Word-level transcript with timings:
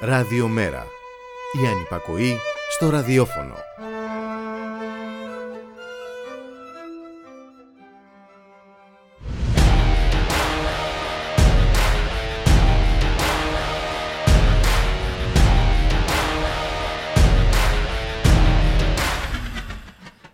Ραδιομέρα. 0.00 0.86
Η 1.62 1.66
ανυπακοή 1.66 2.36
στο 2.70 2.90
ραδιόφωνο. 2.90 3.54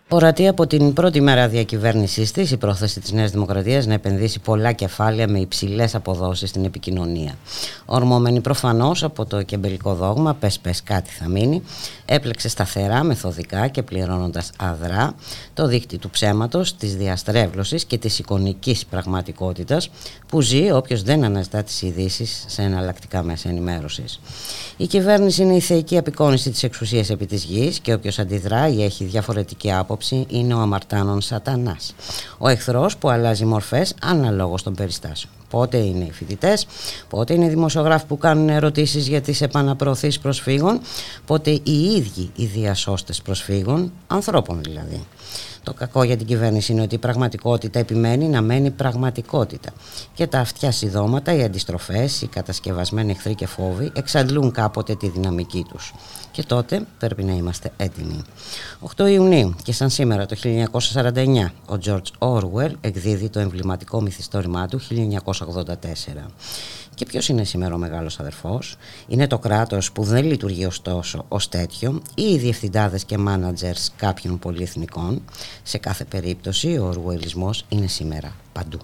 Ορατή 0.09 0.47
από 0.47 0.67
την 0.67 0.93
πρώτη 0.93 1.21
μέρα 1.21 1.47
διακυβέρνησής 1.47 2.31
της, 2.31 2.51
η 2.51 2.57
πρόθεση 2.57 2.99
της 2.99 3.11
Νέας 3.11 3.31
Δημοκρατίας 3.31 3.85
να 3.85 3.93
επενδύσει 3.93 4.39
πολλά 4.39 4.71
κεφάλαια 4.71 5.27
με 5.27 5.39
υψηλές 5.39 5.95
αποδόσεις 5.95 6.49
στην 6.49 6.65
επικοινωνία. 6.65 7.35
Ορμόμενη 7.85 8.41
προφανώς 8.41 9.03
από 9.03 9.25
το 9.25 9.41
κεμπελικό 9.41 9.93
δόγμα, 9.93 10.33
πες 10.33 10.59
πες 10.59 10.83
κάτι 10.83 11.09
θα 11.09 11.27
μείνει, 11.27 11.63
έπλεξε 12.05 12.49
σταθερά, 12.49 13.03
μεθοδικά 13.03 13.67
και 13.67 13.83
πληρώνοντας 13.83 14.51
αδρά 14.57 15.15
το 15.53 15.67
δίκτυο 15.67 15.97
του 15.97 16.09
ψέματος, 16.09 16.75
της 16.75 16.95
διαστρέβλωσης 16.95 17.85
και 17.85 17.97
της 17.97 18.19
εικονικής 18.19 18.85
πραγματικότητας 18.85 19.89
που 20.27 20.41
ζει 20.41 20.71
όποιος 20.71 21.03
δεν 21.03 21.23
αναζητά 21.23 21.63
τις 21.63 21.81
ειδήσεις 21.81 22.45
σε 22.47 22.61
εναλλακτικά 22.61 23.23
μέσα 23.23 23.49
ενημέρωσης. 23.49 24.19
Η 24.77 24.87
κυβέρνηση 24.87 25.41
είναι 25.41 25.55
η 25.55 25.59
θεϊκή 25.59 25.97
απεικόνηση 25.97 26.49
της 26.49 26.63
εξουσίας 26.63 27.09
επί 27.09 27.25
της 27.25 27.43
γης 27.43 27.79
και 27.79 27.93
όποιος 27.93 28.19
αντιδρά 28.19 28.67
ή 28.67 28.83
έχει 28.83 29.03
διαφορετική 29.03 29.71
άποψη 29.71 30.25
είναι 30.29 30.53
ο 30.53 30.59
αμαρτάνων 30.59 31.21
σατανάς. 31.21 31.95
Ο 32.37 32.47
εχθρός 32.47 32.97
που 32.97 33.09
αλλάζει 33.09 33.45
μορφές 33.45 33.95
αναλόγως 34.01 34.63
των 34.63 34.73
περιστάσεων. 34.73 35.33
Πότε 35.49 35.77
είναι 35.77 36.03
οι 36.03 36.11
φοιτητές, 36.11 36.67
πότε 37.09 37.33
είναι 37.33 37.45
οι 37.45 37.49
δημοσιογράφοι 37.49 37.74
που 38.07 38.17
κάνουν 38.17 38.49
ερωτήσεις 38.49 39.07
για 39.07 39.21
τις 39.21 39.41
επαναπροωθήσεις 39.41 40.19
προσφύγων, 40.19 40.79
πότε 41.25 41.51
οι 41.51 41.83
ίδιοι 41.95 42.31
οι 42.35 42.45
διασώστες 42.45 43.21
προσφύγων, 43.21 43.91
ανθρώπων 44.07 44.61
δηλαδή. 44.63 45.05
Το 45.65 45.73
κακό 45.73 46.03
για 46.03 46.17
την 46.17 46.27
κυβέρνηση 46.27 46.71
είναι 46.71 46.81
ότι 46.81 46.95
η 46.95 46.97
πραγματικότητα 46.97 47.79
επιμένει 47.79 48.27
να 48.27 48.41
μένει 48.41 48.71
πραγματικότητα. 48.71 49.71
Και 50.13 50.27
τα 50.27 50.39
αυτιά 50.39 50.71
σιδώματα, 50.71 51.33
οι 51.33 51.43
αντιστροφές, 51.43 52.21
οι 52.21 52.27
κατασκευασμένοι 52.27 53.11
εχθροί 53.11 53.35
και 53.35 53.47
φόβοι 53.47 53.91
εξαντλούν 53.95 54.51
κάποτε 54.51 54.95
τη 54.95 55.09
δυναμική 55.09 55.65
τους. 55.69 55.93
Και 56.31 56.43
τότε 56.43 56.85
πρέπει 56.99 57.23
να 57.23 57.33
είμαστε 57.33 57.71
έτοιμοι. 57.77 58.21
8 58.95 59.09
Ιουνίου 59.09 59.55
και 59.63 59.73
σαν 59.73 59.89
σήμερα 59.89 60.25
το 60.25 60.35
1949 60.35 61.51
ο 61.65 61.77
George 61.85 62.09
Orwell 62.19 62.71
εκδίδει 62.81 63.29
το 63.29 63.39
εμβληματικό 63.39 64.01
μυθιστόρημά 64.01 64.67
του 64.67 64.79
1984. 64.79 65.73
Και 66.95 67.05
ποιος 67.05 67.29
είναι 67.29 67.43
σήμερα 67.43 67.75
ο 67.75 67.77
μεγάλος 67.77 68.19
αδερφός, 68.19 68.77
Είναι 69.07 69.27
το 69.27 69.39
κράτος 69.39 69.91
που 69.91 70.03
δεν 70.03 70.25
λειτουργεί 70.25 70.65
ωστόσο 70.65 71.25
ως 71.27 71.49
τέτοιο 71.49 72.01
ή 72.15 72.23
οι 72.23 72.37
διευθυντάδες 72.37 73.03
και 73.03 73.17
μάνατζερς 73.17 73.91
κάποιων 73.95 74.39
πολυεθνικών. 74.39 75.21
Σε 75.63 75.77
κάθε 75.77 76.05
περίπτωση 76.05 76.77
ο 76.77 76.85
ορουελισμός 76.85 77.65
είναι 77.69 77.87
σήμερα 77.87 78.35
παντού. 78.53 78.79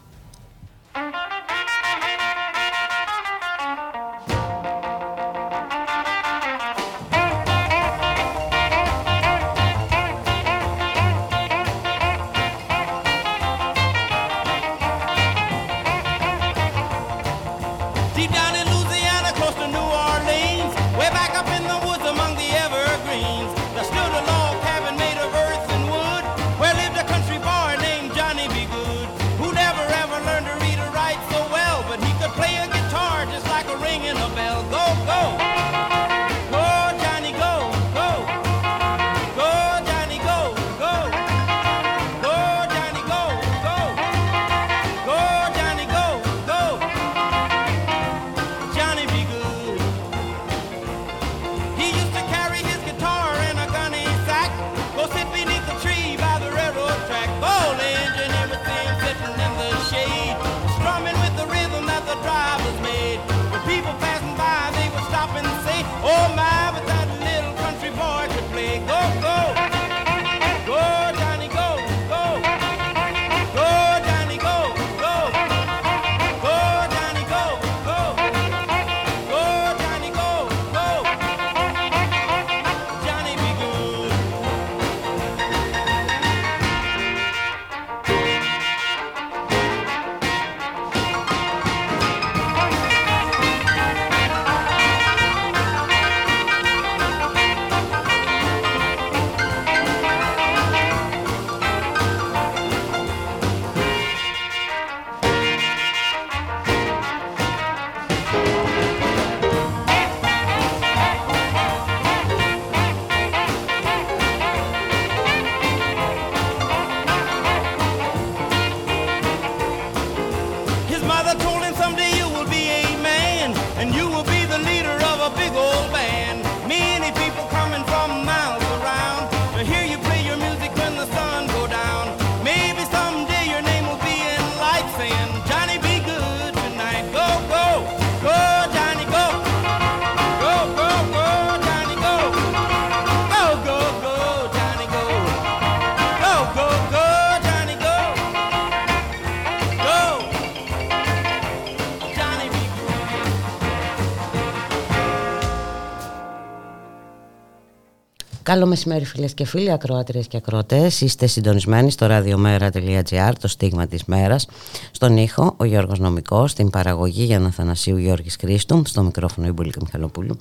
Καλό 158.52 158.66
μεσημέρι 158.66 159.06
φίλες 159.06 159.34
και 159.34 159.46
φίλοι, 159.46 159.72
ακροάτριες 159.72 160.28
και 160.28 160.38
ακροατές. 160.38 161.02
Είστε 161.02 161.28
συντονισμένοι 161.28 161.92
στο 161.92 162.08
radiomera.gr, 162.10 163.32
το 163.40 163.48
στίγμα 163.48 163.88
της 163.88 164.04
μέρας. 164.06 164.48
Στον 164.92 165.18
ήχο 165.18 165.54
ο 165.58 165.64
Γιώργος 165.64 166.00
Νομικός, 166.00 166.52
στην 166.52 166.70
παραγωγή 166.70 167.24
για 167.24 167.46
Αθανασίου 167.46 167.98
Γιώργης 167.98 168.36
Κρίστου, 168.36 168.82
στο 168.86 169.04
μικρόφωνο 169.04 169.48
η 169.48 169.52
Μπουλίκα 169.52 169.80
Μιχαλοπούλου. 169.84 170.38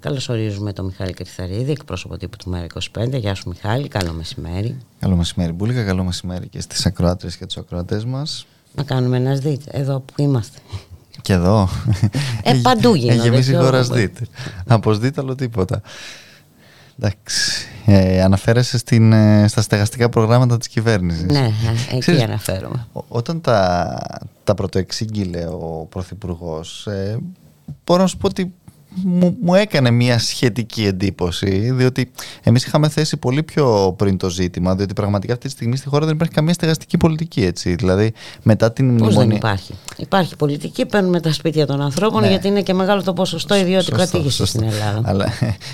Καλώς 0.00 0.28
ορίζουμε 0.28 0.72
τον 0.72 0.84
Μιχάλη 0.84 1.12
Κρυθαρίδη, 1.12 1.70
εκπρόσωπο 1.70 2.16
τύπου 2.16 2.36
του 2.36 2.50
Μέρα 2.50 2.66
25. 2.98 3.18
Γεια 3.18 3.34
σου 3.34 3.48
Μιχάλη, 3.48 3.88
καλό 3.88 4.12
μεσημέρι. 4.12 4.76
Καλό 4.98 5.16
μεσημέρι 5.16 5.52
Μπουλίκα, 5.52 5.84
καλό 5.84 6.04
μεσημέρι 6.04 6.48
και 6.48 6.60
στις 6.60 6.86
ακροάτριες 6.86 7.36
και 7.36 7.46
τους 7.46 7.56
ακροατές 7.56 8.04
μας. 8.04 8.46
Να 8.74 8.82
κάνουμε 8.82 9.16
ένα 9.16 9.34
δείτε, 9.34 9.70
εδώ 9.72 10.00
που 10.00 10.14
είμαστε. 10.16 10.58
Και 11.20 11.32
εδώ. 11.32 11.68
Ε, 12.42 12.54
παντού 12.62 12.94
γίνεται. 12.94 13.18
Έχει 13.18 13.28
γεμίσει 13.28 13.52
η 13.52 13.54
χώρα 13.54 13.82
δείτε. 13.82 14.26
Από 14.66 14.98
άλλο 15.16 15.34
τίποτα. 15.34 15.82
Εντάξει. 16.98 17.66
Ε, 17.86 18.22
αναφέρεσαι 18.22 18.78
στην, 18.78 19.12
ε, 19.12 19.48
στα 19.48 19.62
στεγαστικά 19.62 20.08
προγράμματα 20.08 20.58
της 20.58 20.68
κυβέρνησης. 20.68 21.24
Ναι, 21.30 21.50
ε, 21.90 21.96
εκεί 21.96 22.22
αναφέρομαι. 22.22 22.86
όταν 23.08 23.40
τα, 23.40 23.98
τα 24.44 24.54
πρωτοεξήγηλε 24.54 25.46
ο 25.46 25.86
Πρωθυπουργός, 25.88 26.86
ε, 26.86 27.18
μπορώ 27.84 28.02
να 28.02 28.06
σου 28.08 28.16
πω 28.16 28.26
ότι 28.26 28.52
μου, 28.94 29.36
μου 29.40 29.54
έκανε 29.54 29.90
μια 29.90 30.18
σχετική 30.18 30.84
εντύπωση, 30.84 31.70
διότι 31.72 32.10
εμείς 32.42 32.64
είχαμε 32.64 32.88
θέσει 32.88 33.16
πολύ 33.16 33.42
πιο 33.42 33.94
πριν 33.98 34.16
το 34.16 34.30
ζήτημα, 34.30 34.74
διότι 34.74 34.92
πραγματικά 34.92 35.32
αυτή 35.32 35.46
τη 35.46 35.52
στιγμή 35.52 35.76
στη 35.76 35.88
χώρα 35.88 36.06
δεν 36.06 36.14
υπάρχει 36.14 36.34
καμία 36.34 36.52
στεγαστική 36.52 36.96
πολιτική. 36.96 37.44
Έτσι. 37.44 37.74
Δηλαδή, 37.74 38.12
μετά 38.42 38.72
την 38.72 38.96
Πώς 38.96 39.16
δεν 39.16 39.30
υπάρχει; 39.30 39.74
Υπάρχει 39.96 40.36
πολιτική, 40.36 40.86
παίρνουμε 40.86 41.20
τα 41.20 41.32
σπίτια 41.32 41.66
των 41.66 41.80
ανθρώπων, 41.80 42.20
ναι. 42.20 42.28
γιατί 42.28 42.48
είναι 42.48 42.62
και 42.62 42.74
μεγάλο 42.74 43.02
το 43.02 43.12
ποσοστό 43.12 43.54
ιδιωτικό 43.54 43.96
κατήγηση 43.96 44.46
στην 44.46 44.62
Ελλάδα. 44.62 45.00
Αλλά 45.04 45.28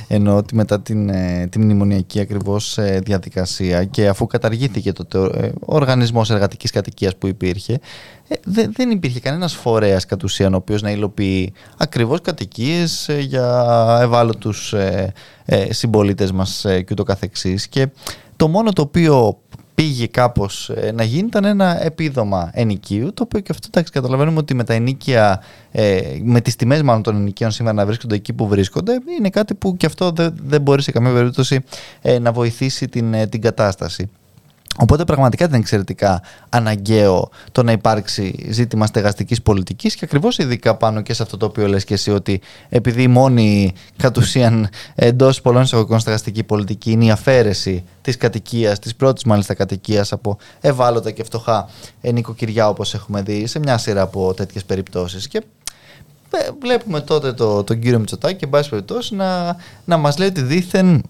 εννοώ 0.09 0.37
ότι 0.37 0.55
μετά 0.55 0.81
την, 0.81 1.09
ε, 1.09 1.47
την 1.51 1.63
μνημονιακή 1.63 2.21
ακριβώς 2.21 2.79
ε, 2.79 3.01
διαδικασία 3.05 3.85
και 3.85 4.09
αφού 4.09 4.27
καταργήθηκε 4.27 4.93
το, 4.93 5.25
ε, 5.25 5.47
ο 5.47 5.75
οργανισμός 5.75 6.31
εργατικής 6.31 6.71
κατοικίας 6.71 7.17
που 7.17 7.27
υπήρχε, 7.27 7.81
δεν 8.45 8.91
υπήρχε 8.91 9.21
κανένας 9.21 9.55
φορέας 9.55 10.07
κατ' 10.07 10.23
ουσίαν 10.23 10.55
ο 10.55 10.57
οποίος 10.57 10.83
να 10.83 10.91
υλοποιεί 10.91 11.53
ακριβώς 11.77 12.21
κατοικίες 12.21 13.11
για 13.21 13.99
ευάλωτους 14.03 14.73
ε, 14.73 15.13
ε, 15.45 15.73
συμπολίτες 15.73 16.33
μας 16.33 16.61
και 16.61 16.87
ούτω 16.91 17.03
καθεξής 17.03 17.69
και 17.69 17.89
το 18.37 18.49
μόνο 18.49 18.73
το 18.73 18.83
οποίο 18.83 19.39
πήγε 19.75 20.07
κάπως 20.07 20.71
να 20.95 21.03
γίνει 21.03 21.27
ήταν 21.27 21.45
ένα 21.45 21.85
επίδομα 21.85 22.51
ενοικίου 22.53 23.13
το 23.15 23.23
οποίο 23.23 23.41
και 23.41 23.53
αυτό 23.53 23.67
εντάξει 23.71 23.93
καταλαβαίνουμε 23.93 24.39
ότι 24.39 24.55
με 24.55 24.65
τα 24.65 24.75
ενίκια 24.75 25.43
με 26.23 26.41
τις 26.41 26.57
τιμές 26.57 26.83
μάλλον 26.83 27.03
των 27.03 27.17
ενοικίων 27.17 27.51
σήμερα 27.51 27.75
να 27.75 27.87
βρίσκονται 27.87 28.15
εκεί 28.15 28.33
που 28.33 28.49
βρίσκονται 28.49 28.93
είναι 29.19 29.31
κάτι 29.31 29.55
που 29.55 29.77
και 29.77 29.87
αυτό 29.87 30.11
δεν, 30.11 30.35
δεν 30.43 30.61
μπορεί 30.61 30.83
σε 30.83 30.91
καμία 30.91 31.13
περίπτωση 31.13 31.61
να 32.21 32.33
βοηθήσει 32.33 32.89
την, 32.89 33.29
την 33.29 33.41
κατάσταση. 33.41 34.11
Οπότε 34.81 35.05
πραγματικά 35.05 35.45
δεν 35.45 35.55
είναι 35.55 35.63
εξαιρετικά 35.63 36.23
αναγκαίο 36.49 37.31
το 37.53 37.63
να 37.63 37.73
υπάρξει 37.73 38.47
ζήτημα 38.51 38.87
στεγαστικής 38.87 39.43
πολιτικής 39.43 39.95
και 39.95 40.05
ακριβώς 40.05 40.39
ειδικά 40.39 40.77
πάνω 40.77 41.01
και 41.01 41.15
σε 41.15 41.23
αυτό 41.23 41.37
το 41.37 41.47
οποίο 41.47 41.69
λες 41.69 41.85
και 41.85 41.95
εσύ 41.95 42.11
ότι 42.11 42.41
επειδή 42.69 43.03
η 43.03 43.09
μόνη 43.09 43.73
κατ' 43.97 44.17
ουσίαν 44.17 44.69
εντός 44.95 45.41
πολλών 45.41 45.63
εισαγωγικών 45.63 45.99
στεγαστική 45.99 46.45
πολιτική 46.45 46.91
είναι 46.91 47.05
η 47.05 47.11
αφαίρεση 47.11 47.85
της 48.03 48.17
κατοικίας, 48.17 48.79
της 48.79 48.95
πρώτης 48.95 49.25
μάλιστα 49.25 49.55
κατοικίας 49.55 50.13
από 50.13 50.39
ευάλωτα 50.61 51.11
και 51.11 51.25
φτωχά 51.25 51.69
νοικοκυριά 52.01 52.69
όπως 52.69 52.95
έχουμε 52.95 53.23
δει 53.23 53.47
σε 53.47 53.59
μια 53.59 53.79
σειρά 53.79 54.03
από 54.03 54.35
τέτοιες 54.35 54.65
περιπτώσεις. 54.65 55.29
Και 55.29 55.43
ε, 56.31 56.49
βλέπουμε 56.61 57.01
τότε 57.01 57.33
το, 57.33 57.65
τον 57.65 57.81
κύριο 57.81 57.99
Μητσοτάκη, 57.99 58.45
εν 58.45 58.51
πάση 58.51 58.71
περιπτώσει, 58.71 59.15
να, 59.15 59.57
να 59.85 59.97
μας 59.97 60.19
λέει 60.19 60.29
ότι 60.29 60.43
δήθεν 60.43 61.03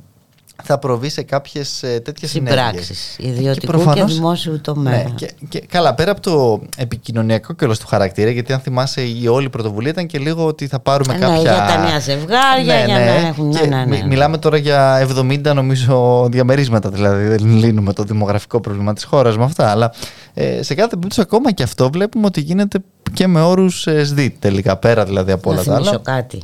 θα 0.62 0.78
προβεί 0.78 1.08
σε 1.08 1.22
κάποιες 1.22 1.84
τέτοιες 2.04 2.30
συμπράξεις 2.30 3.16
ιδιωτικού 3.18 3.78
και, 3.78 3.92
και 3.94 4.04
δημόσιου 4.04 4.60
τομέα. 4.60 4.92
Ναι, 4.92 5.10
και, 5.14 5.30
και, 5.48 5.60
καλά, 5.60 5.94
πέρα 5.94 6.10
από 6.10 6.20
το 6.20 6.60
επικοινωνιακό 6.76 7.52
κιόλα 7.52 7.74
του 7.74 7.86
χαρακτήρα, 7.86 8.30
γιατί 8.30 8.52
αν 8.52 8.60
θυμάσαι 8.60 9.00
η 9.00 9.26
όλη 9.26 9.50
πρωτοβουλία 9.50 9.90
ήταν 9.90 10.06
και 10.06 10.18
λίγο 10.18 10.46
ότι 10.46 10.66
θα 10.66 10.80
πάρουμε 10.80 11.12
ναι, 11.12 11.18
κάποια. 11.18 11.40
Για 11.40 11.66
τα 11.68 11.78
νέα 11.78 11.98
ζευγάρια, 11.98 12.74
ναι, 12.76 12.84
για 12.84 12.98
ναι, 12.98 13.04
να 13.04 13.26
έχουν. 13.26 13.48
Ναι, 13.48 13.60
ναι, 13.60 13.84
ναι, 13.84 14.02
Μιλάμε 14.06 14.38
τώρα 14.38 14.56
για 14.56 15.08
70 15.16 15.40
νομίζω 15.54 16.26
διαμερίσματα, 16.30 16.88
δηλαδή 16.88 17.24
δεν 17.26 17.46
λύνουμε 17.46 17.92
το 17.92 18.02
δημογραφικό 18.02 18.60
πρόβλημα 18.60 18.92
της 18.92 19.04
χώρας 19.04 19.36
με 19.36 19.44
αυτά. 19.44 19.70
Αλλά 19.70 19.92
ε, 20.34 20.62
σε 20.62 20.74
κάθε 20.74 20.88
περίπτωση 20.88 21.20
ακόμα 21.20 21.52
και 21.52 21.62
αυτό 21.62 21.90
βλέπουμε 21.90 22.26
ότι 22.26 22.40
γίνεται 22.40 22.78
και 23.12 23.26
με 23.26 23.40
όρους 23.40 23.86
ε, 23.86 24.04
ΣΔΙΤ 24.04 24.34
τελικά, 24.38 24.76
πέρα 24.76 25.04
δηλαδή 25.04 25.32
από 25.32 25.50
όλα 25.50 25.64
τα 25.64 25.74
άλλα. 25.74 26.00
κάτι. 26.02 26.42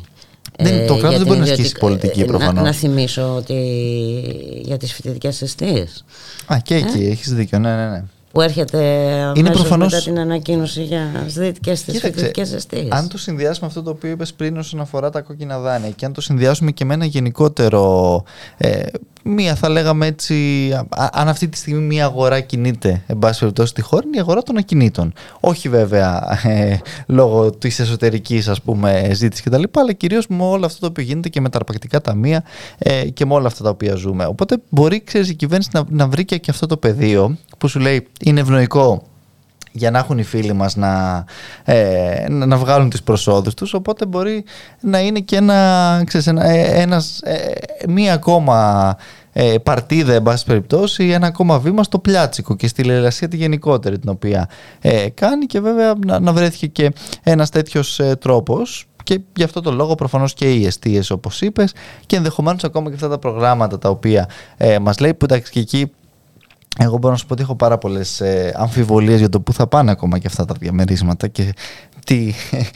Δεν, 0.58 0.86
το 0.86 0.96
κράτος 0.96 1.18
δεν 1.18 1.26
μπορεί 1.26 1.38
να 1.38 1.44
ασκήσει 1.44 1.76
πολιτική 1.78 2.20
ε, 2.20 2.24
προφανώς. 2.24 2.54
Να, 2.54 2.62
να, 2.62 2.72
θυμίσω 2.72 3.34
ότι 3.34 3.54
για 4.62 4.76
τις 4.76 4.92
φοιτητικές 4.92 5.42
αιστείε. 5.42 5.86
Α, 6.46 6.56
και 6.62 6.74
εκεί 6.74 7.04
ε; 7.04 7.10
έχεις 7.10 7.34
δίκιο, 7.34 7.58
ναι, 7.58 7.76
ναι, 7.76 7.88
ναι. 7.88 8.04
Που 8.34 8.40
έρχεται 8.40 8.78
είναι 9.34 9.50
προφανώς... 9.50 9.92
μετά 9.92 10.04
την 10.04 10.18
ανακοίνωση 10.18 10.82
για 10.82 11.24
ΣΔΙΤ 11.26 11.56
και 11.60 11.74
στις 11.74 12.00
φοιτητικέ 12.00 12.40
αιστείες. 12.40 12.88
Αν 12.90 13.08
το 13.08 13.18
συνδυάσουμε 13.18 13.66
αυτό 13.66 13.82
το 13.82 13.90
οποίο 13.90 14.10
είπες 14.10 14.32
πριν 14.32 14.56
όσον 14.56 14.80
αφορά 14.80 15.10
τα 15.10 15.20
κόκκινα 15.20 15.58
δάνεια 15.58 15.90
και 15.90 16.04
αν 16.04 16.12
το 16.12 16.20
συνδυάσουμε 16.20 16.70
και 16.70 16.84
με 16.84 16.94
ένα 16.94 17.04
γενικότερο 17.04 18.22
ε, 18.56 18.82
μία 19.24 19.54
θα 19.54 19.68
λέγαμε 19.68 20.06
έτσι, 20.06 20.68
αν 21.12 21.28
αυτή 21.28 21.48
τη 21.48 21.56
στιγμή 21.56 21.80
μία 21.80 22.04
αγορά 22.04 22.40
κινείται 22.40 23.02
εν 23.06 23.18
πάση 23.18 23.38
περιπτώσει 23.38 23.68
στη 23.68 23.82
χώρα, 23.82 24.02
είναι 24.06 24.16
η 24.16 24.20
αγορά 24.20 24.42
των 24.42 24.56
ακινήτων. 24.56 25.12
Όχι 25.40 25.68
βέβαια 25.68 26.40
ε, 26.42 26.78
λόγω 27.06 27.50
της 27.50 27.78
εσωτερικής 27.78 28.48
ας 28.48 28.62
πούμε 28.62 29.10
ζήτησης 29.12 29.44
κτλ. 29.44 29.62
Αλλά 29.74 29.92
κυρίως 29.92 30.26
με 30.26 30.44
όλο 30.44 30.66
αυτό 30.66 30.80
το 30.80 30.86
οποίο 30.86 31.04
γίνεται 31.04 31.28
και 31.28 31.40
με 31.40 31.48
τα 31.48 31.58
αρπακτικά 31.58 32.00
ταμεία 32.00 32.44
ε, 32.78 33.08
και 33.08 33.26
με 33.26 33.34
όλα 33.34 33.46
αυτά 33.46 33.64
τα 33.64 33.70
οποία 33.70 33.94
ζούμε. 33.94 34.26
Οπότε 34.26 34.56
μπορεί 34.68 35.02
ξέρεις, 35.04 35.30
η 35.30 35.34
κυβέρνηση 35.34 35.70
να, 35.72 35.84
να 35.88 36.08
βρει 36.08 36.24
και 36.24 36.40
αυτό 36.48 36.66
το 36.66 36.76
πεδίο 36.76 37.36
που 37.64 37.70
σου 37.70 37.80
λέει 37.80 38.06
είναι 38.20 38.40
ευνοϊκό 38.40 39.02
για 39.72 39.90
να 39.90 39.98
έχουν 39.98 40.18
οι 40.18 40.22
φίλοι 40.22 40.52
μας 40.52 40.76
να, 40.76 41.24
ε, 41.64 42.26
να 42.28 42.56
βγάλουν 42.56 42.90
τις 42.90 43.02
προσόδους 43.02 43.54
τους 43.54 43.74
οπότε 43.74 44.06
μπορεί 44.06 44.44
να 44.80 45.00
είναι 45.00 45.20
και 45.20 45.36
ένα, 45.36 46.02
ξέρεις, 46.06 46.26
ένα, 46.26 46.44
ε, 46.48 46.82
ένας, 46.82 47.20
ε, 47.20 47.52
μία 47.88 48.12
ακόμα 48.14 48.96
ε, 49.32 49.54
παρτίδα 49.62 50.14
εν 50.14 50.22
πάση 50.22 50.44
περιπτώσει 50.44 51.10
ένα 51.10 51.26
ακόμα 51.26 51.58
βήμα 51.58 51.82
στο 51.82 51.98
πλιάτσικο 51.98 52.56
και 52.56 52.66
στη 52.66 52.84
λαιλασία 52.84 53.28
τη 53.28 53.36
γενικότερη 53.36 53.98
την 53.98 54.08
οποία 54.08 54.48
ε, 54.80 55.08
κάνει 55.08 55.46
και 55.46 55.60
βέβαια 55.60 55.94
να, 56.06 56.20
να 56.20 56.32
βρέθηκε 56.32 56.66
και 56.66 56.92
ένας 57.22 57.50
τέτοιος 57.50 57.98
ε, 57.98 58.16
τρόπος 58.16 58.86
και 59.02 59.20
γι' 59.36 59.42
αυτό 59.44 59.60
το 59.60 59.72
λόγο 59.72 59.94
προφανώς 59.94 60.34
και 60.34 60.52
οι 60.54 60.66
αιστείες 60.66 61.10
όπως 61.10 61.40
είπες 61.40 61.72
και 62.06 62.16
ενδεχομένως 62.16 62.64
ακόμα 62.64 62.88
και 62.88 62.94
αυτά 62.94 63.08
τα 63.08 63.18
προγράμματα 63.18 63.78
τα 63.78 63.88
οποία 63.88 64.28
ε, 64.56 64.78
μας 64.78 64.98
λέει 64.98 65.14
που 65.14 65.24
εντάξει 65.24 65.52
και 65.52 65.60
εκεί 65.60 65.90
εγώ 66.78 66.98
μπορώ 66.98 67.12
να 67.12 67.18
σου 67.18 67.26
πω 67.26 67.32
ότι 67.32 67.42
έχω 67.42 67.54
πάρα 67.54 67.78
πολλές 67.78 68.20
ε, 68.20 68.52
αμφιβολίες 68.56 69.18
για 69.18 69.28
το 69.28 69.40
πού 69.40 69.52
θα 69.52 69.66
πάνε 69.66 69.90
ακόμα 69.90 70.18
και 70.18 70.26
αυτά 70.26 70.44
τα 70.44 70.54
διαμερίσματα 70.58 71.28
και 71.28 71.54
τι, 72.04 72.34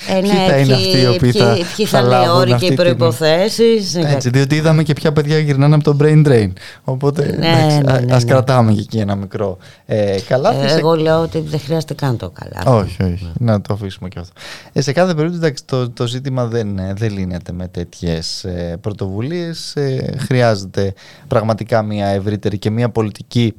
ε, 0.08 0.14
ναι, 0.14 0.20
ποιοι 0.20 0.30
θα 0.30 0.58
είναι 0.58 0.74
αυτοί 0.74 1.00
οι 1.00 1.06
οποίοι 1.06 1.32
θα, 1.32 1.56
ποιοι 1.76 1.86
θα, 1.86 2.00
θα 2.00 2.06
είναι 2.06 2.24
οι 2.24 2.28
όροι 2.28 2.54
και 2.54 2.66
οι 2.66 2.74
προποθέσει. 2.74 3.64
Έτσι, 3.94 4.30
διότι 4.30 4.54
είδαμε 4.54 4.82
και 4.82 4.92
ποια 4.92 5.12
παιδιά 5.12 5.38
γυρνάνε 5.38 5.74
από 5.74 5.84
το 5.84 5.96
brain 6.00 6.26
drain. 6.26 6.52
Οπότε 6.84 7.36
ναι, 7.38 7.48
εντάξει, 7.48 7.76
ναι, 7.78 7.92
ναι, 8.00 8.14
ας 8.14 8.24
ναι. 8.24 8.30
κρατάμε 8.30 8.72
και 8.72 8.80
εκεί 8.80 8.98
ένα 8.98 9.14
μικρό 9.14 9.58
ε, 9.86 10.16
καλά. 10.28 10.54
Ε, 10.54 10.78
εγώ 10.78 10.94
λέω 10.94 11.20
ότι 11.20 11.40
δεν 11.40 11.60
χρειάζεται 11.60 11.94
καν 11.94 12.16
το 12.16 12.30
καλά. 12.30 12.78
Όχι, 12.78 13.02
όχι. 13.02 13.32
Να 13.38 13.60
το 13.60 13.74
αφήσουμε 13.74 14.08
και 14.08 14.18
αυτό. 14.18 14.40
Ε, 14.72 14.80
σε 14.80 14.92
κάθε 14.92 15.14
περίπτωση 15.14 15.38
εντάξει, 15.44 15.64
το, 15.64 15.90
το 15.90 16.06
ζήτημα 16.06 16.46
δεν, 16.46 16.78
ε, 16.78 16.92
δεν 16.96 17.12
λύνεται 17.12 17.52
με 17.52 17.68
τέτοιες 17.68 18.44
ε, 18.44 18.78
πρωτοβουλίες. 18.80 19.76
Ε, 19.76 20.14
χρειάζεται 20.18 20.94
πραγματικά 21.28 21.82
μια 21.82 22.06
ευρύτερη 22.06 22.58
και 22.58 22.70
μια 22.70 22.88
πολιτική 22.88 23.54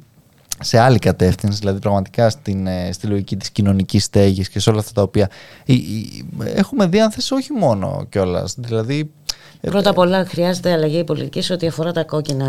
σε 0.60 0.78
άλλη 0.78 0.98
κατεύθυνση, 0.98 1.58
δηλαδή 1.58 1.78
πραγματικά 1.78 2.30
στην, 2.30 2.66
ε, 2.66 2.92
στη 2.92 3.06
λογική 3.06 3.36
της 3.36 3.50
κοινωνικής 3.50 4.04
στέγης 4.04 4.48
και 4.48 4.60
σε 4.60 4.70
όλα 4.70 4.78
αυτά 4.78 4.92
τα 4.92 5.02
οποία 5.02 5.30
έχουμε 6.54 6.86
δει 6.86 7.00
αν 7.00 7.10
θες 7.10 7.30
όχι 7.30 7.52
μόνο 7.52 8.06
κιόλας. 8.08 8.54
δηλαδή 8.58 9.10
Πρώτα 9.60 9.90
απ' 9.90 9.98
όλα 9.98 10.24
χρειάζεται 10.24 10.72
αλλαγή 10.72 11.04
πολιτική 11.04 11.42
σε 11.42 11.52
ό,τι 11.52 11.66
αφορά 11.66 11.92
τα 11.92 12.04
κόκκινα 12.04 12.46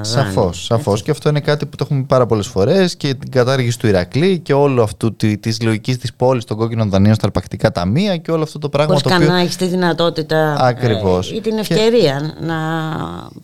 Σαφώς, 0.00 0.64
σαφώς. 0.64 1.02
Και 1.02 1.10
αυτό 1.10 1.28
είναι 1.28 1.40
κάτι 1.40 1.66
που 1.66 1.76
το 1.76 1.84
έχουμε 1.84 2.04
πάρα 2.08 2.26
πολλές 2.26 2.46
φορές 2.46 2.96
και 2.96 3.14
την 3.14 3.30
κατάργηση 3.30 3.78
του 3.78 3.86
Ηρακλή 3.86 4.38
και 4.38 4.52
όλο 4.52 4.82
αυτού 4.82 5.16
τη 5.16 5.54
λογικής 5.62 5.98
της 5.98 6.14
πόλης 6.14 6.44
των 6.44 6.56
κόκκινων 6.56 6.90
δανείων 6.90 7.14
στα 7.14 7.26
αρπακτικά 7.26 7.72
ταμεία 7.72 8.16
και 8.16 8.30
όλο 8.30 8.42
αυτό 8.42 8.58
το 8.58 8.68
πράγμα. 8.68 8.92
Πώς 8.92 9.02
το 9.02 9.14
οποίο... 9.14 9.26
να 9.26 9.40
έχεις 9.40 9.56
τη 9.56 9.66
δυνατότητα 9.66 10.56
Ακριβώς. 10.58 11.32
Ε, 11.32 11.34
ή 11.34 11.40
την 11.40 11.58
ευκαιρία 11.58 12.34
να 12.40 12.56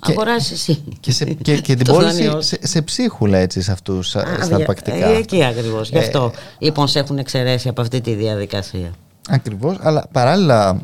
αγοράσεις 0.01 0.51
εσύ. 0.51 0.85
Και, 1.01 1.13
σε, 1.13 1.25
και, 1.25 1.57
και 1.57 1.75
την 1.81 1.87
πόλη 1.87 2.13
σε, 2.39 2.59
σε, 2.61 2.83
ψίχουλα 2.83 3.39
έτσι 3.39 3.63
σε 3.63 3.73
αυτούς 3.73 4.09
στα 4.09 4.55
αρπακτικά. 4.55 5.07
Ε, 5.07 5.17
εκεί 5.17 5.45
ακριβώς. 5.45 5.91
Γι' 5.91 5.99
αυτό 5.99 6.33
ε, 6.35 6.39
λοιπόν 6.59 6.89
σε 6.89 6.99
έχουν 6.99 7.19
εξαιρέσει 7.19 7.69
από 7.69 7.81
αυτή 7.81 8.01
τη 8.01 8.15
διαδικασία. 8.15 8.91
Ακριβώς. 9.29 9.77
Αλλά 9.81 10.07
παράλληλα 10.13 10.81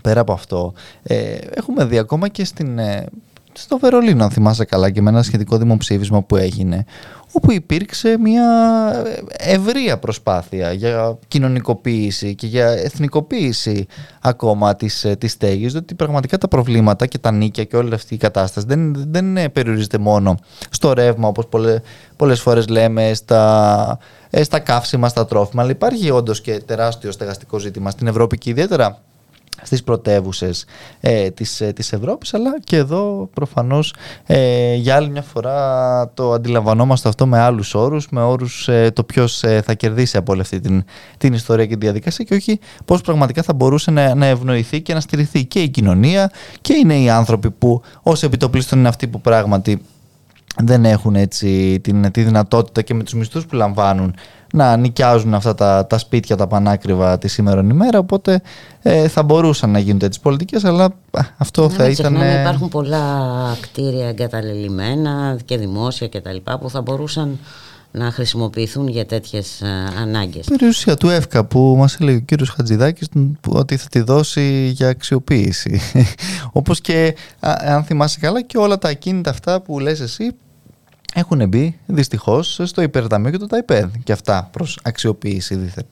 πέρα 0.00 0.20
από 0.20 0.32
αυτό, 0.32 0.72
ε, 1.02 1.36
έχουμε 1.54 1.84
δει 1.84 1.98
ακόμα 1.98 2.28
και 2.28 2.44
στην, 2.44 2.78
ε, 2.78 3.06
στο 3.52 3.78
Βερολίνο, 3.78 4.24
αν 4.24 4.30
θυμάσαι 4.30 4.64
καλά, 4.64 4.90
και 4.90 5.02
με 5.02 5.10
ένα 5.10 5.22
σχετικό 5.22 5.58
δημοψήφισμα 5.58 6.22
που 6.22 6.36
έγινε, 6.36 6.84
όπου 7.32 7.52
υπήρξε 7.52 8.16
μια 8.18 8.44
ευρεία 9.30 9.98
προσπάθεια 9.98 10.72
για 10.72 11.18
κοινωνικοποίηση 11.28 12.34
και 12.34 12.46
για 12.46 12.68
εθνικοποίηση 12.68 13.86
ακόμα 14.20 14.76
της, 14.76 15.04
ε, 15.04 15.16
της 15.16 15.32
στέγης, 15.32 15.72
διότι 15.72 15.94
πραγματικά 15.94 16.38
τα 16.38 16.48
προβλήματα 16.48 17.06
και 17.06 17.18
τα 17.18 17.30
νίκια 17.30 17.64
και 17.64 17.76
όλη 17.76 17.94
αυτή 17.94 18.14
η 18.14 18.16
κατάσταση 18.16 18.66
δεν, 18.66 18.94
δεν 19.08 19.52
περιορίζεται 19.52 19.98
μόνο 19.98 20.36
στο 20.70 20.92
ρεύμα, 20.92 21.28
όπως 21.28 21.46
πολλές, 21.46 21.80
πολλές 22.16 22.40
φορές 22.40 22.68
λέμε, 22.68 23.14
στα, 23.14 23.98
ε, 24.30 24.42
στα 24.42 24.58
καύσιμα, 24.58 25.08
στα 25.08 25.26
τρόφιμα, 25.26 25.62
αλλά 25.62 25.70
υπάρχει 25.70 26.10
όντως 26.10 26.40
και 26.40 26.62
τεράστιο 26.66 27.12
στεγαστικό 27.12 27.58
ζήτημα 27.58 27.90
στην 27.90 28.06
Ευρώπη 28.06 28.38
και 28.38 28.50
ιδιαίτερα 28.50 29.02
στις 29.62 29.82
πρωτεύουσες 29.82 30.64
ε, 31.00 31.30
της, 31.30 31.60
ε, 31.60 31.72
της 31.72 31.92
Ευρώπης 31.92 32.34
αλλά 32.34 32.60
και 32.64 32.76
εδώ 32.76 33.28
προφανώς 33.34 33.94
ε, 34.26 34.74
για 34.74 34.96
άλλη 34.96 35.08
μια 35.10 35.22
φορά 35.22 36.10
το 36.14 36.32
αντιλαμβανόμαστε 36.32 37.08
αυτό 37.08 37.26
με 37.26 37.38
άλλους 37.38 37.74
όρους 37.74 38.08
με 38.10 38.22
όρους 38.22 38.68
ε, 38.68 38.90
το 38.90 39.04
ποιος 39.04 39.42
ε, 39.42 39.62
θα 39.64 39.74
κερδίσει 39.74 40.16
από 40.16 40.32
όλη 40.32 40.40
αυτή 40.40 40.60
την, 40.60 40.84
την 41.18 41.32
ιστορία 41.32 41.66
και 41.66 41.74
τη 41.76 41.80
διαδικασία 41.84 42.24
και 42.24 42.34
όχι 42.34 42.58
πώς 42.84 43.00
πραγματικά 43.00 43.42
θα 43.42 43.54
μπορούσε 43.54 43.90
να, 43.90 44.14
να 44.14 44.26
ευνοηθεί 44.26 44.80
και 44.80 44.94
να 44.94 45.00
στηριχθεί 45.00 45.44
και 45.44 45.60
η 45.60 45.68
κοινωνία 45.68 46.30
και 46.60 46.72
είναι 46.72 46.98
οι 46.98 47.10
άνθρωποι 47.10 47.50
που 47.50 47.82
ως 48.02 48.22
επιτοπλίστων 48.22 48.78
είναι 48.78 48.88
αυτοί 48.88 49.08
που 49.08 49.20
πράγματι 49.20 49.82
δεν 50.56 50.84
έχουν 50.84 51.14
έτσι 51.14 51.80
την, 51.80 52.10
τη 52.10 52.22
δυνατότητα 52.22 52.82
και 52.82 52.94
με 52.94 53.02
τους 53.02 53.14
μισθούς 53.14 53.46
που 53.46 53.54
λαμβάνουν 53.54 54.14
να 54.52 54.76
νοικιάζουν 54.76 55.34
αυτά 55.34 55.54
τα, 55.54 55.86
τα 55.86 55.98
σπίτια 55.98 56.36
τα 56.36 56.46
πανάκριβα 56.46 57.18
τη 57.18 57.28
σήμερα 57.28 57.60
ημέρα 57.60 57.98
οπότε 57.98 58.42
ε, 58.82 59.08
θα 59.08 59.22
μπορούσαν 59.22 59.70
να 59.70 59.78
γίνονται 59.78 60.08
τις 60.08 60.20
πολιτικές 60.20 60.64
αλλά 60.64 60.94
αυτό 61.36 61.68
θα 61.68 61.88
ήταν... 61.88 62.14
Υπάρχουν 62.14 62.68
πολλά 62.68 63.16
κτίρια 63.60 64.08
εγκαταλελειμμένα 64.08 65.38
και 65.44 65.56
δημόσια 65.56 66.06
και 66.08 66.20
τα 66.20 66.32
λοιπά 66.32 66.58
που 66.58 66.70
θα 66.70 66.80
μπορούσαν 66.80 67.38
να 67.92 68.10
χρησιμοποιηθούν 68.10 68.88
για 68.88 69.06
τέτοιες 69.06 69.60
ε, 69.60 69.66
ανάγκες. 69.98 70.46
Περιουσία 70.46 70.96
του 70.96 71.08
ΕΦΚΑ 71.08 71.44
που 71.44 71.74
μας 71.78 71.96
έλεγε 72.00 72.16
ο 72.16 72.20
κύριος 72.20 72.50
Χατζηδάκης 72.50 73.08
ότι 73.48 73.76
θα 73.76 73.88
τη 73.88 74.00
δώσει 74.00 74.72
για 74.74 74.88
αξιοποίηση. 74.88 75.80
Όπως 76.52 76.80
και 76.80 77.16
αν 77.40 77.84
θυμάσαι 77.84 78.18
καλά 78.18 78.42
και 78.42 78.58
όλα 78.58 78.78
τα 78.78 78.88
ακίνητα 78.88 79.30
αυτά 79.30 79.60
που 79.60 79.78
λες 79.78 80.00
εσύ 80.00 80.30
έχουν 81.14 81.48
μπει 81.48 81.78
δυστυχώς 81.86 82.60
στο 82.64 82.82
υπερταμείο 82.82 83.30
και 83.30 83.38
το 83.38 83.46
ΤΑΙΠΕΔ 83.46 83.90
και 84.04 84.12
αυτά 84.12 84.48
προς 84.52 84.78
αξιοποίηση 84.82 85.54
δίθεν. 85.54 85.86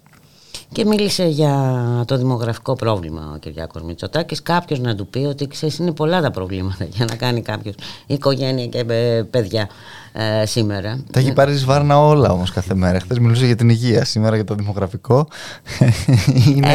Και 0.72 0.84
μίλησε 0.84 1.24
για 1.24 2.04
το 2.06 2.16
δημογραφικό 2.16 2.74
πρόβλημα 2.74 3.32
ο 3.34 3.38
Κυριάκος 3.38 3.82
Μητσοτάκης. 3.82 4.42
Κάποιος 4.42 4.78
να 4.78 4.94
του 4.94 5.06
πει 5.06 5.18
ότι 5.18 5.46
ξέρεις, 5.46 5.78
είναι 5.78 5.92
πολλά 5.92 6.20
τα 6.20 6.30
προβλήματα 6.30 6.84
για 6.94 7.04
να 7.04 7.16
κάνει 7.16 7.42
κάποιος 7.42 7.74
οικογένεια 8.06 8.66
και 8.66 8.84
παιδιά 9.30 9.68
ε, 10.12 10.46
σήμερα. 10.46 11.04
Τα 11.12 11.20
έχει 11.20 11.32
πάρει 11.32 11.54
βάρνα 11.54 11.98
όλα 11.98 12.30
όμως 12.30 12.50
κάθε 12.50 12.74
μέρα. 12.74 13.00
Χθες 13.00 13.18
μιλούσε 13.18 13.46
για 13.46 13.56
την 13.56 13.68
υγεία, 13.68 14.04
σήμερα 14.04 14.34
για 14.34 14.44
το 14.44 14.54
δημογραφικό. 14.54 15.28
είναι, 16.46 16.68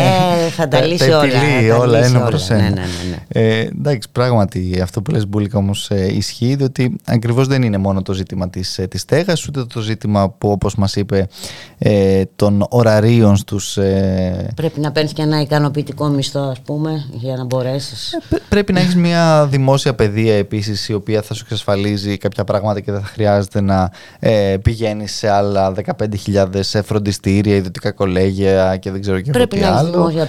ε, 0.46 0.50
θα 0.50 0.68
τα 0.68 0.86
λύσει 0.86 1.10
όλα. 1.10 1.32
Τα 1.68 1.78
όλα 1.78 2.06
ένα 2.06 2.20
προς 2.20 2.50
ένα. 2.50 2.62
Ναι, 2.62 2.70
ναι, 2.70 2.86
ναι, 3.10 3.18
ε, 3.28 3.60
εντάξει, 3.60 4.10
πράγματι 4.12 4.80
αυτό 4.82 5.02
που 5.02 5.12
λες 5.12 5.28
Μπούλικα 5.28 5.58
όμως 5.58 5.90
ε, 5.90 6.14
ισχύει, 6.14 6.56
διότι 6.56 6.96
ακριβώς 7.06 7.48
δεν 7.48 7.64
είναι 7.64 7.78
μόνο 7.78 8.02
το 8.02 8.14
ζήτημα 8.14 8.50
της 8.50 8.66
της 8.66 8.78
ε, 8.78 8.98
στέγας, 8.98 9.48
ούτε 9.48 9.66
το 9.66 9.80
ζήτημα 9.80 10.30
που 10.30 10.50
όπως 10.52 10.76
μας 10.76 10.96
είπε 10.96 11.28
ε, 11.78 12.24
των 12.36 12.66
ωραρίων 12.70 13.36
στους. 13.36 13.78
Ε, 13.78 14.52
πρέπει 14.56 14.80
να 14.80 14.92
παίρνεις 14.92 15.14
και 15.14 15.22
ένα 15.22 15.42
ικανοποιητικό 15.42 16.08
μισθό, 16.08 16.40
ας 16.40 16.60
πούμε, 16.60 17.06
για 17.12 17.36
να 17.36 17.44
μπορέσεις. 17.44 18.14
Ε, 18.14 18.38
πρέπει 18.50 18.74
να 18.74 18.80
έχεις 18.80 18.96
μια 18.96 19.48
δημόσια 19.50 19.96
παιδεία 19.96 20.36
επίσης, 20.36 20.90
η 20.90 20.94
οποία 20.94 21.22
θα 21.22 21.34
σου 21.34 21.42
εξασφαλίζει 21.44 22.18
κάποια 22.18 22.44
πράγματα 22.44 22.80
και 22.80 22.92
δεν 22.92 23.02
θα 23.02 23.08
χρειάζεται 23.08 23.25
χρειάζεται 23.26 23.62
να 23.62 23.92
ε, 24.20 24.58
πηγαίνεις 24.62 25.16
σε 25.16 25.30
άλλα 25.30 25.74
15.000 26.00 26.48
φροντιστήρια, 26.84 27.56
ιδιωτικά 27.56 27.92
κολέγια 27.92 28.78
και 28.78 28.92
δεν 28.92 29.02
ξέρω 29.02 29.22
και 29.22 29.32
Πρέπει 29.32 29.58
να 29.58 29.68
έχεις 29.68 29.90
δημόσια 29.92 30.28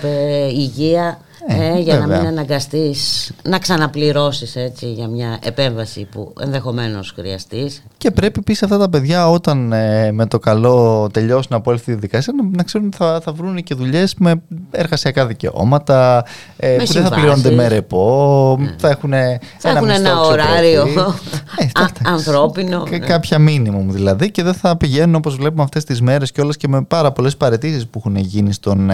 υγεία 0.48 1.18
ε, 1.48 1.76
ε, 1.76 1.78
για 1.78 1.98
να 1.98 2.06
μην 2.06 2.26
αναγκαστείς 2.26 3.32
να 3.42 3.58
ξαναπληρώσεις 3.58 4.56
έτσι 4.56 4.92
για 4.92 5.08
μια 5.08 5.38
επέμβαση 5.44 6.08
που 6.10 6.32
ενδεχομένως 6.40 7.12
χρειαστείς. 7.16 7.82
Και 7.98 8.10
πρέπει 8.10 8.38
επίσης 8.38 8.62
αυτά 8.62 8.78
τα 8.78 8.88
παιδιά 8.88 9.30
όταν 9.30 9.72
ε, 9.72 10.12
με 10.12 10.26
το 10.26 10.38
καλό 10.38 11.06
τελειώσουν 11.12 11.56
από 11.56 11.70
όλη 11.70 11.78
αυτή 11.78 11.94
τη 11.94 12.00
δικασία 12.00 12.32
να, 12.36 12.56
να 12.56 12.62
ξέρουν 12.62 12.86
ότι 12.86 12.96
θα, 12.96 13.20
θα 13.22 13.32
βρουν 13.32 13.62
και 13.62 13.74
δουλειές 13.74 14.14
με 14.18 14.42
εργασιακά 14.70 15.26
δικαιώματα 15.26 16.24
ε, 16.56 16.76
που 16.76 16.92
δεν 16.92 17.02
θα 17.02 17.10
πληρώνονται 17.10 17.50
με 17.50 17.68
ρεπό, 17.68 18.56
ναι. 18.60 18.74
θα 18.78 18.88
έχουν, 18.88 19.10
θα 19.58 19.68
ένα, 19.68 19.78
έχουν 19.78 19.90
ένα 19.90 20.20
ωράριο 20.20 20.86
ε, 21.58 21.66
ανθρώπινο. 22.04 22.82
Και, 22.82 22.98
ναι. 22.98 23.06
Κάποια 23.06 23.38
μήνυμο 23.38 23.84
δηλαδή 23.88 24.30
και 24.30 24.42
δεν 24.42 24.54
θα 24.54 24.76
πηγαίνουν 24.76 25.14
όπως 25.14 25.36
βλέπουμε 25.36 25.62
αυτές 25.62 25.84
τις 25.84 26.00
μέρες 26.00 26.32
και 26.32 26.40
όλες 26.40 26.56
και 26.56 26.68
με 26.68 26.82
πάρα 26.82 27.12
πολλές 27.12 27.36
παρετήσεις 27.36 27.86
που 27.86 27.98
έχουν 27.98 28.16
γίνει 28.16 28.52
στον 28.52 28.90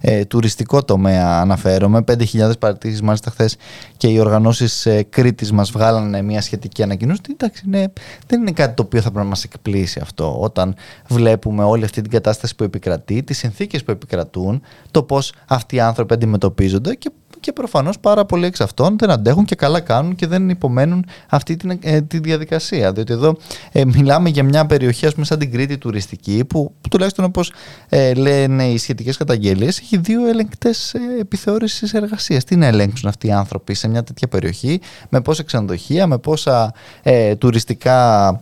ε, 0.00 0.24
τουριστικό 0.24 0.84
τομέα 0.84 1.40
αναφέρω 1.40 1.79
με 1.88 2.04
5.000 2.06 2.58
παρατηρήσεις 2.58 3.02
μάλιστα 3.02 3.30
χθες 3.30 3.56
και 3.96 4.08
οι 4.08 4.18
οργανώσεις 4.18 4.86
ε, 4.86 5.02
Κρήτης 5.02 5.52
μας 5.52 5.70
βγάλανε 5.70 6.22
μια 6.22 6.40
σχετική 6.40 6.82
ανακοίνωση. 6.82 7.20
Εντάξει, 7.30 7.68
ναι, 7.68 7.84
δεν 8.26 8.40
είναι 8.40 8.52
κάτι 8.52 8.74
το 8.74 8.82
οποίο 8.82 9.00
θα 9.00 9.10
πρέπει 9.10 9.24
να 9.24 9.30
μας 9.30 9.44
εκπλήσει 9.44 10.00
αυτό 10.00 10.40
όταν 10.40 10.74
βλέπουμε 11.08 11.64
όλη 11.64 11.84
αυτή 11.84 12.00
την 12.00 12.10
κατάσταση 12.10 12.54
που 12.54 12.64
επικρατεί, 12.64 13.22
τις 13.22 13.38
συνθήκες 13.38 13.84
που 13.84 13.90
επικρατούν, 13.90 14.62
το 14.90 15.02
πώς 15.02 15.32
αυτοί 15.46 15.76
οι 15.76 15.80
άνθρωποι 15.80 16.14
αντιμετωπίζονται 16.14 16.94
και 16.94 17.10
και 17.40 17.52
προφανώς 17.52 17.98
πάρα 17.98 18.24
πολλοί 18.24 18.46
εξ 18.46 18.60
αυτών 18.60 18.98
δεν 18.98 19.10
αντέχουν 19.10 19.44
και 19.44 19.54
καλά 19.54 19.80
κάνουν 19.80 20.14
και 20.14 20.26
δεν 20.26 20.48
υπομένουν 20.48 21.06
αυτή 21.28 21.56
την, 21.56 21.78
ε, 21.82 22.00
τη 22.00 22.18
διαδικασία. 22.18 22.92
Διότι 22.92 23.12
εδώ 23.12 23.36
ε, 23.72 23.84
μιλάμε 23.84 24.28
για 24.28 24.42
μια 24.42 24.66
περιοχή 24.66 25.06
ας 25.06 25.12
πούμε 25.14 25.26
σαν 25.26 25.38
την 25.38 25.52
Κρήτη 25.52 25.78
τουριστική 25.78 26.44
που, 26.44 26.72
που 26.80 26.88
τουλάχιστον 26.88 27.24
όπως 27.24 27.52
ε, 27.88 28.14
λένε 28.14 28.64
οι 28.64 28.78
σχετικές 28.78 29.16
καταγγελίες 29.16 29.78
έχει 29.78 29.96
δύο 29.96 30.26
ελεγκτές 30.26 30.94
ε, 30.94 30.98
επιθεώρησης 31.20 31.94
εργασίας. 31.94 32.44
Τι 32.44 32.56
να 32.56 32.66
ελέγξουν 32.66 33.08
αυτοί 33.08 33.26
οι 33.26 33.32
άνθρωποι 33.32 33.74
σε 33.74 33.88
μια 33.88 34.02
τέτοια 34.02 34.28
περιοχή 34.28 34.80
με 35.08 35.20
πόσα 35.20 35.42
ξενοδοχεία, 35.42 36.06
με 36.06 36.18
πόσα 36.18 36.74
ε, 37.02 37.36
τουριστικά 37.36 38.40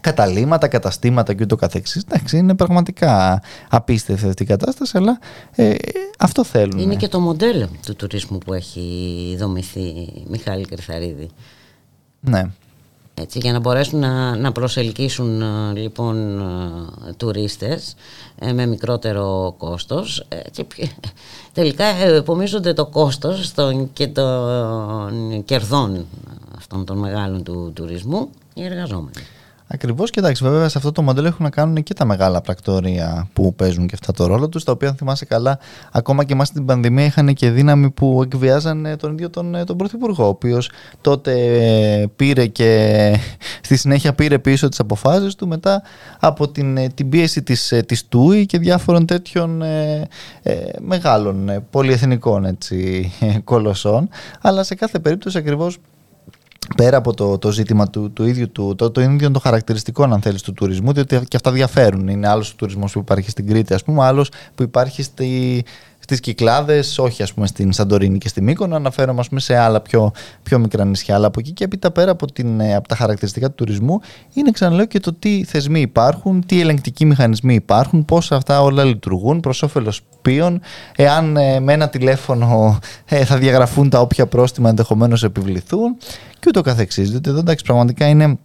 καταλήματα, 0.00 0.68
καταστήματα 0.68 1.34
και 1.34 1.42
ούτω 1.42 1.56
καθεξής. 1.56 2.02
Εντάξει, 2.02 2.36
είναι 2.36 2.54
πραγματικά 2.54 3.42
απίστευτη 3.68 4.28
αυτή 4.28 4.42
η 4.42 4.46
κατάσταση, 4.46 4.96
αλλά 4.96 5.18
ε, 5.54 5.74
αυτό 6.18 6.44
θέλουν. 6.44 6.78
Είναι 6.78 6.94
και 6.94 7.08
το 7.08 7.20
μοντέλο 7.20 7.68
του 7.86 7.96
τουρισμού 7.96 8.38
που 8.38 8.52
έχει 8.52 9.36
δομηθεί 9.38 10.12
Μιχάλη 10.28 10.64
Κρυθαρίδη. 10.64 11.28
Ναι. 12.20 12.50
Έτσι, 13.20 13.38
για 13.38 13.52
να 13.52 13.58
μπορέσουν 13.58 13.98
να, 13.98 14.36
να 14.36 14.52
προσελκύσουν 14.52 15.42
ε, 15.42 15.72
λοιπόν 15.74 16.40
ε, 16.40 17.12
τουρίστες 17.16 17.94
ε, 18.38 18.52
με 18.52 18.66
μικρότερο 18.66 19.54
κόστος 19.58 20.26
έτσι, 20.28 20.66
τελικά 21.52 21.84
επομίζονται 21.84 22.72
το 22.72 22.86
κόστος 22.86 23.54
των, 23.54 23.92
και 23.92 24.06
των 24.06 25.42
κερδών 25.44 26.06
αυτών 26.56 26.84
των 26.84 26.98
μεγάλων 26.98 27.42
του 27.42 27.72
τουρισμού 27.74 28.30
οι 28.54 28.64
εργαζόμενοι. 28.64 29.26
Ακριβώς 29.70 30.10
και 30.10 30.20
εντάξει, 30.20 30.44
βέβαια 30.44 30.68
σε 30.68 30.78
αυτό 30.78 30.92
το 30.92 31.02
μοντέλο 31.02 31.26
έχουν 31.26 31.44
να 31.44 31.50
κάνουν 31.50 31.82
και 31.82 31.94
τα 31.94 32.04
μεγάλα 32.04 32.40
πρακτορία 32.40 33.28
που 33.32 33.54
παίζουν 33.54 33.86
και 33.86 33.94
αυτά 33.94 34.12
το 34.12 34.26
ρόλο 34.26 34.48
τους, 34.48 34.64
τα 34.64 34.72
οποία, 34.72 34.88
αν 34.88 34.94
θυμάσαι 34.94 35.24
καλά, 35.24 35.58
ακόμα 35.92 36.24
και 36.24 36.32
εμάς 36.32 36.48
στην 36.48 36.64
πανδημία 36.64 37.04
είχαν 37.04 37.34
και 37.34 37.50
δύναμη 37.50 37.90
που 37.90 38.20
εκβιάζαν 38.22 38.96
τον 38.98 39.12
ίδιο 39.12 39.30
τον, 39.30 39.64
τον 39.66 39.76
Πρωθυπουργό, 39.76 40.24
ο 40.24 40.28
οποίος 40.28 40.70
τότε 41.00 41.32
πήρε 42.16 42.46
και 42.46 43.14
στη 43.66 43.76
συνέχεια 43.76 44.14
πήρε 44.14 44.38
πίσω 44.38 44.68
τις 44.68 44.80
αποφάσεις 44.80 45.34
του 45.34 45.48
μετά 45.48 45.82
από 46.20 46.48
την, 46.48 46.94
την 46.94 47.08
πίεση 47.08 47.42
της 47.42 47.72
της 47.86 48.08
ΤΟΥΗ 48.08 48.46
και 48.46 48.58
διάφορων 48.58 49.06
τέτοιων 49.06 49.62
ε, 49.62 50.08
ε, 50.42 50.54
μεγάλων 50.80 51.48
ε, 51.48 51.60
πολυεθνικών 51.70 52.44
έτσι, 52.44 53.12
κολοσσών. 53.44 54.08
Αλλά 54.40 54.62
σε 54.62 54.74
κάθε 54.74 54.98
περίπτωση 54.98 55.38
ακριβώς 55.38 55.78
πέρα 56.76 56.96
από 56.96 57.14
το, 57.14 57.38
το 57.38 57.50
ζήτημα 57.50 57.90
του, 57.90 58.12
του 58.12 58.26
ίδιου 58.26 58.50
του, 58.50 58.74
το, 58.74 58.90
το 58.90 59.00
ίδιο 59.00 59.30
των 59.30 59.40
χαρακτηριστικών 59.42 60.12
αν 60.12 60.20
θέλεις 60.20 60.42
του 60.42 60.52
τουρισμού, 60.52 60.92
διότι 60.92 61.20
και 61.28 61.36
αυτά 61.36 61.52
διαφέρουν. 61.52 62.08
Είναι 62.08 62.28
άλλος 62.28 62.50
ο 62.50 62.54
τουρισμός 62.56 62.92
που 62.92 62.98
υπάρχει 62.98 63.30
στην 63.30 63.46
Κρήτη, 63.46 63.74
ας 63.74 63.84
πούμε, 63.84 64.04
άλλος 64.04 64.30
που 64.54 64.62
υπάρχει 64.62 65.02
στη, 65.02 65.64
στις 66.08 66.20
Κυκλάδες, 66.20 66.98
όχι 66.98 67.22
ας 67.22 67.34
πούμε 67.34 67.46
στην 67.46 67.72
Σαντορίνη 67.72 68.18
και 68.18 68.28
στη 68.28 68.42
Μύκονο, 68.42 68.76
αναφέρομαι 68.76 69.20
ας 69.20 69.28
πούμε, 69.28 69.40
σε 69.40 69.56
άλλα 69.56 69.80
πιο, 69.80 70.12
πιο 70.42 70.58
μικρά 70.58 70.84
νησιά. 70.84 71.14
Αλλά 71.14 71.26
από 71.26 71.40
εκεί 71.40 71.52
και 71.52 71.64
έπειτα 71.64 71.90
πέρα 71.90 72.10
από, 72.10 72.32
την, 72.32 72.60
ε, 72.60 72.74
από 72.74 72.88
τα 72.88 72.94
χαρακτηριστικά 72.94 73.48
του 73.48 73.54
τουρισμού 73.54 74.00
είναι 74.32 74.50
ξαναλέω 74.50 74.84
και 74.84 75.00
το 75.00 75.12
τι 75.12 75.44
θεσμοί 75.44 75.80
υπάρχουν, 75.80 76.46
τι 76.46 76.60
ελεγκτικοί 76.60 77.04
μηχανισμοί 77.04 77.54
υπάρχουν, 77.54 78.04
πώς 78.04 78.32
αυτά 78.32 78.62
όλα 78.62 78.84
λειτουργούν 78.84 79.40
προς 79.40 79.62
όφελος 79.62 80.00
ποιον, 80.22 80.60
εάν 80.96 81.36
ε, 81.36 81.60
με 81.60 81.72
ένα 81.72 81.88
τηλέφωνο 81.88 82.78
ε, 83.04 83.24
θα 83.24 83.36
διαγραφούν 83.36 83.90
τα 83.90 84.00
όποια 84.00 84.26
πρόστιμα 84.26 84.68
ενδεχομένως 84.68 85.22
επιβληθούν 85.22 85.96
και 86.38 86.44
ούτω 86.48 86.60
καθεξής. 86.60 87.10
Διότι 87.10 87.30
εδώ 87.30 87.38
εντάξει 87.38 87.64
πραγματικά 87.64 88.06
είναι 88.06 88.38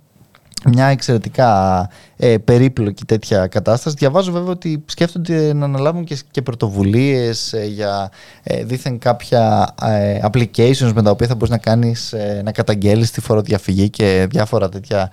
μια 0.66 0.86
εξαιρετικά 0.86 1.90
ε, 2.18 2.38
περίπλοκη 2.38 3.06
τέτοια 3.06 3.48
κατάσταση. 3.48 3.96
Διαβάζω 4.00 4.32
βέβαια 4.32 4.52
ότι 4.52 4.84
σκέφτονται 4.86 5.54
να 5.54 5.66
αναλάβουν 5.66 6.04
και, 6.04 6.18
και 6.32 6.42
πρωτοβουλίες 6.42 7.54
ε, 7.54 7.66
για 7.66 8.12
ε, 8.44 8.64
δήθεν 8.64 9.00
κάποια 9.00 9.74
ε, 9.82 10.20
applications 10.24 10.92
με 10.96 11.02
τα 11.02 11.12
οποία 11.12 11.28
θα 11.28 11.36
μπορείς 11.36 11.50
να 11.50 11.58
κάνεις, 11.58 12.14
ε, 12.14 12.42
να 12.44 12.52
καταγγέλεις 12.52 13.12
τη 13.12 13.22
φοροδιαφυγή 13.22 13.90
και 13.90 14.28
διάφορα 14.30 14.70
τέτοια 14.70 15.12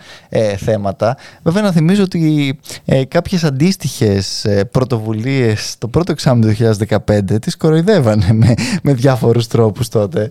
θέματα. 0.56 1.16
Βέβαια 1.42 1.62
να 1.62 1.72
θυμίζω 1.72 2.02
ότι 2.02 2.58
ε, 2.84 3.04
κάποιες 3.04 3.44
αντίστοιχες 3.44 4.46
πρωτοβουλίες 4.70 5.74
το 5.78 5.88
πρώτο 5.88 6.12
εξάμεινο 6.12 6.52
του 6.52 6.74
2015 7.06 7.40
τις 7.40 7.56
κοροϊδεύανε 7.56 8.32
με, 8.32 8.54
με 8.82 8.92
διάφορους 8.94 9.46
τρόπους 9.46 9.88
τότε. 9.88 10.30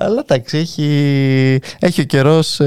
αλλά 0.00 0.24
εντάξει, 0.28 0.58
έχει, 0.58 1.60
έχει 1.78 2.00
ο 2.00 2.04
καιρός 2.04 2.60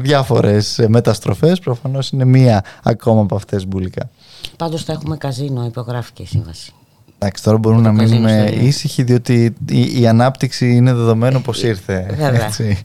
διάφορες 0.00 0.86
μεταστροφές. 1.02 1.58
Προφανώς 1.58 2.10
είναι 2.10 2.24
μία 2.24 2.64
ακόμα 2.82 3.20
από 3.20 3.34
αυτές 3.34 3.66
μπουλικά. 3.66 4.10
Πάντως 4.56 4.84
θα 4.84 4.92
έχουμε 4.92 5.16
καζίνο, 5.16 5.64
υπογράφηκε 5.64 6.22
η 6.22 6.26
σύμβαση. 6.26 6.72
Εντάξει, 7.18 7.42
τώρα 7.42 7.58
μπορούμε 7.58 7.82
να 7.82 7.92
μείνουμε 7.92 8.52
ήσυχοι, 8.60 9.02
διότι 9.02 9.54
η, 9.68 10.00
η 10.00 10.06
ανάπτυξη 10.06 10.74
είναι 10.74 10.92
δεδομένο 10.94 11.40
πως 11.40 11.62
ε, 11.62 11.68
ήρθε. 11.68 12.16
Έτσι. 12.46 12.82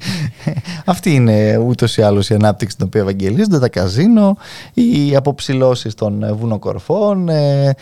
Αυτή 0.86 1.14
είναι 1.14 1.58
ούτως 1.58 1.98
ή 1.98 2.02
άλλως 2.02 2.30
η 2.30 2.34
ανάπτυξη 2.34 2.78
την 2.78 2.86
οποία 2.86 3.02
ευαγγελίζονται, 3.02 3.60
τα 3.60 3.70
καζίνο, 3.70 4.38
οι 4.74 5.16
αποψηλώσεις 5.16 5.94
των 5.94 6.36
βουνοκορφών, 6.38 7.30
ε, 7.30 7.76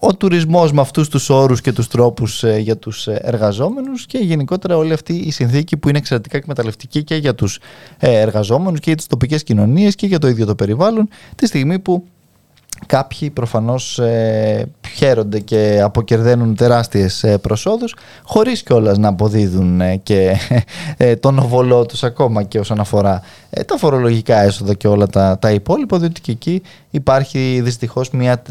ο, 0.00 0.14
τουρισμός 0.16 0.72
με 0.72 0.80
αυτούς 0.80 1.08
τους 1.08 1.30
όρους 1.30 1.60
και 1.60 1.72
τους 1.72 1.88
τρόπους 1.88 2.44
ε, 2.44 2.58
για 2.58 2.76
τους 2.76 3.06
ε, 3.06 3.20
εργαζόμενους 3.22 4.06
και 4.06 4.18
γενικότερα 4.18 4.76
όλη 4.76 4.92
αυτή 4.92 5.14
η 5.14 5.30
συνθήκη 5.30 5.76
που 5.76 5.88
είναι 5.88 5.98
εξαιρετικά 5.98 6.36
εκμεταλλευτική 6.36 7.04
και 7.04 7.14
για 7.14 7.34
τους 7.34 7.58
ε, 7.98 8.20
εργαζόμενους 8.20 8.78
και 8.78 8.86
για 8.86 8.96
τις 8.96 9.06
τοπικές 9.06 9.42
κοινωνίες 9.42 9.94
και 9.94 10.06
για 10.06 10.18
το 10.18 10.28
ίδιο 10.28 10.46
το 10.46 10.54
περιβάλλον 10.54 11.08
τη 11.34 11.46
στιγμή 11.46 11.78
που 11.78 12.04
Κάποιοι 12.86 13.30
προφανώς 13.30 13.98
ε, 13.98 14.68
χαίρονται 14.94 15.38
και 15.38 15.80
αποκερδένουν 15.82 16.54
τεράστιες 16.54 17.24
ε, 17.24 17.38
προσόδους 17.38 17.94
χωρίς 18.22 18.62
κιόλας 18.62 18.98
να 18.98 19.08
αποδίδουν 19.08 19.80
ε, 19.80 19.96
και 19.96 20.36
ε, 20.96 21.16
τον 21.16 21.38
οβολό 21.38 21.86
τους 21.86 22.02
ακόμα 22.04 22.42
και 22.42 22.58
όσον 22.58 22.80
αφορά 22.80 23.22
ε, 23.50 23.62
τα 23.62 23.76
φορολογικά 23.76 24.42
έσοδα 24.42 24.74
και 24.74 24.88
όλα 24.88 25.06
τα, 25.06 25.38
τα 25.38 25.50
υπόλοιπα 25.50 25.98
διότι 25.98 26.20
και 26.20 26.32
εκεί 26.32 26.62
υπάρχει 26.90 27.60
δυστυχώς 27.64 28.10
μια, 28.10 28.42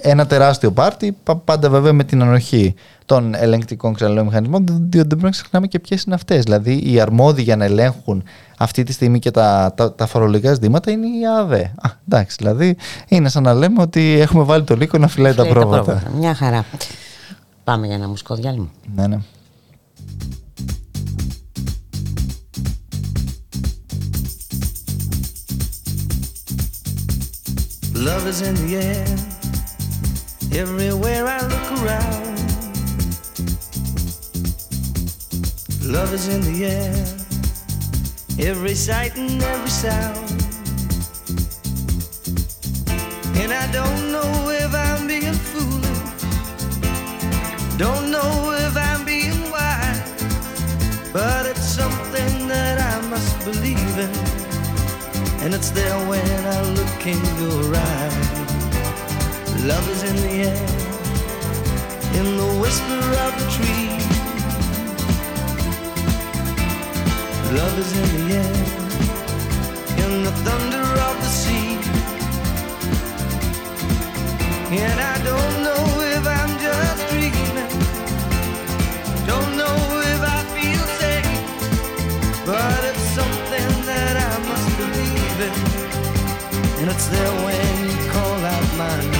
ένα 0.00 0.26
τεράστιο 0.26 0.70
πάρτι 0.70 1.16
πάντα 1.44 1.70
βέβαια 1.70 1.92
με 1.92 2.04
την 2.04 2.22
ανοχή 2.22 2.74
των 3.10 3.34
ελεγκτικών 3.34 3.94
ξαναλέω 3.94 4.24
μηχανισμών, 4.24 4.64
διότι 4.66 4.96
δεν 4.96 5.06
πρέπει 5.06 5.22
να 5.22 5.30
ξεχνάμε 5.30 5.66
και 5.66 5.78
ποιες 5.78 6.02
είναι 6.02 6.14
αυτές. 6.14 6.42
Δηλαδή, 6.42 6.80
οι 6.84 7.00
αρμόδιοι 7.00 7.42
για 7.42 7.56
να 7.56 7.64
ελέγχουν 7.64 8.22
αυτή 8.58 8.82
τη 8.82 8.92
στιγμή 8.92 9.18
και 9.18 9.30
τα, 9.30 9.72
τα, 9.76 9.92
τα 9.92 10.06
φορολογικά 10.06 10.52
ζητήματα 10.52 10.90
είναι 10.90 11.06
η 11.06 11.26
ΑΔΕ. 11.40 11.60
Α, 11.60 11.90
εντάξει, 12.08 12.36
δηλαδή 12.38 12.76
είναι 13.08 13.28
σαν 13.28 13.42
να 13.42 13.54
λέμε 13.54 13.82
ότι 13.82 14.18
έχουμε 14.20 14.42
βάλει 14.42 14.64
το 14.64 14.76
λύκο 14.76 14.98
να 14.98 15.08
φυλάει 15.08 15.34
τα 15.34 15.46
πρόβατα. 15.46 15.79
Μια 16.15 16.35
χαρά. 16.35 16.65
Πάμε 17.63 17.85
για 17.85 17.95
ένα 17.95 18.07
μουσικό 18.07 18.35
διάλειμμα. 18.35 18.69
Ναι, 18.95 19.07
ναι. 19.07 19.19
Love 28.07 28.27
is 28.31 28.41
in 28.49 28.55
the 28.61 28.71
air 28.89 29.07
Everywhere 30.63 31.25
I 31.37 31.39
look 31.51 31.67
around 31.79 32.25
Love 35.85 36.15
is 36.15 36.27
in 36.29 36.41
the 36.41 36.65
air, 36.65 37.05
every 38.39 38.73
sight 38.73 39.15
and 39.17 39.39
every 39.43 39.69
sound. 39.69 40.17
And 43.37 43.53
I 43.53 43.71
don't 43.71 44.11
know 44.11 44.49
if 44.49 44.73
I'm 44.73 45.05
being 45.05 45.28
foolish, 45.28 45.28
don't 47.80 48.10
know 48.10 48.52
if 48.66 48.76
I'm 48.76 49.06
being 49.06 49.50
wise, 49.50 50.02
but 51.14 51.46
it's 51.46 51.64
something 51.64 52.46
that 52.46 52.76
I 52.78 53.00
must 53.08 53.42
believe 53.42 53.96
in, 54.06 54.12
and 55.40 55.54
it's 55.54 55.70
there 55.70 55.98
when 56.06 56.44
I 56.56 56.60
look 56.76 57.06
in 57.06 57.20
your 57.40 57.74
eyes. 57.74 58.28
Love 59.64 59.88
is 59.88 60.02
in 60.02 60.16
the 60.26 60.34
air, 60.52 60.68
in 62.20 62.26
the 62.36 62.50
whisper 62.60 63.02
of 63.24 63.32
the 63.40 63.46
tree. 63.56 63.88
Love 67.56 67.78
is 67.78 67.92
in 68.02 68.08
the 68.18 68.34
air, 68.44 68.56
in 70.04 70.24
the 70.24 70.32
thunder 70.44 70.86
of 71.08 71.14
the 71.24 71.30
sea. 71.42 71.78
And 74.70 75.00
I 75.00 75.16
don't 75.24 75.62
know 75.64 76.09
but 82.50 82.84
it's 82.84 83.06
something 83.14 83.68
that 83.86 84.14
I 84.28 84.34
must 84.50 84.68
believe 84.82 85.38
in. 85.46 85.54
And 86.80 86.90
it's 86.90 87.06
there 87.06 87.32
when 87.46 87.74
you 87.86 88.10
call 88.10 88.44
out 88.44 88.76
my 88.76 89.10
name. 89.12 89.19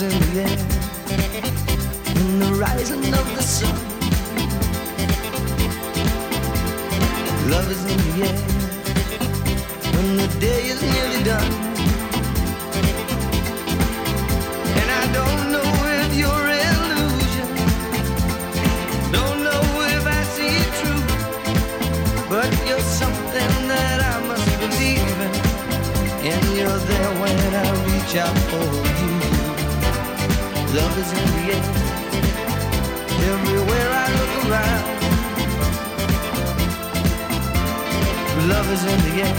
In 0.00 0.08
the 0.08 0.40
air, 0.40 0.58
in 2.16 2.38
the 2.38 2.54
rising 2.54 3.04
of 3.12 3.26
the 3.36 3.42
sun. 3.42 3.76
Love 7.50 7.70
is 7.70 7.84
in 7.84 7.98
the 8.06 8.12
air, 8.28 8.38
when 9.92 10.16
the 10.16 10.28
day 10.40 10.62
is 10.72 10.80
nearly 10.80 11.22
done. 11.22 11.52
And 14.80 14.88
I 14.90 15.04
don't 15.12 15.52
know 15.52 15.70
if 16.00 16.14
you're 16.16 16.48
illusion, 16.64 17.48
don't 19.12 19.42
know 19.44 19.62
if 19.96 20.04
I 20.06 20.22
see 20.34 20.54
it 20.64 20.72
true, 20.80 21.04
but 22.30 22.50
you're 22.66 22.88
something 23.02 23.52
that 23.68 24.00
I 24.00 24.26
must 24.26 24.48
believe 24.60 25.18
in, 25.26 25.32
and 26.32 26.44
you're 26.56 26.82
there 26.90 27.12
when 27.20 27.54
I 27.54 27.68
reach 27.84 28.16
out 28.16 28.38
for 28.48 28.64
you. 28.64 29.49
Love 30.72 30.98
is 30.98 31.10
in 31.10 31.26
the 31.34 31.52
air. 31.52 31.64
Everywhere 33.32 33.90
I 33.90 34.06
look 34.18 34.32
around. 34.46 34.84
Love 38.48 38.70
is 38.70 38.84
in 38.84 38.98
the 39.08 39.14
air. 39.26 39.36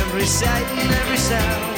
Every 0.00 0.26
sight 0.26 0.66
and 0.78 0.90
every 0.92 1.16
sound. 1.16 1.73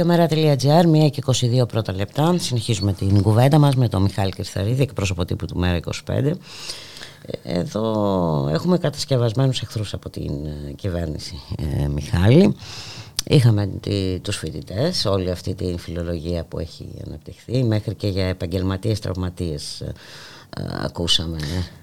Ραδιομέρα.gr, 0.00 1.06
1 1.06 1.10
και 1.10 1.22
22 1.62 1.68
πρώτα 1.68 1.92
λεπτά. 1.92 2.34
Συνεχίζουμε 2.38 2.92
την 2.92 3.22
κουβέντα 3.22 3.58
μας 3.58 3.74
με 3.74 3.88
τον 3.88 4.02
Μιχάλη 4.02 4.30
Κρυσταρίδη, 4.30 4.82
εκπρόσωπο 4.82 5.24
τύπου 5.24 5.46
του 5.46 5.58
Μέρα 5.58 5.80
25. 6.06 6.32
Εδώ 7.42 8.48
έχουμε 8.52 8.78
κατασκευασμένους 8.78 9.60
εχθρούς 9.60 9.94
από 9.94 10.10
την 10.10 10.46
ε, 10.46 10.72
κυβέρνηση, 10.72 11.40
ε, 11.82 11.88
Μιχάλη. 11.88 12.56
Είχαμε 13.24 13.66
τη, 13.80 14.18
τους 14.18 14.36
φοιτητές, 14.36 15.04
όλη 15.04 15.30
αυτή 15.30 15.54
τη 15.54 15.74
φιλολογία 15.78 16.44
που 16.44 16.58
έχει 16.58 16.88
αναπτυχθεί, 17.06 17.64
μέχρι 17.64 17.94
και 17.94 18.08
για 18.08 18.26
επαγγελματίες 18.26 18.98
τραυματίες 18.98 19.82
ε, 20.56 20.62
ε, 20.62 20.66
ακούσαμε 20.84 21.38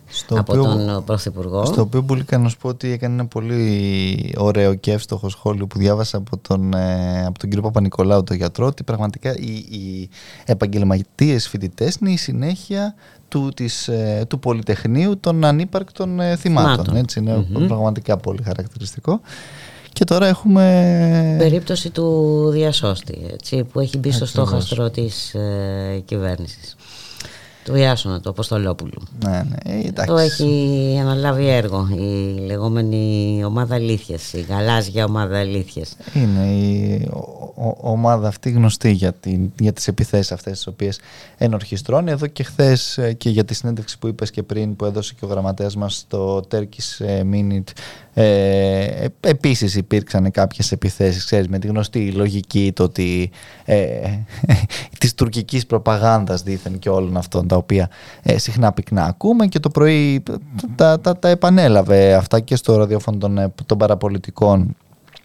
στο 0.10 0.40
από 0.40 0.54
οποίο, 0.54 0.64
τον 0.64 1.04
Πρωθυπουργό. 1.04 1.66
Στο 1.66 1.82
οποίο 1.82 2.04
πολύ 2.04 2.26
να 2.40 2.50
σου 2.50 2.58
πω 2.58 2.68
ότι 2.68 2.92
έκανε 2.92 3.14
ένα 3.14 3.26
πολύ 3.26 4.34
ωραίο 4.38 4.74
και 4.74 4.92
εύστοχο 4.92 5.30
σχόλιο 5.30 5.68
που 5.68 5.78
διάβασα 5.78 6.18
από 6.18 6.38
τον, 6.38 6.74
ε, 6.74 7.26
από 7.26 7.40
τον 7.40 7.50
κύριο 7.50 7.64
Παπα-Νικολάου, 7.64 8.24
τον 8.24 8.36
γιατρό, 8.36 8.66
ότι 8.66 8.84
πραγματικά 8.84 9.36
οι, 9.36 9.54
οι 9.54 10.10
επαγγελματίες 10.46 11.48
φοιτητές 11.48 11.96
είναι 11.96 12.12
η 12.12 12.18
συνέχεια 12.18 12.96
του, 13.28 13.52
της, 13.56 13.88
ε, 13.88 14.26
του 14.30 14.40
Πολυτεχνείου 14.40 15.20
των 15.20 15.46
ανύπαρκτων 15.46 16.20
θυμάτων. 16.38 16.96
Έτσι, 16.96 17.20
είναι 17.20 17.46
πραγματικά 17.68 18.18
πολύ 18.18 18.44
χαρακτηριστικό. 18.44 19.22
Και 19.98 20.04
τώρα 20.04 20.28
έχουμε... 20.28 21.36
Περίπτωση 21.38 21.90
του 21.90 22.50
διασώστη, 22.50 23.28
έτσι, 23.34 23.64
που 23.64 23.80
έχει 23.80 23.98
μπει 23.98 24.12
στο 24.12 24.26
στόχαστρο 24.26 24.90
της 24.90 25.34
ε, 25.34 26.02
κυβέρνησης. 26.06 26.76
Του 27.68 27.76
Ιάσονα, 27.76 28.20
του 28.20 28.30
Αποστολόπουλου. 28.30 29.02
Ναι, 29.24 29.30
ναι, 29.30 29.74
ε, 29.74 29.88
εντάξει. 29.88 30.14
Το 30.14 30.18
έχει 30.18 30.98
αναλάβει 31.02 31.48
έργο 31.48 31.88
η 31.92 32.40
λεγόμενη 32.40 33.42
ομάδα 33.46 33.76
αλήθειας, 33.76 34.34
η 34.34 34.42
γαλάζια 34.42 35.06
ομάδα 35.06 35.40
αλήθειας. 35.40 35.96
Είναι 36.14 36.46
η 36.46 37.10
ομάδα 37.82 38.28
αυτή 38.28 38.52
γνωστή 38.52 38.92
για, 38.92 39.14
την, 39.14 39.52
για 39.60 39.74
τις 39.74 39.88
επιθέσεις 39.88 40.32
αυτές 40.32 40.54
τις 40.54 40.68
οποίες 40.68 41.00
ενορχιστρώνει. 41.38 42.12
Εδώ 42.12 42.28
και 42.28 42.44
χθες 42.44 42.98
ε, 42.98 43.14
και 43.14 43.30
για 43.30 43.46
τη 43.46 43.54
συνέντευξη 43.54 43.98
που 44.00 44.08
είπες 44.08 44.32
και 44.32 44.44
πριν 44.44 44.76
που 44.76 44.86
έδωσε 44.86 45.14
και 45.20 45.26
ο 45.26 45.28
γραμματέας 45.28 45.76
μας 45.76 45.96
στο 45.96 46.44
Turkish 46.52 47.06
ε, 47.06 47.22
Minute 47.32 47.72
ε, 48.20 49.06
επίσης 49.20 49.76
υπήρξαν 49.76 50.32
κάποιες 50.32 50.72
επιθέσεις 50.72 51.26
ξέρεις, 51.26 51.48
με 51.48 51.60
τη 51.60 51.68
γνωστή 51.68 52.12
λογική 52.12 52.72
το 52.76 52.84
ότι 52.84 53.30
ε, 53.66 54.00
της 55.00 55.14
τουρκικής 55.14 55.66
προπαγάνδας 55.66 56.44
δήθεν 56.44 56.80
και 56.80 56.90
όλων 56.90 57.18
αυτών 57.18 57.48
τα 57.48 57.56
οποία 57.56 57.90
ε, 58.24 58.38
συχνά 58.38 58.72
πυκνά 58.72 59.06
ακούμε 59.06 59.48
και 59.48 59.60
το 59.60 59.70
πρωί 59.70 60.24
τα, 60.76 61.00
τα, 61.00 61.18
τα 61.18 61.30
επανέλαβε 61.30 62.14
αυτά 62.14 62.40
και 62.40 62.56
στο 62.56 62.76
ραδιόφωνο 62.78 63.18
των, 63.18 63.38
ε, 63.38 63.54
των 63.66 63.78
παραπολιτικών 63.78 64.76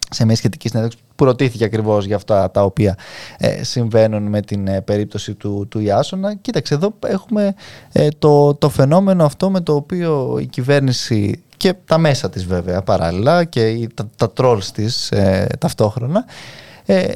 σε 0.09 0.25
μια 0.25 0.35
σχετική 0.35 0.67
συνέντευξη 0.67 0.99
που 1.15 1.25
ρωτήθηκε 1.25 1.63
ακριβώς 1.63 2.05
για 2.05 2.15
αυτά 2.15 2.51
τα 2.51 2.63
οποία 2.63 2.97
ε, 3.37 3.63
συμβαίνουν 3.63 4.23
με 4.23 4.41
την 4.41 4.67
ε, 4.67 4.81
περίπτωση 4.81 5.33
του, 5.33 5.67
του 5.69 5.79
Ιάσονα. 5.79 6.35
Κοίταξε, 6.35 6.73
εδώ 6.73 6.93
έχουμε 7.07 7.53
ε, 7.91 8.07
το, 8.19 8.53
το 8.53 8.69
φαινόμενο 8.69 9.25
αυτό 9.25 9.49
με 9.49 9.61
το 9.61 9.75
οποίο 9.75 10.37
η 10.41 10.45
κυβέρνηση 10.45 11.43
και 11.63 11.73
τα 11.85 11.97
μέσα 11.97 12.29
της 12.29 12.45
βέβαια 12.45 12.81
παράλληλα 12.81 13.43
και 13.43 13.89
τα, 13.93 14.07
τα 14.15 14.31
trolls 14.37 14.63
της 14.73 15.13
ταυτόχρονα 15.59 16.25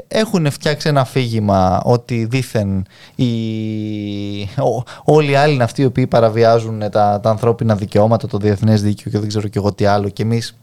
έχουν 0.07 0.51
φτιάξει 0.51 0.89
ένα 0.89 1.01
αφήγημα 1.01 1.81
ότι 1.83 2.25
δήθεν 2.25 2.86
οι, 3.15 3.29
όλοι 5.03 5.31
οι 5.31 5.36
άλλοι 5.36 5.53
είναι 5.53 5.63
αυτοί 5.63 5.81
οι 5.81 5.86
οποίοι 5.86 6.07
παραβιάζουν 6.07 6.79
τα, 6.79 7.19
τα 7.23 7.29
ανθρώπινα 7.29 7.75
δικαιώματα, 7.75 8.27
το 8.27 8.38
διεθνές 8.38 8.81
δίκαιο 8.81 9.12
και 9.12 9.19
δεν 9.19 9.27
ξέρω 9.27 9.47
και 9.47 9.60
εγώ 9.60 9.73
τι 9.73 9.86
άλλο 9.86 10.10
και 10.10 10.23
εμείς 10.23 10.57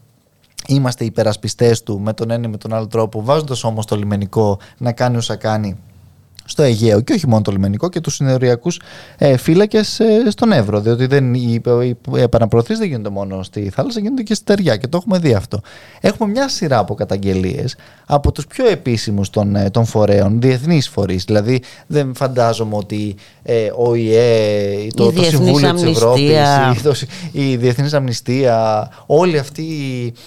είμαστε 0.66 1.05
υπερασπιστές 1.05 1.83
του 1.83 2.01
με 2.01 2.12
τον 2.12 2.31
ένα 2.31 2.47
ή 2.47 2.51
με 2.51 2.57
τον 2.57 2.75
άλλο 2.75 2.87
τρόπο, 2.87 3.23
βάζοντας 3.23 3.64
όμως 3.64 3.87
το 3.87 3.97
λιμενικό 3.97 4.59
να 4.79 4.92
κάνει 4.92 5.16
όσα 5.16 5.37
κάνει 5.37 5.77
στο 6.44 6.62
Αιγαίο 6.62 7.00
και 7.00 7.12
όχι 7.12 7.28
μόνο 7.28 7.42
το 7.42 7.52
λιμενικό 7.52 7.88
και 7.88 8.00
τους 8.00 8.14
συνοριακούς 8.14 8.80
ε, 9.18 9.37
φύλακες 9.37 10.00
ε, 10.00 10.30
στον 10.30 10.52
Εύρο. 10.52 10.80
Διότι 10.80 11.07
δεν, 11.07 11.35
οι, 11.35 11.61
οι, 11.83 11.88
οι 11.88 12.26
δεν 12.66 12.88
γίνονται 12.88 13.09
μόνο 13.09 13.42
στη 13.42 13.70
θάλασσα, 13.70 14.00
γίνονται 14.00 14.22
και 14.22 14.35
στη 14.35 14.44
Τεριά 14.44 14.76
και 14.76 14.87
το 14.87 14.96
έχουμε 14.96 15.18
δει 15.18 15.35
αυτό. 15.35 15.61
Έχουμε 16.00 16.30
μια 16.30 16.48
σειρά 16.48 16.78
από 16.78 16.94
καταγγελίες 16.94 17.76
από 18.07 18.33
τους 18.33 18.46
πιο 18.46 18.68
επίσημους 18.68 19.30
των, 19.30 19.57
ε, 19.57 19.70
των 19.70 19.85
φορέων, 19.85 20.40
διεθνείς 20.40 20.88
φορείς. 20.88 21.24
Δηλαδή 21.24 21.62
δεν 21.87 22.14
φαντάζομαι 22.14 22.76
ότι 22.76 23.14
ε, 23.42 23.70
ο 23.76 23.94
ΙΕ, 23.94 24.87
το, 24.94 25.12
το 25.12 25.22
Συμβούλιο 25.22 25.72
της 25.72 25.83
Ευρώπης, 25.83 27.07
η, 27.33 27.50
η 27.50 27.57
Διεθνής 27.57 27.92
Αμνηστία, 27.92 28.88
όλοι 29.07 29.38
αυτοί 29.38 29.64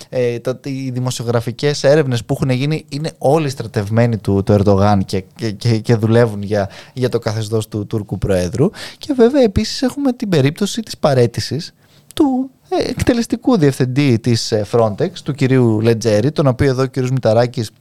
ε, 0.10 0.40
τα, 0.40 0.60
οι 0.64 0.90
δημοσιογραφικές 0.90 1.84
έρευνες 1.84 2.24
που 2.24 2.34
έχουν 2.34 2.50
γίνει 2.50 2.86
είναι 2.90 3.12
όλοι 3.18 3.50
στρατευμένοι 3.50 4.18
του, 4.18 4.44
του 4.46 4.52
Ερντογάν 4.52 5.06
και, 5.06 5.24
και, 5.36 5.52
και, 5.52 5.78
και 5.78 5.96
δουλεύουν 6.08 6.42
για, 6.44 6.70
για 6.94 7.10
το 7.10 7.20
καθεστώς 7.20 7.68
του 7.68 7.88
Τούρκου 7.88 8.18
Προέδρου. 8.18 8.70
Και 8.98 9.14
βέβαια 9.16 9.42
επίσης 9.42 9.82
έχουμε 9.82 10.14
την 10.14 10.30
περίπτωση 10.30 10.82
της 10.82 10.98
παρέτησης 10.98 11.74
του 12.14 12.50
ε, 12.70 12.90
εκτελεστικού 12.90 13.58
διευθυντή 13.58 14.20
της 14.20 14.52
ε, 14.52 14.66
Frontex, 14.72 15.10
του 15.24 15.34
κυρίου 15.34 15.82
Λετζέρη, 15.82 16.32
τον 16.32 16.48
οποίο 16.48 16.70
εδώ 16.70 16.82
ο 16.82 16.86
κύριος 16.86 17.12
Μηταράκης 17.12 17.72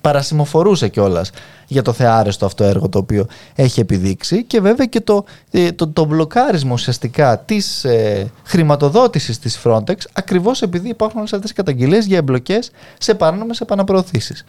παρασημοφορούσε 0.00 0.88
κιόλας 0.88 1.30
για 1.66 1.82
το 1.82 1.92
θεάρεστο 1.92 2.46
αυτό 2.46 2.64
έργο 2.64 2.88
το 2.88 2.98
οποίο 2.98 3.26
έχει 3.54 3.80
επιδείξει. 3.80 4.44
Και 4.44 4.60
βέβαια 4.60 4.86
και 4.86 5.00
το, 5.00 5.24
ε, 5.50 5.72
το, 5.72 5.88
το 5.88 6.04
μπλοκάρισμα 6.04 6.72
ουσιαστικά 6.72 7.38
της 7.38 7.84
ε, 7.84 8.30
χρηματοδότησης 8.44 9.38
της 9.38 9.60
Frontex 9.64 9.96
ακριβώς 10.12 10.62
επειδή 10.62 10.88
υπάρχουν 10.88 11.18
όλες 11.18 11.32
αυτές 11.32 11.50
οι 11.50 11.54
καταγγελίες 11.54 12.06
για 12.06 12.16
εμπλοκές 12.16 12.70
σε 12.98 13.14
παράνομες 13.14 13.60
επαναπροωθήσεις 13.60 14.44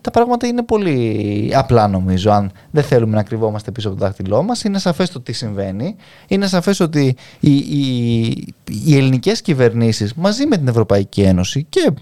τα 0.00 0.10
πράγματα 0.10 0.46
είναι 0.46 0.62
πολύ 0.62 1.50
απλά 1.54 1.88
νομίζω. 1.88 2.30
Αν 2.30 2.50
δεν 2.70 2.84
θέλουμε 2.84 3.16
να 3.16 3.22
κρυβόμαστε 3.22 3.70
πίσω 3.70 3.88
από 3.88 3.98
το 3.98 4.04
δάχτυλό 4.04 4.42
μας 4.42 4.64
είναι 4.64 4.78
σαφές 4.78 5.10
το 5.10 5.20
τι 5.20 5.32
συμβαίνει. 5.32 5.96
Είναι 6.28 6.46
σαφές 6.46 6.80
ότι 6.80 7.16
οι, 7.40 7.56
οι, 7.56 8.54
οι 8.86 8.96
ελληνικές 8.96 9.42
κυβερνήσεις 9.42 10.14
μαζί 10.14 10.46
με 10.46 10.56
την 10.56 10.68
Ευρωπαϊκή 10.68 11.22
Ένωση 11.22 11.66
και 11.68 11.92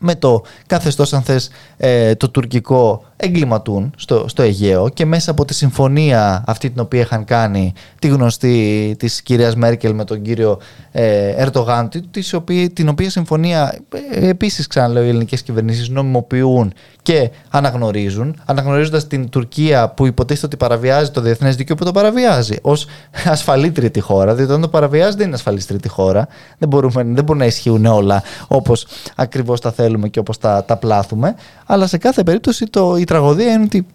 με 0.00 0.14
το 0.14 0.42
καθεστώς 0.66 1.12
αν 1.12 1.22
θες 1.22 1.50
ε, 1.76 2.14
το 2.14 2.30
τουρκικό 2.30 3.04
εγκληματούν 3.16 3.92
στο, 3.96 4.28
στο 4.28 4.42
Αιγαίο 4.42 4.88
και 4.88 5.04
μέσα 5.04 5.30
από 5.30 5.44
τη 5.44 5.54
συμφωνία 5.54 6.44
αυτή 6.46 6.70
την 6.70 6.80
οποία 6.80 7.00
είχαν 7.00 7.24
κάνει 7.24 7.72
τη 7.98 8.08
γνωστή 8.08 8.94
της 8.98 9.22
κυρίας 9.22 9.56
Μέρκελ 9.56 9.94
με 9.94 10.04
τον 10.04 10.22
κύριο 10.22 10.58
ε, 10.92 11.28
Ερτογάν 11.28 11.88
την 12.72 12.88
οποία 12.88 13.10
συμφωνία 13.10 13.78
ε, 14.12 14.28
επίσης 14.28 14.66
ξαναλέω 14.66 15.04
οι 15.04 15.08
ελληνικές 15.08 15.42
κυβερνήσεις 15.42 15.88
νομιμοποιούν 15.88 16.72
και 17.02 17.30
αναγνωρίζουν 17.50 18.40
αναγνωρίζοντας 18.44 19.06
την 19.06 19.28
Τουρκία 19.28 19.88
που 19.88 20.06
υποτίθεται 20.06 20.46
ότι 20.46 20.56
παραβιάζει 20.56 21.10
το 21.10 21.20
διεθνές 21.20 21.56
δίκαιο 21.56 21.76
που 21.76 21.84
το 21.84 21.92
παραβιάζει 21.92 22.56
ως 22.62 22.86
ασφαλή 23.24 23.70
τρίτη 23.70 24.00
χώρα 24.00 24.34
διότι 24.34 24.50
όταν 24.50 24.62
το 24.62 24.68
παραβιάζει 24.68 25.16
δεν 25.16 25.26
είναι 25.26 25.34
ασφαλή 25.34 25.64
τρίτη 25.64 25.88
χώρα 25.88 26.28
δεν, 26.58 26.68
μπορούμε, 26.68 27.02
δεν 27.02 27.24
μπορούν 27.24 27.38
να 27.38 27.46
ισχύουν 27.46 27.86
όλα 27.86 28.22
όπως 28.48 28.86
ακριβώς 29.16 29.60
τα 29.60 29.72
θέλουμε 29.86 30.08
και 30.08 30.18
όπως 30.18 30.38
τα, 30.38 30.64
τα 30.64 30.76
πλάθουμε 30.76 31.34
αλλά 31.66 31.86
σε 31.86 31.98
κάθε 31.98 32.22
περίπτωση 32.22 32.64
το, 32.64 33.04
τραγωδία 33.04 33.52
είναι 33.52 33.62
ότι 33.64 33.86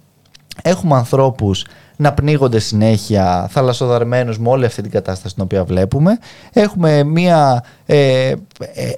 έχουμε 0.61 0.95
ανθρώπους 0.95 1.65
να 1.95 2.13
πνίγονται 2.13 2.59
συνέχεια 2.59 3.47
θαλασσοδαρμένους 3.51 4.39
με 4.39 4.49
όλη 4.49 4.65
αυτή 4.65 4.81
την 4.81 4.91
κατάσταση 4.91 5.33
την 5.33 5.43
οποία 5.43 5.63
βλέπουμε. 5.63 6.19
Έχουμε 6.53 7.03
μια, 7.03 7.63
ε, 7.85 8.33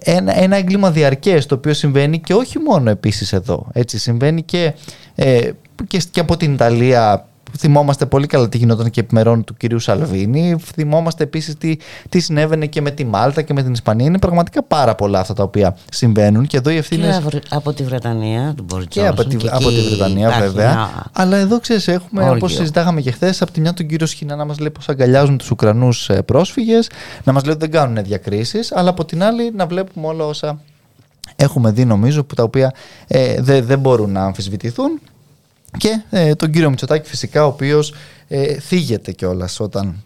ένα, 0.03 0.39
ένα 0.39 0.55
έγκλημα 0.55 0.91
διαρκές 0.91 1.45
το 1.45 1.55
οποίο 1.55 1.73
συμβαίνει 1.73 2.19
και 2.19 2.33
όχι 2.33 2.59
μόνο 2.59 2.89
επίσης 2.89 3.33
εδώ. 3.33 3.67
Έτσι, 3.73 3.99
συμβαίνει 3.99 4.43
και, 4.43 4.73
ε, 5.15 5.49
και, 5.87 6.01
και 6.11 6.19
από 6.19 6.37
την 6.37 6.53
Ιταλία 6.53 7.27
Θυμόμαστε 7.57 8.05
πολύ 8.05 8.27
καλά 8.27 8.49
τι 8.49 8.57
γινόταν 8.57 8.89
και 8.89 8.99
επιμερών 8.99 9.43
του 9.43 9.53
κυρίου 9.57 9.79
Σαλβίνη. 9.79 10.55
Θυμόμαστε 10.73 11.23
επίσης 11.23 11.55
τι, 11.57 11.77
τι 12.09 12.19
συνέβαινε 12.19 12.65
και 12.65 12.81
με 12.81 12.91
τη 12.91 13.05
Μάλτα 13.05 13.41
και 13.41 13.53
με 13.53 13.63
την 13.63 13.71
Ισπανία. 13.71 14.05
Είναι 14.05 14.19
πραγματικά 14.19 14.63
πάρα 14.63 14.95
πολλά 14.95 15.19
αυτά 15.19 15.33
τα 15.33 15.43
οποία 15.43 15.77
συμβαίνουν. 15.91 16.47
Και 16.47 16.57
εδώ 16.57 16.69
οι 16.69 16.77
ευθύνε. 16.77 17.21
Και 17.29 17.39
από 17.49 17.73
τη 17.73 17.83
Βρετανία, 17.83 18.53
του 18.57 18.63
Μπορτζόνσον. 18.63 19.03
Και 19.03 19.07
από 19.07 19.25
τη, 19.25 19.35
και 19.35 19.49
από 19.51 19.69
τη 19.69 19.81
Βρετανία, 19.81 20.29
βέβαια. 20.39 20.73
Μια... 20.73 21.09
Αλλά 21.11 21.37
εδώ 21.37 21.59
ξέρεις, 21.59 21.87
έχουμε, 21.87 22.29
όπως 22.29 22.53
συζητάγαμε 22.53 23.01
και 23.01 23.11
χθες, 23.11 23.41
από 23.41 23.51
τη 23.51 23.61
μια 23.61 23.73
τον 23.73 23.87
κύριο 23.87 24.05
Σχοινά 24.05 24.35
να 24.35 24.45
μας 24.45 24.59
λέει 24.59 24.69
πώς 24.69 24.89
αγκαλιάζουν 24.89 25.37
τους 25.37 25.51
Ουκρανούς 25.51 26.09
ε, 26.09 26.21
πρόσφυγες, 26.21 26.89
να 27.23 27.33
μας 27.33 27.43
λέει 27.43 27.53
ότι 27.53 27.61
δεν 27.61 27.71
κάνουν 27.71 28.03
διακρίσεις, 28.03 28.71
αλλά 28.71 28.89
από 28.89 29.05
την 29.05 29.23
άλλη 29.23 29.51
να 29.55 29.65
βλέπουμε 29.65 30.07
όλα 30.07 30.25
όσα 30.25 30.59
έχουμε 31.35 31.71
δει 31.71 31.85
νομίζω 31.85 32.23
που 32.23 32.35
τα 32.35 32.43
οποία 32.43 32.73
ε, 33.07 33.41
δεν, 33.41 33.65
δεν 33.65 33.79
μπορούν 33.79 34.11
να 34.11 34.23
αμφισβητηθούν 34.23 34.99
και 35.77 36.01
ε, 36.09 36.35
τον 36.35 36.51
κύριο 36.51 36.69
Μητσοτάκη 36.69 37.09
φυσικά 37.09 37.43
ο 37.43 37.47
οποίος 37.47 37.93
ε, 38.27 38.59
θίγεται 38.59 39.11
κιόλας 39.11 39.59
όταν 39.59 40.03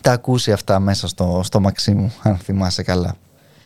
τα 0.00 0.12
ακούσει 0.12 0.52
αυτά 0.52 0.78
μέσα 0.78 1.08
στο, 1.08 1.40
στο 1.44 1.60
Μαξίμου 1.60 2.12
αν 2.22 2.36
θυμάσαι 2.36 2.82
καλά. 2.82 3.16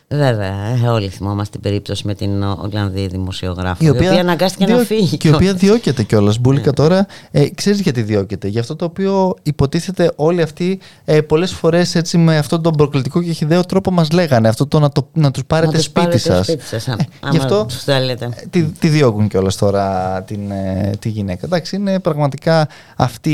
Βέβαια, 0.07 0.53
ε, 0.83 0.87
όλοι 0.87 1.09
θυμόμαστε 1.09 1.51
την 1.51 1.61
περίπτωση 1.61 2.07
με 2.07 2.13
την 2.13 2.43
Ολλανδή 2.43 3.07
δημοσιογράφο, 3.07 3.85
η 3.85 3.89
οποία, 3.89 4.03
η 4.03 4.07
οποία 4.07 4.19
αναγκάστηκε 4.19 4.73
να 4.73 4.77
φύγει. 4.77 5.17
Και 5.17 5.27
η 5.27 5.33
οποία 5.33 5.53
διώκεται 5.53 6.03
κιόλας. 6.03 6.39
Μπουλίκα 6.39 6.65
ναι. 6.65 6.73
τώρα, 6.73 7.05
ε, 7.31 7.49
ξέρεις 7.49 7.79
γιατί 7.79 8.01
διώκεται; 8.01 8.47
Για 8.47 8.61
αυτό 8.61 8.75
το 8.75 8.85
οποίο 8.85 9.35
υποτίθεται 9.43 10.11
όλοι 10.15 10.41
αυτοί 10.41 10.79
ε, 11.05 11.21
πολλές 11.21 11.51
φορές 11.51 11.95
έτσι 11.95 12.17
με 12.17 12.37
αυτόν 12.37 12.61
τον 12.61 12.75
προκλητικό 12.75 13.21
και 13.21 13.31
χιδαίο 13.31 13.63
τρόπο 13.63 13.91
μας 13.91 14.11
λέγανε. 14.11 14.47
Αυτό 14.47 14.67
το 14.67 14.79
να, 14.79 14.89
το, 14.89 15.07
να 15.13 15.31
τους 15.31 15.45
πάρετε 15.45 15.75
να 15.75 15.81
σπίτι 15.81 16.17
σας. 16.17 16.47
Ε, 16.47 16.57
γι' 17.31 17.37
αυτό 17.37 17.65
ε, 17.85 18.15
τη, 18.49 18.63
τη 18.63 18.87
διώκουν 18.87 19.27
κιόλας 19.27 19.55
τώρα 19.55 20.21
την, 20.21 20.51
ε, 20.51 20.91
τη 20.99 21.09
γυναίκα. 21.09 21.45
Εντάξει, 21.45 21.75
είναι 21.75 21.99
πραγματικά 21.99 22.67
αυτή 22.95 23.31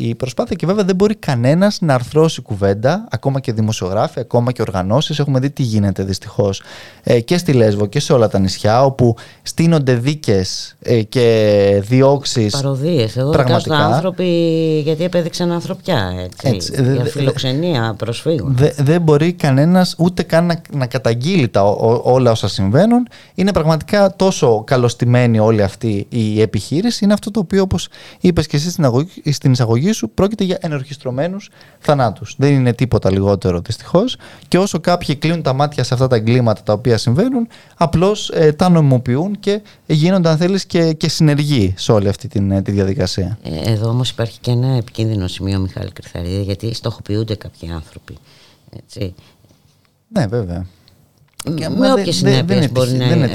η 0.00 0.14
προσπάθεια 0.14 0.56
και 0.56 0.66
βέβαια 0.66 0.84
δεν 0.84 0.94
μπορεί 0.94 1.14
κανένας 1.14 1.78
να 1.80 1.94
αρθρώσει 1.94 2.42
κουβέντα, 2.42 3.06
ακόμα 3.10 3.40
και 3.40 3.52
δημοσιογράφοι, 3.52 4.20
ακόμα 4.20 4.52
και 4.52 4.62
οργανώσεις. 4.62 5.18
Έχουμε 5.18 5.40
δει 5.40 5.50
τι 5.50 5.62
γίνεται 5.62 5.81
γίνεται 5.82 6.02
δυστυχώς 6.02 6.62
ε, 7.02 7.20
και 7.20 7.36
στη 7.36 7.52
Λέσβο 7.52 7.86
και 7.86 8.00
σε 8.00 8.12
όλα 8.12 8.28
τα 8.28 8.38
νησιά, 8.38 8.84
όπου 8.84 9.16
στείνονται 9.42 9.94
δίκες 9.94 10.76
ε, 10.82 11.02
και 11.02 11.82
διώξεις. 11.88 12.52
Παροδίες. 12.52 13.16
Εδώ 13.16 13.30
πραγματικά 13.30 13.76
άνθρωποι 13.76 14.24
γιατί 14.84 15.04
επέδειξαν 15.04 15.52
ανθρωπιά. 15.52 16.12
Έτσι, 16.24 16.48
έτσι, 16.54 16.92
για 16.92 17.04
φιλοξενία 17.04 17.94
προσφύγων. 17.98 18.54
Δεν 18.56 18.72
δε 18.78 18.98
μπορεί 18.98 19.32
κανένας 19.32 19.94
ούτε 19.98 20.22
καν 20.22 20.46
να, 20.46 20.62
να 20.72 20.86
καταγγείλει 20.86 21.48
τα, 21.48 21.62
όλα 22.02 22.30
όσα 22.30 22.48
συμβαίνουν. 22.48 23.08
Είναι 23.34 23.52
πραγματικά 23.52 24.16
τόσο 24.16 24.62
καλωστημένη 24.66 25.38
όλη 25.38 25.62
αυτή 25.62 26.06
η 26.08 26.40
επιχείρηση. 26.40 27.04
Είναι 27.04 27.12
αυτό 27.12 27.30
το 27.30 27.40
οποίο, 27.40 27.62
όπως 27.62 27.88
είπες 28.20 28.46
και 28.46 28.56
εσύ 28.56 28.70
στην, 28.70 28.84
στην 29.30 29.52
εισαγωγή 29.52 29.92
σου, 29.92 30.10
πρόκειται 30.10 30.44
για 30.44 30.58
ενορχιστρωμένους 30.60 31.50
θανάτους. 31.78 32.34
Δεν 32.38 32.52
είναι 32.52 32.72
τίποτα 32.72 33.10
λιγότερο 33.10 33.60
δυστυχώς. 33.60 34.16
Και 34.48 34.58
όσο 34.58 34.80
κάποιοι 34.80 35.16
κλείνουν 35.16 35.42
τα 35.42 35.52
μάτια 35.52 35.71
μάτια 35.72 35.84
σε 35.84 35.94
αυτά 35.94 36.06
τα 36.06 36.16
εγκλήματα 36.16 36.62
τα 36.62 36.72
οποία 36.72 36.98
συμβαίνουν, 36.98 37.48
απλώς 37.76 38.30
ε, 38.30 38.52
τα 38.52 38.68
νομιμοποιούν 38.68 39.38
και 39.40 39.60
γίνονται 39.86 40.28
αν 40.28 40.36
θέλεις 40.36 40.64
και, 40.64 40.92
και 40.92 41.08
συνεργοί 41.08 41.74
σε 41.76 41.92
όλη 41.92 42.08
αυτή 42.08 42.28
την, 42.28 42.50
ε, 42.50 42.62
τη 42.62 42.70
διαδικασία. 42.70 43.38
Ε, 43.42 43.72
εδώ 43.72 43.88
όμως 43.88 44.10
υπάρχει 44.10 44.38
και 44.40 44.50
ένα 44.50 44.76
επικίνδυνο 44.76 45.26
σημείο 45.26 45.58
Μιχάλη 45.58 45.92
Κρυθαρίδη 45.92 46.42
γιατί 46.42 46.74
στοχοποιούνται 46.74 47.34
κάποιοι 47.34 47.70
άνθρωποι. 47.70 48.16
Έτσι. 48.76 49.14
Ναι 50.08 50.26
βέβαια 50.26 50.66
με 51.76 51.92
όποιες 51.92 52.16
συνέπειες 52.16 52.72
μπορεί 52.72 52.90
να, 52.90 53.16
να 53.16 53.26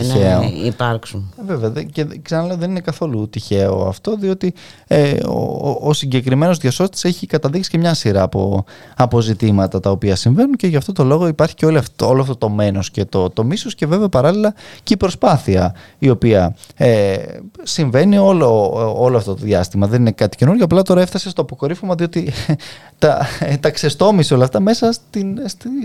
υπάρξουν. 0.65 1.33
Ε, 1.49 1.55
βέβαια. 1.55 1.83
Και 1.83 2.05
ξαναλέω, 2.21 2.57
δεν 2.57 2.69
είναι 2.69 2.79
καθόλου 2.79 3.29
τυχαίο 3.29 3.81
αυτό, 3.87 4.15
διότι 4.15 4.53
ε, 4.87 5.11
ο, 5.27 5.77
ο 5.81 5.93
συγκεκριμένος 5.93 6.57
διασώστης 6.57 7.03
έχει 7.03 7.27
καταδείξει 7.27 7.69
και 7.69 7.77
μια 7.77 7.93
σειρά 7.93 8.21
από, 8.21 8.65
από 8.95 9.19
ζητήματα 9.21 9.79
τα 9.79 9.91
οποία 9.91 10.15
συμβαίνουν 10.15 10.55
και 10.55 10.67
γι' 10.67 10.75
αυτό 10.75 10.91
το 10.91 11.03
λόγο 11.03 11.27
υπάρχει 11.27 11.55
και 11.55 11.65
όλο 11.65 11.77
αυτό, 11.79 12.07
όλο 12.07 12.21
αυτό 12.21 12.35
το 12.35 12.49
μένος 12.49 12.91
και 12.91 13.05
το, 13.05 13.29
το 13.29 13.43
μίσος 13.43 13.75
και 13.75 13.85
βέβαια 13.85 14.09
παράλληλα 14.09 14.53
και 14.83 14.93
η 14.93 14.97
προσπάθεια 14.97 15.75
η 15.99 16.09
οποία 16.09 16.55
ε, 16.75 17.15
συμβαίνει 17.63 18.17
όλο, 18.17 18.71
όλο 18.97 19.17
αυτό 19.17 19.33
το 19.33 19.43
διάστημα. 19.43 19.87
Δεν 19.87 19.99
είναι 20.01 20.11
κάτι 20.11 20.37
καινούργιο, 20.37 20.63
απλά 20.63 20.81
τώρα 20.81 21.01
έφτασε 21.01 21.29
στο 21.29 21.41
αποκορύφωμα 21.41 21.95
διότι 21.95 22.33
τα, 22.99 23.27
τα 23.59 23.69
ξεστόμησε 23.69 24.33
όλα 24.33 24.43
αυτά 24.43 24.59
μέσα 24.59 24.91
στην, 24.91 25.39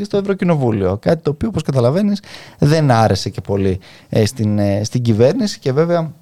στο 0.05 0.17
Ευρωκοινοβούλιο. 0.17 0.99
Κάτι 1.01 1.23
το 1.23 1.31
οποίο, 1.31 1.49
όπως 1.49 1.63
καταλαβαίνεις, 1.63 2.12
δεν 2.59 2.91
άρεσε 2.91 3.31
και 3.31 3.41
πολύ 3.41 3.81
ε, 4.09 4.27
στην, 4.27 4.59
ε, 4.59 4.85
στην 4.85 5.03
κυβέρνηση 5.03 5.59
και 5.59 5.73
βέβαια 5.73 6.13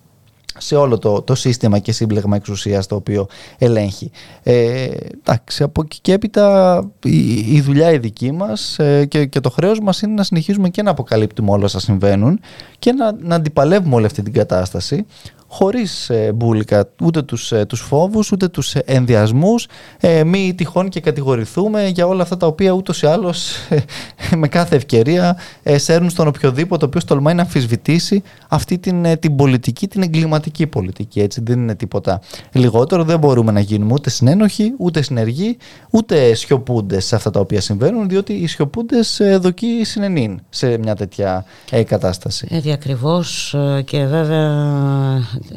σε 0.58 0.76
όλο 0.76 0.98
το, 0.98 1.22
το 1.22 1.34
σύστημα 1.34 1.78
και 1.78 1.92
σύμπλεγμα 1.92 2.36
εξουσίας 2.36 2.86
το 2.86 2.94
οποίο 2.94 3.26
ελέγχει. 3.58 4.10
Ε, 4.42 4.88
εντάξει, 5.18 5.62
από 5.62 5.82
εκεί 5.84 5.98
και 6.00 6.12
έπειτα 6.12 6.84
η, 7.04 7.54
η 7.54 7.60
δουλειά 7.60 7.92
η 7.92 7.98
δική 7.98 8.32
μας 8.32 8.78
ε, 8.78 9.04
και, 9.04 9.26
και 9.26 9.40
το 9.40 9.50
χρέος 9.50 9.80
μας 9.80 10.02
είναι 10.02 10.14
να 10.14 10.22
συνεχίζουμε 10.22 10.68
και 10.68 10.82
να 10.82 10.90
αποκαλύπτουμε 10.90 11.50
όλα 11.50 11.64
όσα 11.64 11.80
συμβαίνουν 11.80 12.40
και 12.78 12.92
να, 12.92 13.12
να 13.12 13.34
αντιπαλεύουμε 13.34 13.94
όλη 13.94 14.06
αυτή 14.06 14.22
την 14.22 14.32
κατάσταση 14.32 15.06
χωρίς 15.52 16.10
ε, 16.10 16.32
μπουλικα 16.34 16.88
ούτε 17.02 17.22
τους, 17.22 17.52
ε, 17.52 17.64
τους 17.64 17.80
φόβους 17.80 18.32
ούτε 18.32 18.48
τους 18.48 18.74
ενδιασμούς 18.74 19.66
ε, 20.00 20.24
μη 20.24 20.54
τυχόν 20.56 20.88
και 20.88 21.00
κατηγορηθούμε 21.00 21.86
για 21.86 22.06
όλα 22.06 22.22
αυτά 22.22 22.36
τα 22.36 22.46
οποία 22.46 22.72
ούτως 22.72 23.02
ή 23.02 23.06
άλλως 23.06 23.54
ε, 23.68 24.36
με 24.36 24.48
κάθε 24.48 24.76
ευκαιρία 24.76 25.36
ε, 25.62 25.78
σέρνουν 25.78 26.10
στον 26.10 26.26
οποιοδήποτε 26.26 26.84
ο 26.84 26.88
οποίος 26.88 27.04
τολμάει 27.04 27.34
να 27.34 27.42
αμφισβητήσει 27.42 28.22
αυτή 28.48 28.78
την, 28.78 29.04
ε, 29.04 29.16
την 29.16 29.36
πολιτική, 29.36 29.88
την 29.88 30.02
εγκληματική 30.02 30.39
πολιτική 30.66 31.20
έτσι 31.20 31.40
δεν 31.44 31.58
είναι 31.58 31.74
τίποτα 31.74 32.20
λιγότερο 32.52 33.04
δεν 33.04 33.18
μπορούμε 33.18 33.52
να 33.52 33.60
γίνουμε 33.60 33.92
ούτε 33.92 34.10
συνένοχοι 34.10 34.72
ούτε 34.78 35.02
συνεργοί 35.02 35.56
ούτε 35.90 36.34
σιωπούντες 36.34 37.04
σε 37.04 37.16
αυτά 37.16 37.30
τα 37.30 37.40
οποία 37.40 37.60
συμβαίνουν 37.60 38.08
διότι 38.08 38.32
οι 38.32 38.46
σιωπούντες 38.46 39.20
δοκεί 39.40 39.84
συνενήν 39.84 40.40
σε 40.48 40.78
μια 40.78 40.94
τέτοια 40.94 41.44
κατάσταση. 41.86 42.46
Έτσι 42.50 42.72
ακριβώς 42.72 43.56
και 43.84 44.04
βέβαια 44.04 44.50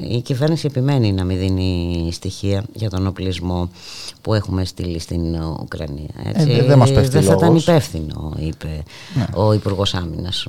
η 0.09 0.21
κυβέρνηση 0.21 0.65
επιμένει 0.69 1.11
να 1.11 1.23
μην 1.23 1.37
δίνει 1.37 2.09
στοιχεία 2.11 2.63
για 2.73 2.89
τον 2.89 3.07
οπλισμό 3.07 3.69
που 4.21 4.33
έχουμε 4.33 4.65
στείλει 4.65 4.99
στην 4.99 5.35
Ουκρανία. 5.61 6.09
Έτσι. 6.23 6.51
Ε, 6.51 6.63
δεν 6.63 6.77
μας 6.77 6.91
δεν 6.91 7.23
θα 7.23 7.33
ήταν 7.33 7.55
υπεύθυνο, 7.55 8.33
είπε 8.39 8.83
ναι. 9.15 9.25
ο 9.33 9.53
Υπουργός 9.53 9.93
Άμυνας, 9.93 10.47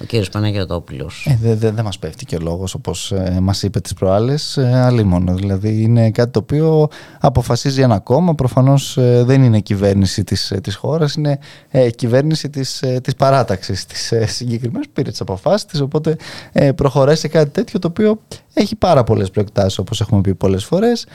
ο 0.00 0.04
κύριος 0.04 0.28
Παναγιώτοπουλος. 0.28 1.26
Ε, 1.28 1.38
δεν 1.42 1.58
δε, 1.58 1.70
δε 1.70 1.82
μας 1.82 1.98
πέφτει 1.98 2.24
και 2.24 2.36
ο 2.36 2.38
λόγος, 2.42 2.74
όπως 2.74 3.12
ε, 3.12 3.38
μας 3.40 3.62
είπε 3.62 3.80
τις 3.80 3.94
προάλλες, 3.94 4.56
ε, 4.56 5.02
μόνο. 5.04 5.34
Δηλαδή 5.34 5.82
είναι 5.82 6.10
κάτι 6.10 6.30
το 6.30 6.38
οποίο 6.38 6.88
αποφασίζει 7.20 7.82
ένα 7.82 7.98
κόμμα, 7.98 8.34
προφανώς 8.34 8.96
ε, 8.96 9.22
δεν 9.24 9.42
είναι 9.42 9.60
κυβέρνηση 9.60 10.24
της, 10.24 10.50
ε, 10.50 10.60
της 10.60 10.74
χώρας, 10.74 11.14
είναι 11.14 11.38
ε, 11.68 11.90
κυβέρνηση 11.90 12.50
της, 12.50 12.82
ε, 12.82 13.00
της 13.02 13.14
παράταξης 13.14 13.86
της 13.86 14.12
ε, 14.12 14.26
συγκεκριμένης, 14.26 14.88
πήρε 14.92 15.10
τις 15.10 15.20
αποφάσεις 15.20 15.64
της, 15.64 15.80
οπότε 15.80 16.16
ε, 16.52 16.72
προχωράει 16.72 17.16
σε 17.16 17.28
κάτι 17.28 17.50
τέτοιο 17.50 17.78
το 17.78 17.88
οποίο 17.88 18.20
έχει 18.54 18.76
πάρα 18.76 19.04
πολλές 19.04 19.30
προεκτάσεις 19.30 19.78
όπως 19.78 20.00
έχουμε 20.00 20.20
πει 20.20 20.34
πολλές 20.34 20.64
φορές 20.64 21.06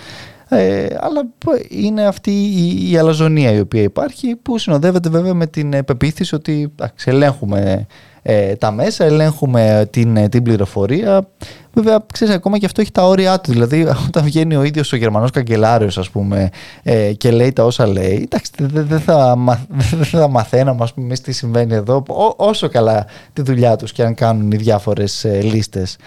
ε, 0.50 0.88
αλλά 1.00 1.28
είναι 1.70 2.06
αυτή 2.06 2.32
η, 2.32 2.92
η 2.92 2.98
αλαζονία 2.98 3.52
η 3.52 3.60
οποία 3.60 3.82
υπάρχει 3.82 4.36
που 4.36 4.58
συνοδεύεται 4.58 5.10
βέβαια 5.10 5.34
με 5.34 5.48
την 5.48 5.70
πεποίθηση 5.86 6.36
ότι 6.36 6.74
ελέγχουμε 7.04 7.88
ε, 8.28 8.56
τα 8.56 8.72
μέσα, 8.72 9.04
ελέγχουμε 9.04 9.88
την, 9.92 10.30
την 10.30 10.44
πληροφορία. 10.44 11.28
Βέβαια, 11.74 12.06
ξέρεις, 12.14 12.34
ακόμα 12.34 12.58
και 12.58 12.66
αυτό 12.66 12.82
έχει 12.82 12.92
τα 12.92 13.08
όρια 13.08 13.40
του. 13.40 13.52
Δηλαδή, 13.52 13.88
όταν 14.08 14.24
βγαίνει 14.24 14.56
ο 14.56 14.64
ίδιος 14.64 14.94
ο 14.94 14.96
Γερμανός 14.96 15.32
καγκελάριος, 15.32 15.98
ας 15.98 16.10
πούμε, 16.10 16.50
ε, 16.84 17.14
και 17.14 17.32
λέει 17.32 17.54
τα 17.54 17.66
όσα 17.66 17.88
λέει, 17.88 18.22
εντάξει, 18.24 18.52
δεν 18.58 18.88
δε 18.88 19.00
θα, 19.00 19.38
δε 19.98 20.04
θα 20.04 20.28
μαθαίναμε, 20.28 20.84
ας 20.84 20.94
πούμε, 20.94 21.16
τι 21.16 21.32
συμβαίνει 21.32 21.74
εδώ, 21.74 22.04
ό, 22.08 22.34
όσο 22.36 22.70
καλά 22.70 23.06
τη 23.34 23.42
δουλειά 23.42 23.76
τους 23.76 23.92
και 23.92 24.04
αν 24.04 24.14
κάνουν 24.16 24.52
οι 24.52 24.56
διάφορες 24.56 25.24
ε, 25.26 25.42
λίστες. 25.42 25.98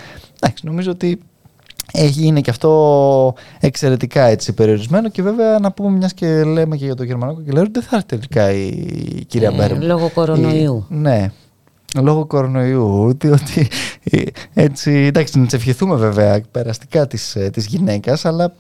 Εντάξει, 0.40 0.66
νομίζω 0.66 0.90
ότι 0.90 1.18
έχει, 1.92 2.26
είναι 2.26 2.40
και 2.40 2.50
αυτό 2.50 3.34
εξαιρετικά 3.60 4.24
έτσι 4.24 4.52
περιορισμένο 4.52 5.08
και 5.08 5.22
βέβαια 5.22 5.58
να 5.58 5.72
πούμε 5.72 5.96
μιας 5.96 6.14
και 6.14 6.44
λέμε 6.44 6.76
και 6.76 6.84
για 6.84 6.94
το 6.94 7.02
γερμανό 7.02 7.34
καγκελάριο 7.34 7.70
δεν 7.72 7.82
θα 7.82 7.96
έρθει 7.96 8.06
τελικά 8.06 8.52
η 8.52 9.24
κυρία 9.26 9.52
ε, 9.58 9.74
Λόγω 9.74 10.10
κορονοϊού. 10.14 10.86
ναι, 10.88 11.30
λόγω 11.96 12.26
κορονοϊού, 12.26 13.04
ότι 13.04 13.30
έτσι, 14.54 14.90
εντάξει, 14.90 15.38
να 15.38 15.46
ευχηθούμε 15.52 15.96
βέβαια 15.96 16.40
περαστικά 16.50 17.06
της, 17.06 17.36
ε, 17.36 17.50
της 17.50 17.66
γυναίκας, 17.66 18.24
αλλά 18.24 18.52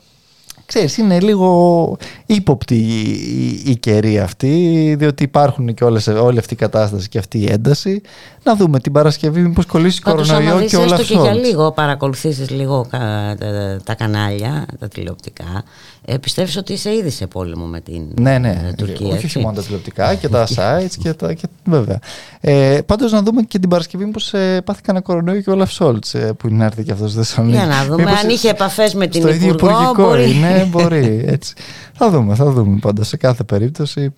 ξέρεις, 0.66 0.96
είναι 0.96 1.20
λίγο 1.20 1.96
ύποπτη 2.26 2.74
η, 2.74 3.62
η, 3.64 3.76
καιρή 3.76 4.18
αυτή, 4.18 4.94
διότι 4.98 5.22
υπάρχουν 5.22 5.74
και 5.74 5.84
όλες, 5.84 6.06
όλη 6.06 6.38
αυτή 6.38 6.54
η 6.54 6.56
κατάσταση 6.56 7.08
και 7.08 7.18
αυτή 7.18 7.38
η 7.38 7.46
ένταση. 7.50 8.00
Να 8.48 8.54
δούμε 8.54 8.80
την 8.80 8.92
Παρασκευή 8.92 9.40
μήπως 9.40 9.66
κολλήσει 9.66 10.00
κορονοϊό 10.00 10.60
και 10.60 10.76
όλα 10.76 10.94
αυτά. 10.94 11.02
και 11.02 11.14
για 11.14 11.34
λίγο 11.34 11.72
παρακολουθήσεις 11.72 12.50
λίγο 12.50 12.86
τα, 12.90 13.36
τα 13.84 13.94
κανάλια, 13.94 14.66
τα 14.78 14.88
τηλεοπτικά, 14.88 15.64
ε, 16.04 16.16
πιστεύεις 16.16 16.56
ότι 16.56 16.72
είσαι 16.72 16.94
ήδη 16.94 17.10
σε 17.10 17.26
πόλεμο 17.26 17.64
με 17.64 17.80
την 17.80 18.02
ναι, 18.20 18.38
ναι. 18.38 18.68
Ε, 18.68 18.72
Τουρκία. 18.72 19.14
Όχι, 19.14 19.24
όχι 19.24 19.38
μόνο 19.38 19.54
τα 19.54 19.62
τηλεοπτικά 19.62 20.14
και 20.14 20.28
τα 20.28 20.46
sites 20.56 20.94
και 21.02 21.12
τα. 21.12 21.32
Και, 21.32 21.46
βέβαια. 21.64 21.98
Ε, 22.40 22.78
Πάντως 22.86 23.12
να 23.12 23.22
δούμε 23.22 23.42
και 23.42 23.58
την 23.58 23.68
Παρασκευή 23.68 24.06
πώ 24.06 24.38
ε, 24.38 24.60
πάθηκαν 24.60 24.82
κανένα 24.82 25.04
κορονοϊό 25.04 25.40
και 25.40 25.50
ο 25.50 25.52
Όλαφ 25.52 25.72
Σόλτς 25.72 26.14
ε, 26.14 26.32
που 26.32 26.48
είναι 26.48 26.64
έρθει 26.64 26.82
και 26.82 26.92
αυτός 26.92 27.10
στη 27.10 27.18
Θεσσαλονίκη. 27.18 27.58
Για 27.58 27.66
να 27.66 27.84
δούμε 27.84 28.10
αν 28.10 28.28
είχε 28.28 28.48
επαφές 28.48 28.94
με 28.94 29.06
την 29.06 29.28
Υπουργό. 29.48 29.94
Μπορεί. 29.96 30.34
Ναι, 30.34 30.64
μπορεί. 30.70 31.24
Έτσι. 31.26 31.54
θα 31.92 32.10
δούμε, 32.10 32.34
θα 32.34 32.50
δούμε 32.50 32.78
πάντως 32.80 33.08
σε 33.08 33.16
κάθε 33.16 33.44
περίπτωση 33.44 34.12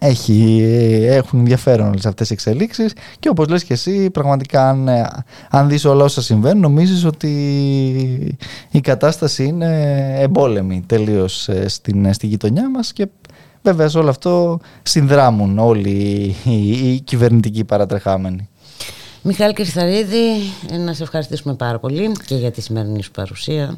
έχει, 0.00 0.60
έχουν 1.08 1.38
ενδιαφέρον 1.38 1.88
όλες 1.88 2.06
αυτές 2.06 2.30
οι 2.30 2.32
εξελίξεις 2.32 2.92
και 3.18 3.28
όπως 3.28 3.48
λες 3.48 3.64
και 3.64 3.72
εσύ 3.72 4.10
πραγματικά 4.10 4.68
αν, 4.68 4.88
αν 5.50 5.68
δεις 5.68 5.84
όλα 5.84 6.04
όσα 6.04 6.22
συμβαίνουν 6.22 6.60
νομίζεις 6.60 7.04
ότι 7.04 7.30
η 8.70 8.80
κατάσταση 8.80 9.44
είναι 9.44 10.14
εμπόλεμη 10.18 10.82
τελείως 10.86 11.48
ε, 11.48 11.68
στην, 11.68 12.12
στη 12.12 12.26
γειτονιά 12.26 12.70
μας 12.70 12.92
και 12.92 13.08
βέβαια 13.62 13.88
σε 13.88 13.98
όλο 13.98 14.10
αυτό 14.10 14.60
συνδράμουν 14.82 15.58
όλοι 15.58 15.90
οι, 16.44 16.92
οι 16.92 17.00
κυβερνητικοί 17.00 17.64
παρατρεχάμενοι. 17.64 18.48
Μιχάλη 19.22 19.52
Κρυσταρίδη, 19.52 20.26
να 20.84 20.92
σε 20.92 21.02
ευχαριστήσουμε 21.02 21.54
πάρα 21.54 21.78
πολύ 21.78 22.12
και 22.26 22.34
για 22.34 22.50
τη 22.50 22.60
σημερινή 22.60 23.02
σου 23.02 23.10
παρουσία 23.10 23.76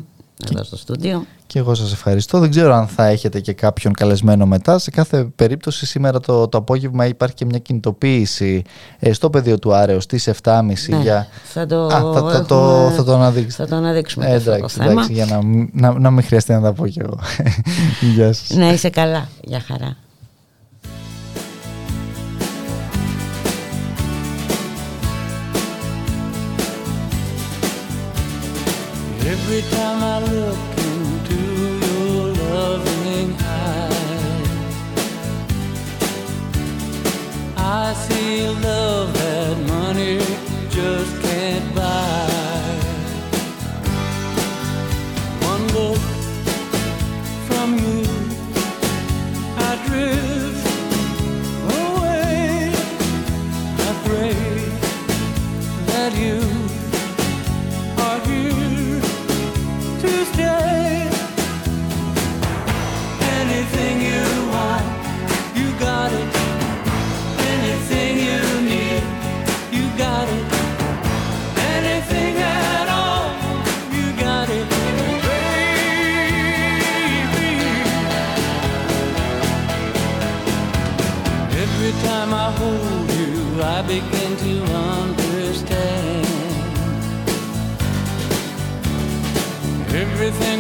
εδώ 0.53 0.65
στο 0.65 0.77
στούντιο. 0.77 1.25
Και 1.47 1.59
εγώ 1.59 1.75
σας 1.75 1.93
ευχαριστώ. 1.93 2.39
Δεν 2.39 2.51
ξέρω 2.51 2.75
αν 2.75 2.87
θα 2.87 3.07
έχετε 3.07 3.41
και 3.41 3.53
κάποιον 3.53 3.93
καλεσμένο 3.93 4.47
μετά. 4.47 4.79
Σε 4.79 4.91
κάθε 4.91 5.25
περίπτωση 5.37 5.87
σήμερα 5.87 6.21
το, 6.21 6.49
το 6.49 6.59
απόγευμα 6.59 7.07
υπάρχει 7.07 7.35
και 7.35 7.45
μια 7.45 7.59
κινητοποίηση 7.59 8.63
ε, 8.99 9.13
στο 9.13 9.31
πεδίο 9.31 9.59
του 9.59 9.75
Άρεος 9.75 10.03
στις 10.03 10.31
7.30 10.43 10.63
ναι, 10.89 11.01
για... 11.01 11.27
Θα 11.45 11.67
το, 11.67 11.87
Α, 11.87 12.13
θα, 12.13 12.31
θα, 12.31 12.45
το, 12.45 12.91
θα 12.97 13.05
το 13.05 13.15
αναδείξουμε. 13.15 13.67
Θα 13.67 13.75
το 13.75 13.77
αναδείξουμε 13.77 14.27
ε, 14.27 14.35
εντάξει, 14.35 14.79
εντάξει, 14.83 15.13
για 15.13 15.27
να, 15.27 15.41
να, 15.73 15.99
να 15.99 16.11
μην 16.11 16.25
χρειαστεί 16.25 16.53
να 16.53 16.61
τα 16.61 16.73
πω 16.73 16.87
κι 16.87 17.01
εγώ. 17.01 17.19
Γεια 18.15 18.33
σας. 18.33 18.51
Να 18.51 18.73
είσαι 18.73 18.91
καλά. 18.91 19.29
Γεια 19.41 19.61
χαρά. 19.67 19.97
Every 29.51 29.63
time 29.71 30.03
I 30.03 30.19
look 30.31 30.59
into 30.77 31.41
your 31.87 32.35
loving 32.35 33.35
eyes, 33.41 34.51
I 37.57 37.95
see 37.95 38.47
love 38.47 39.18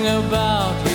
about 0.08 0.87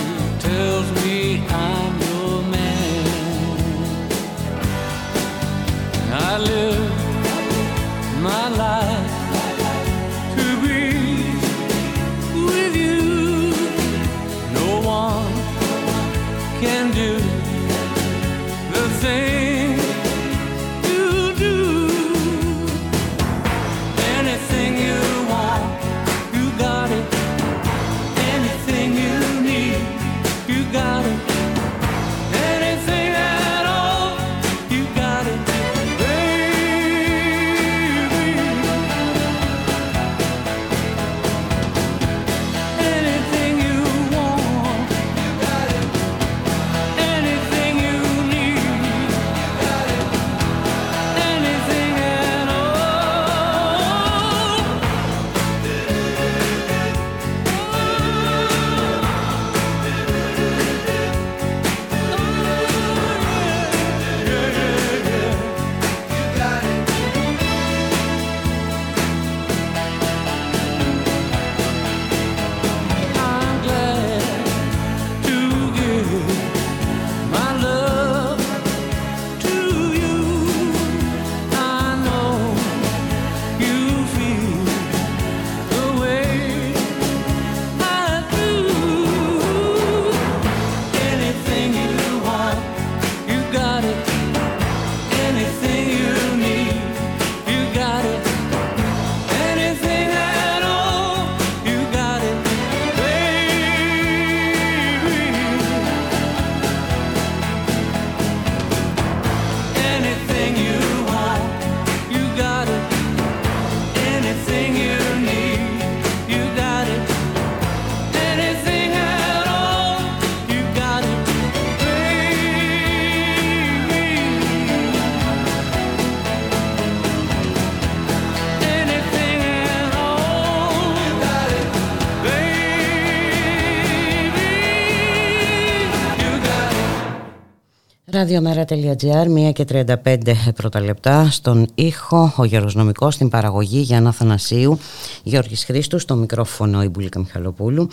Ραδιομέρα.gr, 138.34 139.48
1 139.48 139.52
και 139.52 139.64
35 140.04 140.18
πρώτα 140.54 140.80
λεπτά. 140.80 141.28
Στον 141.30 141.66
ήχο, 141.74 142.32
ο 142.36 142.44
Γεροσνομικός, 142.44 143.14
στην 143.14 143.28
παραγωγή 143.28 143.78
Γιάννα 143.78 144.12
Θανασίου, 144.12 144.78
Γιώργης 145.22 145.64
Χρήστου, 145.64 145.98
στο 145.98 146.14
μικρόφωνο 146.14 146.82
η 146.82 146.88
Μπουλίκα 146.88 147.18
Μιχαλοπούλου 147.18 147.88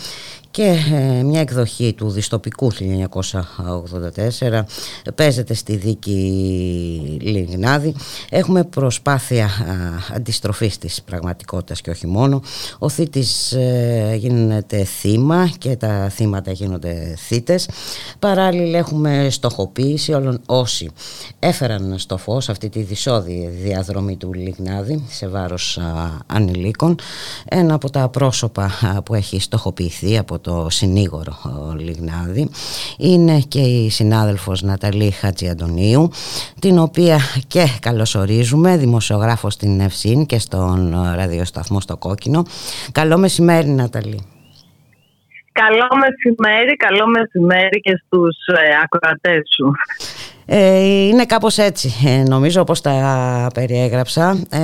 και 0.52 0.76
ε, 0.92 1.22
μια 1.22 1.40
εκδοχή 1.40 1.92
του 1.92 2.10
διστοπικού 2.10 2.72
1984 2.72 4.62
παίζεται 5.14 5.54
στη 5.54 5.76
δίκη 5.76 7.18
Λιγνάδη. 7.20 7.94
Έχουμε 8.30 8.64
προσπάθεια 8.64 9.44
α, 9.44 9.48
αντιστροφής 10.14 10.78
της 10.78 11.02
πραγματικότητας 11.02 11.80
και 11.80 11.90
όχι 11.90 12.06
μόνο. 12.06 12.42
Ο 12.78 12.88
θήτης 12.88 13.52
ε, 13.52 14.14
γίνεται 14.18 14.84
θύμα 14.84 15.50
και 15.58 15.76
τα 15.76 16.08
θύματα 16.08 16.52
γίνονται 16.52 17.14
θύτες. 17.18 17.68
Παράλληλα 18.18 18.78
έχουμε 18.78 19.26
στοχοποίηση 19.30 20.12
όλων 20.12 20.31
όσοι 20.46 20.90
έφεραν 21.38 21.98
στο 21.98 22.16
φως 22.16 22.48
αυτή 22.48 22.68
τη 22.68 22.82
δυσόδη 22.82 23.48
διαδρομή 23.62 24.16
του 24.16 24.32
Λιγνάδη 24.32 25.04
σε 25.08 25.28
βάρος 25.28 25.78
α, 25.78 25.82
ανηλίκων. 26.26 26.94
Ένα 27.48 27.74
από 27.74 27.90
τα 27.90 28.08
πρόσωπα 28.08 28.70
α, 28.96 29.02
που 29.02 29.14
έχει 29.14 29.40
στοχοποιηθεί 29.40 30.18
από 30.18 30.38
το 30.38 30.66
συνήγορο 30.70 31.38
ο 31.44 31.74
Λιγνάδη 31.74 32.50
είναι 32.98 33.40
και 33.48 33.60
η 33.60 33.90
συνάδελφος 33.90 34.62
Ναταλή 34.62 35.10
Χατζιαντονίου 35.10 36.10
την 36.60 36.78
οποία 36.78 37.18
και 37.46 37.64
καλωσορίζουμε 37.80 38.76
δημοσιογράφος 38.76 39.52
στην 39.52 39.80
Ευσύν 39.80 40.26
και 40.26 40.38
στον 40.38 40.94
ραδιοσταθμό 41.16 41.80
στο 41.80 41.96
Κόκκινο. 41.96 42.42
Καλό 42.92 43.18
μεσημέρι 43.18 43.68
Ναταλή. 43.68 44.20
Καλό 45.52 45.88
μεσημέρι, 46.02 46.76
καλό 46.76 47.06
μεσημέρι 47.06 47.80
και 47.80 48.02
στους 48.04 48.36
ε, 48.46 48.62
ακροατές 48.82 49.42
σου. 49.56 49.72
Ε, 50.54 51.06
είναι 51.06 51.24
κάπως 51.24 51.58
έτσι 51.58 51.94
ε, 52.04 52.22
νομίζω 52.22 52.60
όπως 52.60 52.80
τα 52.80 53.46
περιέγραψα. 53.54 54.38
Ε, 54.48 54.60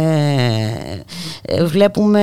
ε, 1.43 1.65
βλέπουμε 1.65 2.23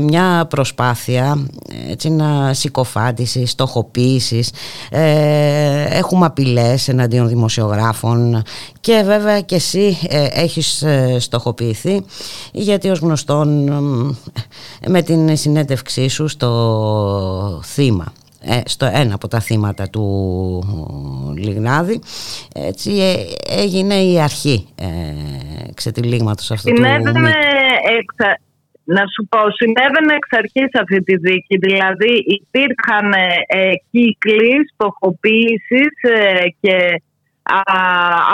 μια 0.00 0.46
προσπάθεια 0.48 1.46
έτσι 1.90 2.10
να 2.10 2.54
συκοφάντησης, 2.54 3.50
στοχοποίησης. 3.50 4.50
Ε, 4.90 5.98
έχουμε 5.98 6.26
απειλές 6.26 6.88
εναντίον 6.88 7.28
δημοσιογράφων 7.28 8.42
και 8.80 9.02
βέβαια 9.04 9.40
και 9.40 9.54
εσύ 9.54 9.98
ε, 10.08 10.26
έχεις 10.30 10.82
ε, 10.82 11.16
στοχοποιηθεί 11.18 12.04
γιατί 12.52 12.88
ως 12.88 12.98
γνωστόν 12.98 13.68
ε, 14.80 14.88
με 14.88 15.02
την 15.02 15.36
συνέντευξή 15.36 16.08
σου 16.08 16.28
στο 16.28 17.60
θύμα. 17.64 18.04
ε, 18.04 18.25
στο 18.64 18.86
ένα 18.92 19.14
από 19.14 19.28
τα 19.28 19.40
θύματα 19.40 19.88
του 19.90 20.04
Λιγνάδη 21.36 22.00
έτσι 22.54 22.90
ε, 22.90 23.14
έγινε 23.62 23.94
η 23.94 24.20
αρχή 24.20 24.68
ε, 24.74 24.86
ξετυλίγματος 25.74 26.50
αυτού 26.50 26.68
Συνέβαινε 26.68 27.12
του 27.12 27.20
μύθου. 27.20 27.34
εξα... 27.98 28.38
Να 28.88 29.02
σου 29.12 29.26
πω, 29.28 29.40
συνέβαινε 29.60 30.14
εξ 30.14 30.28
αρχής 30.42 30.70
αυτή 30.82 30.98
τη 31.02 31.16
δίκη. 31.16 31.56
Δηλαδή 31.66 32.12
υπήρχαν 32.38 33.12
ε, 33.46 33.72
κύκλοι 33.90 34.52
στοχοποίησης 34.72 35.94
ε, 36.00 36.44
και 36.60 36.76
α, 37.42 37.60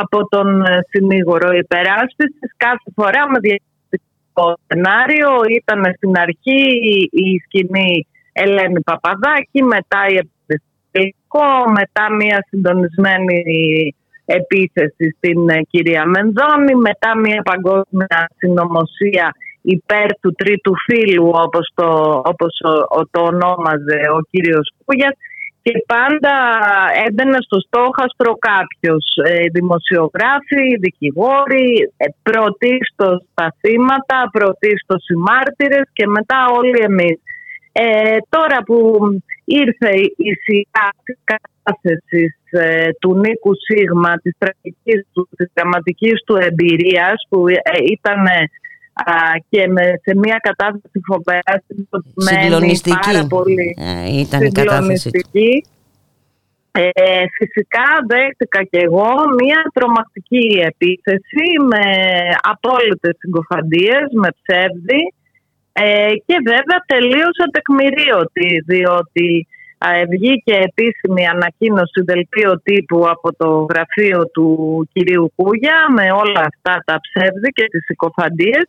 από 0.00 0.28
τον 0.28 0.62
συνήγορο 0.90 1.50
υπεράσπισης 1.52 2.50
κάθε 2.56 2.88
φορά 2.94 3.22
με 3.30 3.38
διαφορετικό 3.46 4.46
σενάριο. 4.66 5.30
Ήταν 5.60 5.94
στην 5.96 6.12
αρχή 6.18 6.60
η, 6.94 6.96
η 7.12 7.42
σκηνή 7.44 8.06
Ελένη 8.32 8.80
Παπαδάκη, 8.80 9.62
μετά 9.62 10.00
η 10.08 10.16
επιστημικό, 10.24 11.70
μετά 11.78 12.14
μια 12.14 12.46
συντονισμένη 12.48 13.42
επίθεση 14.24 15.14
στην 15.16 15.48
ε, 15.48 15.62
κυρία 15.70 16.04
Μενδώνη, 16.06 16.74
μετά 16.74 17.16
μια 17.18 17.42
παγκόσμια 17.42 18.28
συνωμοσία 18.36 19.34
υπέρ 19.62 20.06
του 20.20 20.32
τρίτου 20.34 20.72
φίλου 20.84 21.30
όπως 21.34 21.72
το, 21.74 21.88
όπως 22.24 22.60
ο- 22.98 23.06
το 23.10 23.20
ονόμαζε 23.20 24.00
ο 24.16 24.20
κύριος 24.30 24.72
Κούγιας 24.84 25.14
και 25.62 25.72
πάντα 25.86 26.34
έμπαινε 27.06 27.36
στο 27.40 27.58
στόχαστρο 27.60 28.32
κάποιος 28.50 29.04
ε, 29.24 29.44
δημοσιογράφοι, 29.52 30.64
δικηγόροι, 30.80 31.92
ε, 31.96 32.06
πρωτίστως 32.22 33.24
τα 33.34 33.54
θύματα, 33.60 34.18
πρωτίστως 34.32 35.02
οι 35.08 35.14
μάρτυρες 35.14 35.86
και 35.92 36.06
μετά 36.06 36.38
όλοι 36.58 36.78
εμείς. 36.82 37.18
Ε, 37.72 38.16
τώρα 38.28 38.62
που 38.66 38.98
ήρθε 39.44 39.90
η 40.16 40.32
σειρά 40.44 40.88
της 41.04 41.18
κατάθεσης 41.24 42.34
ε, 42.50 42.88
του 43.00 43.14
Νίκου 43.14 43.52
Σίγμα, 43.66 44.12
της, 44.22 44.34
τραγικής 44.38 45.06
του, 45.12 45.28
της 45.36 45.50
δραματικής 45.54 46.22
του 46.26 46.36
εμπειρίας 46.36 47.26
που 47.28 47.48
ε, 47.48 47.56
ήταν 47.90 48.20
α, 48.94 49.14
και 49.48 49.66
με, 49.68 49.82
σε 50.02 50.16
μια 50.16 50.38
κατάσταση 50.42 51.00
φοβερά 51.06 51.62
συγκροτημένη, 51.66 52.42
Συγκλονιστική. 52.42 52.98
πάρα 53.12 53.26
πολύ 53.26 53.76
Ε, 53.78 54.18
ήταν 54.20 54.42
η 54.42 54.52
κατάθεση 54.52 55.10
του. 55.10 55.18
συγκλονιστική. 55.18 55.64
Ε, 56.74 57.24
φυσικά 57.38 57.86
δέχτηκα 58.08 58.62
και 58.70 58.78
εγώ 58.78 59.10
μια 59.42 59.60
τρομακτική 59.74 60.46
επίθεση 60.70 61.46
με 61.70 61.84
απόλυτες 62.52 63.16
συγκοφαντίες, 63.18 64.04
με 64.12 64.28
ψεύδι 64.42 65.02
ε, 65.72 66.12
και 66.26 66.36
βέβαια 66.50 66.80
τελείως 66.86 67.36
ατεκμηρίωτη 67.46 68.50
διότι 68.66 69.46
ε, 69.78 70.04
βγήκε 70.04 70.54
επίσημη 70.70 71.26
ανακοίνωση 71.26 72.00
δελτίο 72.04 72.60
τύπου 72.62 73.08
από 73.08 73.28
το 73.36 73.66
γραφείο 73.70 74.20
του 74.34 74.48
κυρίου 74.92 75.32
Κούγια 75.36 75.76
με 75.96 76.06
όλα 76.22 76.42
αυτά 76.50 76.74
τα 76.84 76.96
ψεύδη 77.04 77.48
και 77.48 77.66
τις 77.70 77.84
συκοφαντίες 77.84 78.66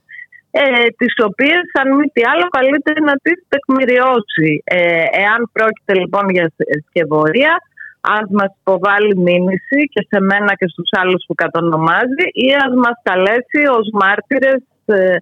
ε, 0.52 0.88
τις 0.98 1.14
οποίες 1.28 1.64
αν 1.82 1.96
μη 1.96 2.06
τι 2.14 2.22
άλλο 2.32 2.48
καλύτερα 2.58 3.02
να 3.10 3.16
τις 3.24 3.38
τεκμηριώσει. 3.54 4.52
Ε, 4.64 5.06
εάν 5.24 5.40
πρόκειται 5.56 5.94
λοιπόν 6.02 6.26
για 6.30 6.52
σκευωρία 6.88 7.54
ας 8.02 8.28
μας 8.30 8.52
υποβάλει 8.60 9.18
μήνυση 9.18 9.80
και 9.94 10.02
σε 10.10 10.20
μένα 10.30 10.52
και 10.60 10.68
στους 10.74 10.90
άλλους 11.02 11.24
που 11.28 11.36
κατονομάζει 11.44 12.26
ή 12.46 12.48
ας 12.66 12.74
μας 12.84 12.98
καλέσει 13.10 13.62
ως 13.78 13.88
μάρτυρες 14.02 14.62
ε, 14.86 15.16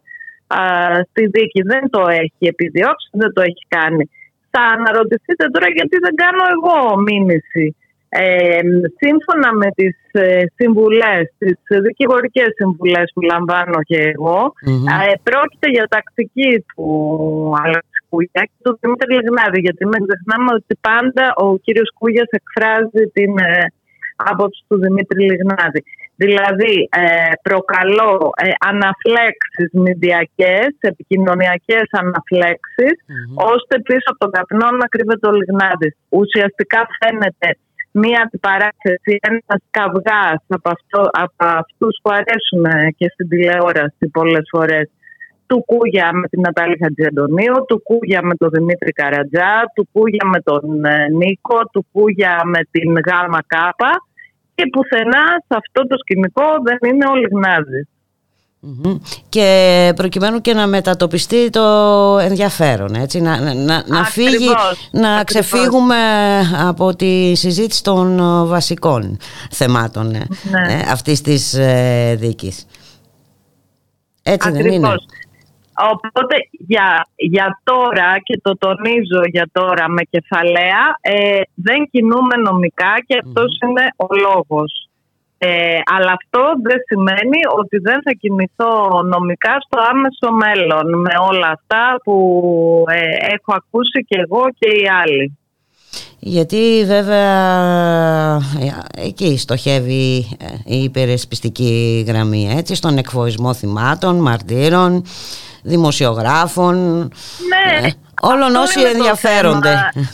α, 0.60 0.62
στη 1.10 1.24
δίκη. 1.36 1.62
Δεν 1.62 1.84
το 1.90 2.02
έχει 2.22 2.44
επιδιώξει, 2.54 3.08
δεν 3.12 3.32
το 3.34 3.42
έχει 3.42 3.64
κάνει. 3.68 4.04
Θα 4.54 4.62
αναρωτηθείτε 4.76 5.46
τώρα 5.54 5.68
γιατί 5.78 5.98
δεν 6.06 6.16
κάνω 6.24 6.44
εγώ 6.56 6.78
μήνυση. 7.08 7.76
Ε, 8.14 8.60
σύμφωνα 9.02 9.50
με 9.62 9.68
τις 9.76 9.98
ε, 10.12 10.44
συμβουλές, 10.56 11.24
τις 11.38 11.58
δικηγορικές 11.88 12.50
συμβουλές 12.60 13.12
που 13.14 13.22
λαμβάνω 13.22 13.78
και 13.90 14.00
εγώ, 14.14 14.40
Μμμ. 14.66 14.86
ε, 14.88 15.14
πρόκειται 15.24 15.70
για 15.76 15.88
τακτική 15.96 16.66
του 16.70 16.86
Αλέξη 17.64 18.00
Κούγια 18.10 18.42
και 18.50 18.60
του 18.64 18.78
Δημήτρη 18.82 19.14
Λιγνάδη. 19.16 19.60
Γιατί 19.66 19.84
μην 19.92 20.02
ξεχνάμε 20.08 20.50
ότι 20.60 20.74
πάντα 20.90 21.26
ο 21.46 21.58
κύριος 21.58 21.90
Κούγιας 22.00 22.30
εκφράζει 22.40 23.04
την 23.18 23.32
ε, 23.38 23.66
άποψη 24.30 24.62
του 24.68 24.78
Δημήτρη 24.80 25.20
Λιγνάδη. 25.30 25.82
Δηλαδή, 26.24 26.76
ε, 27.02 27.32
προκαλώ 27.48 28.14
ε, 28.44 28.50
αναφλέξεις 28.70 29.70
μηντιακές, 29.84 30.70
επικοινωνιακές 30.80 31.86
αναφλέξεις, 32.02 32.96
ώστε 33.54 33.74
πίσω 33.88 34.08
από 34.12 34.20
τον 34.24 34.32
καπνό 34.32 34.68
να 34.82 34.88
κρύβεται 34.94 35.28
ο 35.28 35.32
Λιγνάδης. 35.32 35.94
Ουσιαστικά 36.10 36.80
φαίνεται 36.98 37.50
μία 37.92 38.20
αντιπαράθεση, 38.26 39.14
ένας 39.30 39.62
καυγάς 39.78 40.42
από, 40.48 40.70
αυτό, 40.76 41.02
από 41.26 41.44
αυτούς 41.62 41.94
που 42.02 42.10
αρέσουν 42.20 42.64
ε, 42.66 42.92
και 42.98 43.08
στην 43.14 43.28
τηλεόραση 43.30 44.04
πολλές 44.12 44.46
φορές 44.54 44.90
του 45.48 45.64
Κούγια 45.66 46.08
με 46.14 46.28
την 46.28 46.42
Νατάλη 46.42 46.78
Χατζιαντονίου, 46.82 47.58
του 47.68 47.82
Κούγια 47.88 48.22
με 48.22 48.36
τον 48.36 48.50
Δημήτρη 48.50 48.92
Καρατζά, 48.92 49.54
του 49.76 49.88
Κούγια 49.92 50.26
με 50.34 50.40
τον 50.42 50.86
ε, 50.86 51.08
Νίκο, 51.20 51.60
του 51.72 51.86
Κούγια 51.92 52.42
με 52.46 52.60
την 52.72 52.92
Γάμα 53.08 53.42
Κάπα 53.48 53.92
και 54.62 54.70
πουθενά 54.72 55.26
σε 55.48 55.56
αυτό 55.62 55.88
το 55.88 55.96
σκηνικό 55.98 56.44
δεν 56.64 56.92
είναι 56.92 57.06
ο 57.12 57.16
Λιγνάδης. 57.16 57.88
Μμμ. 58.64 58.98
Και 59.30 59.92
προκειμένου 59.96 60.42
και 60.42 60.54
να 60.54 60.68
μετατοπιστεί 60.68 61.50
το 61.50 61.62
ενδιαφέρον, 62.22 62.96
έτσι, 62.96 63.22
να, 63.22 63.40
να, 63.42 63.54
να- 63.54 63.84
να 63.88 64.04
φύγει, 64.06 64.28
Ακριβώς, 64.36 64.90
να 64.92 65.16
ακριβώς. 65.16 65.24
ξεφύγουμε 65.50 65.96
από 66.68 66.96
τη 66.96 67.36
συζήτηση 67.36 67.84
των 67.84 68.20
ε, 68.20 68.46
βασικών 68.46 69.18
θεμάτων 69.52 70.14
ε, 70.16 70.28
Ναι. 70.52 70.74
ε, 70.74 70.82
αυτής 70.92 71.22
της 71.22 71.54
ε, 71.54 72.16
δίκης. 72.20 72.66
Έτσι 74.24 74.52
δεν 74.52 74.66
είναι. 74.66 74.90
Ακριβώς. 75.74 76.00
Οπότε 76.00 76.36
για, 76.52 77.08
για 77.16 77.60
τώρα 77.64 78.10
και 78.24 78.40
το 78.44 78.58
τονίζω 78.58 79.22
για 79.32 79.50
τώρα 79.52 79.90
με 79.90 80.02
κεφαλαία 80.10 80.84
ε, 81.02 81.42
δεν 81.54 81.90
κινούμε 81.92 82.36
νομικά 82.50 82.94
και 83.08 83.22
αυτός 83.24 83.58
είναι 83.64 83.86
ο 83.96 84.08
λόγος. 84.28 84.86
Ε, 85.44 85.80
αλλά 85.96 86.12
αυτό 86.12 86.44
δεν 86.64 86.78
σημαίνει 86.88 87.40
ότι 87.60 87.78
δεν 87.78 88.00
θα 88.06 88.12
κινηθώ 88.12 89.02
νομικά 89.04 89.54
στο 89.66 89.78
άμεσο 89.92 90.30
μέλλον 90.44 91.00
με 91.00 91.14
όλα 91.30 91.48
αυτά 91.48 92.00
που 92.04 92.16
ε, 92.88 93.34
έχω 93.34 93.52
ακούσει 93.62 94.06
και 94.08 94.18
εγώ 94.26 94.44
και 94.60 94.70
οι 94.70 94.88
άλλοι. 95.02 95.38
Γιατί 96.24 96.84
βέβαια 96.86 98.36
ε, 98.36 99.06
εκεί 99.06 99.38
στοχεύει 99.38 100.38
ε, 100.40 100.76
η 100.76 100.84
υπερεσπιστική 100.84 102.04
γραμμή, 102.08 102.54
έτσι, 102.58 102.76
στον 102.76 102.98
εκφοβισμό 102.98 103.54
θυμάτων, 103.54 104.16
μαρτύρων, 104.16 105.04
δημοσιογράφων, 105.64 106.76
Ναι, 107.52 107.88
ε, 107.88 107.92
όλων 108.22 108.44
αυτό 108.48 108.60
όσοι 108.62 108.80
είναι 108.80 108.90
το 108.90 108.96
ενδιαφέρονται. 108.98 109.70
θέμα. 109.70 110.08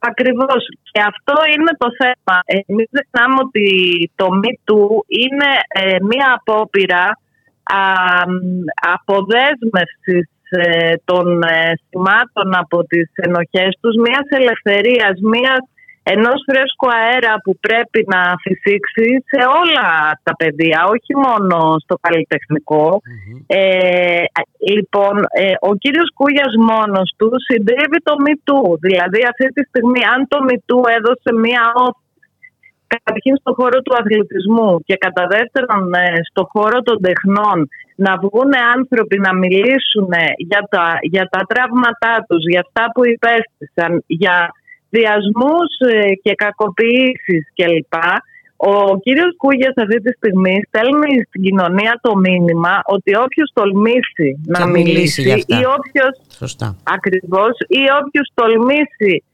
Ακριβώς. 0.00 0.62
Και 0.92 1.00
αυτό 1.12 1.34
είναι 1.54 1.72
το 1.82 1.88
θέμα. 2.00 2.36
Εμείς 2.66 2.86
ξεχνάμε 2.92 3.36
ότι 3.46 3.66
το 4.14 4.26
MeToo 4.42 4.88
είναι 5.22 5.50
ε, 5.68 5.96
μία 6.10 6.28
απόπειρα 6.38 7.04
α, 7.62 7.80
μ, 8.30 8.64
αποδέσμευσης 8.94 10.28
ε, 10.50 10.94
των 11.04 11.42
ε, 11.42 11.72
θυμάτων 11.88 12.48
από 12.62 12.84
τις 12.84 13.10
ενοχές 13.14 13.78
τους, 13.80 13.94
μιας 14.04 14.26
ελευθερίας, 14.40 15.14
μιας 15.32 15.62
ενός 16.14 16.38
φρέσκου 16.46 16.88
αέρα 17.00 17.34
που 17.44 17.52
πρέπει 17.66 18.00
να 18.14 18.20
φυσήξει 18.44 19.08
σε 19.30 19.40
όλα 19.60 19.88
τα 20.26 20.32
πεδία, 20.40 20.80
όχι 20.94 21.12
μόνο 21.24 21.56
στο 21.84 21.96
καλλιτεχνικό. 22.06 22.86
Ε, 23.46 24.24
λοιπόν, 24.72 25.14
ε, 25.42 25.52
ο 25.70 25.72
κύριος 25.82 26.08
Κούγιας 26.18 26.54
μόνος 26.70 27.08
του 27.18 27.30
συντρίβει 27.48 27.98
το 28.08 28.14
MeToo. 28.26 28.70
Δηλαδή 28.86 29.20
αυτή 29.32 29.46
τη 29.54 29.62
στιγμή 29.70 30.00
αν 30.14 30.20
το 30.32 30.38
MeToo 30.48 30.82
έδωσε 30.96 31.30
μία 31.44 31.64
όθηση 31.86 32.08
καταρχήν 32.94 33.34
στον 33.40 33.54
χώρο 33.58 33.78
του 33.82 33.94
αθλητισμού 34.00 34.70
και 34.88 34.96
κατά 35.04 35.24
δεύτερον 35.34 35.82
ε, 35.94 36.06
στον 36.28 36.46
χώρο 36.52 36.78
των 36.88 36.96
τεχνών 37.06 37.58
να 38.04 38.12
βγουν 38.22 38.52
άνθρωποι 38.76 39.16
να 39.26 39.32
μιλήσουν 39.42 40.10
για 40.50 40.62
τα, 40.72 40.84
για 41.14 41.24
τα 41.34 41.40
τραύματά 41.50 42.14
τους, 42.28 42.42
για 42.52 42.62
αυτά 42.66 42.84
που 42.94 43.02
υπέστησαν, 43.14 43.90
για 44.06 44.36
διασμούς 44.90 45.70
ε, 45.92 46.14
και 46.22 46.34
κακοποιήσεις 46.34 47.42
κλπ. 47.54 47.94
Ο 48.56 48.98
κύριος 48.98 49.36
Κούγιας 49.36 49.74
αυτή 49.76 49.98
τη 50.00 50.12
στιγμή 50.12 50.62
στέλνει 50.68 51.22
στην 51.28 51.42
κοινωνία 51.42 51.98
το 52.02 52.16
μήνυμα 52.16 52.80
ότι 52.84 53.10
όποιος 53.16 53.50
τολμήσει 53.52 54.28
να 54.46 54.58
Θα 54.58 54.66
μιλήσει 54.66 54.92
μιλήσει 54.92 55.22
για 55.22 55.34
αυτά. 55.34 55.58
ή 55.60 55.64
όποιος 55.78 56.12
Σωστά. 56.42 56.76
ακριβώς 56.82 57.54
ή 57.68 57.82
όποιος 58.00 58.26
τολμήσει 58.34 59.24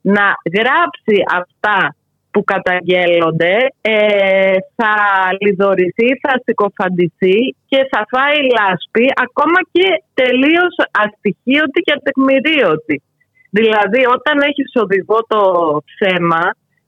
να 0.00 0.26
γράψει 0.56 1.16
αυτά 1.40 1.96
που 2.30 2.44
καταγγέλλονται 2.44 3.56
ε, 3.80 4.56
θα 4.76 4.94
λιδωρηθεί, 5.40 6.08
θα 6.24 6.32
συκοφαντηθεί 6.44 7.36
και 7.70 7.80
θα 7.90 8.06
φάει 8.12 8.38
λάσπη 8.56 9.04
ακόμα 9.26 9.58
και 9.72 9.86
τελείως 10.14 10.74
αστοιχείωτη 11.04 11.80
και 11.80 11.92
ατεκμηρίωτη. 11.98 13.02
Δηλαδή 13.50 14.00
όταν 14.06 14.38
έχεις 14.48 14.72
οδηγό 14.82 15.18
το 15.28 15.40
ψέμα 15.84 16.40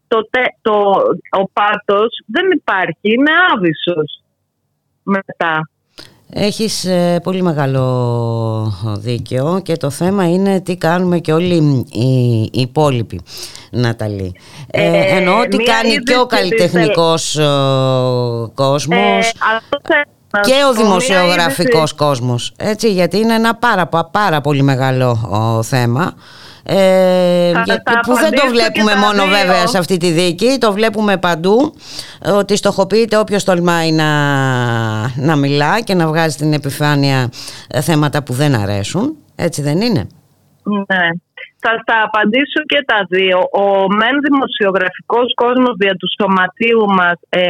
τότε 0.08 0.40
το, 0.62 0.72
ο 1.40 1.44
πάτος 1.52 2.22
δεν 2.26 2.50
υπάρχει, 2.56 2.98
είναι 3.00 3.30
άβυσος 3.54 4.22
μετά. 5.02 5.70
Έχεις 6.32 6.84
ε, 6.84 7.20
πολύ 7.22 7.42
μεγάλο 7.42 7.84
δίκαιο 8.98 9.60
και 9.64 9.76
το 9.76 9.90
θέμα 9.90 10.28
είναι 10.28 10.60
τι 10.60 10.76
κάνουμε 10.76 11.18
και 11.18 11.32
όλοι 11.32 11.86
οι, 11.92 12.40
οι 12.42 12.50
υπόλοιποι, 12.60 13.20
Ναταλή. 13.70 14.34
Ε, 14.70 14.86
Ε, 14.86 15.16
εννοώ 15.16 15.42
τι 15.48 15.56
μία 15.56 15.66
κάνει 15.74 15.96
και 15.96 16.14
ο 16.14 16.20
είδηση 16.20 16.26
καλλιτεχνικός 16.26 17.36
ε, 17.36 17.46
κόσμος 18.54 18.98
Ε, 19.26 19.32
αυτό 19.56 19.80
θέλω 19.84 20.02
να 20.32 20.40
και 20.40 20.52
σου 20.52 20.58
ο 20.64 20.68
πω, 20.68 20.74
μία 20.74 20.84
δημοσιογραφικός 20.84 21.74
είδηση- 21.76 21.94
κόσμος. 21.94 22.52
Έτσι, 22.56 22.92
γιατί 22.92 23.18
είναι 23.18 23.34
ένα 23.34 23.54
πάρα, 23.54 23.86
πα- 23.86 24.08
πάρα 24.12 24.40
πολύ 24.40 24.62
μεγάλο 24.62 25.10
ο, 25.30 25.62
θέμα. 25.62 26.14
Ε, 26.70 27.52
Θα 27.52 27.62
για- 27.64 27.82
τα 27.82 28.00
που 28.00 28.14
δεν 28.14 28.30
το 28.30 28.40
απαντήσω 28.42 28.48
βλέπουμε 28.52 28.92
και 28.92 28.98
τα 29.00 29.06
μόνο 29.06 29.22
δύο. 29.22 29.32
βέβαια 29.36 29.66
σε 29.66 29.78
αυτή 29.78 29.96
τη 29.96 30.10
δίκη, 30.10 30.56
το 30.60 30.72
βλέπουμε 30.72 31.16
παντού 31.16 31.74
ε, 32.24 32.30
ότι 32.30 32.56
στοχοποιείται 32.56 33.16
όποιος 33.18 33.44
τολμάει 33.44 33.92
να, 33.92 34.10
να 35.16 35.36
μιλά 35.36 35.80
και 35.80 35.94
να 35.94 36.06
βγάζει 36.06 36.32
στην 36.34 36.52
επιφάνεια 36.52 37.30
ε, 37.68 37.80
θέματα 37.80 38.22
που 38.22 38.32
δεν 38.32 38.54
αρέσουν. 38.54 39.16
Έτσι 39.36 39.62
δεν 39.62 39.80
είναι; 39.80 40.06
Ναι. 40.62 41.06
Θα 41.60 41.82
τα 41.84 42.02
απαντήσω 42.04 42.60
και 42.66 42.80
τα 42.86 43.06
δύο. 43.08 43.38
Ο 43.38 43.66
μεν 43.98 44.14
δημοσιογραφικός 44.28 45.34
κόσμος 45.34 45.74
δια 45.78 45.94
του 45.96 46.08
σωματείου 46.20 46.84
μας 46.98 47.18
ε, 47.28 47.40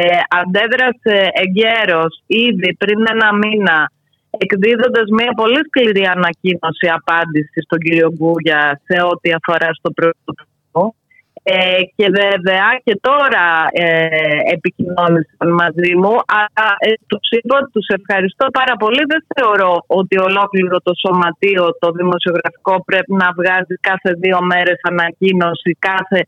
αντέδρασε 0.41 1.16
εγκαίρος 1.45 2.23
ήδη 2.27 2.75
πριν 2.79 2.99
ένα 3.14 3.29
μήνα 3.35 3.91
εκδίδοντας 4.31 5.07
μια 5.18 5.33
πολύ 5.41 5.61
σκληρή 5.66 6.05
ανακοίνωση 6.16 6.87
απάντηση 6.99 7.59
στον 7.66 7.79
κύριο 7.79 8.09
Γκούγια 8.16 8.81
σε 8.87 9.03
ό,τι 9.11 9.29
αφορά 9.39 9.68
στο 9.79 9.91
πρωτοβουλίο. 9.91 10.95
Ε, 11.43 11.83
και 11.97 12.07
βέβαια 12.20 12.68
και 12.85 12.95
τώρα 13.09 13.47
ε, 13.72 14.09
επικοινώνησαν 14.57 15.49
μαζί 15.62 15.91
μου 16.03 16.14
αλλά 16.41 16.66
ε, 16.79 16.91
τους 17.11 17.26
είπα 17.37 17.55
ότι 17.61 17.70
τους 17.76 17.89
ευχαριστώ 17.99 18.45
πάρα 18.59 18.74
πολύ 18.83 19.03
δεν 19.12 19.22
θεωρώ 19.35 19.72
ότι 19.87 20.14
ολόκληρο 20.29 20.76
το 20.87 20.93
σωματείο 21.03 21.64
το 21.83 21.89
δημοσιογραφικό 21.91 22.74
πρέπει 22.89 23.12
να 23.22 23.29
βγάζει 23.39 23.74
κάθε 23.89 24.11
δύο 24.22 24.39
μέρες 24.51 24.79
ανακοίνωση 24.91 25.70
κάθε 25.79 26.20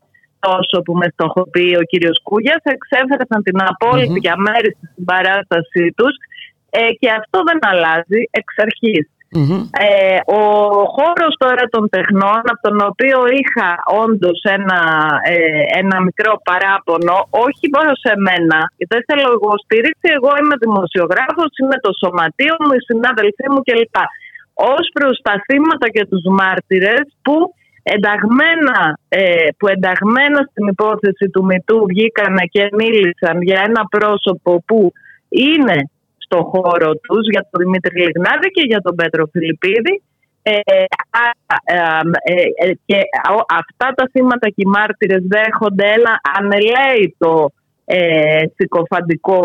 τόσο 0.47 0.77
που 0.85 0.93
με 1.01 1.07
στοχοποιεί 1.13 1.73
ο 1.81 1.83
κύριος 1.91 2.17
Κούγιας 2.27 2.61
εξέφεραν 2.75 3.41
την 3.47 3.57
απόλυτη 3.71 4.15
Μμμ. 4.17 4.23
για 4.25 4.35
μέρη 4.47 4.69
στην 4.77 5.05
παράστασή 5.11 5.85
τους 5.97 6.13
ε, 6.79 6.81
και 6.99 7.09
αυτό 7.19 7.37
δεν 7.47 7.59
αλλάζει 7.71 8.21
εξ 8.39 8.49
αρχής. 8.65 9.05
Μμμ. 9.39 9.61
Ε, 9.87 10.19
ο 10.39 10.41
χώρος 10.95 11.33
τώρα 11.43 11.63
των 11.73 11.83
τεχνών, 11.95 12.41
από 12.51 12.61
τον 12.67 12.77
οποίο 12.89 13.19
είχα 13.39 13.69
όντως 14.03 14.39
ένα, 14.57 14.81
ε, 15.33 15.63
ένα 15.81 15.97
μικρό 16.07 16.33
παράπονο, 16.49 17.15
όχι 17.45 17.65
μόνο 17.75 17.91
σε 18.03 18.13
μένα, 18.27 18.59
δεν 18.91 19.01
θέλω 19.07 19.27
εγώ 19.37 19.51
στήριξη, 19.63 20.07
εγώ 20.17 20.31
είμαι 20.39 20.55
δημοσιογράφος, 20.65 21.51
είναι 21.61 21.77
το 21.85 21.91
σωματείο 22.01 22.55
μου, 22.61 22.73
οι 22.77 22.85
συνάδελφοί 22.89 23.45
μου 23.51 23.61
κλπ. 23.67 23.97
Ως 24.75 24.85
προς 24.95 25.15
τα 25.27 25.35
θύματα 25.45 25.87
και 25.95 26.03
τους 26.09 26.23
μάρτυρες 26.39 27.05
που 27.25 27.37
ενταγμένα, 27.95 28.77
ε, 29.09 29.47
που 29.57 29.65
ενταγμένα 29.75 30.39
στην 30.49 30.65
υπόθεση 30.73 31.25
του 31.33 31.43
Μητού 31.49 31.77
βγήκαν 31.91 32.35
και 32.53 32.63
μίλησαν 32.79 33.35
για 33.47 33.59
ένα 33.67 33.81
πρόσωπο 33.95 34.51
που 34.67 34.79
είναι 35.29 35.77
στο 36.31 36.43
χώρο 36.43 36.91
τους 36.95 37.23
για 37.31 37.47
τον 37.49 37.63
Δημήτρη 37.63 38.01
Λιγνάδη 38.01 38.47
και 38.47 38.61
για 38.65 38.81
τον 38.81 38.95
Πέτρο 38.95 39.25
Φιλιππίδη. 39.31 40.01
Ε, 40.43 40.59
α, 41.21 41.25
ε, 41.63 42.33
ε, 42.33 42.67
ε, 42.67 42.71
και 42.85 42.95
ο- 43.37 43.45
αυτά 43.61 43.93
τα 43.95 44.09
θύματα 44.11 44.47
και 44.47 44.53
οι 44.65 44.65
μάρτυρες 44.65 45.23
δέχονται. 45.27 45.85
Ένα 45.97 46.19
ανελαίητο 46.37 47.51
ε, 47.85 48.43
συκοφαντικό 48.55 49.39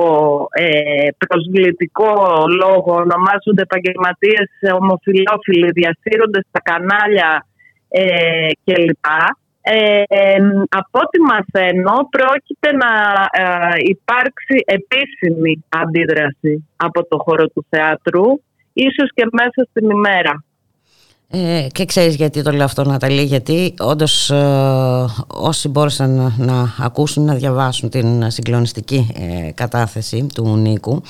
ε, 0.51 1.09
προσβλητικό 1.29 2.13
λόγο. 2.63 2.93
Ονομάζονται 2.95 3.63
επαγγελματίες 3.63 4.49
ομοφιλόφιλοι 4.81 5.71
διασύρονται 5.71 6.41
στα 6.49 6.61
κανάλια 6.63 7.47
ε, 7.89 8.49
κλπ. 8.65 9.07
Ε, 9.69 10.03
ε, 10.09 10.37
από 10.69 10.99
ό,τι 11.03 11.21
μαθαίνω 11.21 12.09
πρόκειται 12.11 12.73
να 12.73 12.93
ε, 13.31 13.73
υπάρξει 13.79 14.65
επίσημη 14.65 15.65
αντίδραση 15.69 16.69
από 16.77 17.07
το 17.07 17.19
χώρο 17.19 17.47
του 17.47 17.67
θεάτρου 17.69 18.25
ίσως 18.73 19.11
και 19.15 19.27
μέσα 19.33 19.69
στην 19.71 19.91
ημέρα. 19.91 20.45
Ε, 21.31 21.67
και 21.73 21.85
ξέρεις 21.85 22.15
γιατί 22.15 22.43
το 22.43 22.51
λέω 22.51 22.65
αυτό 22.65 22.85
Ναταλή 22.85 23.23
γιατί 23.23 23.75
όντως 23.79 24.31
ε, 24.31 25.05
όσοι 25.27 25.69
μπόρεσαν 25.69 26.15
να, 26.15 26.35
να 26.39 26.75
ακούσουν 26.79 27.25
να 27.25 27.35
διαβάσουν 27.35 27.89
την 27.89 28.31
συγκλονιστική 28.31 29.09
ε, 29.15 29.51
κατάθεση 29.53 30.27
του 30.35 30.57
Νίκου 30.57 31.03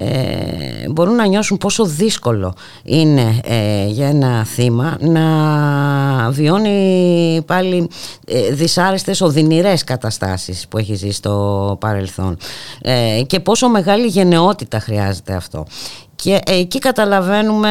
ε, 0.00 0.88
μπορούν 0.90 1.14
να 1.14 1.26
νιώσουν 1.26 1.56
πόσο 1.58 1.84
δύσκολο 1.84 2.54
είναι 2.84 3.40
ε, 3.44 3.86
για 3.86 4.08
ένα 4.08 4.44
θύμα 4.44 4.96
να 5.00 6.30
βιώνει 6.30 7.42
πάλι 7.46 7.88
ε, 8.26 8.50
δυσάρεστες 8.50 9.20
οδυνηρές 9.20 9.84
καταστάσεις 9.84 10.68
που 10.68 10.78
έχει 10.78 10.94
ζήσει 10.94 11.12
στο 11.12 11.76
παρελθόν. 11.80 12.36
Ε, 12.82 13.22
και 13.26 13.40
πόσο 13.40 13.68
μεγάλη 13.68 14.06
γενναιότητα 14.06 14.80
χρειάζεται 14.80 15.34
αυτό 15.34 15.66
και 16.22 16.38
εκεί 16.46 16.78
καταλαβαίνουμε 16.78 17.68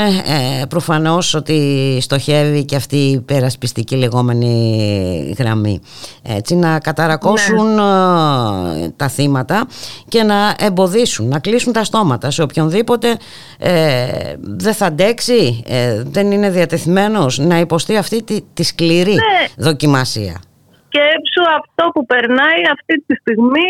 ε, 0.62 0.66
προφανώς 0.66 1.34
ότι 1.34 1.58
στοχεύει 2.02 2.66
και 2.66 2.76
αυτή 2.76 2.96
η 2.96 3.22
περασπιστική 3.22 3.96
λεγόμενη 3.96 5.36
γραμμή. 5.38 5.82
Έτσι, 6.24 6.56
να 6.56 6.80
καταρακώσουν 6.80 7.78
ε, 7.78 8.90
τα 8.96 9.08
θύματα 9.08 9.68
και 10.08 10.24
να 10.24 10.56
εμποδίσουν, 10.60 11.28
να 11.28 11.40
κλείσουν 11.40 11.74
τα 11.74 11.84
στόματα 11.84 12.32
σε 12.32 12.42
οποιονδήποτε 12.42 13.18
ε, 13.60 14.36
δεν 14.40 14.74
θα 14.74 14.86
αντέξει, 14.86 15.64
ε, 15.68 16.04
δεν 16.06 16.32
είναι 16.32 16.50
διατεθειμένος 16.50 17.38
να 17.38 17.60
υποστεί 17.60 17.98
αυτή 17.98 18.24
τη, 18.24 18.42
τη 18.54 18.64
σκληρή 18.64 19.16
δοκιμασία. 19.58 20.42
σκέψου 20.88 21.44
αυτό 21.60 21.90
που 21.94 22.06
περνάει 22.06 22.62
αυτή 22.74 23.04
τη 23.08 23.16
στιγμή 23.16 23.70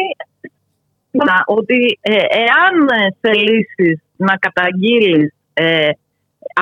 να, 1.12 1.44
ότι 1.46 2.00
ε, 2.02 2.14
εάν 2.46 2.88
ε, 2.88 3.16
θελήσεις 3.22 4.02
να 4.18 4.36
καταγγείλεις 4.36 5.34
ε, 5.54 5.90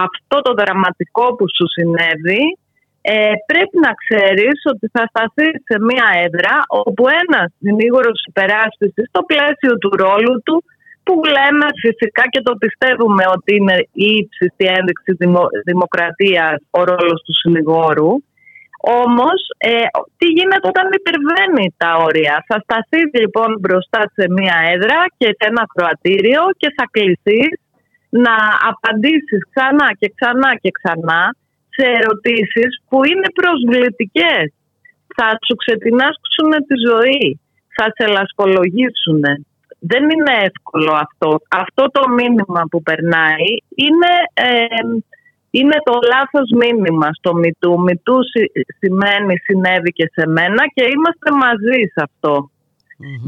αυτό 0.08 0.42
το 0.42 0.54
δραματικό 0.54 1.36
που 1.36 1.46
σου 1.56 1.66
συνέβη 1.76 2.44
ε, 3.02 3.32
πρέπει 3.46 3.78
να 3.86 3.92
ξέρεις 4.02 4.58
ότι 4.74 4.86
θα 4.94 5.04
σταθείς 5.12 5.56
σε 5.70 5.78
μια 5.90 6.08
έδρα 6.26 6.56
όπου 6.68 7.04
ένας 7.24 7.48
συνήγορος 7.60 8.26
υπεράσπισης 8.28 9.06
στο 9.08 9.22
πλαίσιο 9.30 9.74
του 9.82 9.92
ρόλου 10.04 10.36
του 10.46 10.64
που 11.06 11.14
λέμε 11.36 11.68
φυσικά 11.84 12.24
και 12.34 12.42
το 12.42 12.54
πιστεύουμε 12.64 13.24
ότι 13.36 13.56
είναι 13.56 13.78
η 13.92 14.10
ύψιστη 14.22 14.66
ένδειξη 14.78 15.12
δημο, 15.22 15.44
δημοκρατίας 15.66 16.58
ο 16.70 16.84
ρόλος 16.84 17.20
του 17.26 17.34
συνηγόρου 17.42 18.12
όμως, 19.02 19.40
ε, 19.58 19.86
τι 20.18 20.28
γίνεται 20.38 20.68
όταν 20.74 20.88
υπερβαίνει 21.00 21.66
τα 21.78 21.92
όρια; 22.08 22.36
Θα 22.48 22.58
σταθείς 22.66 23.10
λοιπόν 23.22 23.50
μπροστά 23.62 24.02
σε 24.16 24.26
μία 24.38 24.58
έδρα 24.74 25.00
και 25.20 25.30
σε 25.38 25.44
ένα 25.52 25.64
κροατήριο 25.74 26.42
και 26.58 26.70
θα 26.78 26.86
κληθείς 26.96 27.56
να 28.10 28.36
απαντήσεις 28.72 29.42
ξανά 29.52 29.88
και 30.00 30.14
ξανά 30.16 30.52
και 30.62 30.72
ξανά 30.78 31.22
σε 31.76 31.86
ερωτήσεις 32.00 32.72
που 32.90 32.98
είναι 33.10 33.30
προσβλητικές. 33.40 34.46
Θα 35.18 35.28
σου 35.46 35.56
ξετινάσκουν 35.62 36.52
τη 36.68 36.76
ζωή. 36.90 37.40
Θα 37.78 37.86
σε 37.96 38.06
λασπολογήσουν. 38.16 39.22
Δεν 39.92 40.04
είναι 40.14 40.34
εύκολο 40.50 40.94
αυτό. 41.06 41.30
Αυτό 41.64 41.84
το 41.96 42.04
μήνυμα 42.10 42.62
που 42.72 42.80
περνάει 42.82 43.50
είναι... 43.86 44.12
Ε, 44.34 44.66
είναι 45.58 45.78
το 45.88 45.96
λάθος 46.14 46.48
μήνυμα 46.62 47.10
στο 47.20 47.32
Μητού. 47.42 47.74
Μητού 47.88 48.18
σημαίνει 48.80 49.36
συνέβη 49.38 49.92
και 49.92 50.08
σε 50.16 50.28
μένα 50.28 50.62
και 50.74 50.84
είμαστε 50.94 51.30
μαζί 51.44 51.78
σε 51.94 52.02
αυτο 52.08 52.50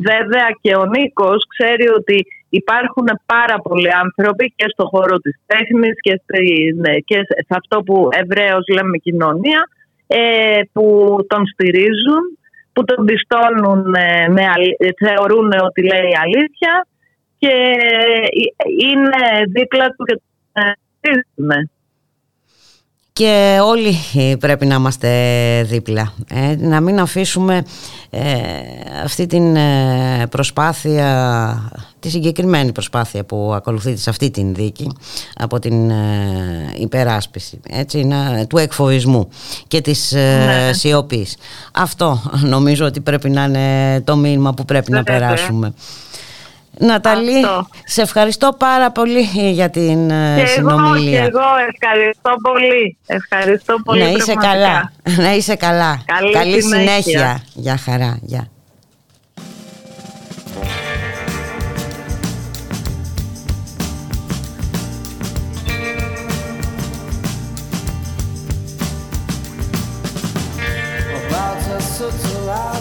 Βέβαια 0.10 0.48
και 0.62 0.76
ο 0.76 0.86
Νίκος 0.86 1.46
ξέρει 1.48 1.88
ότι 1.90 2.26
υπάρχουν 2.50 3.08
πάρα 3.26 3.58
πολλοί 3.60 3.94
άνθρωποι 3.94 4.54
και 4.56 4.66
στο 4.70 4.86
χώρο 4.86 5.18
της 5.18 5.36
τέχνης 5.46 5.96
και, 6.02 6.22
και 7.06 7.16
σε 7.26 7.54
αυτό 7.60 7.84
που 7.84 8.10
ευρέως 8.12 8.66
λέμε 8.74 8.98
κοινωνία 8.98 9.70
ε, 10.08 10.62
που 10.74 11.16
τον 11.28 11.48
στηρίζουν, 11.48 12.24
που 12.74 12.84
τον 12.84 13.06
πιστώνουν, 13.06 13.90
με, 13.90 14.46
θεωρούν 15.06 15.52
ότι 15.64 15.82
λέει 15.82 16.12
αλήθεια 16.24 16.88
και 17.40 17.54
είναι 18.88 19.44
δίπλα 19.48 19.86
του 19.86 20.06
και 20.06 20.22
τον 20.54 20.74
στηρίζουν 21.00 21.70
και 23.18 23.60
όλοι 23.64 23.98
πρέπει 24.40 24.66
να 24.66 24.76
είμαστε 24.76 25.10
δίπλα 25.64 26.14
ε, 26.28 26.56
να 26.58 26.82
μην 26.82 27.00
αφήσουμε 27.00 27.64
ε, 28.10 28.22
αυτή 29.04 29.26
την 29.26 29.58
προσπάθεια 30.30 31.72
τη 32.00 32.10
συγκεκριμένη 32.10 32.72
προσπάθεια 32.72 33.24
που 33.24 33.52
ακολουθείται 33.56 33.98
σε 33.98 34.10
αυτή 34.10 34.32
την 34.32 34.54
δίκη 34.54 34.92
από 35.36 35.60
την 35.60 35.90
ε, 35.90 36.74
υπεράσπιση 36.76 37.60
έτσι, 37.70 38.04
να, 38.04 38.46
του 38.48 38.58
εκφοβισμού 38.58 39.30
και 39.68 39.82
της 39.82 40.12
ναι. 40.12 40.74
σιωπής. 40.74 41.36
Αυτό 41.74 42.22
νομίζω 42.42 42.86
ότι 42.86 43.00
πρέπει 43.02 43.30
να 43.30 43.44
είναι 43.44 44.02
το 44.02 44.16
μήνυμα 44.16 44.54
που 44.54 44.66
πρέπει 44.66 44.92
να 44.92 45.04
περάσουμε 45.04 45.74
Ναταλή, 46.80 47.38
Αυτό. 47.38 47.68
σε 47.86 48.02
ευχαριστώ 48.02 48.56
πάρα 48.58 48.92
πολύ 48.92 49.22
για 49.52 49.70
την 49.70 50.08
και 50.08 50.46
συνομιλία. 50.46 51.20
Εγώ, 51.20 51.30
και 51.30 51.38
εγώ 51.38 51.46
ευχαριστώ 51.74 52.36
πολύ. 52.42 52.98
Ευχαριστώ 53.06 53.76
πολύ. 53.84 54.04
Να 54.04 54.10
είσαι 54.10 54.34
καλά. 54.34 54.92
Να 55.24 55.34
είσαι 55.34 55.56
καλά. 55.56 56.02
Καλή, 56.06 56.32
Καλή 56.34 56.62
συνέχεια. 56.62 57.02
συνέχεια. 57.02 57.42
Γεια 57.54 57.78
χαρά. 57.78 58.18
Γεια. 58.22 58.48
About 71.30 72.77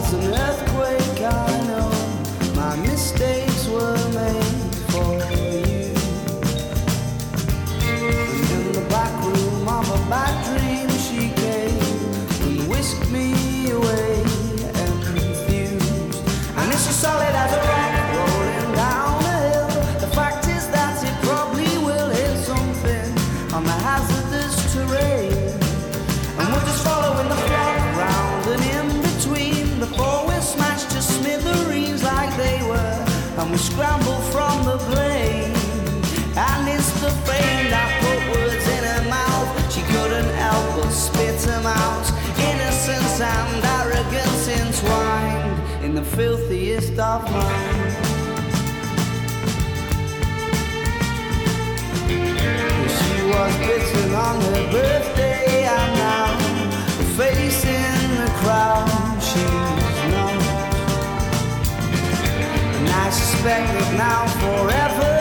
filthiest 46.17 46.99
of 46.99 47.31
minds. 47.31 47.95
She 52.97 53.17
was 53.33 53.53
bitten 53.59 54.14
on 54.14 54.41
her 54.41 54.73
birthday, 54.73 55.64
and 55.64 55.95
now 55.99 56.39
in 57.67 58.17
the 58.23 58.31
crowd 58.41 59.19
she's 59.29 59.99
known. 60.12 60.41
And 62.77 62.89
I 62.89 63.11
suspect 63.11 63.67
that 63.75 63.95
now 63.99 64.27
forever 64.41 65.16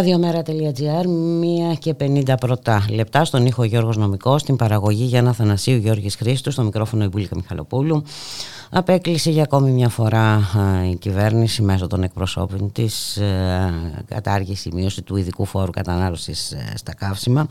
Ραδιομέρα.gr, 0.00 1.04
1 1.72 1.78
και 1.78 1.94
50 2.00 2.34
πρώτα 2.40 2.84
λεπτά 2.90 3.24
στον 3.24 3.46
ήχο 3.46 3.64
Γιώργος 3.64 3.96
Νομικός, 3.96 4.40
στην 4.40 4.56
παραγωγή 4.56 5.04
Γιάννα 5.04 5.32
Θανασίου 5.32 5.76
Γιώργης 5.76 6.14
Χρήστου, 6.14 6.50
στο 6.50 6.62
μικρόφωνο 6.62 7.04
Ιμπούλικα 7.04 7.36
Μιχαλοπούλου. 7.36 8.02
Απέκλεισε 8.72 9.30
για 9.30 9.42
ακόμη 9.42 9.70
μια 9.70 9.88
φορά 9.88 10.34
α, 10.34 10.84
η 10.90 10.96
κυβέρνηση 10.96 11.62
μέσω 11.62 11.86
των 11.86 12.02
εκπροσώπων 12.02 12.72
της 12.72 13.16
ε, 13.16 13.74
κατάργηση, 14.08 14.70
μείωση 14.72 15.02
του 15.02 15.16
ειδικού 15.16 15.44
φόρου 15.44 15.70
κατανάλωσης 15.70 16.52
ε, 16.52 16.72
στα 16.76 16.94
καύσιμα. 16.94 17.46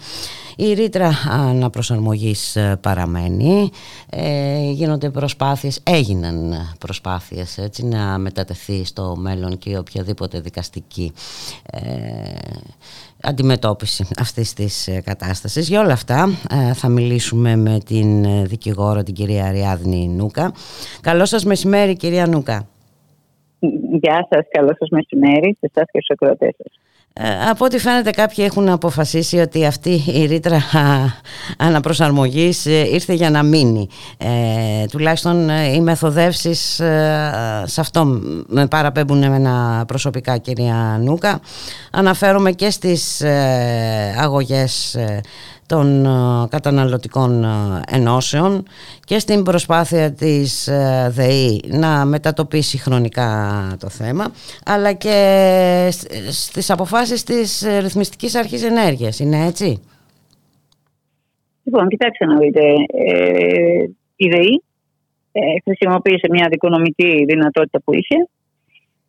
Η 0.55 0.73
ρήτρα 0.73 1.11
αναπροσαρμογής 1.29 2.55
ε, 2.55 2.77
παραμένει. 2.81 3.69
Ε, 4.09 4.71
γίνονται 4.71 5.09
προσπάθειες, 5.09 5.79
έγιναν 5.83 6.53
προσπάθειες 6.79 7.57
έτσι, 7.57 7.85
να 7.85 8.17
μετατεθεί 8.17 8.85
στο 8.85 9.15
μέλλον 9.17 9.57
και 9.57 9.77
οποιαδήποτε 9.77 10.39
δικαστική 10.39 11.13
ε, 11.71 11.79
αντιμετώπιση 13.21 14.07
αυτής 14.19 14.53
της 14.53 14.87
ε, 14.87 15.01
κατάστασης. 15.01 15.69
Για 15.69 15.81
όλα 15.81 15.93
αυτά 15.93 16.27
ε, 16.51 16.73
θα 16.73 16.89
μιλήσουμε 16.89 17.55
με 17.55 17.77
την 17.85 18.23
ε, 18.23 18.43
δικηγόρο 18.43 19.03
την 19.03 19.13
κυρία 19.13 19.45
Αριάδνη 19.45 20.07
Νούκα. 20.07 20.51
Καλό 21.01 21.25
σας 21.25 21.45
μεσημέρι 21.45 21.95
κυρία 21.95 22.27
Νούκα. 22.27 22.67
Γεια 24.01 24.27
σας, 24.29 24.45
καλό 24.49 24.75
σας 24.79 24.89
μεσημέρι 24.89 25.57
σε 25.59 25.71
εσάς 25.73 25.85
και 25.91 26.01
στους 26.01 26.09
ακροατές 26.09 26.55
σας. 26.57 26.73
Ε, 26.73 26.88
από 27.49 27.65
ό,τι 27.65 27.77
φαίνεται 27.79 28.11
κάποιοι 28.11 28.43
έχουν 28.47 28.69
αποφασίσει 28.69 29.37
ότι 29.37 29.65
αυτή 29.65 30.03
η 30.07 30.25
ρήτρα 30.25 30.55
α, 30.55 30.61
αναπροσαρμογής 31.57 32.65
ε, 32.65 32.87
ήρθε 32.91 33.13
για 33.13 33.29
να 33.29 33.43
μείνει. 33.43 33.87
Ε, 34.17 34.85
τουλάχιστον 34.85 35.49
ε, 35.49 35.73
οι 35.73 35.81
μεθοδεύσεις 35.81 36.79
ε, 36.79 37.63
σε 37.65 37.81
αυτό 37.81 38.05
με 38.47 38.67
παραπέμπουν 38.67 39.23
εμένα 39.23 39.83
προσωπικά 39.87 40.37
κυρία 40.37 40.99
Νούκα. 41.01 41.39
Αναφέρομαι 41.91 42.51
και 42.51 42.69
στις 42.69 43.21
ε, 43.21 44.15
αγωγές 44.19 44.95
ε, 44.95 45.21
των 45.69 46.05
ε, 46.05 46.09
καταναλωτικών 46.49 47.43
ε, 47.43 47.47
ενώσεων 47.87 48.63
και 48.99 49.19
στην 49.19 49.43
προσπάθεια 49.43 50.13
της 50.13 50.67
ε, 50.67 51.09
ΔΕΗ 51.11 51.61
να 51.67 52.05
μετατοπίσει 52.05 52.77
χρονικά 52.77 53.29
το 53.79 53.89
θέμα 53.89 54.25
αλλά 54.65 54.93
και 54.93 55.15
σ- 55.91 56.11
στις 56.31 56.69
αποφάσεις 56.69 57.23
της 57.23 57.61
ε, 57.63 57.79
Ρυθμιστικής 57.79 58.35
Αρχής 58.35 58.63
Ενέργειας. 58.63 59.19
Είναι 59.19 59.45
έτσι; 59.45 59.81
Λοιπόν, 61.63 61.87
κοιτάξτε 61.87 62.25
να 62.25 62.37
δείτε. 62.37 62.61
Ε, 62.87 63.83
η 64.15 64.27
ΔΕΗ 64.29 64.63
ε, 65.31 65.41
χρησιμοποίησε 65.63 66.27
μια 66.29 66.47
δικονομική 66.49 67.25
δυνατότητα 67.27 67.81
που 67.83 67.93
είχε. 67.93 68.27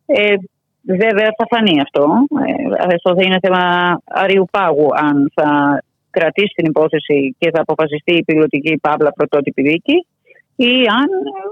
Ε, 0.05 0.35
βέβαια 0.81 1.29
θα 1.37 1.45
φανεί 1.49 1.81
αυτό. 1.81 2.05
Ε, 2.45 2.93
αυτό 2.95 3.15
θα 3.15 3.23
είναι 3.23 3.39
θέμα 3.41 3.61
αρίου 4.05 4.47
πάγου 4.51 4.87
αν 4.95 5.31
θα 5.33 5.81
κρατήσει 6.11 6.53
την 6.55 6.65
υπόθεση 6.65 7.35
και 7.39 7.49
θα 7.53 7.61
αποφασιστεί 7.61 8.13
η 8.13 8.23
πιλωτική 8.23 8.77
παύλα 8.81 9.11
πρωτότυπη 9.13 9.61
δίκη 9.61 10.05
ή 10.55 10.73
αν 10.99 11.07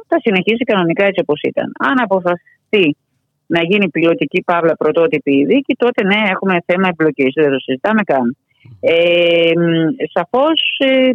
θα 0.08 0.18
συνεχίσει 0.20 0.64
κανονικά 0.64 1.06
έτσι 1.06 1.22
όπως 1.26 1.40
ήταν. 1.42 1.72
Αν 1.80 1.96
αποφασιστεί 2.02 2.98
να 3.46 3.62
γίνει 3.64 3.90
πιλωτική 3.90 4.44
παύλα 4.46 4.76
πρωτότυπη 4.76 5.46
δίκη, 5.46 5.74
τότε 5.76 6.04
ναι, 6.06 6.22
έχουμε 6.34 6.56
θέμα 6.66 6.88
εμπλοκής. 6.88 7.34
Δεν 7.36 7.52
το 7.52 7.60
συζητάμε 7.60 8.02
καν. 8.04 8.38
Ε, 8.80 9.52
μ, 9.58 9.70
σαφώς, 10.16 10.60
ε, 10.78 11.10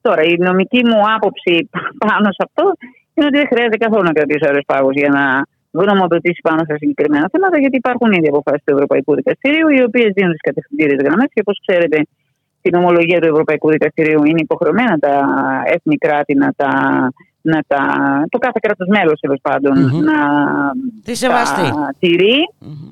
τώρα 0.00 0.22
η 0.22 0.34
νομική 0.38 0.80
μου 0.88 1.00
άποψη 1.16 1.70
πάνω 1.98 2.28
σε 2.36 2.42
αυτό 2.46 2.64
είναι 3.14 3.26
ότι 3.26 3.38
δεν 3.40 3.46
χρειάζεται 3.50 3.76
καθόλου 3.84 4.02
να 4.02 4.12
κρατήσει 4.12 4.46
ωραίους 4.48 4.66
πάγους 4.66 4.94
για 5.02 5.10
να 5.18 5.24
γνωμοδοτήσει 5.80 6.40
πάνω 6.48 6.60
σε 6.68 6.74
συγκεκριμένα 6.80 7.26
θέματα, 7.32 7.56
γιατί 7.58 7.76
υπάρχουν 7.76 8.12
ήδη 8.12 8.28
αποφάσεις 8.28 8.62
του 8.64 8.74
Ευρωπαϊκού 8.76 9.14
Δικαστηρίου, 9.14 9.68
οι 9.68 9.82
οποίες 9.88 10.08
δίνουν 10.16 10.32
τις 10.36 10.44
κατευθυντήριες 10.48 11.00
γραμμές 11.04 11.28
και 11.34 11.42
όπως 11.44 11.56
ξέρετε, 11.66 11.98
την 12.68 12.74
ομολογία 12.80 13.20
του 13.20 13.26
Ευρωπαϊκού 13.32 13.70
Δικαστηρίου 13.70 14.24
είναι 14.24 14.40
υποχρεωμένα 14.48 14.98
τα 14.98 15.14
έθνη 15.74 15.96
κράτη 15.96 16.34
να 16.34 16.48
τα. 16.56 16.70
Να 17.46 17.60
τα 17.66 17.80
το 18.28 18.38
κάθε 18.38 18.58
κράτος 18.62 18.86
μέλος 18.88 19.20
τέλος 19.20 19.38
πάντων 19.42 19.74
Μμμ. 19.78 20.00
να 20.10 20.18
Τη 21.04 21.14
σεβαστεί. 21.14 21.60
τα 21.70 21.94
τηρεί 21.98 22.38
Μμμ. 22.58 22.88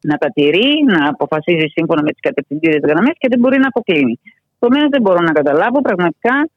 να 0.00 0.16
τα 0.16 0.28
τηρεί, 0.36 0.70
να 0.92 1.08
αποφασίζει 1.08 1.66
σύμφωνα 1.76 2.02
με 2.02 2.10
τις 2.10 2.20
κατευθυντήριες 2.20 2.82
γραμμές 2.88 3.14
και 3.18 3.28
δεν 3.30 3.38
μπορεί 3.38 3.58
να 3.58 3.68
αποκλίνει. 3.72 4.20
Επομένω, 4.58 4.86
δεν 4.90 5.00
μπορώ 5.02 5.20
να 5.28 5.32
καταλάβω 5.32 5.80
πραγματικά 5.80 6.48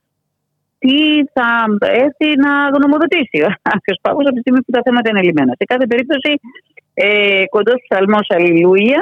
τι 0.80 0.98
θα 1.36 1.48
έρθει 2.06 2.30
να 2.46 2.52
γνωμοδοτήσει 2.76 3.38
κάποιο 3.70 3.94
πάγο 4.02 4.20
από 4.22 4.34
τη 4.36 4.40
στιγμή 4.40 4.62
που 4.66 4.72
τα 4.72 4.82
θέματα 4.86 5.10
είναι 5.10 5.22
λυμμένα. 5.22 5.52
Σε 5.60 5.66
κάθε 5.72 5.86
περίπτωση, 5.88 6.32
ε, 6.94 7.44
κοντός 7.50 7.78
ψαλμό 7.90 8.20
Αλληλούια, 8.36 9.02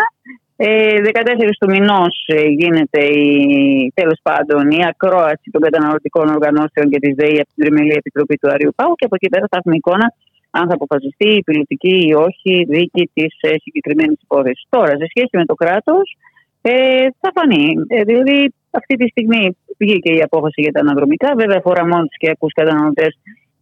ε, 0.58 1.02
14 1.02 1.50
του 1.60 1.70
μηνός 1.70 2.16
γίνεται 2.58 3.06
η, 3.06 3.92
τέλος 3.94 4.20
πάντων 4.24 4.72
η 4.72 4.80
ακρόαση 4.90 5.48
των 5.52 5.62
καταναλωτικών 5.62 6.28
οργανώσεων 6.28 6.90
και 6.90 7.00
της 7.00 7.14
ΔΕΗ 7.16 7.40
από 7.40 7.50
την 7.56 7.64
Τριμελή 7.64 7.94
Επιτροπή 8.02 8.36
του 8.38 8.50
Αριού 8.50 8.72
Πάγου 8.76 8.96
και 8.96 9.06
από 9.06 9.16
εκεί 9.16 9.30
πέρα 9.30 9.46
θα 9.50 9.58
έχουμε 9.58 9.76
εικόνα 9.76 10.14
αν 10.58 10.68
θα 10.70 10.74
αποφασιστεί 10.74 11.30
η 11.40 11.44
πιλωτική 11.44 11.96
ή 12.10 12.14
όχι 12.14 12.66
δίκη 12.74 13.10
της 13.14 13.34
ε, 13.42 13.54
συγκεκριμένης 13.64 14.20
υπόθεσης. 14.22 14.66
Τώρα, 14.70 14.92
σε 15.02 15.06
σχέση 15.12 15.34
με 15.40 15.46
το 15.46 15.56
κράτος, 15.62 16.18
ε, 16.62 17.08
θα 17.22 17.30
φανεί. 17.36 17.68
Ε, 17.88 18.04
δηλαδή, 18.04 18.54
αυτή 18.80 18.96
τη 18.96 19.08
στιγμή 19.08 19.58
βγήκε 19.78 20.12
η 20.14 20.22
απόφαση 20.22 20.62
για 20.62 20.72
τα 20.72 20.80
αναδρομικά. 20.80 21.30
Βέβαια, 21.36 21.58
αφορά 21.58 21.84
μόνος 21.86 22.08
του 22.10 22.18
οικιακού 22.20 22.48
καταναλωτές 22.60 23.12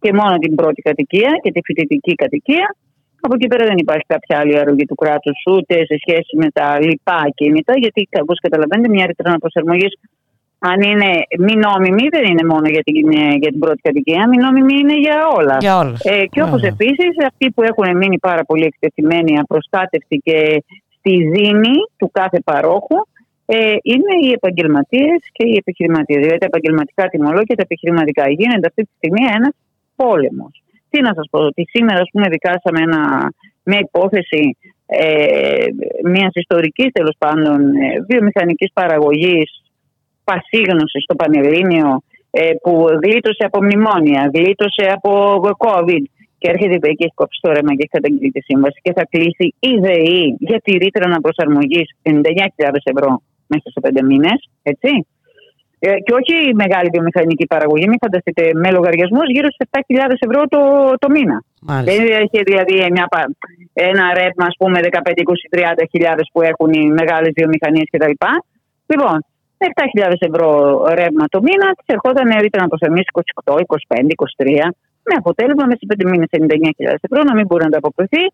και 0.00 0.12
μόνο 0.12 0.34
την 0.38 0.54
πρώτη 0.54 0.82
κατοικία 0.82 1.30
και 1.42 1.50
τη 1.52 1.60
φοιτητική 1.64 2.14
κατοικία. 2.14 2.76
Από 3.26 3.34
εκεί 3.34 3.46
πέρα 3.46 3.64
δεν 3.66 3.78
υπάρχει 3.84 4.06
κάποια 4.06 4.38
άλλη 4.38 4.58
αρρωγή 4.58 4.84
του 4.84 4.94
κράτους 4.94 5.36
ούτε 5.54 5.74
σε 5.90 5.96
σχέση 6.02 6.32
με 6.36 6.48
τα 6.50 6.80
λοιπά 6.80 7.16
ακίνητα, 7.28 7.72
γιατί 7.78 8.08
όπως 8.20 8.38
καταλαβαίνετε, 8.40 8.88
μια 8.88 9.06
ρήτρα 9.06 9.28
αναπροσαρμογής, 9.28 9.92
αν 10.58 10.80
είναι 10.80 11.10
μη 11.38 11.54
νόμιμη, 11.66 12.08
δεν 12.14 12.24
είναι 12.30 12.44
μόνο 12.52 12.66
για 12.68 12.82
την, 12.82 13.10
για 13.42 13.50
την 13.50 13.58
πρώτη 13.58 13.80
κατοικία, 13.80 14.28
μη 14.28 14.36
νόμιμη 14.36 14.74
είναι 14.78 14.96
για 14.98 15.18
όλα. 15.38 15.56
Για 15.60 15.78
όλους. 15.78 16.00
Ε, 16.02 16.26
και 16.32 16.42
όπως 16.42 16.60
Βέβαια. 16.60 16.76
επίσης 16.76 17.12
αυτοί 17.30 17.50
που 17.50 17.62
έχουν 17.62 17.96
μείνει 17.96 18.18
πάρα 18.18 18.44
πολύ 18.44 18.64
εκτεθειμένοι, 18.64 19.38
απροστάτευτοι 19.38 20.16
και 20.26 20.64
στη 20.98 21.12
ζήμη 21.34 21.76
του 21.98 22.10
κάθε 22.12 22.40
παρόχου, 22.40 22.98
ε, 23.46 23.56
είναι 23.82 24.12
οι 24.22 24.30
επαγγελματίες 24.32 25.18
και 25.32 25.44
οι 25.48 25.56
επιχειρηματίες. 25.56 26.20
Δηλαδή 26.20 26.38
τα 26.38 26.46
επαγγελματικά 26.46 27.04
τιμολόγια 27.08 27.42
και 27.42 27.54
τα 27.54 27.62
επιχειρηματικά. 27.62 28.24
Γίνεται 28.30 28.66
αυτή 28.66 28.82
τη 28.82 28.90
στιγμή 28.96 29.22
ένας 29.36 29.54
πόλεμος. 29.96 30.63
Τι 30.94 31.00
να 31.00 31.12
σας 31.14 31.26
πω, 31.30 31.38
ότι 31.50 31.62
σήμερα, 31.74 32.00
ας 32.00 32.08
πούμε, 32.12 32.26
δικάσαμε 32.28 32.80
ένα, 32.88 33.32
μια 33.62 33.80
υπόθεση 33.88 34.56
ε, 34.86 35.66
μιας 36.04 36.32
ιστορικής 36.32 36.88
τέλος 36.92 37.16
πάντων 37.18 37.58
ε, 37.74 38.04
βιομηχανικής 38.08 38.70
παραγωγής 38.72 39.62
πασίγνωσης 40.24 41.02
στο 41.02 41.14
Πανελλήνιο 41.14 42.02
ε, 42.30 42.50
που 42.62 42.72
γλίτωσε 43.02 43.44
από 43.48 43.58
μνημόνια, 43.64 44.30
γλίτωσε 44.34 44.84
από 44.96 45.10
COVID 45.64 46.04
και 46.38 46.50
έρχεται 46.50 46.76
και 46.78 47.04
έχει 47.06 47.14
κόψει 47.14 47.38
το 47.42 47.52
ρέμα 47.52 47.70
και 47.74 47.82
έχει 47.84 47.96
καταγγείλει 47.98 48.30
τη 48.30 48.42
σύμβαση 48.42 48.78
και 48.82 48.92
θα 48.92 49.04
κλείσει 49.10 49.54
η 49.58 49.72
ΔΕΗ 49.84 50.36
για 50.38 50.60
τη 50.64 50.72
ρήτρα 50.72 51.04
αναπροσαρμογής 51.04 51.88
99.000 52.02 52.12
ευρώ 52.92 53.22
μέσα 53.46 53.66
σε 53.74 53.80
πέντε 53.80 54.02
μήνες. 54.02 54.48
Έτσι. 54.62 55.06
Ε, 55.86 55.92
και 56.04 56.12
όχι 56.18 56.34
η 56.50 56.54
μεγάλη 56.62 56.88
βιομηχανική 56.94 57.46
παραγωγή, 57.54 57.86
μην 57.88 58.00
φανταστείτε 58.04 58.42
με 58.62 58.68
λογαριασμούς 58.76 59.26
γύρω 59.34 59.48
στι 59.54 59.64
7.000 59.70 60.26
ευρώ 60.26 60.40
το, 60.54 60.60
το 61.02 61.08
μήνα. 61.14 61.36
Μάλιστα. 61.70 61.92
Δεν 61.92 62.00
έχει 62.22 62.38
δηλαδή 62.48 62.74
μια, 62.96 63.06
πα- 63.12 63.30
ένα 63.72 64.04
ρεύμα, 64.18 64.44
ας 64.50 64.56
πούμε, 64.58 64.76
15, 64.82 65.22
20, 65.22 65.48
30 65.50 66.24
που 66.32 66.40
έχουν 66.50 66.70
οι 66.72 66.84
μεγάλες 67.00 67.30
βιομηχανίες 67.38 67.88
κτλ. 67.92 68.14
Λοιπόν, 68.92 69.16
με 69.58 69.66
7.000 69.74 70.12
ευρώ 70.30 70.48
ρεύμα 70.98 71.24
το 71.34 71.38
μήνα, 71.46 71.68
τη 71.78 71.84
ερχόταν 71.94 72.26
ρήτρα 72.44 72.60
να 72.62 72.68
προσαρμίσει 72.68 73.08
28, 73.44 73.54
25, 73.54 74.14
23, 74.36 74.70
με 75.08 75.14
αποτέλεσμα 75.20 75.64
μέσα 75.66 75.80
σε 75.80 75.86
5 76.06 76.10
μήνες 76.10 76.28
99.000 76.30 76.94
ευρώ 77.08 77.20
να 77.28 77.34
μην 77.34 77.46
μπορεί 77.46 77.62
να 77.66 77.70
ανταποκριθεί. 77.72 78.24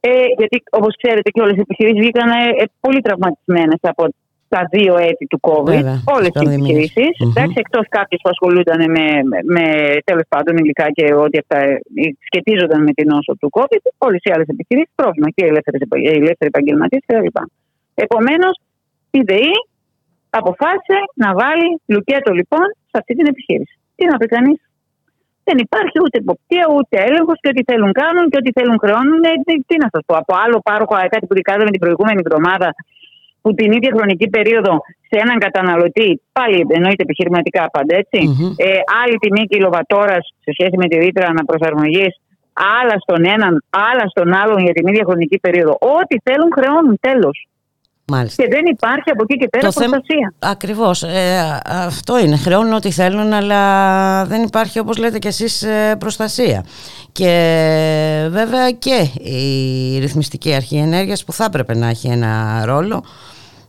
Ε, 0.00 0.10
γιατί, 0.38 0.62
όπως 0.70 0.92
ξέρετε, 1.02 1.30
και 1.30 1.40
όλες 1.40 1.56
οι 1.56 1.64
επιχειρήσεις 1.66 2.00
βγήκαν 2.00 2.28
ε, 2.28 2.62
ε, 2.62 2.64
πολύ 2.80 3.00
τραυματισμένες 3.00 3.80
από 3.80 4.02
τα 4.48 4.60
δύο 4.70 4.94
έτη 5.08 5.24
του 5.26 5.40
COVID. 5.48 5.64
Βέβαια, 5.78 5.96
Όλες 6.16 6.30
τις 6.30 6.40
οι 6.42 6.44
πανδημίες. 6.44 6.76
επιχειρήσει. 6.78 7.24
Μμμ. 7.24 7.52
Εκτός 7.62 7.84
κάποιε 7.96 8.16
που 8.22 8.28
ασχολούνταν 8.34 8.80
με, 8.96 9.04
με, 9.30 9.38
με 9.56 9.64
τέλος 10.08 10.26
πάντων 10.32 10.52
υλικά 10.56 10.86
και 10.96 11.04
ό,τι 11.24 11.36
αυτά 11.42 11.58
ε, 11.60 11.78
σχετίζονταν 12.28 12.80
με 12.82 12.92
την 12.98 13.06
νόσο 13.12 13.32
του 13.40 13.48
COVID. 13.58 13.82
Όλες 14.06 14.20
οι 14.24 14.30
άλλες 14.34 14.46
επιχειρήσεις 14.54 14.92
πρόβλημα 15.00 15.28
και 15.34 15.42
οι 15.44 15.48
ελεύθερε 15.52 15.76
οι 16.04 16.08
ελεύθεροι 16.22 16.50
επαγγελματίε 16.54 16.98
κτλ. 17.06 17.26
Επομένως, 17.94 18.54
η 19.10 19.20
ΔΕΗ 19.30 19.54
αποφάσισε 20.40 20.98
να 21.14 21.28
βάλει 21.40 21.68
λουκέτο 21.92 22.30
λοιπόν 22.40 22.66
σε 22.90 22.96
αυτή 23.00 23.12
την 23.18 23.26
επιχείρηση. 23.32 23.74
Τι 23.96 24.04
να 24.10 24.16
πει 24.20 24.26
κανείς; 24.36 24.58
Δεν 25.48 25.56
υπάρχει 25.66 25.96
ούτε 26.04 26.16
υποπτία 26.24 26.64
ούτε 26.76 26.94
έλεγχος 27.08 27.36
και 27.42 27.48
ό,τι 27.52 27.62
θέλουν 27.70 27.92
κάνουν 28.00 28.24
και 28.30 28.38
ό,τι 28.40 28.50
θέλουν 28.58 28.76
χρεώνουν. 28.82 29.20
Ε, 29.30 29.32
τι- 29.46 29.62
τι 29.68 29.74
να 29.82 29.88
σας 29.92 30.02
πω. 30.06 30.14
Από 30.22 30.32
άλλο 30.44 30.58
πάροχο, 30.68 30.94
ε, 31.04 31.06
κάτι 31.14 31.24
που 31.28 31.34
δικάζαμε 31.40 31.70
την 31.74 31.82
προηγούμενη 31.84 32.20
εβδομάδα, 32.24 32.68
που 33.46 33.54
την 33.54 33.72
ίδια 33.72 33.90
χρονική 33.96 34.28
περίοδο 34.28 34.72
σε 35.08 35.16
έναν 35.24 35.38
καταναλωτή, 35.38 36.10
πάλι 36.32 36.66
εννοείται 36.76 37.02
επιχειρηματικά 37.02 37.62
πάντα 37.76 37.96
έτσι, 38.02 38.18
Μμμ. 38.26 38.52
ε, 38.56 38.68
άλλη 39.02 39.16
τιμή 39.22 39.44
κιλοβατόρας 39.52 40.24
σε 40.44 40.50
σχέση 40.56 40.76
με 40.76 40.86
τη 40.90 40.96
ρήτρα 41.04 41.26
αναπροσαρμογής, 41.32 42.12
άλλα 42.80 42.94
στον 43.04 43.24
έναν, 43.34 43.52
άλλα 43.90 44.04
στον 44.12 44.28
άλλον 44.42 44.58
για 44.66 44.72
την 44.72 44.86
ίδια 44.86 45.04
χρονική 45.08 45.38
περίοδο. 45.38 45.72
Ό,τι 45.98 46.16
θέλουν 46.26 46.48
χρεώνουν 46.58 46.98
τέλος. 47.00 47.48
Μάλιστα. 48.08 48.42
Και 48.42 48.48
δεν 48.54 48.64
υπάρχει 48.66 49.10
από 49.10 49.22
εκεί 49.22 49.36
και 49.36 49.48
πέρα 49.48 49.64
Το 49.66 49.72
θέμα- 49.72 49.90
προστασία. 49.96 50.34
Ακριβώς. 50.38 51.02
Ε, 51.02 51.38
α- 51.38 51.62
αυτό 51.86 52.18
είναι. 52.18 52.36
Χρεώνουν 52.36 52.72
ό,τι 52.72 52.90
θέλουν, 52.90 53.32
αλλά 53.32 53.60
δεν 54.24 54.42
υπάρχει, 54.42 54.78
όπως 54.78 54.96
λέτε 54.98 55.18
κι 55.18 55.26
εσείς, 55.26 55.62
ε, 55.62 55.96
προστασία. 55.98 56.64
Και 57.12 57.28
βέβαια 58.30 58.70
και 58.70 58.96
η 59.30 59.98
ρυθμιστική 59.98 60.54
αρχή 60.54 60.76
ενέργειας 60.76 61.24
που 61.24 61.32
θα 61.32 61.44
έπρεπε 61.44 61.74
να 61.74 61.88
έχει 61.88 62.08
ένα 62.08 62.62
ρόλο, 62.66 63.04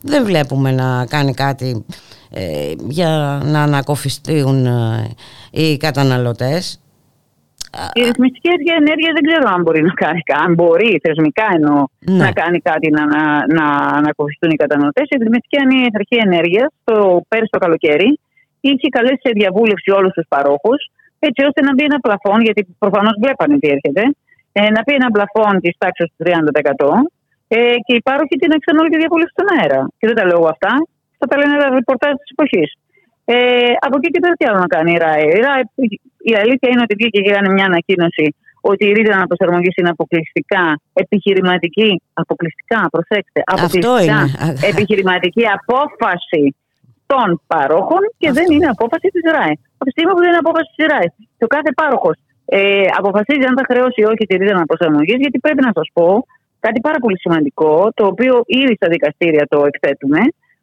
δεν 0.01 0.25
βλέπουμε 0.25 0.71
να 0.71 1.05
κάνει 1.05 1.33
κάτι 1.33 1.85
ε, 2.31 2.73
για 2.87 3.41
να 3.45 3.61
ανακοφιστούν 3.61 4.65
ε, 4.65 5.09
οι 5.51 5.77
καταναλωτές. 5.77 6.81
Η 7.93 8.01
ρυθμιστική 8.09 8.49
αρχή 8.57 8.71
ενέργεια 8.81 9.11
δεν 9.17 9.23
ξέρω 9.29 9.45
αν 9.55 9.61
μπορεί 9.61 9.81
να 9.81 9.93
κάνει 10.03 10.21
κάτι. 10.21 10.41
Αν 10.45 10.53
μπορεί 10.53 10.99
θεσμικά 11.05 11.47
εννοώ 11.57 11.83
Ναι. 11.99 12.23
να 12.23 12.31
κάνει 12.31 12.59
κάτι 12.59 12.87
να, 12.89 13.03
να, 13.05 13.21
να 13.57 13.65
ανακοφιστούν 13.99 14.49
οι 14.53 14.55
καταναλωτές. 14.55 15.05
Η 15.09 15.15
ρυθμιστική 15.21 15.57
αρχή 15.99 16.17
ενέργειας 16.27 16.69
το 16.83 17.21
πέρυσι 17.27 17.49
το 17.51 17.59
καλοκαίρι 17.65 18.19
είχε 18.59 18.87
καλέσει 18.97 19.21
σε 19.23 19.31
διαβούλευση 19.39 19.89
όλους 19.91 20.13
τους 20.13 20.25
παρόχους 20.33 20.79
έτσι 21.19 21.41
ώστε 21.47 21.59
να 21.67 21.71
μπει 21.73 21.83
ένα 21.83 21.99
πλαφόν, 22.05 22.39
γιατί 22.41 22.61
προφανώς 22.83 23.15
βλέπανε 23.23 23.55
τι 23.61 23.67
έρχεται, 23.75 24.03
ε, 24.51 24.61
να 24.75 24.81
μπει 24.83 24.93
ένα 25.01 25.09
πλαφόν 25.15 25.53
της 25.63 25.73
τάξης 25.77 26.07
του 26.09 26.15
30% 26.17 27.11
ε, 27.47 27.75
και 27.85 27.93
οι 27.95 28.01
πάροχοι 28.07 28.35
την 28.41 28.51
έξαν 28.57 28.77
όλη 28.81 28.89
τη 28.93 28.97
διαβούλευση 29.01 29.33
στον 29.35 29.47
αέρα. 29.53 29.81
Και 29.97 30.05
δεν 30.09 30.15
τα 30.19 30.23
λέω 30.27 30.37
εγώ 30.39 30.49
αυτά, 30.55 30.71
θα 31.19 31.25
τα 31.29 31.35
λένε 31.39 31.53
τα 31.61 31.67
ρεπορτάζ 31.79 32.13
της 32.21 32.29
εποχής. 32.35 32.69
Ε, 33.33 33.35
από 33.85 33.95
εκεί 33.99 34.09
και 34.13 34.19
πέρα 34.23 34.33
τι 34.39 34.45
άλλο 34.47 34.59
να 34.65 34.69
κάνει 34.75 34.91
η 34.97 34.99
ΡΑΕ; 35.03 35.23
Η, 35.37 35.39
ΡΑΕ, 35.45 35.63
η 36.31 36.33
αλήθεια 36.43 36.67
είναι 36.71 36.83
ότι 36.85 36.95
βγήκε 36.99 37.19
και 37.23 37.31
έκανε 37.33 37.49
μια 37.57 37.65
ανακοίνωση 37.71 38.25
ότι 38.71 38.83
η 38.89 38.91
ρήτρα 38.97 39.15
αναπροσαρμογής 39.19 39.75
είναι 39.79 39.91
αποκλειστικά 39.95 40.63
επιχειρηματική, 41.03 42.01
αποκλειστικά, 42.23 42.79
προσέξτε, 42.95 43.39
αποκλειστικά 43.53 43.99
είναι. 44.03 44.53
επιχειρηματική 44.71 45.43
απόφαση 45.57 46.43
των 47.11 47.27
παρόχων 47.51 48.01
και 48.21 48.29
δεν 48.37 48.47
είναι 48.53 48.67
απόφαση 48.75 49.07
της 49.15 49.23
ΡΑΕ. 49.35 49.55
Από 49.77 49.85
τη 49.87 49.91
στιγμή 49.95 50.11
που 50.13 50.21
δεν 50.23 50.29
είναι 50.31 50.43
απόφαση 50.45 50.69
της 50.75 50.85
ΡΑΕ 50.91 51.07
και 51.37 51.45
ο 51.47 51.51
κάθε 51.55 51.71
πάροχος 51.79 52.15
ε, 52.45 52.85
αποφασίζει 52.99 53.45
αν 53.49 53.55
θα 53.59 53.65
χρεώσει 53.69 53.99
ή 54.03 54.07
όχι 54.11 54.23
τη 54.29 54.33
ρήτρα 54.39 54.55
αναπροσαρμογής, 54.59 55.19
γιατί 55.23 55.37
πρέπει 55.45 55.61
να 55.67 55.71
σας 55.77 55.87
πω 55.97 56.07
κάτι 56.59 56.79
πάρα 56.79 56.99
πολύ 56.99 57.19
σημαντικό, 57.19 57.91
το 57.93 58.05
οποίο 58.05 58.41
ήδη 58.45 58.75
στα 58.75 58.87
δικαστήρια 58.87 59.45
το 59.49 59.65
εκθέτουμε, 59.65 60.19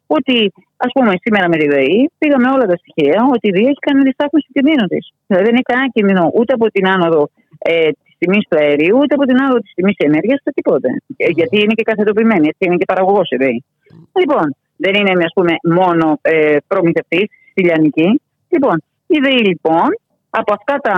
ότι 0.07 0.53
ας 0.77 0.91
πούμε 0.93 1.13
σήμερα 1.21 1.49
με 1.49 1.57
τη 1.57 1.67
ΔΕΗ 1.67 2.11
πήγαμε 2.17 2.47
όλα 2.49 2.65
τα 2.65 2.75
στοιχεία 2.81 3.29
ότι 3.33 3.47
η 3.47 3.51
ΔΕΗ 3.51 3.67
έχει 3.71 3.83
κάνει 3.87 3.99
αντιστάθμιση 3.99 4.45
του 4.47 4.53
κινδύνου 4.53 4.87
της. 4.87 5.13
Δηλαδή 5.27 5.45
δεν 5.45 5.53
έχει 5.53 5.69
κανένα 5.71 5.89
κίνδυνο 5.95 6.31
ούτε 6.33 6.53
από 6.53 6.65
την 6.71 6.87
άνοδο 6.87 7.29
ε, 7.57 7.89
της 8.03 8.13
τιμής 8.17 8.43
του 8.49 8.57
αερίου, 8.59 8.97
ούτε 8.97 9.13
από 9.17 9.25
την 9.25 9.41
άνοδο 9.41 9.59
της 9.59 9.73
τιμής 9.73 9.95
ενέργειας, 9.97 10.39
ούτε 10.39 10.51
τίποτε. 10.51 10.89
Ε, 11.17 11.29
γιατί 11.29 11.55
είναι 11.61 11.73
και 11.73 11.83
καθετοποιημένη, 11.83 12.47
έτσι 12.47 12.63
είναι 12.65 12.75
και 12.75 12.85
παραγωγός 12.85 13.29
η 13.29 13.35
ΔΕΗ. 13.35 13.63
Λοιπόν, 14.19 14.55
δεν 14.75 14.93
είναι 14.93 15.11
ας 15.29 15.33
πούμε, 15.33 15.53
μόνο 15.63 16.19
ε, 16.21 16.57
προμηθευτής 16.67 17.27
στη 17.51 17.61
Λιανική. 17.63 18.21
Λοιπόν, 18.49 18.83
η 19.07 19.17
ΔΕΗ 19.19 19.41
λοιπόν 19.49 19.87
από 20.29 20.53
αυτά 20.53 20.75
τα, 20.77 20.95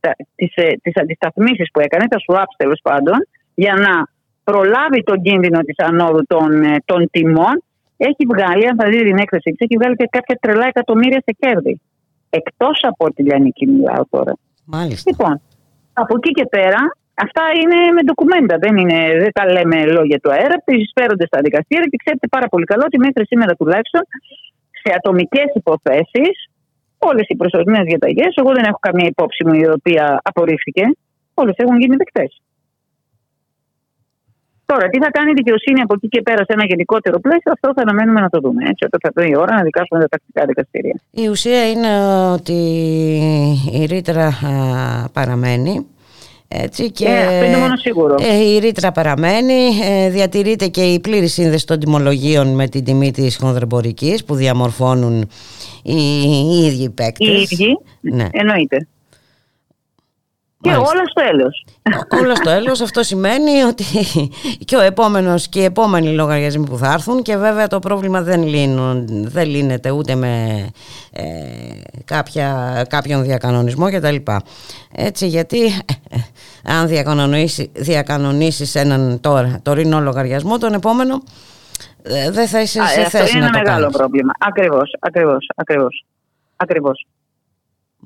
τα, 0.00 0.10
τις, 0.34 0.52
ε, 0.54 0.72
τις 0.82 0.96
αντισταθμίσεις 0.96 1.70
που 1.72 1.80
έκανε, 1.80 2.08
τα 2.08 2.16
swaps 2.26 2.54
τέλος 2.56 2.80
πάντων, 2.82 3.16
για 3.54 3.74
να 3.74 3.92
προλάβει 4.50 5.00
τον 5.02 5.18
κίνδυνο 5.26 5.60
της 5.68 5.78
ανόδου 5.88 6.22
των, 6.26 6.62
ε, 6.62 6.76
των 6.84 7.00
τιμών, 7.10 7.56
έχει 7.96 8.22
βγάλει, 8.32 8.62
αν 8.70 8.76
θα 8.80 8.84
δείτε 8.88 9.04
την 9.10 9.18
έκθεση 9.24 9.48
της, 9.50 9.60
έχει 9.66 9.76
βγάλει 9.80 9.96
και 9.96 10.08
κάποια 10.16 10.36
τρελά 10.42 10.66
εκατομμύρια 10.66 11.20
σε 11.26 11.32
κέρδη. 11.40 11.74
Εκτός 12.30 12.76
από 12.90 13.04
τη 13.14 13.22
Λιανική 13.22 13.66
μιλάω 13.66 14.04
τώρα. 14.14 14.32
Μάλιστα. 14.64 15.10
Λοιπόν, 15.10 15.34
από 16.02 16.12
εκεί 16.18 16.30
και 16.38 16.46
πέρα, 16.56 16.80
αυτά 17.24 17.44
είναι 17.60 17.78
με 17.96 18.02
ντοκουμέντα. 18.02 18.54
Δεν, 18.64 18.74
είναι, 18.76 18.98
δεν 19.22 19.32
τα 19.38 19.44
λέμε 19.54 19.78
λόγια 19.96 20.18
του 20.22 20.30
αέρα. 20.32 20.56
Εισφέρονται 20.64 21.26
στα 21.30 21.38
δικαστήρια 21.46 21.86
και 21.90 21.98
ξέρετε 22.04 22.26
πάρα 22.36 22.46
πολύ 22.52 22.64
καλά 22.70 22.84
ότι 22.86 22.98
μέχρι 22.98 23.22
σήμερα 23.26 23.52
τουλάχιστον 23.54 24.02
σε 24.80 24.88
ατομικές 24.98 25.48
υποθέσεις, 25.60 26.34
όλες 26.98 27.26
οι 27.28 27.36
προσωρινές 27.36 27.84
διαταγές, 27.90 28.32
εγώ 28.40 28.50
δεν 28.56 28.64
έχω 28.70 28.78
καμία 28.88 29.08
υπόψη 29.14 29.40
μου 29.46 29.54
η 29.64 29.66
οποία 29.76 30.20
απορρίφθηκε, 30.22 30.84
όλες 31.34 31.54
έχουν 31.56 31.76
γίνει 31.80 31.96
δεκτές. 31.96 32.30
Τώρα, 34.70 34.88
τι 34.88 34.98
θα 35.04 35.10
κάνει 35.10 35.30
η 35.30 35.34
δικαιοσύνη 35.34 35.80
από 35.80 35.94
εκεί 35.96 36.08
και 36.08 36.22
πέρα 36.22 36.36
σε 36.38 36.52
ένα 36.56 36.64
γενικότερο 36.64 37.20
πλαίσιο, 37.20 37.52
αυτό 37.52 37.68
θα 37.76 37.82
αναμένουμε 37.82 38.20
να 38.20 38.28
το 38.28 38.38
δούμε. 38.40 38.62
Έτσι, 38.70 38.84
όταν 38.88 39.00
θα 39.02 39.08
έρθει 39.14 39.30
η 39.32 39.36
ώρα 39.36 39.54
να 39.54 39.62
δικάσουμε 39.62 40.00
τα 40.00 40.08
τακτικά 40.08 40.44
δικαστήρια. 40.46 40.96
Η 41.10 41.28
ουσία 41.28 41.70
είναι 41.70 41.92
ότι 42.32 42.58
η 43.80 43.84
ρήτρα 43.84 44.26
α, 44.26 45.08
παραμένει. 45.12 45.86
Έτσι, 46.48 46.90
και 46.90 47.04
Ε, 47.04 47.26
αυτό 47.26 47.44
είναι 47.44 47.56
μόνο 47.56 47.76
σίγουρο. 47.76 48.14
ε, 48.20 48.36
η 48.54 48.58
ρήτρα 48.58 48.92
παραμένει, 48.92 49.60
ε, 49.90 50.08
διατηρείται 50.10 50.66
και 50.66 50.82
η 50.82 51.00
πλήρη 51.00 51.26
σύνδεση 51.28 51.66
των 51.66 51.78
τιμολογίων 51.78 52.54
με 52.54 52.68
την 52.68 52.84
τιμή 52.84 53.10
της 53.10 53.36
χονδρεμπορικής 53.36 54.24
που 54.24 54.34
διαμορφώνουν 54.34 55.28
οι, 55.82 55.94
οι 56.22 56.64
ίδιοι 56.66 56.90
παίκτες. 56.90 57.28
Οι 57.28 57.40
ίδιοι, 57.40 57.78
Ναι. 58.00 58.26
εννοείται. 58.32 58.88
Και 60.62 60.70
Μάλιστα. 60.70 60.90
όλα 60.94 61.02
στο 61.06 61.22
έλεος. 61.30 61.64
Όλος 62.22 62.36
στο 62.38 62.50
έλεος 62.50 62.80
αυτό 62.80 63.02
σημαίνει 63.02 63.62
ότι 63.62 63.84
και 64.68 64.76
ο 64.76 64.80
επόμενος 64.80 65.48
και 65.48 65.60
οι 65.60 65.64
επόμενοι 65.64 66.12
λογαριασμοί 66.14 66.66
που 66.66 66.76
θα 66.76 66.92
έρθουν 66.92 67.22
και 67.22 67.36
βέβαια 67.36 67.66
το 67.66 67.78
πρόβλημα 67.78 68.22
δεν, 68.22 68.42
λύνουν, 68.46 69.06
δεν 69.30 69.48
λύνεται 69.48 69.90
ούτε 69.90 70.14
με 70.14 70.66
ε, 71.12 71.22
κάποια, 72.04 72.82
κάποιον 72.88 73.22
διακανονισμό 73.22 73.90
κτλ. 73.90 74.16
Έτσι 74.94 75.26
γιατί 75.26 75.64
ε, 75.64 76.16
αν 76.64 76.86
διακανονίσει, 76.86 77.70
διακανονίσεις 77.74 78.74
έναν 78.74 79.20
τώρα 79.20 79.60
τωρινό 79.62 80.00
λογαριασμό, 80.00 80.58
τον 80.58 80.72
επόμενο 80.74 81.22
ε, 82.02 82.30
δεν 82.30 82.48
θα 82.48 82.60
είσαι 82.60 82.80
Α, 82.80 82.86
σε 82.86 83.00
αυτό 83.00 83.18
θέση 83.18 83.36
είναι 83.36 83.46
να 83.46 83.52
το 83.52 83.58
μεγάλο 83.58 83.80
κάνεις. 83.80 83.96
πρόβλημα. 83.96 84.32
Ακριβώς, 84.38 84.96
ακριβώς, 85.00 85.50
ακριβώς. 85.54 86.04
Ακριβώς. 86.56 87.06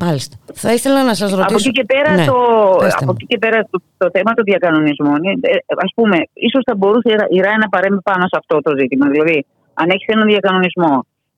Μάλιστα. 0.05 0.35
Θα 0.63 0.71
ήθελα 0.77 1.01
να 1.11 1.15
σας 1.21 1.31
ρωτήσω... 1.31 1.47
Από 1.55 1.59
εκεί 1.63 1.71
και 1.79 1.85
πέρα, 1.93 2.11
Ναι, 2.15 2.25
το, 2.31 2.39
πέστε 2.79 3.03
από 3.03 3.13
μου. 3.13 3.17
εκεί 3.19 3.27
και 3.33 3.39
πέρα 3.45 3.59
το, 3.71 3.79
το 4.03 4.07
θέμα 4.15 4.31
των 4.37 4.45
διακανονισμών, 4.51 5.19
ε, 5.25 5.53
ας 5.87 5.91
πούμε, 5.97 6.17
ίσως 6.47 6.63
θα 6.69 6.75
μπορούσε 6.79 7.09
η 7.15 7.17
Ρα- 7.21 7.31
η 7.37 7.39
ΡΑΕ 7.45 7.57
να 7.65 7.69
παρέμβει 7.75 8.03
πάνω 8.11 8.25
σε 8.33 8.37
αυτό 8.43 8.55
το 8.67 8.71
ζήτημα. 8.81 9.07
Δηλαδή, 9.15 9.39
αν 9.81 9.87
έχεις 9.95 10.07
έναν 10.15 10.27
διακανονισμό, 10.33 10.95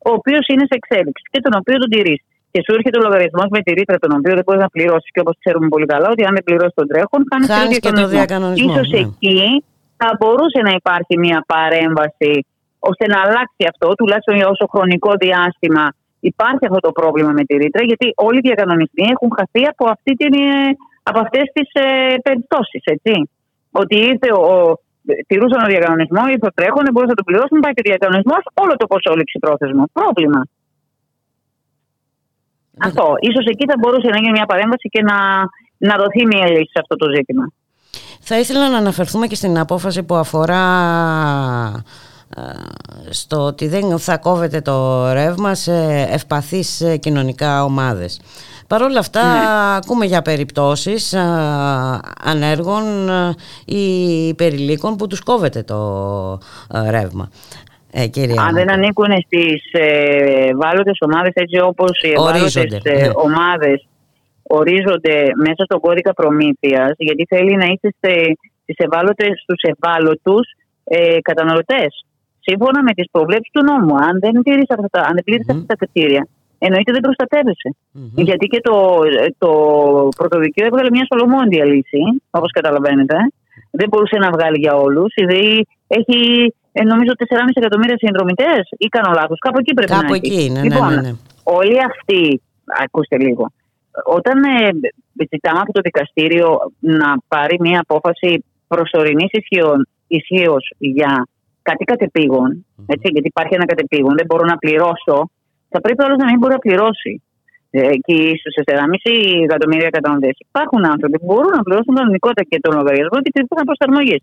ο 0.09 0.11
οποίος 0.19 0.45
είναι 0.53 0.65
σε 0.71 0.75
εξέλιξη 0.81 1.23
και 1.33 1.41
τον 1.45 1.53
οποίο 1.61 1.77
τον 1.83 1.91
τηρείς. 1.95 2.21
Και 2.53 2.61
σου 2.65 2.73
έρχεται 2.77 2.99
ο 3.01 3.03
λογαριασμός 3.07 3.49
με 3.57 3.61
τη 3.65 3.71
ρήτρα, 3.79 3.97
τον 4.05 4.13
οποίο 4.19 4.33
δεν 4.39 4.45
μπορείς 4.47 4.63
να 4.67 4.71
πληρώσεις. 4.77 5.11
Και 5.15 5.21
όπως 5.25 5.35
ξέρουμε 5.43 5.69
πολύ 5.75 5.87
καλά, 5.93 6.09
ότι 6.15 6.23
αν 6.29 6.33
δεν 6.37 6.45
πληρώσεις 6.49 6.75
τον 6.81 6.87
τρέχον, 6.91 7.21
χάνεις 7.31 7.47
Χάνεις 7.55 7.79
και 7.85 7.93
το 8.01 8.05
διακανονισμό, 8.15 8.73
Ίσως 8.73 8.89
ναι. 8.91 8.99
εκεί 8.99 9.39
θα 10.01 10.09
μπορούσε 10.19 10.59
να 10.69 10.73
υπάρχει 10.81 11.15
μια 11.25 11.39
παρέμβαση 11.55 12.33
ώστε 12.91 13.05
να 13.13 13.19
αλλάξει 13.25 13.63
αυτό, 13.73 13.89
τουλάχιστον 13.99 14.35
για 14.39 14.49
όσο 14.55 14.65
χρονικό 14.73 15.11
διάστημα 15.25 15.85
υπάρχει 16.33 16.65
αυτό 16.69 16.81
το 16.87 16.93
πρόβλημα 16.99 17.33
με 17.39 17.45
τη 17.49 17.55
ρήτρα, 17.63 17.83
γιατί 17.91 18.07
όλοι 18.27 18.39
οι 18.39 18.47
διακανονισμοί 18.49 19.05
έχουν 19.15 19.31
χαθεί 19.39 19.63
από, 19.73 19.85
αυτή 19.95 20.13
την, 20.21 20.33
ε, 20.35 20.77
από 21.03 21.19
αυτές 21.25 21.47
τις 21.55 21.69
ε, 21.73 21.87
περιπτώσεις, 22.27 22.83
έτσι. 22.95 23.15
Ότι 23.81 23.97
ήρθε 24.11 24.29
ο, 24.33 24.47
τηρούσαν 25.29 25.61
ο 25.67 25.69
διακανονισμός, 25.75 26.27
ήρθε 26.35 26.47
ο 26.51 26.55
τρέχον, 26.59 26.83
δεν 26.87 26.93
μπορούσε 26.93 27.13
να 27.15 27.21
το 27.21 27.27
πληρώσουν, 27.29 27.57
πάει 27.63 27.75
και 27.75 27.83
ο 27.85 27.89
διακανονισμός, 27.91 28.43
όλο 28.63 28.73
το 28.81 28.87
ποσό 28.93 29.13
λήξει 29.19 29.39
πρόθεσμος. 29.45 29.89
Πρόβλημα. 29.99 30.41
Αυτό. 32.89 33.05
Ίσως 33.29 33.45
εκεί 33.53 33.65
θα 33.71 33.77
μπορούσε 33.79 34.09
να 34.15 34.19
γίνει 34.23 34.35
μια 34.39 34.47
παρέμβαση 34.53 34.89
και 34.95 35.03
να, 35.11 35.19
να 35.89 35.95
δοθεί 36.03 36.23
μια 36.27 36.47
λύση 36.55 36.71
σε 36.75 36.81
αυτό 36.83 36.95
το 36.97 37.07
ζήτημα. 37.17 37.45
Θα 38.29 38.39
ήθελα 38.39 38.69
να 38.69 38.79
αναφερθούμε 38.79 39.27
και 39.27 39.35
στην 39.35 39.59
απόφαση 39.59 40.03
που 40.03 40.15
αφορά 40.15 40.65
ε, 41.75 41.83
στο 43.11 43.41
ότι 43.41 43.69
δεν 43.69 43.99
θα 43.99 44.19
κόβεται 44.19 44.61
το 44.61 45.07
ρεύμα 45.13 45.55
σε 45.55 45.73
ευπαθείς 46.11 46.81
ε, 46.81 46.97
κοινωνικά 46.97 47.65
ομάδες. 47.65 48.21
Παρ' 48.67 48.83
όλα 48.83 48.99
αυτά 48.99 49.23
ακούμε 49.77 50.05
για 50.07 50.23
περιπτώσεις 50.23 51.13
ε, 51.13 51.21
ανέργων 52.25 53.09
ε, 53.09 53.35
ή 53.65 53.83
υπερηλίκων 54.29 54.97
που 54.97 55.07
τους 55.07 55.21
κόβεται 55.21 55.63
το 55.63 55.79
ε, 56.75 56.91
ρεύμα. 56.91 57.31
Ε, 57.93 58.07
κυρία 58.07 58.43
Αν 58.43 58.55
δεν 58.55 58.63
Μούκο. 58.63 58.73
ανήκουν 58.75 59.13
στις 59.27 59.73
ε, 59.73 60.49
ευάλωτες 60.49 60.99
ομάδες, 61.01 61.33
έτσι 61.35 61.61
όπως 61.61 62.03
οι 62.03 62.11
ευάλωτες 62.11 62.57
Ορίζονται, 62.57 62.91
ναι. 62.91 63.11
ομάδες 63.15 63.87
ορίζονται 64.43 65.23
μέσα 65.37 65.65
στον 65.65 65.81
κώδικα 65.81 66.15
προμήθειας, 66.15 66.93
γιατί 66.97 67.25
θέλει 67.29 67.57
να 67.57 67.65
είστε 67.65 67.91
στου 68.63 68.85
ευάλωτες, 68.85 69.41
στους 69.43 69.61
ευάλωτους 69.63 70.51
ε, 70.85 71.21
καταναλωτές. 71.21 72.06
Σύμφωνα 72.49 72.83
με 72.83 72.93
τις 72.99 73.07
προβλέψεις 73.11 73.51
του 73.55 73.63
νόμου. 73.71 73.95
Αν 74.09 74.15
δεν 74.25 74.43
τηρείς 74.43 74.71
αυτά, 74.75 74.89
τα- 74.95 75.07
αν 75.09 75.15
δεν 75.17 75.25
πληρείς 75.25 75.49
αυτά 75.49 75.65
τα 75.67 75.77
κριτήρια, 75.81 76.23
εννοείται 76.59 76.93
δεν 76.93 77.01
προστατεύεσαι. 77.07 77.69
Γιατί 78.29 78.47
και 78.53 78.61
το, 78.69 78.77
το 79.39 79.51
πρωτοδικείο 80.17 80.65
έβγαλε 80.67 80.91
μια 80.97 81.07
σολομόντια 81.11 81.65
λύση, 81.65 82.03
όπως 82.31 82.51
καταλαβαίνετε. 82.59 83.17
Δεν 83.71 83.89
μπορούσε 83.89 84.17
να 84.25 84.31
βγάλει 84.31 84.59
για 84.59 84.75
όλους. 84.75 85.11
Η 85.15 85.25
ΔΕΗ 85.25 85.67
έχει, 85.87 86.19
ε, 86.73 86.83
νομίζω, 86.93 87.13
4,5 87.19 87.57
εκατομμύρια 87.63 87.97
συνδρομητές, 87.99 88.63
ή 88.79 88.87
κάνω 88.89 89.11
λάθος. 89.15 89.39
Κάπου 89.39 89.59
εκεί 89.59 89.73
πρέπει 89.75 89.93
Κάπου 89.93 90.11
να 90.11 90.17
εκεί 90.17 90.33
έχει. 90.35 90.45
είναι, 90.45 90.61
ναι, 90.61 90.69
λοιπόν, 90.69 90.89
ναι, 90.95 91.01
ναι. 91.01 91.13
όλοι 91.43 91.77
αυτοί, 91.91 92.43
ακούστε 92.85 93.17
λίγο, 93.19 93.45
όταν 94.05 94.43
ε, 94.45 94.69
ζητάμε 95.33 95.59
από 95.65 95.73
το 95.73 95.81
δικαστήριο 95.81 96.49
να 96.79 97.09
πάρει 97.29 97.57
μια 97.61 97.81
απόφαση 97.87 98.45
προσωρινής 98.69 99.31
ισχύως 100.07 100.73
για 100.79 101.27
κάτι 101.69 101.85
κατεπήγον, 101.91 102.51
έτσι, 102.93 103.07
γιατί 103.15 103.29
υπάρχει 103.33 103.55
ένα 103.59 103.67
κατεπήγον, 103.73 104.13
δεν 104.21 104.27
μπορώ 104.29 104.45
να 104.53 104.57
πληρώσω, 104.63 105.17
θα 105.73 105.79
πρέπει 105.85 106.01
όλος 106.07 106.19
να 106.23 106.27
μην 106.29 106.39
μπορεί 106.39 106.53
να 106.59 106.63
πληρώσει. 106.67 107.13
Ε, 107.79 107.95
και 108.07 108.17
στους 108.41 108.55
4,5 108.65 109.45
εκατομμύρια 109.49 109.91
καταναλωτές 109.97 110.35
υπάρχουν 110.49 110.83
άνθρωποι 110.95 111.17
που 111.21 111.29
μπορούν 111.31 111.53
να 111.59 111.63
πληρώσουν 111.67 111.93
κανονικότητα 111.99 112.43
και 112.51 112.59
τον 112.65 112.73
λογαριασμό 112.79 113.19
και 113.25 113.31
τη 113.35 113.41
προσαρμογή. 113.71 114.19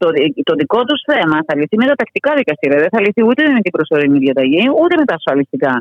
Το, 0.00 0.06
το 0.48 0.54
δικό 0.60 0.80
τους 0.88 1.00
θέμα 1.10 1.36
θα 1.46 1.52
λυθεί 1.58 1.76
με 1.82 1.86
τα 1.90 1.96
τακτικά 2.00 2.30
δικαστήρια. 2.40 2.78
Δεν 2.84 2.90
θα 2.94 3.00
λυθεί 3.04 3.20
ούτε 3.28 3.42
με 3.56 3.60
την 3.64 3.72
προσωρινή 3.76 4.18
διαταγή, 4.24 4.64
ούτε 4.82 4.94
με 5.00 5.04
τα 5.08 5.14
ασφαλιστικά. 5.20 5.72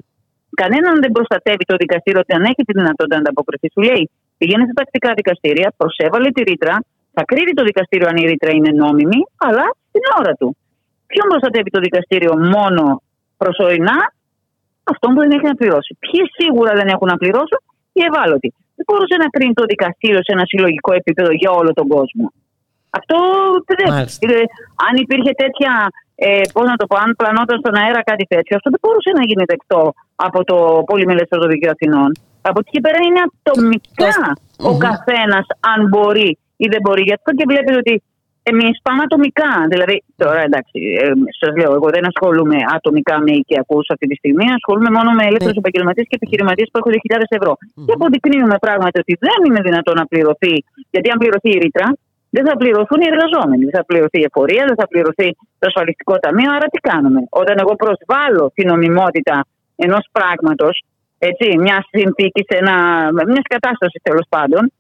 Κανέναν 0.61 0.93
δεν 1.03 1.11
προστατεύει 1.17 1.65
το 1.71 1.75
δικαστήριο 1.83 2.19
ότι 2.23 2.33
αν 2.37 2.43
έχει 2.51 2.61
τη 2.67 2.73
δυνατότητα 2.79 3.15
να 3.17 3.21
ανταποκριθεί. 3.23 3.67
Σου 3.73 3.81
λέει 3.89 4.03
πηγαίνει 4.39 4.63
στα 4.67 4.75
τακτικά 4.79 5.09
δικαστήρια, 5.19 5.67
προσέβαλε 5.79 6.29
τη 6.35 6.41
ρήτρα, 6.49 6.75
θα 7.15 7.23
κρίνει 7.29 7.53
το 7.59 7.63
δικαστήριο 7.69 8.07
αν 8.11 8.17
η 8.23 8.25
ρήτρα 8.31 8.51
είναι 8.57 8.71
νόμιμη, 8.83 9.19
αλλά 9.47 9.65
στην 9.89 10.03
ώρα 10.19 10.33
του. 10.39 10.49
Ποιον 11.11 11.25
προστατεύει 11.31 11.69
το 11.75 11.79
δικαστήριο 11.87 12.33
μόνο 12.55 12.83
προσωρινά, 13.41 13.97
αυτόν 14.91 15.09
που 15.13 15.19
δεν 15.23 15.31
έχει 15.35 15.47
να 15.51 15.55
πληρώσει. 15.61 15.91
Ποιοι 16.03 16.21
σίγουρα 16.37 16.71
δεν 16.79 16.87
έχουν 16.93 17.07
να 17.13 17.17
πληρώσουν, 17.21 17.59
οι 17.97 18.01
ευάλωτοι. 18.09 18.49
Δεν 18.77 18.85
μπορούσε 18.87 19.15
να 19.23 19.27
κρίνει 19.33 19.53
το 19.53 19.65
δικαστήριο 19.73 20.21
σε 20.25 20.31
ένα 20.35 20.45
συλλογικό 20.51 20.91
επίπεδο 20.93 21.31
για 21.41 21.51
όλο 21.59 21.71
τον 21.79 21.87
κόσμο. 21.95 22.25
Αυτό 22.99 23.17
δεν. 23.79 23.89
Μάλιστα. 23.93 24.33
Ε, 24.33 24.41
αν 24.87 24.93
υπήρχε 25.03 25.31
τέτοια. 25.43 25.71
Ε, 26.17 26.41
Πώς 26.55 26.65
να 26.71 26.75
το 26.81 26.85
πω, 26.89 26.95
αν 27.05 27.09
πλανόταν 27.19 27.57
στον 27.59 27.75
αέρα 27.81 28.01
κάτι 28.11 28.25
τέτοιο, 28.33 28.53
αυτό 28.57 28.69
δεν 28.73 28.81
μπορούσε 28.83 29.11
να 29.19 29.23
γίνει 29.29 29.43
δεκτό 29.53 29.81
από 30.27 30.39
το 30.49 30.57
Πολυμελέστερο 30.89 31.43
Δικαίο 31.51 31.71
Αθηνών. 31.75 32.09
Από 32.49 32.59
εκεί 32.61 32.71
και 32.75 32.83
πέρα 32.85 32.99
είναι 33.07 33.21
ατομικά 33.27 34.11
ο 34.69 34.71
Μμμ. 34.71 34.77
καθένας, 34.87 35.45
αν 35.71 35.79
μπορεί 35.91 36.29
ή 36.63 36.65
δεν 36.73 36.81
μπορεί. 36.83 37.01
Γι' 37.09 37.15
αυτό 37.17 37.29
και 37.37 37.45
βλέπετε 37.47 37.77
ότι 37.83 37.93
εμείς 38.51 38.75
πάμε 38.85 39.01
ατομικά. 39.07 39.51
Δηλαδή, 39.73 39.95
τώρα 40.23 40.41
εντάξει, 40.49 40.77
ε, 41.03 41.05
σας 41.39 41.51
λέω, 41.59 41.71
εγώ 41.79 41.87
δεν 41.95 42.03
ασχολούμαι 42.11 42.57
ατομικά 42.77 43.15
με 43.25 43.31
οικιακούς 43.39 43.85
αυτή 43.93 44.05
τη 44.11 44.15
στιγμή. 44.21 44.45
Ασχολούμαι 44.59 44.91
μόνο 44.97 45.09
με 45.17 45.23
ελεύθερους 45.29 45.57
Ναι. 45.57 45.63
επαγγελματίες 45.63 46.05
και 46.09 46.17
επιχειρηματίες 46.19 46.67
που 46.71 46.77
έχουν 46.81 46.91
2.000 46.97 47.29
ευρώ. 47.39 47.53
Και 47.85 47.93
αποδεικνύουμε 47.97 48.57
πράγματι 48.65 48.97
ότι 49.03 49.13
δεν 49.27 49.39
είναι 49.47 49.61
δυνατόν 49.67 49.95
να 50.01 50.05
πληρωθεί, 50.11 50.55
γιατί 50.93 51.07
αν 51.13 51.17
πληρωθεί 51.21 51.49
η 51.57 51.59
ρήτρα, 51.65 51.87
δεν 52.35 52.43
θα 52.49 52.55
πληρωθούν 52.61 52.99
οι 53.03 53.07
εργαζόμενοι. 53.13 53.63
Δεν 53.67 53.75
θα 53.79 53.85
πληρωθεί 53.89 54.19
η 54.23 54.27
εφορία, 54.29 54.63
δεν 54.69 54.77
θα 54.81 54.87
πληρωθεί 54.91 55.27
το 55.59 55.65
ασφαλιστικό 55.71 56.13
ταμείο. 56.23 56.49
Άρα 56.55 56.67
τι 56.73 56.79
κάνουμε; 56.89 57.19
Όταν 57.41 57.55
εγώ 57.63 57.73
προσβάλλω 57.83 58.43
την 58.57 58.65
νομιμότητα 58.71 59.35
ενός 59.85 60.03
πράγματος, 60.17 60.75
μιας 61.65 61.83
συνθήκης, 61.97 62.45
μιας 63.31 63.47
κατάστασης 63.55 64.01
τέλος 64.09 64.25
πάντων, 64.29 64.71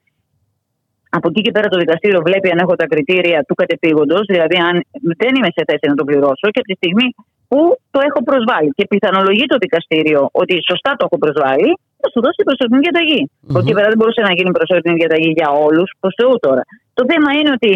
από 1.17 1.25
εκεί 1.29 1.41
και 1.45 1.51
πέρα 1.55 1.67
το 1.73 1.77
δικαστήριο 1.83 2.19
βλέπει 2.27 2.47
αν 2.53 2.57
έχω 2.63 2.75
τα 2.81 2.85
κριτήρια 2.91 3.39
του 3.47 3.55
κατεπήγοντος, 3.61 4.23
δηλαδή 4.33 4.55
αν 4.69 4.75
δεν 5.21 5.31
είμαι 5.35 5.51
σε 5.57 5.61
θέση 5.69 5.85
να 5.91 5.95
το 5.99 6.03
πληρώσω 6.09 6.45
και 6.53 6.59
από 6.61 6.69
τη 6.71 6.75
στιγμή 6.81 7.07
που 7.49 7.59
το 7.93 7.99
έχω 8.07 8.19
προσβάλει 8.29 8.69
και 8.77 8.85
πιθανολογεί 8.93 9.45
το 9.53 9.57
δικαστήριο 9.65 10.21
ότι 10.41 10.53
σωστά 10.69 10.91
το 10.99 11.03
έχω 11.07 11.17
προσβάλει, 11.23 11.69
θα 12.01 12.07
σου 12.11 12.19
δώσει 12.25 12.39
προσωρινή 12.47 12.79
διαταγή. 12.85 13.21
Μμμ. 13.29 13.49
Από 13.49 13.59
εκεί 13.63 13.73
πέρα 13.77 13.87
δεν 13.91 13.97
μπορούσε 13.99 14.21
να 14.27 14.31
γίνει 14.37 14.51
προσωρινή 14.57 14.95
διαταγή 15.01 15.31
για 15.39 15.49
όλους, 15.67 15.87
προς 15.99 16.13
Θεού 16.19 16.33
τώρα. 16.45 16.63
Το 16.97 17.03
θέμα 17.11 17.29
είναι 17.37 17.51
ότι. 17.57 17.71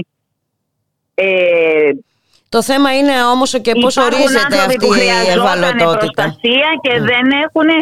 Ε, 1.14 1.92
Το 2.50 2.62
θέμα 2.70 2.90
είναι 2.98 3.16
όμως 3.34 3.50
και 3.66 3.74
πώς 3.84 3.96
υπάρχουν 3.96 4.14
ορίζεται 4.20 4.44
άνθρωποι 4.44 4.66
αυτή 4.66 4.76
που 4.86 4.94
η 4.94 4.98
χρειαζόταν 4.98 5.64
ευαλωτότητα. 5.64 6.22
προστασία 6.24 6.70
και 6.84 6.94
Ναι. 7.00 7.06
δεν 7.12 7.26
έχουν. 7.46 7.68
ε, 7.70 7.80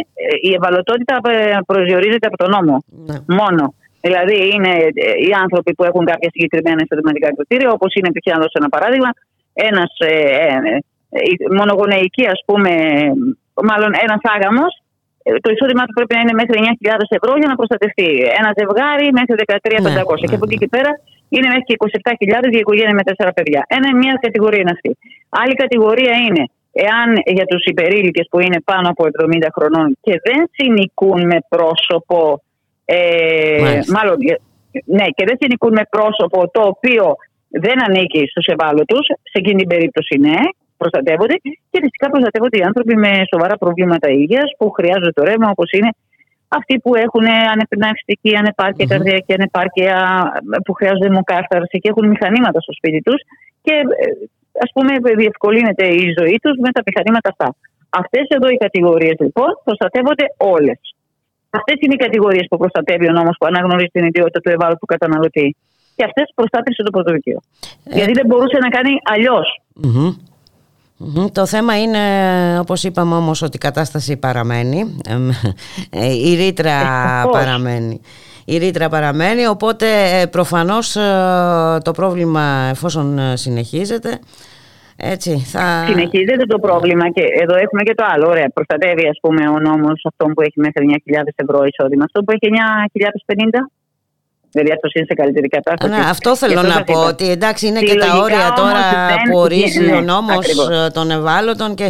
Η 0.50 0.52
ευαλωτότητα 0.60 1.14
ε, 1.24 1.58
προσδιορίζεται 1.70 2.28
από 2.32 2.38
τον 2.42 2.50
νόμο. 2.56 2.76
Ναι. 3.10 3.16
Μόνο. 3.40 3.64
Δηλαδή 4.06 4.38
είναι 4.54 4.74
ε, 5.08 5.12
οι 5.28 5.32
άνθρωποι 5.44 5.72
που 5.76 5.84
έχουν 5.90 6.04
κάποια 6.12 6.30
συγκεκριμένα 6.34 6.80
εισοδηματικά 6.84 7.30
κριτήρια, 7.36 7.70
όπως 7.78 7.92
είναι, 7.96 8.10
π.χ. 8.14 8.26
να 8.34 8.42
δώσω 8.44 8.58
ένα 8.62 8.70
παράδειγμα, 8.76 9.12
ένας 9.54 9.92
ε, 9.98 10.12
ε, 10.12 10.80
ε, 11.10 11.22
μονογονεϊκή, 11.60 12.26
ας 12.36 12.40
πούμε, 12.48 12.72
μάλλον 13.70 13.92
ένας 14.06 14.22
άγαμος, 14.36 14.74
το 15.44 15.50
εισόδημά 15.54 15.84
του 15.86 15.96
πρέπει 15.98 16.14
να 16.18 16.22
είναι 16.24 16.36
μέχρι 16.42 16.56
9.000 16.60 17.18
ευρώ 17.20 17.32
για 17.42 17.50
να 17.52 17.56
προστατευτεί. 17.60 18.10
Ένα 18.40 18.50
ζευγάρι 18.60 19.08
μέχρι 19.20 19.34
13.500. 19.44 19.82
Ναι, 19.82 20.28
και 20.30 20.38
από 20.38 20.46
ναι, 20.46 20.52
εκεί 20.52 20.58
και 20.64 20.70
πέρα 20.76 20.92
είναι 21.34 21.48
μέχρι 21.52 21.66
και 21.70 21.76
27.000 22.40 22.50
για 22.54 22.62
οικογένεια 22.64 22.96
με 23.00 23.04
τέσσερα 23.10 23.32
παιδιά. 23.38 23.62
Ένα, 23.78 23.88
μια 24.02 24.14
κατηγορία 24.26 24.62
είναι 24.64 24.76
αυτή. 24.78 24.92
Άλλη 25.42 25.56
κατηγορία 25.64 26.16
είναι 26.26 26.44
εάν 26.86 27.10
για 27.38 27.46
τους 27.52 27.64
υπερήλικες 27.72 28.26
που 28.32 28.40
είναι 28.40 28.60
πάνω 28.70 28.88
από 28.94 29.04
70 29.06 29.48
χρονών 29.56 29.98
και 30.06 30.14
δεν 30.28 30.40
συνοικούν 30.56 31.20
με 31.32 31.38
πρόσωπο. 31.54 32.42
Ε, 32.90 33.62
Μάλιστα. 33.62 33.92
μάλλον, 33.98 34.18
ε, 34.32 34.36
ναι, 34.98 35.06
και 35.16 35.24
δεν 35.28 35.38
συνοικούν 35.42 35.74
με 35.80 35.84
πρόσωπο 35.96 36.40
το 36.56 36.62
οποίο 36.74 37.06
δεν 37.64 37.78
ανήκει 37.88 38.22
στους 38.32 38.46
ευάλωτους, 38.54 39.06
σε 39.32 39.38
εκείνη 39.42 39.60
την 39.64 39.68
περίπτωση 39.74 40.16
ναι, 40.26 40.40
προστατεύονται. 40.78 41.36
Και 41.72 41.80
φυσικά 41.86 42.06
προστατεύονται 42.14 42.58
οι 42.58 42.66
άνθρωποι 42.70 42.96
με 42.96 43.12
σοβαρά 43.34 43.56
προβλήματα 43.64 44.08
υγείας 44.10 44.50
που 44.58 44.66
χρειάζονται 44.78 45.12
το 45.12 45.24
ρεύμα, 45.24 45.50
όπως 45.56 45.70
είναι 45.72 45.90
αυτοί 46.48 46.80
που 46.80 46.96
έχουν 46.96 47.26
ανεπνευστική 47.54 48.32
ανεπάρκεια, 48.42 48.86
Μμμ. 48.86 48.92
καρδιακή 48.94 49.34
ανεπάρκεια, 49.40 49.96
που 50.66 50.74
χρειάζονται 50.74 51.06
αιμοκάρθαρση 51.06 51.78
και 51.82 51.90
έχουν 51.90 52.08
μηχανήματα 52.08 52.60
στο 52.62 52.74
σπίτι 52.74 53.02
τους 53.02 53.20
και 53.62 53.74
ας 54.66 54.70
πούμε 54.74 54.92
διευκολύνεται 55.16 55.86
η 55.88 56.06
ζωή 56.20 56.38
τους 56.44 56.56
με 56.64 56.70
τα 56.72 56.82
μηχανήματα 56.86 57.30
αυτά. 57.34 57.56
Αυτές 57.90 58.26
εδώ 58.28 58.48
οι 58.50 58.58
κατηγορίες 58.58 59.16
λοιπόν 59.20 59.52
προστατεύονται 59.64 60.26
όλες. 60.38 60.80
Αυτές 61.50 61.76
είναι 61.80 61.94
οι 61.94 61.98
κατηγορίες 61.98 62.46
που 62.50 62.58
προστατεύει 62.58 63.08
ο 63.08 63.12
νόμος 63.12 63.36
που 63.40 63.46
αναγνωρίζει 63.46 63.90
την 63.92 64.06
ιδιότητα 64.06 64.40
του 64.40 64.50
ευάλωτου 64.50 64.86
καταναλωτή. 64.86 65.56
και 65.96 66.04
αυτές 66.04 66.32
προστάτευσε 66.36 66.84
το 66.84 66.90
πρωτοδικείο. 66.92 67.40
Ε. 67.84 67.96
Γιατί 67.96 68.12
δεν 68.12 68.26
μπορούσε 68.26 68.58
να 68.58 68.70
κάνει 68.70 68.92
αλλιώς. 69.04 69.62
Μμμ. 69.74 70.16
Μμμ. 70.98 71.26
Το 71.32 71.46
θέμα 71.46 71.82
είναι, 71.82 72.00
όπως 72.60 72.84
είπαμε 72.84 73.16
όμως, 73.16 73.42
ότι 73.42 73.56
η 73.56 73.60
κατάσταση 73.60 74.18
παραμένει. 74.18 74.98
Εμ, 75.10 75.30
ε, 75.90 76.14
Η 76.14 76.36
ρήτρα 76.36 76.72
Ευτυχώς. 76.72 77.32
παραμένει. 77.32 78.02
Η 78.46 78.58
ρήτρα 78.58 78.90
παραμένει, 78.90 79.48
οπότε 79.48 80.20
ε, 80.22 80.26
προφανώς 80.26 80.96
ε, 80.96 81.02
το 81.84 81.92
πρόβλημα 81.92 82.68
εφόσον 82.72 83.20
ε, 83.20 83.36
συνεχίζεται, 83.36 84.20
έτσι 84.98 85.32
θα... 85.54 85.84
Συνεχίζεται 85.88 86.46
το 86.54 86.60
πρόβλημα 86.60 87.06
και 87.12 87.24
εδώ 87.44 87.56
έχουμε 87.56 87.82
και 87.84 87.94
το 87.96 88.04
άλλο. 88.14 88.28
Ωραία, 88.30 88.50
προστατεύει 88.54 89.08
ας 89.08 89.18
πούμε 89.22 89.42
ο 89.56 89.60
νόμος 89.60 90.02
αυτόν 90.10 90.34
που 90.34 90.42
έχει 90.42 90.60
μέχρι 90.66 91.02
9.000 91.08 91.22
ευρώ 91.36 91.60
εισόδημα. 91.70 92.04
Αυτό 92.04 92.24
που 92.24 92.32
έχει 92.32 92.48
9.050. 92.94 93.70
Δηλαδή 94.52 94.72
αυτός 94.72 94.94
είναι 94.94 95.06
σε 95.10 95.14
καλύτερη 95.14 95.48
κατάσταση. 95.48 95.92
Ναι, 95.94 96.10
αυτό 96.10 96.36
θέλω 96.36 96.60
Γι' 96.60 96.68
να 96.68 96.72
σας 96.74 96.84
πω, 96.84 96.92
είπα. 96.94 97.08
ότι 97.08 97.30
εντάξει 97.30 97.68
είναι 97.68 97.80
και 97.80 97.94
τα 97.96 98.02
Συλλογικά 98.06 98.24
όρια 98.24 98.38
όμως 98.48 98.60
τώρα 98.60 98.82
δεν 99.08 99.18
που 99.32 99.38
ορίζει 99.38 99.80
βγαίνει. 99.80 99.98
ο 99.98 100.02
νόμος 100.02 100.38
Ακριβώς. 100.38 100.70
ε, 100.86 100.90
των 100.94 101.12
ευάλωτων 101.12 101.76
και, 101.76 101.88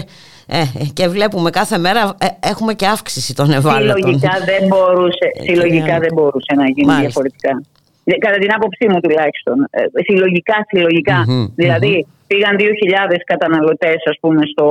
ε, 0.47 0.61
και 0.93 1.07
βλέπουμε 1.07 1.49
κάθε 1.49 1.77
μέρα 1.77 2.15
ε, 2.19 2.27
έχουμε 2.51 2.73
και 2.73 2.87
αύξηση 2.87 3.35
των 3.35 3.51
ευάλωτων. 3.51 3.95
Συλλογικά 3.95 4.33
δεν 4.51 4.67
μπορούσε, 4.67 5.27
Ε, 5.39 5.41
συλλογικά 5.41 5.83
κυρία- 5.83 5.99
δεν 5.99 6.11
μπορούσε 6.13 6.51
να 6.55 6.65
γίνει 6.65 6.85
Μάλιστα. 6.87 7.01
διαφορετικά. 7.05 7.51
Ε, 8.03 8.17
Κατά 8.17 8.37
την 8.37 8.51
άποψή 8.57 8.85
μου 8.91 8.99
τουλάχιστον. 8.99 9.55
Ε, 9.69 9.81
συλλογικά, 10.07 10.57
συλλογικά. 10.69 11.23
Μμμ, 11.27 11.45
δηλαδή 11.55 12.07
πήγαν 12.27 12.53
2.000 12.59 12.65
καταναλωτές, 13.31 13.99
ας 14.11 14.17
πούμε, 14.21 14.41
στο, 14.51 14.65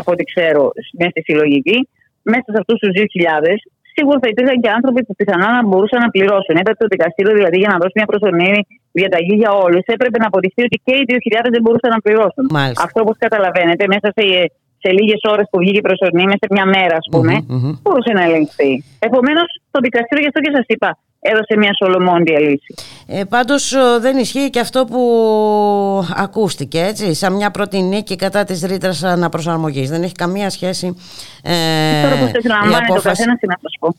από 0.00 0.10
ό,τι 0.14 0.24
ξέρω, 0.32 0.62
μέσα 0.98 1.10
στη 1.14 1.22
συλλογική. 1.28 1.78
Μέσα 2.32 2.46
σε 2.52 2.58
αυτούς 2.62 2.78
τους 2.80 2.90
2.000 2.94 3.54
σίγουρα 3.94 4.18
θα 4.22 4.28
υπήρχαν 4.32 4.56
και 4.62 4.70
άνθρωποι 4.78 5.00
που 5.06 5.14
πιθανά 5.20 5.46
να 5.56 5.62
μπορούσαν 5.68 5.98
να 6.06 6.10
πληρώσουν. 6.14 6.54
Είδατε 6.60 6.80
το 6.84 6.90
δικαστήριο 6.94 7.34
δηλαδή 7.38 7.58
για 7.62 7.70
να 7.72 7.76
δώσει 7.80 7.94
μια 8.00 8.08
προσωρινή 8.10 8.54
διαταγή 8.98 9.34
για 9.42 9.50
όλους 9.64 9.84
έπρεπε 9.94 10.16
να 10.22 10.26
αποδειχθεί 10.30 10.62
ότι 10.68 10.76
και 10.86 10.94
οι 10.98 11.04
2.000 11.08 11.54
δεν 11.54 11.62
μπορούσαν 11.64 11.90
να 11.96 12.00
πληρώσουν. 12.06 12.44
Μάλιστα. 12.58 12.82
Αυτό 12.86 12.98
όπως 13.04 13.16
καταλαβαίνετε 13.24 13.84
μέσα 13.94 14.08
σε, 14.16 14.24
σε 14.82 14.88
λίγες 14.96 15.20
ώρες 15.32 15.46
που 15.50 15.58
βγήκε 15.62 15.80
η 15.82 15.86
προσωρινή, 15.88 16.24
μέσα 16.30 16.42
σε 16.44 16.50
μια 16.56 16.66
μέρα 16.76 16.94
ας 17.02 17.06
πούμε, 17.12 17.34
Μμμ, 17.40 17.56
μμμ. 17.62 17.72
μπορούσε 17.82 18.12
να 18.18 18.22
ελεγχθεί. 18.28 18.72
Επομένως 19.08 19.48
το 19.74 19.78
δικαστήριο, 19.86 20.22
γι' 20.24 20.30
αυτό 20.32 20.40
και 20.44 20.52
σας 20.58 20.66
είπα, 20.74 20.90
έδωσε 21.20 21.56
μια 21.56 21.70
σολομόντια 21.74 22.40
λύση. 22.40 22.74
Ε, 23.06 23.24
πάντως 23.24 23.72
ε, 23.72 23.78
δεν 24.00 24.16
ισχύει 24.18 24.50
και 24.50 24.60
αυτό 24.60 24.84
που 24.84 25.00
ακούστηκε 26.16 26.80
έτσι, 26.80 27.14
σαν 27.14 27.32
μια 27.32 27.50
πρώτη 27.50 27.82
νίκη 27.82 28.16
κατά 28.16 28.44
της 28.44 28.62
ρήτρας 28.62 29.02
αναπροσαρμογής. 29.02 29.90
Δεν 29.90 30.02
έχει 30.02 30.14
καμία 30.14 30.50
σχέση 30.50 30.96
ε, 31.42 31.52
Τώρα 32.02 32.14
που 32.18 32.24
το 32.24 32.30
η 32.34 32.38
εκλαμβάνει 32.44 32.72
το 32.72 32.78
απόφαση. 32.92 33.06
καθένα, 33.06 33.36
τι 33.36 33.46
να 33.46 33.56
σας 33.62 33.72
πω. 33.80 33.94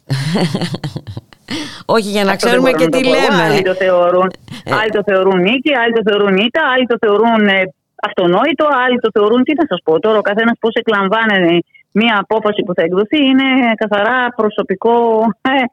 Όχι 1.96 2.10
για 2.10 2.24
να 2.24 2.32
Αυτό 2.32 2.50
δεν 2.50 2.60
ξέρουμε 2.60 2.70
μπορώ 2.72 2.78
και 2.80 2.86
να 2.90 2.92
το 2.92 2.98
τι 2.98 3.04
πω. 3.04 3.10
λέμε. 3.14 3.44
Άλλοι 3.54 3.62
το 3.62 3.74
θεωρούν, 3.84 4.28
Ε. 4.64 4.72
άλλοι 4.80 4.92
το 4.98 5.02
θεωρούν 5.06 5.38
νίκη, 5.42 5.72
άλλοι 5.82 5.94
το 5.98 6.02
θεωρούν 6.10 6.36
ήττα, 6.38 6.62
άλλοι 6.74 6.86
το 6.92 6.98
θεωρούν 7.04 7.42
ε, 7.48 7.62
αυτονόητο, 8.08 8.66
άλλοι 8.86 8.98
το 9.06 9.10
θεωρούν. 9.16 9.44
Τι 9.44 9.54
να 9.60 9.66
σας 9.72 9.80
πω 9.84 10.00
τώρα, 10.00 10.18
ο 10.18 10.22
καθένας 10.30 10.56
πώς 10.60 10.74
εκλαμβάνει 10.82 11.60
μία 11.92 12.18
απόφαση 12.20 12.64
που 12.66 12.74
θα 12.74 12.82
εκδοθεί 12.82 13.18
είναι 13.26 13.44
καθαρά 13.76 14.34
προσωπικό 14.36 14.94
ε, 15.42 15.64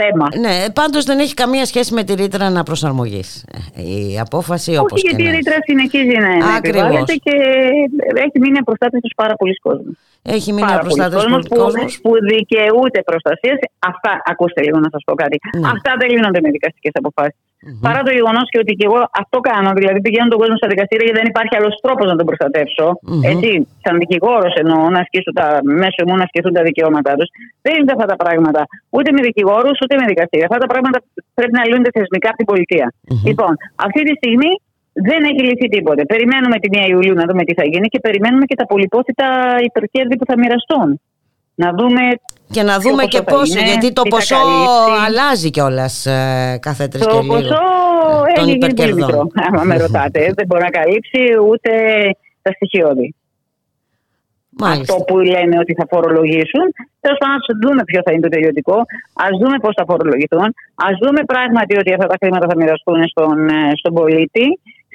θέμα. 0.00 0.26
Ναι, 0.40 0.72
πάντως 0.72 1.04
δεν 1.04 1.18
έχει 1.18 1.34
καμία 1.34 1.64
σχέση 1.64 1.94
με 1.94 2.02
τη 2.04 2.14
ρήτρα 2.14 2.44
αναπροσαρμογής. 2.46 3.44
Ε, 3.76 3.82
Η 3.82 4.18
απόφαση 4.20 4.76
όπως 4.76 4.92
Όχι 4.92 5.02
και 5.02 5.08
γιατί 5.08 5.22
να 5.22 5.28
η 5.28 5.32
έχει. 5.32 5.38
ρήτρα 5.42 5.56
συνεχίζει 5.66 6.16
να 6.24 6.30
είναι 6.34 6.44
Ακριβώς. 6.56 6.80
επιβάλλεται 6.82 7.14
και 7.14 7.34
έχει 8.26 8.38
μείνει 8.40 8.58
απροστάτευτος 8.58 9.12
πάρα 9.16 9.34
πολλοί 9.34 9.54
κόσμος. 9.54 9.94
Έχει 10.22 10.52
μείνει 10.52 10.66
Πάρα 10.66 10.78
πολλοί 10.78 11.02
απροστάτευτος 11.02 11.22
κόσμος 11.24 11.44
που, 11.48 11.56
κόσμος. 11.62 12.00
που 12.02 12.10
δικαιούται 12.32 13.00
προστασίας. 13.10 13.58
Αυτά, 13.90 14.10
ακούστε 14.32 14.60
λίγο 14.66 14.78
να 14.84 14.88
σας 14.94 15.02
πω 15.06 15.14
κάτι. 15.22 15.36
Ναι. 15.58 15.68
Αυτά 15.74 15.90
δεν 16.00 16.08
λύνονται 16.14 16.40
με 16.44 16.50
δικαστικές 16.56 16.92
αποφάσεις. 17.00 17.38
Παρά 17.86 18.00
το 18.06 18.12
γεγονός 18.18 18.46
και 18.52 18.58
ότι 18.62 18.72
και 18.78 18.86
εγώ 18.90 19.00
αυτό 19.22 19.38
κάνω, 19.50 19.70
δηλαδή 19.78 19.98
πηγαίνω 20.06 20.28
τον 20.32 20.38
κόσμο 20.42 20.56
στα 20.60 20.68
δικαστήρια 20.72 21.06
γιατί 21.06 21.18
δεν 21.20 21.28
υπάρχει 21.32 21.54
άλλος 21.58 21.74
τρόπος 21.84 22.06
να 22.10 22.16
τον 22.18 22.26
προστατεύσω. 22.28 22.86
Μμμ. 23.02 23.22
Έτσι, 23.32 23.50
σαν 23.84 23.94
δικηγόρος 24.02 24.54
εννοώ, 24.62 24.80
να 24.94 25.00
ασκήσω 25.04 25.30
τα, 25.38 25.46
μέσω 25.82 26.00
μου 26.06 26.14
να 26.20 26.24
ασκηθούν 26.28 26.52
τα 26.58 26.62
δικαιώματά 26.68 27.12
τους. 27.18 27.28
Δεν 27.64 27.72
είναι 27.76 27.92
αυτά 27.96 28.06
τα 28.12 28.16
πράγματα 28.22 28.60
ούτε 28.96 29.08
με 29.16 29.20
δικηγόρους 29.28 29.76
ούτε 29.82 29.94
με 30.00 30.04
δικαστήρια. 30.12 30.46
Αυτά 30.50 30.58
τα 30.64 30.68
πράγματα 30.72 30.98
πρέπει 31.38 31.54
να 31.58 31.62
λύνονται 31.68 31.92
θεσμικά 31.98 32.28
από 32.32 32.38
την 32.42 32.48
πολιτεία. 32.52 32.86
Λοιπόν, 33.28 33.52
αυτή 33.86 34.00
τη 34.08 34.12
στιγμή 34.20 34.50
δεν 35.08 35.20
έχει 35.30 35.42
λυθεί 35.48 35.66
τίποτε. 35.76 36.02
Περιμένουμε 36.12 36.56
τη 36.62 36.68
1 36.72 36.88
Ιουλίου 36.92 37.14
να 37.20 37.24
δούμε 37.28 37.42
τι 37.44 37.54
θα 37.58 37.64
γίνει 37.72 37.86
και 37.92 38.00
περιμένουμε 38.06 38.44
και 38.50 38.58
τα 38.60 38.66
πολυπόθητα 38.66 39.28
υπερκέρδη 39.68 40.16
που 40.18 40.26
θα 40.30 40.36
μοιραστούν. 40.42 40.88
Να 41.54 41.68
δούμε 41.78 42.02
Και 42.54 42.62
να 42.62 42.76
δούμε 42.84 43.02
ποσό 43.02 43.08
και 43.12 43.16
θα 43.16 43.24
πόσο, 43.24 43.58
είναι, 43.58 43.68
γιατί 43.70 43.88
το 43.92 44.02
τι 44.02 44.10
θα 44.10 44.16
ποσό 44.16 44.34
καλύψει. 44.36 45.04
αλλάζει 45.06 45.50
κιόλας 45.50 45.94
κάθε 46.66 46.84
τρεις 46.88 47.06
και 47.06 47.12
Το 47.12 47.20
λίγο. 47.20 47.34
ποσό 47.34 47.62
των 48.14 48.24
έχει 48.28 48.44
γίνει 48.46 48.58
πολύ 48.58 48.72
υπερκερδών. 48.72 49.06
μικρό, 49.06 49.22
άμα 49.46 49.62
με 49.70 49.76
ρωτάτε. 49.84 50.20
Δεν 50.36 50.46
μπορεί 50.46 50.62
να 50.68 50.72
καλύψει 50.78 51.20
ούτε 51.48 51.70
τα 52.42 52.50
στοιχειώδη. 52.56 53.08
Μάλιστα. 54.64 54.94
Αυτό 54.94 55.04
που 55.08 55.16
λένε 55.18 55.54
ότι 55.64 55.72
θα 55.78 55.86
φορολογήσουν. 55.92 56.64
Τέλος 57.04 57.18
πάντων, 57.20 57.34
ας 57.38 57.46
δούμε 57.62 57.82
ποιο 57.90 58.00
θα 58.04 58.10
είναι 58.12 58.24
το 58.26 58.32
τελειωτικό, 58.34 58.76
ας 59.26 59.32
δούμε 59.40 59.56
πώς 59.64 59.72
θα 59.78 59.84
φορολογηθούν, 59.88 60.48
ας 60.88 60.94
δούμε 61.02 61.20
πράγματι 61.32 61.72
ότι 61.82 61.90
αυτά 61.96 62.06
τα 62.12 62.16
χρήματα 62.20 62.46
θα 62.50 62.56
μοιραστούν 62.60 62.98
στον, 63.12 63.48
ε, 63.48 63.70
στον 63.80 63.92
πολίτη. 63.98 64.46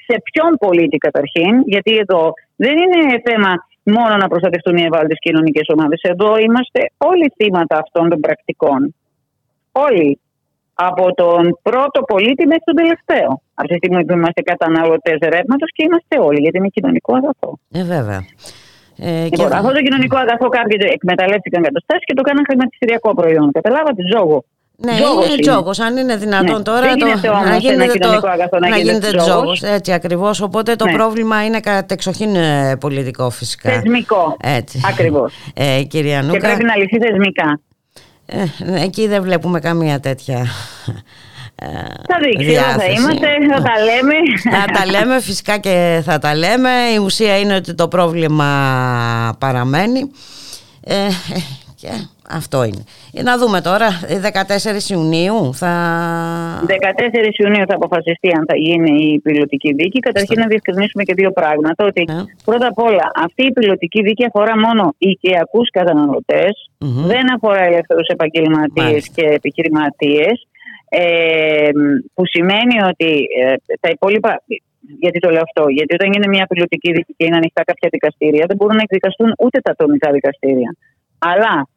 Σε 0.08 0.16
ποιον 0.28 0.52
πολίτη 0.66 0.98
καταρχήν, 0.98 1.54
γιατί 1.74 1.92
εδώ 2.04 2.34
δεν 2.66 2.76
είναι 2.84 3.22
θέμα 3.28 3.52
μόνο 3.98 4.14
να 4.18 4.28
προστατευτούν 4.28 4.78
οι 4.78 4.84
ευάλωτες 4.90 5.18
κοινωνικές 5.20 5.68
ομάδες. 5.76 6.00
Εδώ 6.02 6.38
είμαστε 6.38 6.82
όλοι 6.98 7.34
θύματα 7.36 7.76
αυτών 7.78 8.10
των 8.10 8.20
πρακτικών. 8.20 8.96
Όλοι. 9.72 10.20
Από 10.74 11.14
τον 11.14 11.60
πρώτο 11.62 12.00
πολίτη 12.12 12.44
μέχρι 12.52 12.64
τον 12.70 12.76
τελευταίο. 12.76 13.30
Αυτή 13.54 13.74
τη 13.74 13.80
στιγμή 13.82 14.06
που 14.06 14.14
είμαστε 14.14 14.42
καταναλωτές 14.42 15.18
ρεύματος 15.22 15.70
και 15.76 15.84
είμαστε 15.88 16.16
όλοι, 16.28 16.40
γιατί 16.40 16.58
είναι 16.58 16.68
κοινωνικό 16.68 17.12
αγαθό. 17.16 17.52
Ε, 17.72 17.84
βέβαια. 17.84 18.22
Ε, 19.02 19.28
και 19.30 19.36
Λοιπόν, 19.36 19.52
αυτό 19.60 19.72
το 19.78 19.82
κοινωνικό 19.88 20.18
αγαθό 20.18 20.48
κάποιοι 20.58 20.78
το 20.78 20.88
εκμεταλλεύτηκαν 20.98 21.62
καταστάσει 21.64 22.04
και 22.08 22.14
το 22.14 22.22
κάναν 22.22 22.44
χρηματιστηριακό 22.50 23.10
προϊόν. 23.20 23.52
Καταλάβατε, 23.52 24.02
τζόγο. 24.10 24.44
Ναι, 24.82 24.92
Τζόγος 24.96 25.26
είναι 25.26 25.34
είναι. 25.34 25.42
τζόγος. 25.52 25.80
Αν 25.80 25.98
είναι 25.98 26.16
δυνατόν 26.16 26.58
Ναι. 26.58 26.64
τώρα 26.64 26.80
Δεν 26.82 26.98
το, 26.98 27.06
γίνεται 27.06 27.30
όμως 27.30 27.42
να 27.44 27.48
ένα 27.50 27.58
γίνεται, 27.58 27.98
κοινωνικό 27.98 28.28
αγαθό 28.28 28.60
να 28.60 28.78
γίνεται 28.78 29.08
τζόγος. 29.08 29.26
τζόγος. 29.26 29.62
Έτσι 29.64 29.92
ακριβώς. 29.92 30.42
Οπότε 30.42 30.76
το 30.76 30.86
Ναι. 30.86 30.92
πρόβλημα 30.92 31.46
είναι 31.46 31.60
κατεξοχήν 31.60 32.36
ε, 32.36 32.76
πολιτικό 32.80 33.30
φυσικά. 33.30 33.70
Θεσμικό. 33.72 34.38
Έτσι. 34.44 34.82
Ακριβώς. 34.90 35.34
Ε, 35.54 35.84
κυρία 35.84 36.20
Και 36.20 36.26
Νούκα, 36.26 36.40
πρέπει 36.40 36.64
να 36.64 36.76
λυθεί 36.78 36.98
θεσμικά. 37.00 37.60
ε, 38.26 38.84
εκεί 38.84 39.08
δεν 39.08 39.22
βλέπουμε 39.24 39.60
καμία 39.60 40.00
τέτοια 40.00 40.38
ε, 41.56 41.66
Θα 42.08 42.18
δείξει, 42.22 42.52
εδώ 42.54 42.62
θα 42.62 42.68
διάθεση. 42.68 42.92
είμαστε, 43.02 43.28
θα 43.54 43.62
τα 43.62 43.84
λέμε. 43.84 44.14
Θα 44.58 44.66
τα 44.74 44.86
λέμε 44.86 45.22
φυσικά 45.22 45.58
και 45.58 46.02
θα 46.06 46.18
τα 46.20 46.36
λέμε. 46.36 46.70
Η 46.96 46.98
ουσία 46.98 47.40
είναι 47.40 47.56
ότι 47.56 47.74
το 47.76 47.88
πρόβλημα 47.88 48.50
παραμένει. 49.40 50.12
Ε, 50.84 50.96
ε, 51.06 51.10
και 51.76 51.88
αυτό 52.30 52.64
είναι. 52.64 52.84
Ε, 53.14 53.22
Να 53.22 53.38
δούμε 53.38 53.62
τώρα, 53.62 53.88
ε, 54.08 54.20
14 54.20 54.90
Ιουνίου 54.92 55.54
θα... 55.54 55.72
14 56.68 56.70
Ιουνίου 57.44 57.66
θα 57.68 57.76
αποφασιστεί 57.76 58.30
αν 58.38 58.44
θα 58.48 58.56
γίνει 58.58 59.12
η 59.14 59.20
πιλωτική 59.20 59.74
δίκη. 59.74 60.00
Καταρχήν 60.00 60.40
να 60.40 60.48
διευκρινίσουμε 60.48 61.04
και 61.04 61.14
δύο 61.14 61.32
πράγματα. 61.32 61.86
Ότι 61.86 62.04
Ναι. 62.08 62.24
πρώτα 62.46 62.68
απ' 62.68 62.82
όλα 62.82 63.12
αυτή 63.26 63.46
η 63.46 63.52
πιλωτική 63.52 64.02
δίκη 64.02 64.26
αφορά 64.26 64.60
μόνο 64.60 64.94
οικιακούς 64.98 65.70
καταναλωτές, 65.70 66.70
Μμμ. 66.80 67.06
Δεν 67.08 67.34
αφορά 67.34 67.62
ελεύθερους 67.64 68.08
επαγγελματίες 68.08 68.86
Μάλιστα. 68.86 69.14
και 69.22 69.28
επιχειρηματίες. 69.28 70.44
Ε, 70.92 71.70
που 72.14 72.24
σημαίνει 72.26 72.76
ότι 72.92 73.10
ε, 73.44 73.54
τα 73.80 73.90
υπόλοιπα. 73.90 74.42
Γιατί 75.00 75.20
το 75.20 75.30
λέω 75.30 75.42
αυτό, 75.42 75.68
Γιατί 75.70 75.94
όταν 75.94 76.12
είναι 76.14 76.28
μια 76.28 76.46
πιλωτική 76.46 76.92
δίκη 76.92 77.14
και 77.18 77.26
είναι 77.26 77.36
ανοιχτά 77.36 77.64
κάποια 77.64 77.90
δικαστήρια, 77.92 78.46
δεν 78.48 78.56
μπορούν 78.58 78.76
να 78.76 78.82
εκδικαστούν 78.82 79.34
ούτε 79.40 79.60
τα 79.60 79.72
ατομικά 79.72 80.12
δικαστήρια. 80.12 80.76
Αλλά 81.18 81.68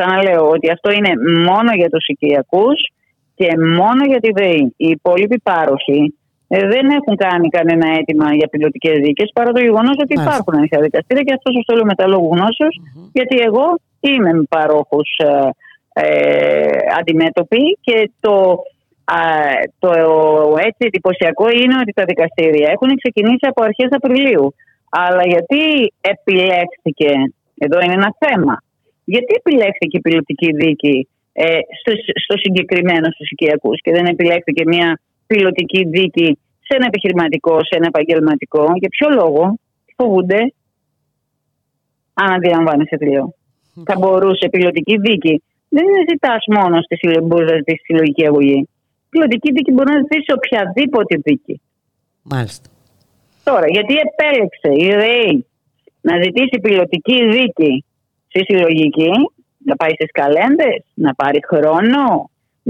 ξαναλέω 0.00 0.48
ότι 0.48 0.70
αυτό 0.70 0.90
είναι 0.90 1.12
μόνο 1.48 1.70
για 1.74 1.90
τους 1.90 2.06
οικιακούς 2.06 2.78
και 3.34 3.48
μόνο 3.80 4.02
για 4.06 4.20
τη 4.20 4.30
ΔΕΗ. 4.32 4.74
Οι 4.76 4.88
υπόλοιποι 4.88 5.38
πάροχοι 5.38 6.14
ε, 6.48 6.58
δεν 6.72 6.84
έχουν 6.98 7.16
κάνει 7.16 7.48
κανένα 7.48 7.86
αίτημα 7.94 8.34
για 8.34 8.48
πιλωτικές 8.50 8.96
δίκες 9.04 9.30
παρά 9.34 9.50
το 9.52 9.60
γεγονός 9.60 9.96
ότι 10.04 10.14
Μάλιστα. 10.14 10.32
υπάρχουν 10.32 10.54
ανοιχτά 10.56 10.80
δικαστήρια 10.80 11.22
και 11.22 11.34
αυτός 11.36 11.52
σα 11.54 11.62
το 11.64 11.74
λέω 11.74 11.84
με 11.84 11.94
τα 11.94 12.06
λόγου 12.06 12.30
γνώσεως, 12.34 12.74
γιατί 13.12 13.36
εγώ 13.48 13.66
είμαι 14.00 14.32
με 14.32 14.44
παρόχους 14.48 15.10
ε, 15.16 15.48
ε, 15.92 16.76
αντιμέτωποι 16.98 17.78
και 17.80 18.10
το, 18.20 18.34
α, 19.04 19.20
το 19.78 19.90
έτσι 20.68 20.82
εντυπωσιακό 20.88 21.46
είναι 21.48 21.76
ότι 21.82 21.92
τα 21.92 22.04
δικαστήρια 22.04 22.68
έχουν 22.74 22.90
ξεκινήσει 23.02 23.46
από 23.50 23.62
αρχές 23.68 23.88
Απριλίου. 23.90 24.54
Αλλά 24.90 25.22
γιατί 25.26 25.92
επιλέχθηκε, 26.00 27.10
εδώ 27.64 27.80
είναι 27.80 27.98
ένα 28.00 28.14
θέμα, 28.22 28.54
γιατί 29.14 29.32
επιλέχθηκε 29.40 29.96
η 29.96 30.00
πιλωτική 30.00 30.50
δίκη 30.62 31.08
ε, 31.32 31.58
στο, 31.80 31.92
στο 32.24 32.34
συγκεκριμένο 32.44 33.06
στους 33.14 33.30
οικιακούς 33.30 33.80
και 33.80 33.92
δεν 33.92 34.04
επιλέχθηκε 34.06 34.62
μια 34.66 35.00
πιλωτική 35.26 35.82
δίκη 35.88 36.38
σε 36.66 36.72
ένα 36.76 36.86
επιχειρηματικό, 36.86 37.54
σε 37.68 37.74
ένα 37.78 37.86
επαγγελματικό; 37.86 38.64
Για 38.80 38.88
ποιο 38.88 39.08
λόγο 39.20 39.42
φοβούνται, 39.96 40.40
αν 42.22 42.32
αντιλαμβάνεσαι 42.32 42.96
τι 42.96 43.06
λέω. 43.10 43.34
Θα 43.84 43.94
μπορούσε 43.98 44.48
πιλωτική 44.48 44.96
δίκη. 44.96 45.42
Δεν 45.68 45.84
ζητάς 46.10 46.44
μόνο 46.56 46.82
στη 46.82 46.96
συλλο- 46.96 47.26
μπορείς 47.26 47.50
να 47.50 47.56
ζητήσεις 47.56 47.84
συλλογική 47.84 48.26
αγωγή. 48.26 48.68
πιλωτική 49.10 49.52
δίκη 49.52 49.72
μπορεί 49.72 49.90
να 49.92 50.00
ζητήσει 50.04 50.32
οποιαδήποτε 50.38 51.16
δίκη. 51.26 51.60
Μάλιστα. 52.22 52.68
Τώρα, 53.44 53.66
γιατί 53.68 53.94
επέλεξε 54.06 54.70
η 54.86 54.88
ΔΕΗ 55.02 55.46
να 56.00 56.14
ζητήσει 56.22 56.60
πιλωτική 56.60 57.18
δίκη 57.36 57.84
στη 58.30 58.40
συλλογική, 58.48 59.10
να 59.68 59.74
πάει 59.80 59.92
στις 59.98 60.10
καλένδε, 60.20 60.70
να 61.04 61.10
πάρεις 61.20 61.42
χρόνο, 61.52 62.02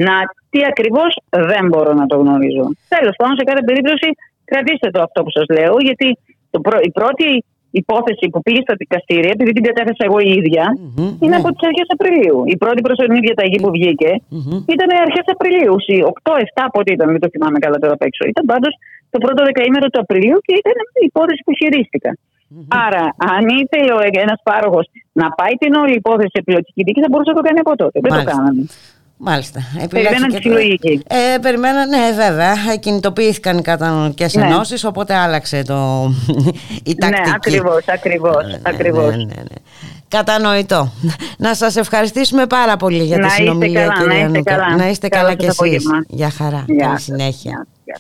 να 0.07 0.15
τι 0.51 0.61
ακριβώς 0.71 1.11
δεν 1.51 1.65
μπορώ 1.69 1.93
να 2.01 2.07
το 2.11 2.17
γνωρίζω. 2.23 2.65
Τέλος 2.95 3.15
πάντων, 3.19 3.35
σε 3.39 3.45
κάθε 3.51 3.63
περίπτωση, 3.69 4.09
κρατήστε 4.51 4.89
το 4.95 5.01
αυτό 5.07 5.19
που 5.25 5.33
σας 5.37 5.47
λέω, 5.57 5.75
γιατί 5.89 6.09
το 6.51 6.59
πρω- 6.67 6.85
η 6.89 6.91
πρώτη 6.99 7.27
υπόθεση 7.83 8.25
που 8.33 8.41
πήγε 8.47 8.61
στα 8.67 8.75
δικαστήρια, 8.83 9.31
επειδή 9.37 9.51
την 9.57 9.65
κατέθεσα 9.69 10.03
εγώ 10.09 10.19
η 10.29 10.31
ίδια, 10.41 10.65
Μμμ, 10.79 11.11
είναι 11.23 11.37
ναι. 11.37 11.41
από 11.43 11.49
τις 11.55 11.63
αρχές 11.69 11.89
Απριλίου. 11.97 12.39
Η 12.55 12.57
πρώτη 12.63 12.81
προσωρινή 12.87 13.21
διαταγή 13.27 13.59
που 13.65 13.71
βγήκε 13.77 14.11
Μμμ. 14.29 14.57
ήταν 14.75 14.89
αρχές 15.07 15.27
Απριλίου. 15.35 15.75
Οι 15.91 15.97
8-7 16.03 16.65
πότε 16.75 16.89
ήταν, 16.97 17.07
δεν 17.15 17.21
το 17.25 17.29
θυμάμαι 17.35 17.59
καλά 17.65 17.77
τώρα 17.83 17.93
απ' 17.99 18.07
έξω. 18.09 18.23
Ήταν 18.33 18.45
πάντως 18.53 18.73
το 19.13 19.19
πρώτο 19.25 19.41
δεκαήμερο 19.49 19.87
του 19.93 20.01
Απριλίου 20.05 20.39
και 20.47 20.55
ήταν 20.63 20.77
η 21.03 21.05
υπόθεση 21.11 21.41
που 21.47 21.53
χειρίστηκα. 21.61 22.11
Άρα, 22.69 23.15
αν 23.35 23.43
ήθελε 23.63 24.23
ένας 24.23 24.41
πάροχος 24.43 24.91
να 25.13 25.31
πάει 25.31 25.53
την 25.59 25.75
όλη 25.75 25.95
υπόθεση 25.95 26.31
σε 26.33 26.43
πιλωτική 26.43 26.83
δίκη, 26.83 27.01
θα 27.01 27.07
μπορούσε 27.11 27.31
να 27.31 27.37
το 27.37 27.43
κάνει 27.43 27.59
από 27.59 27.77
τότε. 27.77 28.01
Δεν 28.03 28.11
το 28.11 28.17
Μάλιστα. 28.17 28.37
κάνανε. 28.37 28.67
Μάλιστα. 29.23 29.61
Περιμέναν 29.91 30.31
τη 30.31 30.37
συλλογική. 30.37 31.03
Ε, 31.09 31.39
περιμέναν, 31.39 31.89
ναι, 31.89 32.13
βέβαια. 32.15 32.53
Ε, 32.73 32.77
Κινητοποιήθηκαν 32.77 33.59
οι 33.59 33.63
κατανοητικέ 33.63 34.27
Ναι. 34.39 34.45
ενώσεις, 34.47 34.85
οπότε 34.85 35.15
άλλαξε 35.15 35.63
το... 35.63 36.09
η 36.85 36.95
τακτική. 36.95 37.23
Ναι, 37.29 37.33
ακριβώς, 37.35 37.85
ακριβώς. 37.87 38.45
Ναι, 38.47 38.51
ναι, 38.53 38.59
ακριβώς. 38.63 39.11
ναι, 39.11 39.17
ναι, 39.17 39.25
ναι. 39.25 39.57
Κατανοητό. 40.09 40.93
Να 41.39 41.55
σας 41.55 41.77
ευχαριστήσουμε 41.77 42.47
πάρα 42.47 42.77
πολύ 42.77 43.03
για 43.03 43.17
Να 43.17 43.23
τη 43.23 43.29
είστε 43.29 43.43
συνομιλία, 43.43 43.87
καλά, 43.87 44.01
κυρία 44.01 44.15
να 44.17 44.25
είστε 44.27 44.39
Νούκα. 44.39 44.55
καλά. 44.55 44.77
Να 44.77 44.89
είστε 44.89 45.09
Καλό 45.09 45.23
καλά 45.23 45.35
σας 45.35 45.39
κι 45.41 45.45
εσείς. 45.47 45.59
απόγευμα. 45.61 46.05
Γεια 46.09 46.31
χαρά. 46.31 46.65
Γεια 46.67 46.77
Καλή 46.85 46.91
σας. 46.95 47.03
συνέχεια. 47.03 47.67
Γεια 47.85 47.99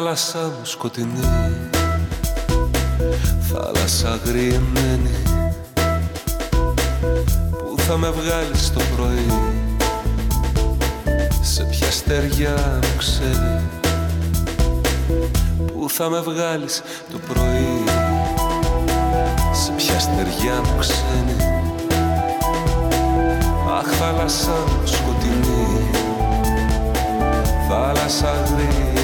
θάλασσά 0.00 0.38
μου 0.38 0.64
σκοτεινή 0.64 1.50
Θάλασσα 3.40 4.12
αγριεμένη 4.12 5.22
Πού 7.50 7.74
θα 7.76 7.96
με 7.96 8.10
βγάλεις 8.10 8.72
το 8.72 8.80
πρωί. 8.96 9.26
Σε 11.42 11.64
ποια 11.64 11.90
στεριά 11.90 12.78
μου 12.82 12.96
ξέρει 12.98 13.60
Πού 15.56 15.90
θα 15.90 16.08
με 16.08 16.20
βγάλεις 16.20 16.82
το 17.12 17.18
πρωί. 17.28 17.84
Σε 19.52 19.72
ποια 19.76 19.98
στεριά 19.98 20.60
μου 20.64 20.78
ξένη 20.78 21.36
Αχ 23.78 23.86
θάλασσά 23.86 24.50
μου 24.50 24.86
σκοτεινή 24.86 25.90
θάλασσα 27.68 28.28
αγριεμένη 28.28 28.97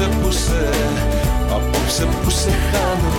Απόψε 0.00 0.18
που 0.20 0.30
σε, 0.30 0.68
απόψε 1.50 2.04
που 2.22 2.30
σε 2.30 2.50
χάνω. 2.50 3.12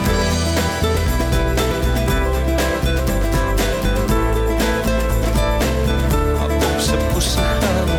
Απόψε 6.44 6.98
που 7.14 7.20
σε 7.20 7.40
χάνω. 7.40 7.98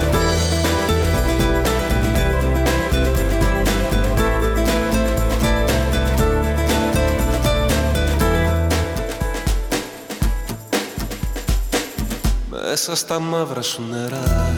Μέσα 12.50 12.96
στα 12.96 13.18
μαύρα 13.18 13.62
σου 13.62 13.82
νερά 13.90 14.54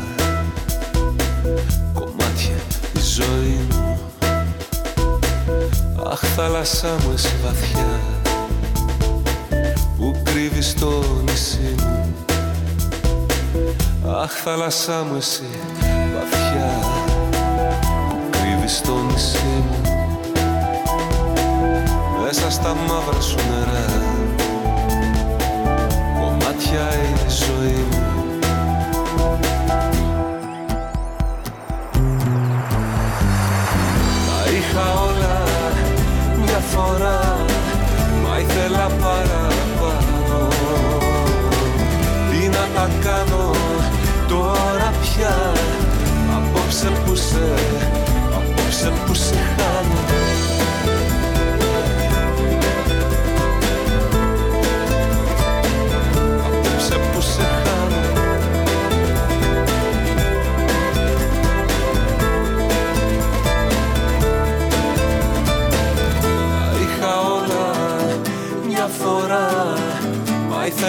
Κομμάτια 1.95 2.57
η 2.95 3.01
ζωή. 3.01 3.52
μου 3.52 3.52
Αχ 6.23 6.29
θάλασσά 6.29 6.89
μου 6.89 7.13
εσύ 7.15 7.37
βαθιά 7.45 8.01
Που 9.97 10.23
κρύβεις 10.23 10.75
το 10.75 11.05
νησί 11.25 11.75
μου. 11.79 12.15
Αχ 14.23 14.33
θάλασσά 14.33 15.05
μου 15.09 15.17
εσύ 15.17 15.43
βαθιά 16.15 16.71
Που 18.09 18.17
κρύβεις 18.31 18.81
το 18.81 19.03
νησί 19.11 19.65
μου. 19.69 19.81
Μέσα 22.25 22.51
στα 22.51 22.75
μαύρα 22.89 23.21
σου 23.21 23.37
νερά 23.51 23.87
Κομμάτια 26.21 26.89
η 26.95 27.31
ζωή 27.31 27.85
μου 27.91 28.12
φορά 36.73 37.37
Μα 38.23 38.39
ήθελα 38.39 38.87
παραπάνω. 39.03 40.49
Τι 42.31 42.49
να 42.49 42.65
τα 42.75 42.89
κάνω 43.01 43.51
τώρα 44.29 44.93
πια 45.01 45.53
Απόψε 46.37 46.89
που 47.05 47.15
σε, 47.15 47.55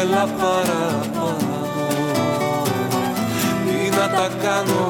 Μα 0.03 0.09
ήθελα 0.09 0.27
παραπάνω. 0.41 1.67
Τι 3.65 3.89
να 3.89 4.07
τα 4.17 4.29
κάνω 4.43 4.89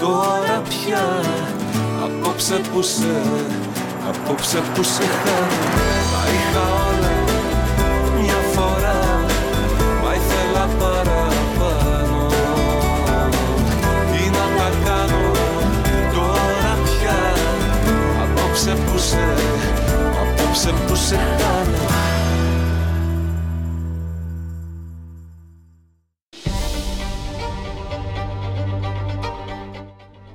τώρα 0.00 0.62
πια. 0.68 1.04
Απόψε 2.04 2.60
που 2.72 2.82
σε, 2.82 3.14
απόψε 4.08 4.62
που 4.74 4.82
σε 4.82 5.02
χάνω. 5.02 5.62
Τα 6.12 6.22
είχα 6.32 6.64
όλα 6.88 7.12
μια 8.20 8.40
φορά. 8.54 9.00
Μα 10.02 10.14
ήθελα 10.14 10.68
παραπάνω. 10.78 12.26
Τι 14.12 14.24
να 14.36 14.46
τα 14.58 14.68
κάνω 14.84 15.30
τώρα 16.14 16.74
πια. 16.84 17.18
Απόψε 18.22 18.70
που 18.70 18.98
σε, 18.98 19.24
απόψε 20.22 20.70
που 20.86 20.94
σε 20.94 21.16
χάνω 21.16 21.81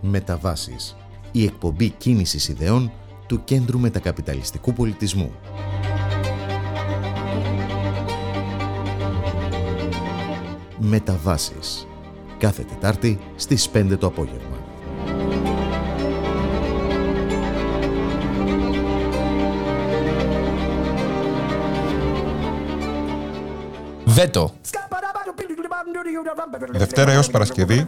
Μεταβάσεις. 0.07 0.95
Η 1.31 1.43
εκπομπή 1.43 1.89
κίνησης 1.89 2.47
ιδεών 2.47 2.91
του 3.27 3.43
Κέντρου 3.43 3.79
Μετακαπιταλιστικού 3.79 4.73
Πολιτισμού. 4.73 5.31
Μεταβάσεις. 10.77 11.87
Κάθε 12.37 12.63
Τετάρτη 12.63 13.19
στις 13.35 13.69
5 13.69 13.97
το 13.97 14.07
απόγευμα. 14.07 14.57
Βέτο. 24.05 24.53
Δευτέρα 26.71 27.11
έως 27.11 27.29
Παρασκευή 27.29 27.87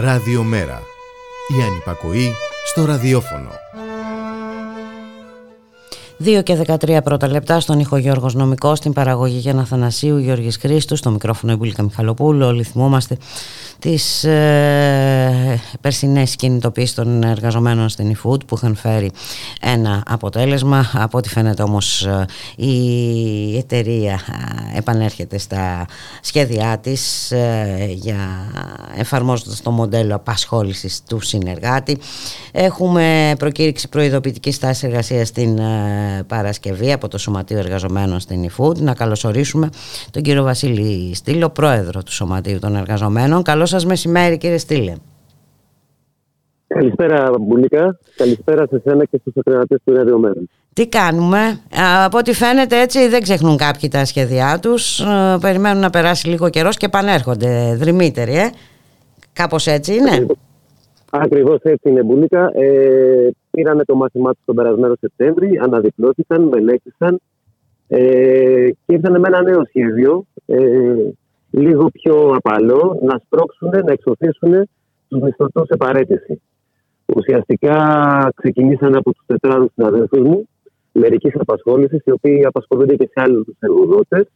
Ραδιομέρα. 0.00 0.82
Η 1.58 1.62
ανυπακοή 1.62 2.32
στο 2.66 2.84
ραδιόφωνο. 2.84 3.50
2 6.24 6.42
και 6.42 6.64
13 6.66 7.00
πρώτα 7.04 7.28
λεπτά 7.28 7.60
στον 7.60 7.78
ήχο 7.78 7.96
Γιώργος 7.96 8.34
Νομικός, 8.34 8.78
στην 8.78 8.92
παραγωγή 8.92 9.38
Γιάννα 9.38 9.64
Θανασίου, 9.64 10.18
Γιώργης 10.18 10.56
Χρήστου, 10.56 10.96
στο 10.96 11.10
μικρόφωνο 11.10 11.52
Ιμπούλικα 11.52 11.82
Μιχαλοπούλου. 11.82 12.46
Όλοι 12.46 12.62
θυμόμαστε 12.62 13.16
τις 13.80 14.24
ε, 14.24 15.60
περσινές 15.80 16.36
κινητοποιήσεις 16.36 16.94
των 16.94 17.22
εργαζομένων 17.22 17.88
στην 17.88 18.16
eFood 18.16 18.46
που 18.46 18.54
είχαν 18.56 18.76
φέρει 18.76 19.10
ένα 19.60 20.02
αποτέλεσμα. 20.06 20.90
Από 20.92 21.18
ό,τι 21.18 21.28
φαίνεται 21.28 21.62
όμως 21.62 22.06
ε, 22.06 22.26
η 22.56 23.56
εταιρεία 23.56 24.20
ε, 24.74 24.78
επανέρχεται 24.78 25.38
στα 25.38 25.86
σχέδιά 26.22 26.78
της 26.78 27.30
ε, 27.30 27.86
για 27.90 28.18
εφαρμόζοντας 28.96 29.62
το 29.62 29.70
μοντέλο 29.70 30.14
απασχόλησης 30.14 31.02
του 31.08 31.20
συνεργάτη. 31.20 31.98
Έχουμε 32.52 33.34
προκήρυξη 33.38 33.88
προειδοποιητικής 33.88 34.54
στάσης 34.54 34.82
εργασίας 34.82 35.28
στην 35.28 35.58
ε, 35.58 36.22
Παρασκευή 36.26 36.92
από 36.92 37.08
το 37.08 37.18
Σωματείο 37.18 37.58
Εργαζομένων 37.58 38.20
στην 38.20 38.50
eFood. 38.50 38.76
Να 38.76 38.94
καλωσορίσουμε 38.94 39.68
τον 40.10 40.22
κύριο 40.22 40.42
Βασίλη 40.42 41.14
Στήλο, 41.14 41.48
πρόεδρο 41.48 42.02
του 42.02 42.12
Σωματείου 42.12 42.58
των 42.58 42.76
Εργαζομένων. 42.76 43.42
Καλό 43.42 43.66
σας 43.70 43.86
μεσημέρι 43.86 44.38
κύριε 44.38 44.58
Στήλε. 44.58 44.94
Καλησπέρα 46.66 47.30
Μπουλίκα, 47.40 47.98
καλησπέρα 48.16 48.66
σε 48.66 48.80
σένα 48.84 49.04
και 49.04 49.18
στους 49.20 49.32
ακροατές 49.36 49.78
του 49.84 49.94
Ραδιομένου. 49.94 50.48
Τι 50.72 50.88
κάνουμε, 50.88 51.38
Α, 51.80 52.04
από 52.04 52.18
ό,τι 52.18 52.32
φαίνεται 52.32 52.80
έτσι 52.80 53.08
δεν 53.08 53.22
ξεχνούν 53.22 53.56
κάποιοι 53.56 53.88
τα 53.88 54.04
σχέδιά 54.04 54.58
τους, 54.62 55.00
Ε, 55.00 55.38
περιμένουν 55.40 55.80
να 55.80 55.90
περάσει 55.90 56.28
λίγο 56.28 56.48
καιρός 56.50 56.76
και 56.76 56.86
επανέρχονται 56.86 57.74
δρυμύτεροι, 57.78 58.36
ε. 58.36 58.50
Κάπως 59.32 59.66
έτσι 59.66 59.94
είναι. 59.94 60.26
Ακριβώς 61.10 61.58
έτσι 61.62 61.88
είναι, 61.88 62.02
Μπουλίκα. 62.02 62.50
Ε, 62.54 63.30
πήρανε 63.50 63.84
το 63.84 63.94
μάθημά 63.94 64.30
τους 64.32 64.42
τον 64.44 64.54
περασμένο 64.54 64.94
Σεπτέμβρη, 65.00 65.58
αναδιπλώθηκαν, 65.62 66.42
μελέτησαν 66.42 67.20
ε, 67.88 67.98
και 68.86 68.94
ήρθαν 68.94 69.20
με 69.20 69.28
ένα 69.28 69.42
νέο 69.42 69.62
σχέδιο, 69.68 70.24
ε, 70.46 70.58
λίγο 71.50 71.90
πιο 71.92 72.32
απαλό, 72.34 72.98
να 73.02 73.20
σπρώξουν, 73.24 73.68
να 73.68 73.92
εξωθήσουν 73.92 74.68
τους 75.08 75.20
μισθωτούς 75.20 75.66
σε 75.66 75.76
παρέτηση. 75.76 76.42
Ουσιαστικά 77.16 77.76
ξεκινήσαν 78.34 78.94
από 78.94 79.12
τους 79.12 79.26
τετράδους 79.26 79.70
συναδέλφους 79.74 80.20
μου, 80.20 80.48
μερικής 80.92 81.32
απασχόλησης, 81.34 82.02
οι 82.04 82.10
οποίοι 82.10 82.44
απασχολούνται 82.44 82.96
και 82.96 83.10
σε 83.12 83.22
άλλους 83.24 83.46
εργοδότες. 83.58 84.26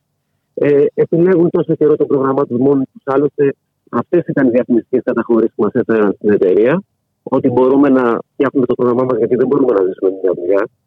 Ε, 0.54 0.84
επιλέγουν 0.94 1.50
τόσο 1.50 1.74
καιρό 1.74 1.96
το 1.96 2.06
πρόγραμμά 2.06 2.46
τους 2.46 2.58
μόνοι 2.58 2.84
τους, 2.92 3.02
άλλωστε 3.04 3.54
Αυτές 3.96 4.22
ήταν 4.26 4.46
οι 4.46 4.50
διαφημιστικές 4.50 5.02
καταχωρήσει 5.04 5.52
που 5.56 5.62
μας 5.62 5.72
έφεραν 5.72 6.12
στην 6.12 6.30
εταιρεία. 6.30 6.82
Ότι 7.22 7.48
μπορούμε 7.50 7.88
να 7.88 8.18
φτιάχνουμε 8.32 8.66
το 8.66 8.74
πρόγραμμά 8.74 9.04
μας, 9.04 9.18
γιατί 9.18 9.36
δεν 9.36 9.46
μπορούμε 9.46 9.72
να 9.72 9.84
ζήσουμε 9.86 10.10
μια 10.22 10.32
δουλειά, 10.38 10.62
ε, 10.62 10.83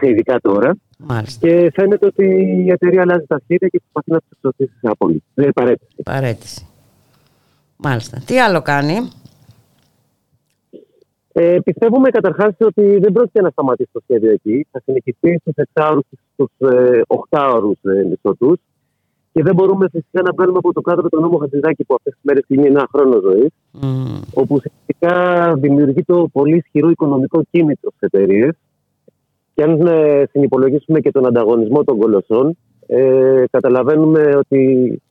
ειδικά 0.00 0.40
τώρα. 0.40 0.74
Μάλιστα. 0.98 1.46
Και 1.46 1.70
φαίνεται 1.74 2.06
ότι 2.06 2.24
η 2.66 2.70
εταιρεία 2.70 3.02
αλλάζει 3.02 3.26
τα 3.26 3.40
σχέδια 3.42 3.68
και 3.68 3.80
προσπαθεί 3.80 4.10
να 4.10 4.18
τους 4.18 4.28
εξωθήσει 4.30 4.78
σε 4.80 4.88
απόλυτη. 4.90 5.24
Ε, 5.34 5.48
παρέτηση. 5.54 6.02
Παρέτηση. 6.04 6.66
Μάλιστα. 7.76 8.22
Τι 8.26 8.40
άλλο 8.40 8.62
κάνει; 8.62 9.10
Ε, 11.32 11.58
πιστεύουμε 11.64 12.10
καταρχάς 12.10 12.54
ότι 12.58 12.98
δεν 12.98 13.12
πρόκειται 13.12 13.40
να 13.40 13.50
σταματήσει 13.50 13.90
το 13.92 14.00
σχέδιο 14.02 14.30
εκεί. 14.30 14.66
Θα 14.70 14.80
συνεχιστεί 14.84 15.40
στους 15.40 15.54
6 15.72 16.00
στους 16.32 16.50
8 17.06 17.50
ώρου 17.54 17.72
μισθωτούς. 18.08 18.58
Και 19.32 19.42
δεν 19.42 19.54
μπορούμε 19.54 19.88
φυσικά 19.92 20.22
να 20.22 20.32
βγάλουμε 20.32 20.58
από 20.58 20.72
το 20.72 20.80
κάδρο 20.80 21.08
τον 21.08 21.20
νόμο 21.20 21.38
Χατζηδάκη 21.38 21.84
που 21.84 21.94
αυτές 21.94 22.12
τις 22.12 22.22
μέρες 22.22 22.44
κλείνει 22.46 22.66
ένα 22.66 22.88
χρόνο 22.92 23.20
ζωής. 23.20 23.50
Όπου 24.34 24.54
ουσιαστικά 24.54 25.54
δημιουργεί 25.54 26.02
το 26.02 26.28
πολύ 26.32 26.56
ισχυρό 26.56 26.90
οικονομικό 26.90 27.42
κίνητρο 27.50 27.90
στις 27.96 28.08
εταιρείες. 28.12 28.54
Και 29.54 29.62
αν 29.62 29.86
ε, 29.86 30.26
συνυπολογίσουμε 30.30 31.00
και 31.00 31.10
τον 31.10 31.26
ανταγωνισμό 31.26 31.84
των 31.84 31.98
κολοσσών, 31.98 32.56
ε, 32.86 33.44
καταλαβαίνουμε 33.50 34.36
ότι 34.36 35.02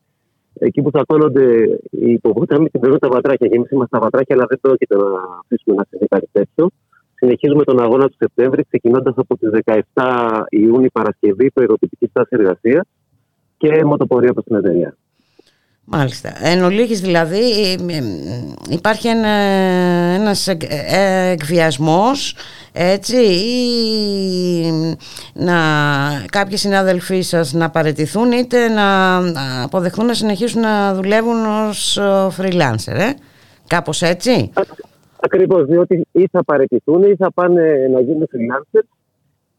εκεί 0.60 0.82
που 0.82 0.92
τσακώνονται 0.92 1.80
οι 1.90 2.12
υποβούταμοι 2.12 2.70
την 2.70 3.00
τα 3.00 3.10
βατράκια. 3.10 3.48
Και 3.48 3.56
εμείς 3.56 3.72
είμαστε 3.72 3.98
τα 3.98 4.04
βατράκια, 4.04 4.36
αλλά 4.36 4.46
δεν 4.50 4.60
πρόκειται 4.60 4.96
να 4.96 5.04
αφήσουμε 5.44 5.76
να 5.76 5.86
συμβεί 5.90 6.08
κάτι 6.08 6.30
τέτοιο. 6.32 6.70
Συνεχίζουμε 7.16 7.64
τον 7.64 7.80
αγώνα 7.80 8.08
του 8.08 8.16
Σεπτέμβρη, 8.18 8.64
ξεκινώντας 8.64 9.14
από 9.18 9.38
τις 9.38 9.50
17 9.94 10.44
Ιούνιου 10.50 10.90
Παρασκευή, 10.94 11.52
προειδοποιητική 11.52 12.08
στάση 12.08 12.30
εργασίας 12.32 12.88
και 13.58 13.84
μοτοπορία 13.86 14.34
προς 14.34 14.46
την 14.46 14.56
εταιρεία. 14.56 14.96
Μάλιστα. 15.92 16.30
Εν 16.42 16.64
ολίγης 16.64 17.02
δηλαδή 17.02 17.40
ε, 17.62 17.72
ε, 17.72 18.04
υπάρχει 18.70 19.08
ένα, 19.08 19.28
ένας 20.20 20.48
εκ- 20.48 20.72
ε, 20.72 21.30
εκβιασμός 21.32 22.36
έτσι 22.74 23.16
ή 23.16 24.72
να 25.34 25.56
κάποιοι 26.32 26.58
συνάδελφοί 26.58 27.22
σας 27.22 27.54
να 27.54 27.70
παραιτηθούν 27.70 28.32
είτε 28.32 28.68
να 28.68 29.18
αποδεχθούν 29.64 30.06
να 30.06 30.14
συνεχίσουν 30.14 30.62
να 30.62 30.94
δουλεύουν 30.94 31.46
ως 31.70 31.98
ε, 31.98 32.28
freelancer 32.38 32.94
ε; 32.96 33.10
κάπως 33.68 34.02
έτσι; 34.02 34.52
Ακριβώς, 35.22 35.66
διότι 35.66 36.08
ή 36.12 36.28
θα 36.32 36.44
παραιτηθούν 36.44 37.04
ή 37.04 37.16
θα 37.16 37.32
πάνε 37.34 37.88
να 37.94 38.00
γίνουν 38.02 38.28
freelancer 38.32 38.82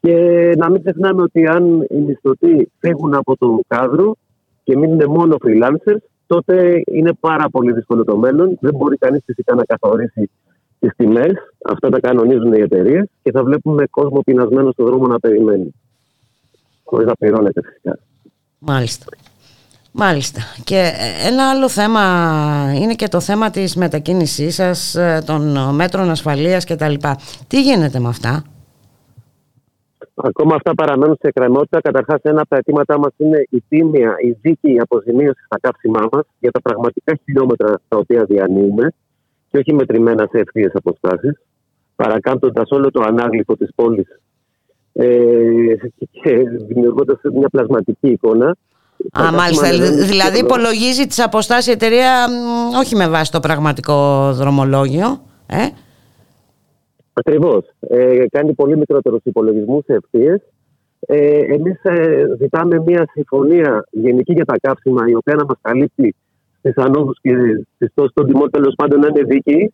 και 0.00 0.14
να 0.56 0.70
μην 0.70 0.82
ξεχνάμε 0.82 1.22
ότι 1.22 1.46
αν 1.46 1.86
οι 1.88 1.96
μισθωτοί 2.06 2.70
φύγουν 2.78 3.14
από 3.14 3.36
το 3.36 3.60
κάδρο 3.66 4.16
και 4.64 4.76
μείνουν 4.76 5.10
μόνο 5.10 5.36
freelancers, 5.44 5.98
τότε 6.30 6.82
είναι 6.86 7.12
πάρα 7.20 7.48
πολύ 7.50 7.72
δύσκολο 7.72 8.04
το 8.04 8.16
μέλλον. 8.16 8.58
Δεν 8.60 8.74
μπορεί 8.74 8.96
κανείς 8.96 9.22
φυσικά 9.24 9.54
να 9.54 9.64
καθορίσει 9.64 10.30
τις 10.78 10.92
τιμές. 10.96 11.32
Αυτά 11.64 11.88
τα 11.88 12.00
κανονίζουν 12.00 12.52
οι 12.52 12.60
εταιρείες 12.60 13.08
και 13.22 13.30
θα 13.30 13.44
βλέπουμε 13.44 13.86
κόσμο 13.90 14.20
πεινασμένο 14.20 14.70
στον 14.70 14.86
δρόμο 14.86 15.06
να 15.06 15.18
περιμένει. 15.18 15.74
Χωρίς 16.84 17.06
να 17.06 17.14
πληρώνεται 17.14 17.60
φυσικά. 17.64 17.98
Μάλιστα. 18.58 19.04
Μάλιστα. 19.92 20.40
Και 20.64 20.76
ε, 20.76 21.28
ένα 21.28 21.50
άλλο 21.50 21.68
θέμα 21.68 22.02
είναι 22.74 22.94
και 22.94 23.08
το 23.08 23.20
θέμα 23.20 23.50
της 23.50 23.76
μετακίνησής 23.76 24.54
σας, 24.54 24.94
ε, 24.94 25.22
των 25.26 25.74
μέτρων 25.74 26.10
ασφαλείας 26.10 26.64
και 26.64 26.76
τα 26.76 26.88
λοιπά. 26.88 27.18
Τι 27.46 27.62
γίνεται 27.62 27.98
με 27.98 28.08
αυτά; 28.08 28.44
Ακόμα 30.22 30.54
αυτά 30.54 30.74
παραμένουν 30.74 31.16
σε 31.20 31.26
εκκρεμότητα. 31.28 31.80
Καταρχάς, 31.80 32.18
ένα 32.22 32.40
από 32.40 32.48
τα 32.48 32.56
αιτήματά 32.56 32.98
μας 32.98 33.12
είναι 33.16 33.46
η 33.50 33.62
τίμια, 33.68 34.14
η 34.24 34.30
δίκαιη 34.40 34.78
αποζημίωση 34.80 35.42
στα 35.44 35.58
κάψιμά 35.60 36.08
μας 36.12 36.22
για 36.38 36.50
τα 36.50 36.60
πραγματικά 36.60 37.18
χιλιόμετρα 37.24 37.80
τα 37.88 37.96
οποία 37.96 38.24
διανύουμε 38.24 38.92
και 39.50 39.58
όχι 39.58 39.74
μετρημένα 39.74 40.28
σε 40.30 40.38
ευθείε 40.38 40.68
αποστάσεις, 40.74 41.40
παρακάμπτοντας 41.96 42.70
όλο 42.70 42.90
το 42.90 43.00
ανάγλυφο 43.06 43.56
της 43.56 43.68
πόλης 43.74 44.06
ε, 44.92 45.08
και 46.10 46.36
δημιουργώντας 46.66 47.16
μια 47.34 47.48
πλασματική 47.48 48.08
εικόνα. 48.08 48.56
Τα 49.12 49.20
Α, 49.22 49.32
μάλιστα. 49.32 49.64
κάψιμα 49.66 49.84
δεν 49.86 49.92
είναι 49.96 50.04
Δηλαδή 50.04 50.36
τίποτα. 50.36 50.54
υπολογίζει 50.60 51.06
τις 51.06 51.18
αποστάσεις 51.18 51.66
η 51.66 51.70
εταιρεία 51.70 52.28
μ, 52.28 52.76
όχι 52.78 52.96
με 52.96 53.08
βάση 53.08 53.32
το 53.32 53.40
πραγματικό 53.40 54.28
δρομολόγιο. 54.32 55.22
Ε; 55.46 55.56
Ακριβώς. 57.12 57.64
Ε, 57.80 58.24
κάνει 58.30 58.52
πολύ 58.52 58.76
μικρότερους 58.76 59.20
υπολογισμούς 59.22 59.84
σε 59.84 59.92
ευθείες. 60.02 60.40
Ε, 61.00 61.38
Εμείς 61.54 61.80
ε, 61.82 62.24
ζητάμε 62.40 62.82
μια 62.86 63.04
συμφωνία 63.12 63.84
γενική 63.90 64.32
για 64.32 64.44
τα 64.44 64.54
καύσιμα, 64.60 65.02
η 65.08 65.14
οποία 65.14 65.34
να 65.34 65.44
μας 65.44 65.56
καλύπτει 65.60 66.14
στις 66.58 66.76
ανόδου 66.76 67.12
και 67.20 67.30
στις 67.74 67.90
τόσει 67.94 68.10
των 68.14 68.26
τιμών, 68.26 68.50
τέλος 68.50 68.74
πάντων 68.76 69.00
να 69.00 69.06
είναι 69.06 69.22
δίκαιη. 69.22 69.72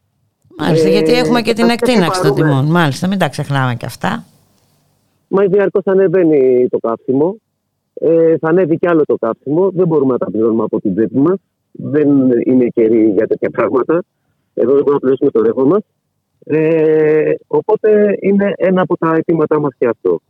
Μάλιστα, 0.59 0.89
Ε, 0.89 0.91
γιατί 0.91 1.13
έχουμε 1.13 1.41
και 1.43 1.53
την 1.53 1.67
θα 1.67 1.73
εκτείναξη 1.73 2.21
των 2.23 2.31
πάρουμε- 2.35 2.51
τιμών. 2.57 2.71
Μάλιστα, 2.71 3.09
μην 3.09 3.19
τα 3.19 3.29
ξεχνάμε 3.29 3.75
και 3.75 3.87
αυτά. 3.87 4.25
Μα 5.29 5.45
διαρκώς 5.45 5.83
ανεβαίνει 5.85 6.69
το 6.69 6.79
καύσιμο. 6.79 7.37
Ε, 7.95 8.37
θα 8.39 8.49
ανέβει 8.49 8.79
κι 8.79 8.89
άλλο 8.89 9.03
το 9.07 9.17
καύσιμο. 9.17 9.71
Δεν 9.71 9.87
μπορούμε 9.87 10.13
να 10.13 10.19
τα 10.19 10.31
πληρώνουμε 10.31 10.63
από 10.63 10.81
την 10.81 10.95
τσέπη 10.95 11.19
μας. 11.19 11.37
Δεν 11.73 12.09
είναι 12.45 12.67
καιρή 12.75 13.11
για 13.17 13.27
τέτοια 13.27 13.51
πράγματα. 13.51 14.03
Εδώ 14.55 14.73
δεν 14.75 14.83
μπορούμε 14.83 14.93
να 14.93 14.99
πληρώσουμε 14.99 15.31
το 15.31 15.43
ρεύμα 15.43 15.65
μας. 15.65 15.83
Ε, 16.45 17.33
οπότε 17.47 18.17
είναι 18.21 18.53
ένα 18.57 18.83
από 18.83 18.97
τα 18.97 19.15
αιτήματά 19.15 19.61
μας 19.61 19.75
και 19.79 19.87
αυτό. 19.87 20.21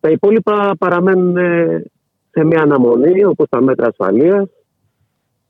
Τα 0.00 0.10
υπόλοιπα 0.10 0.74
παραμένουν 0.78 1.36
ε, 1.36 1.84
σε 2.30 2.44
μια 2.44 2.62
αναμονή, 2.62 3.24
όπως 3.24 3.48
τα 3.48 3.62
μέτρα 3.62 3.86
ασφαλείας. 3.86 4.48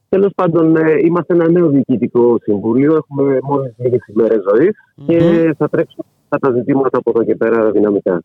Τέλος 0.08 0.32
πάντων, 0.34 0.76
ε, 0.76 0.98
είμαστε 1.04 1.34
ένα 1.34 1.50
νέο 1.50 1.68
διοικητικό 1.68 2.38
συμβούλιο. 2.42 2.94
Έχουμε 2.94 3.38
μόλις 3.42 3.74
λίγες 3.76 4.06
ημέρες 4.06 4.42
ζωής 4.50 4.76
και 5.06 5.18
θα 5.58 5.68
τρέξουμε 5.68 6.04
αυτά 6.28 6.48
τα 6.48 6.54
ζητήματα 6.54 6.98
από 6.98 7.10
εδώ 7.10 7.24
και 7.24 7.36
πέρα 7.36 7.70
δυναμικά. 7.70 8.12
Αλλά 8.12 8.22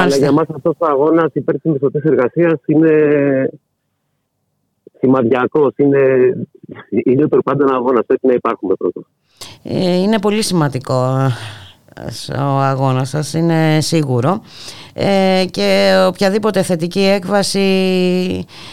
Μάλιστα. 0.00 0.20
για 0.20 0.32
μας 0.32 0.46
αυτός 0.48 0.74
ο 0.78 0.86
αγώνας 0.86 1.30
υπέρ 1.32 1.60
της 1.60 1.70
μισθωτής 1.70 2.02
εργασίας 2.02 2.60
είναι 2.66 3.50
σημαδιακός. 4.98 5.72
Είναι, 5.76 6.32
είναι 6.88 7.28
το 7.28 7.38
πάντων 7.44 7.74
αγώνας. 7.74 8.06
Πρέπει 8.06 8.26
να 8.26 8.32
υπάρχουμε 8.32 8.74
πρώτα. 8.74 9.00
Ε, 9.62 9.94
Είναι 9.94 10.18
πολύ 10.18 10.42
σημαντικό 10.42 11.30
ε, 12.28 12.36
ο 12.36 12.60
αγώνας 12.60 13.08
σας, 13.08 13.32
είναι 13.32 13.78
σίγουρο. 13.80 14.42
Ε, 14.92 15.44
και 15.50 15.94
οποιαδήποτε 16.06 16.62
θετική 16.62 17.00
έκβαση 17.00 17.60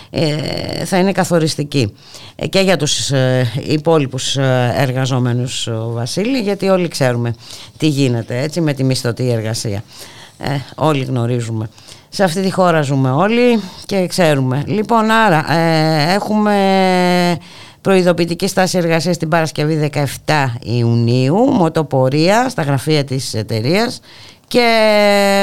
ε, 0.09 0.85
θα 0.85 0.97
είναι 0.97 1.11
καθοριστική. 1.11 1.93
Ε, 2.35 2.47
και 2.47 2.59
για 2.59 2.77
τους 2.77 3.11
ε, 3.11 3.51
υπόλοιπους 3.63 4.37
ε, 4.37 4.73
εργαζόμενους 4.75 5.67
ο 5.67 5.91
Βασίλη 5.93 6.39
γιατί 6.39 6.69
όλοι 6.69 6.87
ξέρουμε 6.87 7.35
τι 7.77 7.87
γίνεται 7.87 8.41
έτσι 8.41 8.61
με 8.61 8.73
τη 8.73 8.83
μισθωτή 8.83 9.29
εργασία. 9.29 9.83
Ε, 10.37 10.49
όλοι 10.75 11.03
γνωρίζουμε. 11.03 11.69
Σε 12.09 12.23
αυτή 12.23 12.41
τη 12.41 12.51
χώρα 12.51 12.81
ζούμε 12.81 13.11
όλοι 13.11 13.59
και 13.85 14.07
ξέρουμε. 14.07 14.63
Λοιπόν 14.67 15.11
άρα 15.11 15.53
ε, 15.53 16.13
έχουμε 16.13 16.55
προειδοποιητική 17.81 18.47
στάση 18.47 18.77
εργασίας 18.77 19.17
την 19.17 19.29
Παρασκευή 19.29 19.89
17 19.93 20.05
Ιουνίου 20.61 21.35
μοτοπορία 21.35 22.49
στα 22.49 22.61
γραφεία 22.61 23.03
της 23.03 23.33
εταιρείας 23.33 24.01
και 24.47 24.65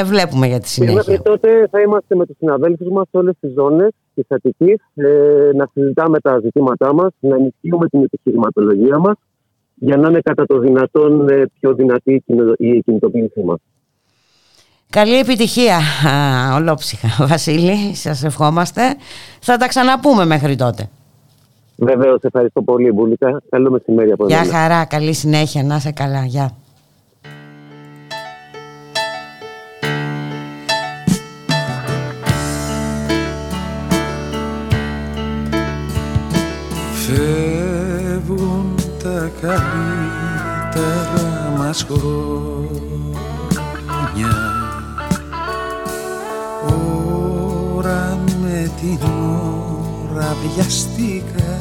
βλέπουμε 0.05 0.47
για 0.47 0.57
τη 0.59 0.63
Και 0.63 0.69
συνέχεια 0.69 0.93
μέχρι 0.95 1.21
τότε 1.21 1.67
θα 1.71 1.81
είμαστε 1.81 2.15
με 2.15 2.25
τους 2.25 2.35
συναδέλφους 2.37 2.87
μας 2.91 3.07
σε 3.11 3.17
όλες 3.17 3.33
τις 3.39 3.53
ζώνες 3.53 3.89
της 4.13 4.25
Αττικής 4.29 4.75
ε, 4.95 5.05
να 5.55 5.69
συζητάμε 5.73 6.19
τα 6.19 6.39
ζητήματά 6.43 6.93
μας, 6.93 7.11
να 7.19 7.35
ενισχύουμε 7.35 7.87
την 7.87 8.03
επιχειρηματολογία 8.03 8.99
μας 8.99 9.15
για 9.75 9.97
να 9.97 10.09
είναι 10.09 10.19
κατά 10.23 10.45
το 10.45 10.59
δυνατόν 10.59 11.29
ε, 11.29 11.43
πιο 11.59 11.73
δυνατή 11.73 12.13
η 12.13 12.23
κινητο- 12.25 12.55
η 12.57 12.81
κινητοποίησή 12.81 13.41
μας. 13.45 13.57
Καλή 14.89 15.17
επιτυχία 15.19 15.77
α, 16.07 16.55
ολόψυχα 16.55 17.07
Βασίλη, 17.27 17.95
σας 17.95 18.23
ευχόμαστε. 18.23 18.81
Θα 19.39 19.57
τα 19.57 19.67
ξαναπούμε 19.67 20.25
μέχρι 20.25 20.55
τότε. 20.55 20.89
Βεβαίως, 21.77 22.21
ευχαριστώ 22.21 22.61
πολύ 22.61 22.91
Μπουλίκα. 22.91 23.41
Καλό 23.49 23.71
μεσημέρι 23.71 24.11
από 24.11 24.25
Γεια 24.27 24.37
εμένα. 24.37 24.57
χαρά, 24.57 24.85
καλή 24.85 25.13
συνέχεια, 25.13 25.63
να 25.63 25.75
είσαι 25.75 25.91
καλά, 25.91 26.25
γεια. 26.25 26.51
Φεύγουν 37.05 38.75
τα 39.03 39.31
καλύτερα 39.41 40.23
μας 41.57 41.83
χρόνια 41.83 42.25
Ώρα 47.77 48.19
με 48.41 48.71
την 48.81 48.97
ώρα 49.01 49.64
βιαστικά 50.21 51.55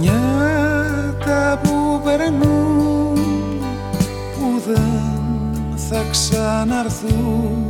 Νιάτα 0.00 1.60
που 1.62 2.00
περνούν 2.04 3.18
που 4.34 4.62
δεν 4.66 5.78
θα 5.88 6.04
ξαναρθούν. 6.10 7.64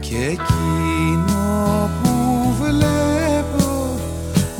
Και 0.00 0.16
εκείνο 0.16 1.90
που 2.02 2.12
βλέπω 2.60 3.70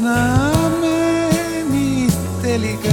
να 0.02 0.51
μένει 0.80 2.06
τελικά 2.43 2.91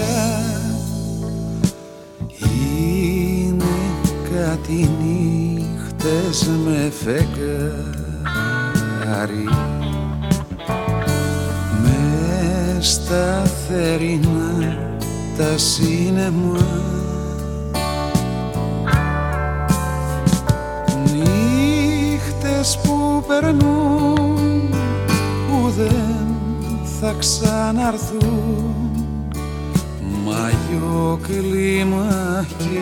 νύχτες 6.29 6.47
με 6.65 6.91
φεγγάρι. 7.03 8.29
Μες 11.83 12.87
στα 12.87 13.43
θερινά 13.67 14.77
τα 15.37 15.57
σίνεμα 15.57 16.67
Νύχτες 21.13 22.79
που 22.83 23.23
περνούν 23.27 24.69
που 25.47 25.69
δεν 25.77 26.25
θα 26.99 27.15
ξαναρθούν. 27.19 28.75
Μαγιό 30.25 31.19
κλίμα 31.27 32.45
και 32.57 32.79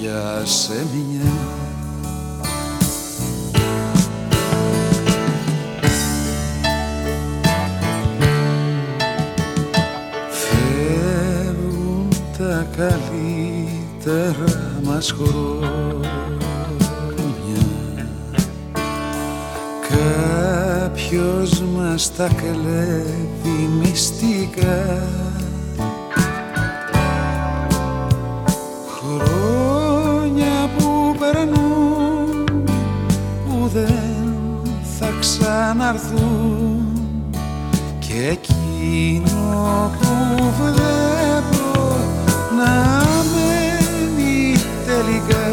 για 0.00 0.42
σε 0.44 0.86
μια 0.92 1.59
τα 12.60 12.66
καλύτερα 12.76 14.60
μας 14.84 15.10
χρόνια. 15.10 16.08
Κάποιος 19.88 21.62
μας 21.76 22.12
τα 22.16 22.28
κλέβει 22.36 23.68
μυστικά. 23.80 25.02
Χρόνια 28.98 30.70
που 30.78 31.14
περνούν 31.18 32.44
που 33.46 33.68
δεν 33.72 34.34
θα 34.98 35.08
ξαναρθούν. 35.20 36.82
Και 37.98 38.28
εκείνο 38.28 39.90
που 40.00 40.12
βλέπω 40.60 41.49
να 42.60 43.02
μένει 43.32 44.54
τελικά. 44.86 45.48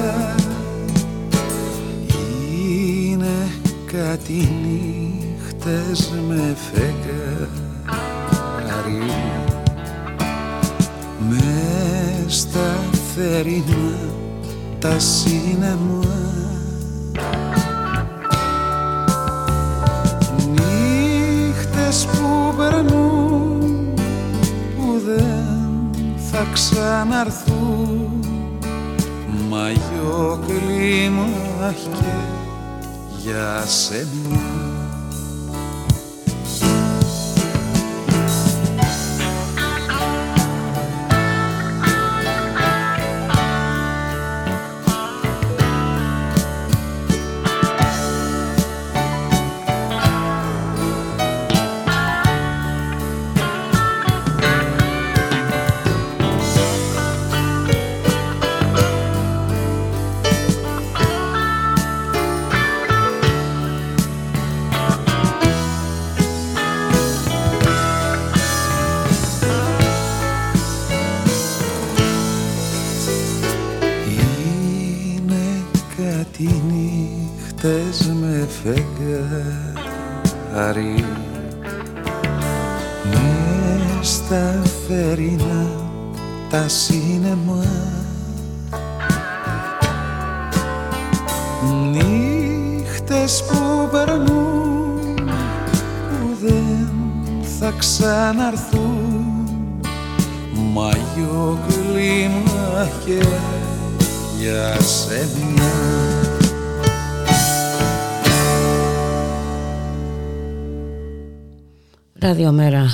Είναι 2.60 3.38
κάτι 3.86 4.50
νύχτες 4.64 6.00
με 6.28 6.56
φεγγάρι 6.72 7.48
μες 11.30 12.36
στα 12.36 12.76
θερινά 13.16 13.96
τα 14.80 15.00
σίνεμα 15.00 16.17
ξαναρθούν. 26.58 28.26
Μαγιό 29.50 30.40
κλίμα 30.48 31.28
και 31.72 32.06
για 33.24 33.64
σένα 33.66 34.57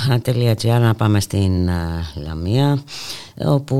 Ραδιομέρα.gr 0.08 0.80
να 0.80 0.94
πάμε 0.94 1.20
στην 1.20 1.70
α, 1.70 2.02
Λαμία 2.14 2.82
όπου 3.46 3.76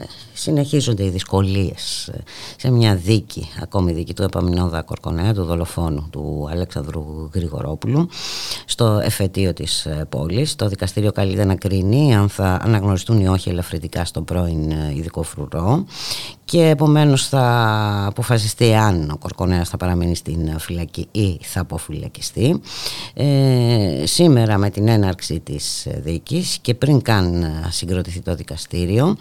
ε, 0.00 0.04
συνεχίζονται 0.32 1.04
οι 1.04 1.08
δυσκολίες 1.08 2.08
ε, 2.08 2.22
σε 2.56 2.70
μια 2.70 2.96
δίκη, 2.96 3.48
ακόμη 3.62 3.92
δίκη 3.92 4.14
του 4.14 4.22
Επαμινόδα 4.22 4.82
Κορκονέα, 4.82 5.34
του 5.34 5.44
δολοφόνου 5.44 6.08
του 6.10 6.48
Αλέξανδρου 6.50 7.30
Γρηγορόπουλου 7.34 8.08
στο 8.64 9.00
εφετείο 9.02 9.52
της 9.52 9.86
ε, 9.86 10.06
πόλης. 10.08 10.54
Το 10.56 10.68
δικαστήριο 10.68 11.12
καλείται 11.12 11.44
να 11.44 11.54
κρίνει 11.54 12.14
αν 12.14 12.28
θα 12.28 12.58
αναγνωριστούν 12.62 13.20
ή 13.20 13.28
όχι 13.28 13.48
ελαφρυντικά 13.48 14.04
στον 14.04 14.24
πρώην 14.24 14.70
ειδικό 14.70 15.22
φρουρό 15.22 15.84
και 16.52 16.68
επομένως 16.68 17.28
θα 17.28 18.04
αποφασιστεί 18.06 18.74
αν 18.74 19.10
ο 19.10 19.16
Κορκονέας 19.16 19.68
θα 19.68 19.76
παραμείνει 19.76 20.16
στην 20.16 20.58
φυλακή 20.58 21.08
ή 21.10 21.38
θα 21.42 21.60
αποφυλακιστεί. 21.60 22.60
Ε, 23.14 24.02
σήμερα 24.04 24.58
με 24.58 24.70
την 24.70 24.88
έναρξη 24.88 25.40
της 25.40 25.86
δίκης 25.96 26.58
και 26.60 26.74
πριν 26.74 27.02
καν 27.02 27.44
συγκροτηθεί 27.68 28.20
το 28.20 28.34
δικαστήριο 28.34 29.16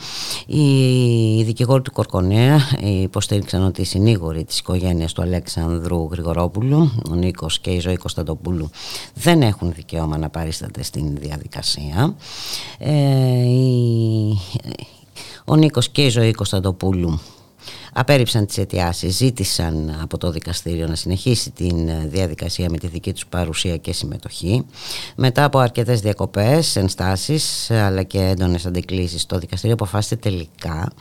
οι 0.46 1.44
δικηγόροι 1.44 1.82
του 1.82 1.92
Κορκονέα 1.92 2.60
υποστήριξαν 2.80 3.66
ότι 3.66 3.82
οι 3.82 3.86
συνήγοροι 3.86 4.44
της 4.44 4.60
οικογένειας 4.60 5.14
του 5.14 5.22
Αλέξανδρου 5.22 6.08
Γρηγορόπουλου 6.12 6.92
ο 7.12 7.16
Νίκος 7.16 7.60
και 7.60 7.70
η 7.70 7.80
Ζωή 7.80 7.96
Κωνσταντοπούλου 7.96 8.70
δεν 9.14 9.42
έχουν 9.42 9.74
δικαίωμα 9.76 10.18
να 10.18 10.30
παρίσταται 10.30 10.84
στην 10.84 11.18
διαδικασία. 11.20 12.16
Ε, 12.78 12.92
η, 13.46 14.38
ο 15.46 15.56
Νίκος 15.56 15.90
και 15.90 16.06
η 16.06 16.10
Ζωή 16.10 16.34
Κωνσταντοπούλου 16.34 17.20
απέρριψαν 17.94 18.46
τις 18.46 18.58
αιτιάσεις, 18.58 19.16
ζήτησαν 19.16 20.00
από 20.02 20.18
το 20.18 20.32
δικαστήριο 20.32 20.88
να 20.88 20.96
συνεχίσει 20.96 21.52
την 21.52 21.90
διαδικασία 22.10 22.70
με 22.70 22.78
τη 22.78 22.88
δική 22.88 23.14
τους 23.14 23.26
παρουσία 23.26 23.78
και 23.78 23.94
συμμετοχή. 23.94 24.66
Μετά 25.16 25.44
από 25.44 25.60
αρκετές 25.60 26.02
διακοπές, 26.02 26.76
ενστάσεις 26.76 27.72
αλλά 27.72 28.04
και 28.04 28.20
έντονες 28.20 28.66
αντικλήσεις, 28.66 29.26
το 29.26 29.38
δικαστήριο 29.38 29.76
αποφάσισε 29.76 30.16
τελικά 30.16 30.92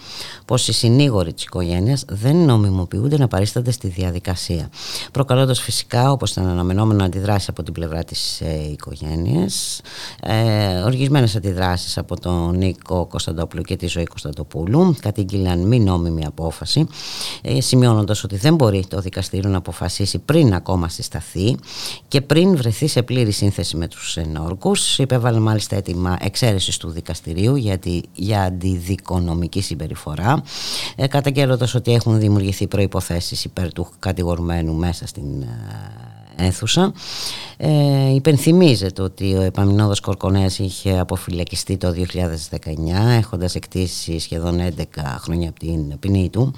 πως 0.44 0.68
οι 0.68 0.72
συνήγοροι 0.72 1.32
της 1.32 1.44
οικογένειας 1.44 2.04
δεν 2.08 2.36
νομιμοποιούνται 2.36 3.18
να 3.18 3.28
παρίστανται 3.28 3.70
στη 3.70 3.88
διαδικασία. 3.88 4.68
Προκαλώντας 5.12 5.60
φυσικά, 5.60 6.10
όπως 6.10 6.30
ήταν 6.30 6.46
αναμενόμενο, 6.46 7.04
αντιδράσεις 7.04 7.48
από 7.48 7.62
την 7.62 7.72
πλευρά 7.72 8.04
της 8.04 8.40
ε, 8.40 8.68
οικογένειας, 8.70 9.80
ε, 10.22 10.78
οργισμένες 10.78 11.36
αντιδράσεις 11.36 11.98
από 11.98 12.20
τον 12.20 12.56
Νίκο 12.56 13.06
Κωνσταντόπουλο 13.06 13.62
και 13.62 13.76
τη 13.76 13.86
Ζωή 13.86 14.04
Κωνσταντοπούλου, 14.04 14.96
κατήγγειλαν 15.00 15.58
μη 15.58 15.80
νόμιμη 15.80 16.24
απόφαση 16.24 16.79
ε, 17.42 17.60
σημειώνοντας 17.60 18.24
ότι 18.24 18.36
δεν 18.36 18.54
μπορεί 18.54 18.86
το 18.88 19.00
δικαστήριο 19.00 19.50
να 19.50 19.56
αποφασίσει 19.56 20.18
πριν 20.18 20.54
ακόμα 20.54 20.88
συσταθεί 20.88 21.56
και 22.08 22.20
πριν 22.20 22.56
βρεθεί 22.56 22.86
σε 22.86 23.02
πλήρη 23.02 23.30
σύνθεση 23.30 23.76
με 23.76 23.88
τους 23.88 24.16
ενόρκους. 24.16 24.98
Υπέβαλε 24.98 25.38
μάλιστα 25.38 25.76
έτοιμα 25.76 26.16
εξαίρεσης 26.20 26.76
του 26.76 26.90
δικαστηρίου 26.90 27.56
γιατί, 27.56 28.02
για 28.14 28.42
αντιδικονομική 28.42 29.60
συμπεριφορά 29.62 30.42
ε, 30.96 31.06
καταγγέλλοντας 31.06 31.74
ότι 31.74 31.92
έχουν 31.92 32.18
δημιουργηθεί 32.18 32.66
προϋποθέσεις 32.66 33.44
υπέρ 33.44 33.72
του 33.72 33.86
κατηγορουμένου 33.98 34.74
μέσα 34.74 35.06
στην 35.06 35.42
ε, 35.42 36.19
αίθουσα. 36.40 36.92
Ε, 37.56 38.14
υπενθυμίζεται 38.14 39.02
ότι 39.02 39.34
ο 39.34 39.40
Επαμινόδος 39.40 40.00
Κορκονέας 40.00 40.58
είχε 40.58 40.98
αποφυλακιστεί 40.98 41.76
το 41.76 41.90
2019 41.90 41.96
έχοντας 43.18 43.54
εκτίσει 43.54 44.18
σχεδόν 44.18 44.60
11 44.60 44.84
χρόνια 45.18 45.48
από 45.48 45.58
την 45.58 45.98
ποινή 45.98 46.28
του 46.28 46.54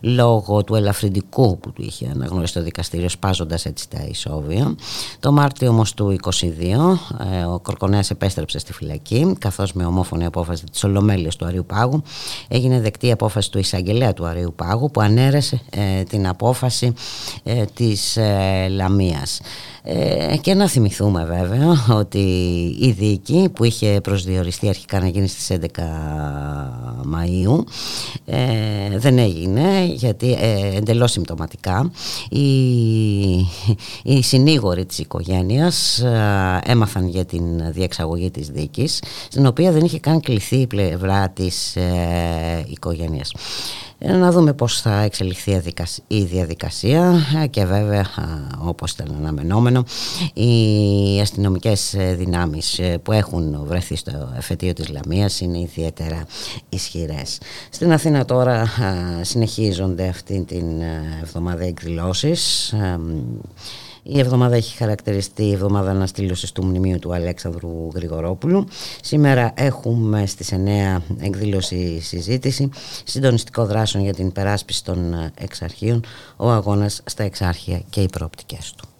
λόγω 0.00 0.64
του 0.64 0.74
ελαφρυντικού 0.74 1.58
που 1.58 1.72
του 1.72 1.82
είχε 1.82 2.08
αναγνωρίσει 2.14 2.52
το 2.52 2.62
δικαστήριο 2.62 3.08
σπάζοντας 3.08 3.64
έτσι 3.66 3.88
τα 3.88 4.06
ισόβια. 4.10 4.74
Το 5.20 5.32
Μάρτιο 5.32 5.68
όμως 5.68 5.94
του 5.94 6.16
2022 6.24 6.40
ε, 7.32 7.44
ο 7.44 7.60
Κορκονέας 7.62 8.10
επέστρεψε 8.10 8.58
στη 8.58 8.72
φυλακή 8.72 9.36
καθώς 9.38 9.72
με 9.72 9.84
ομόφωνη 9.84 10.24
απόφαση 10.24 10.64
της 10.64 10.84
Ολομέλειας 10.84 11.36
του 11.36 11.46
Αρίου 11.46 11.66
Πάγου 11.66 12.02
έγινε 12.48 12.80
δεκτή 12.80 13.06
η 13.06 13.10
απόφαση 13.10 13.50
του 13.50 13.58
εισαγγελέα 13.58 14.12
του 14.12 14.26
Αρίου 14.26 14.52
Πάγου 14.56 14.90
που 14.90 15.00
ανέρεσε 15.00 15.60
ε, 15.70 16.02
την 16.02 16.28
απόφαση 16.28 16.92
ε, 17.42 17.64
της 17.74 18.16
ε, 18.16 18.66
Λαμίας. 19.26 19.40
Ε, 19.88 20.36
και 20.36 20.54
να 20.54 20.68
θυμηθούμε 20.68 21.24
βέβαια 21.24 21.96
ότι 22.00 22.18
η 22.80 22.90
δίκη 22.90 23.48
που 23.52 23.64
είχε 23.64 24.00
προσδιοριστεί 24.02 24.68
αρχικά 24.68 25.00
να 25.00 25.08
γίνει 25.08 25.28
στις 25.28 25.58
11 25.60 25.64
Μαΐου 27.14 27.64
ε, 28.24 28.98
δεν 28.98 29.18
έγινε 29.18 29.84
γιατί 29.84 30.32
ε, 30.32 30.76
εντελώς 30.76 31.12
συμπτωματικά 31.12 31.90
οι, 32.28 32.46
οι 34.02 34.22
συνήγοροι 34.22 34.86
της 34.86 34.98
οικογένειας 34.98 35.98
ε, 35.98 36.60
έμαθαν 36.64 37.08
για 37.08 37.24
την 37.24 37.72
διεξαγωγή 37.72 38.30
της 38.30 38.48
δίκης 38.48 39.02
στην 39.28 39.46
οποία 39.46 39.72
δεν 39.72 39.84
είχε 39.84 39.98
καν 39.98 40.20
κληθεί 40.20 40.56
η 40.56 40.66
πλευρά 40.66 41.28
της 41.28 41.76
ε, 41.76 42.64
οικογένειας. 42.68 43.32
Ε, 43.98 44.12
να 44.12 44.30
δούμε 44.30 44.52
πώς 44.52 44.80
θα 44.80 45.00
εξελιχθεί 45.00 45.62
η 46.06 46.22
διαδικασία 46.22 47.14
ε, 47.42 47.46
και 47.46 47.64
βέβαια 47.64 48.06
όπως 48.58 48.90
ήταν 48.90 49.14
αναμενόμενο 49.18 49.75
οι 50.34 51.20
αστυνομικές 51.20 51.94
ε, 51.94 52.14
δυνάμεις 52.14 52.80
που 53.02 53.12
έχουν 53.12 53.64
βρεθεί 53.64 53.96
στο 53.96 54.32
εφετείο 54.36 54.72
της 54.72 54.88
Λαμίας 54.88 55.40
είναι 55.40 55.58
ιδιαίτερα 55.58 56.26
ισχυρές. 56.68 57.38
Στην 57.70 57.92
Αθήνα 57.92 58.24
τώρα 58.24 58.66
συνεχίζονται 59.20 60.08
αυτή 60.08 60.44
την 60.44 60.80
εβδομάδα 61.22 61.64
εκδηλώσεις 61.64 62.74
η 64.08 64.18
εβδομάδα 64.18 64.56
έχει 64.56 64.76
χαρακτηριστεί 64.76 65.44
η 65.44 65.52
εβδομάδα 65.52 65.90
αναστήλωσης 65.90 66.52
του 66.52 66.64
μνημείου 66.64 66.98
του 66.98 67.14
Αλέξανδρου 67.14 67.88
Γρηγορόπουλου. 67.94 68.66
Σήμερα 69.02 69.52
έχουμε 69.54 70.26
στις 70.26 70.52
9 70.52 70.96
εκδήλωση 71.20 72.00
συζήτηση 72.00 72.68
συντονιστικό 73.04 73.66
δράσεων 73.66 74.04
για 74.04 74.14
την 74.14 74.32
περάσπιση 74.32 74.84
των 74.84 75.30
εξαρχείων, 75.34 76.04
ο 76.36 76.50
αγώνας 76.50 77.02
στα 77.04 77.22
εξάρχεια 77.22 77.82
και 77.90 78.00
οι 78.00 78.08
προοπτικές 78.08 78.74
του. 78.76 78.95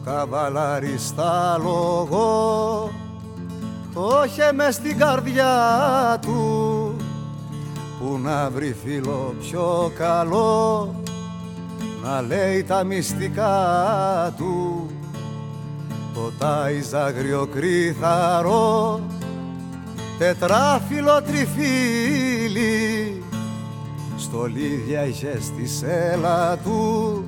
Ο 0.00 0.02
καβαλάρης 0.04 1.14
λόγο 1.62 2.90
το 3.94 4.22
είχε 4.26 4.52
μες 4.52 4.74
στην 4.74 4.98
καρδιά 4.98 6.18
του 6.22 6.96
που 7.98 8.18
να 8.22 8.50
βρει 8.50 8.76
φίλο 8.84 9.34
πιο 9.40 9.92
καλό 9.98 10.94
να 12.02 12.20
λέει 12.20 12.64
τα 12.64 12.84
μυστικά 12.84 14.34
του. 14.36 14.86
Το 16.14 16.32
τάιζ 16.38 16.94
αγριοκρίθαρο 16.94 19.00
τετράφυλλο 20.18 21.22
τριφύλι 21.22 23.22
στολίδια 24.16 25.04
είχε 25.04 25.38
στη 25.40 25.66
σέλα 25.66 26.56
του 26.56 27.24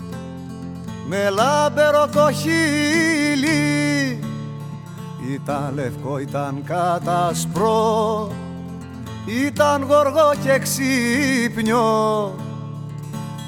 με 1.09 1.31
λάμπερο 1.31 2.09
το 2.13 2.33
χείλι. 2.33 3.83
Ήταν 5.33 5.73
λευκό, 5.75 6.19
ήταν 6.19 6.63
κατασπρό 6.67 8.29
Ήταν 9.27 9.83
γοργό 9.83 10.33
και 10.43 10.59
ξύπνιο. 10.59 12.35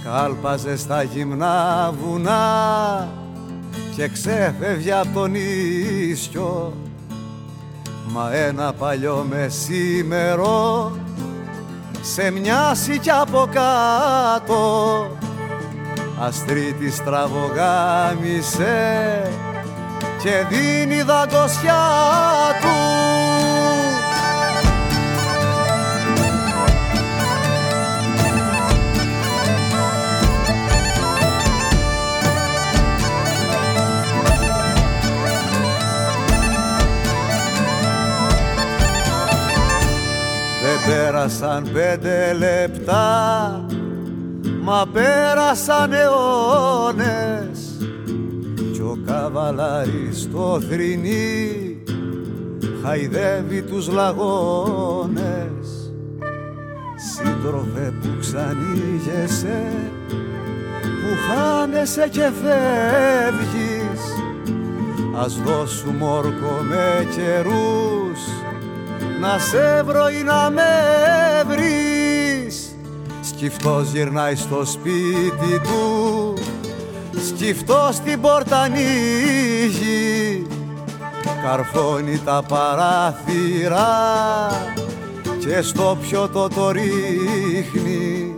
Κάλπαζε 0.05 0.77
στα 0.77 1.03
γυμνά 1.03 1.93
βουνά 2.03 3.09
Και 3.97 4.09
ξέφευγε 4.09 4.93
από 4.93 5.09
τον 5.15 5.35
ίσιο. 5.35 6.73
Μα 8.07 8.35
ένα 8.35 8.73
παλιό 8.73 9.27
μεσήμερο 9.29 10.93
Σε 12.01 12.31
μοιάσει 12.31 12.99
κι 12.99 13.11
από 13.11 13.49
κάτω 13.53 15.11
Αστρίτη 16.19 16.91
στραβογάμισε 16.91 19.31
και 20.23 20.45
δίνει 20.49 21.03
δαγκωσιά 21.03 21.85
του. 22.61 22.69
Δεν 40.63 40.79
πέρασαν 40.87 41.69
πέντε 41.73 42.33
λεπτά 42.33 43.65
Μα 44.67 44.87
πέρασαν 44.93 45.93
αιώνες 45.93 47.65
το 48.95 48.99
καβαλάρι 49.07 50.09
στο 50.13 50.61
θρηνί 50.69 51.83
χαϊδεύει 52.83 53.63
τους 53.63 53.89
λαγώνες. 53.89 55.23
Σύντροφε 56.97 57.93
που 58.01 58.09
ξανήγεσαι 58.21 59.63
που 60.81 61.17
χάνεσαι 61.29 62.09
και 62.11 62.31
φεύγεις. 62.43 64.03
Ας 65.17 65.41
δώσουμε 65.45 66.05
όρκο 66.05 66.61
με 66.69 67.07
καιρούς 67.17 68.21
να 69.21 69.39
σε 69.39 69.83
βρω 69.83 70.09
ή 70.09 70.23
να 70.23 70.51
με 70.51 70.63
βρεις 71.47 71.94
σκυφτός 73.45 73.91
γυρνάει 73.93 74.35
στο 74.35 74.65
σπίτι 74.65 75.61
του 75.63 76.35
σκυφτός 77.27 78.01
την 78.05 78.21
πόρτα 78.21 78.61
ανοίγει 78.61 80.47
καρφώνει 81.43 82.21
τα 82.25 82.43
παράθυρα 82.49 83.87
και 85.39 85.63
στο 85.63 85.99
πιότο 86.01 86.49
το 86.49 86.71
ρίχνει. 86.71 88.35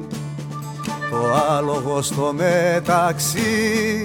Το 1.11 1.17
άλογο 1.57 2.03
στο 2.03 2.35
μεταξύ 2.35 4.05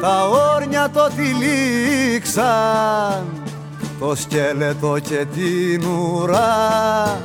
τα 0.00 0.28
όρνια 0.56 0.90
το 0.90 1.08
τυλίξαν 1.16 2.44
το 4.00 4.14
σκέλετο 4.14 4.98
και 5.02 5.26
την 5.34 5.84
ουρά 5.84 7.18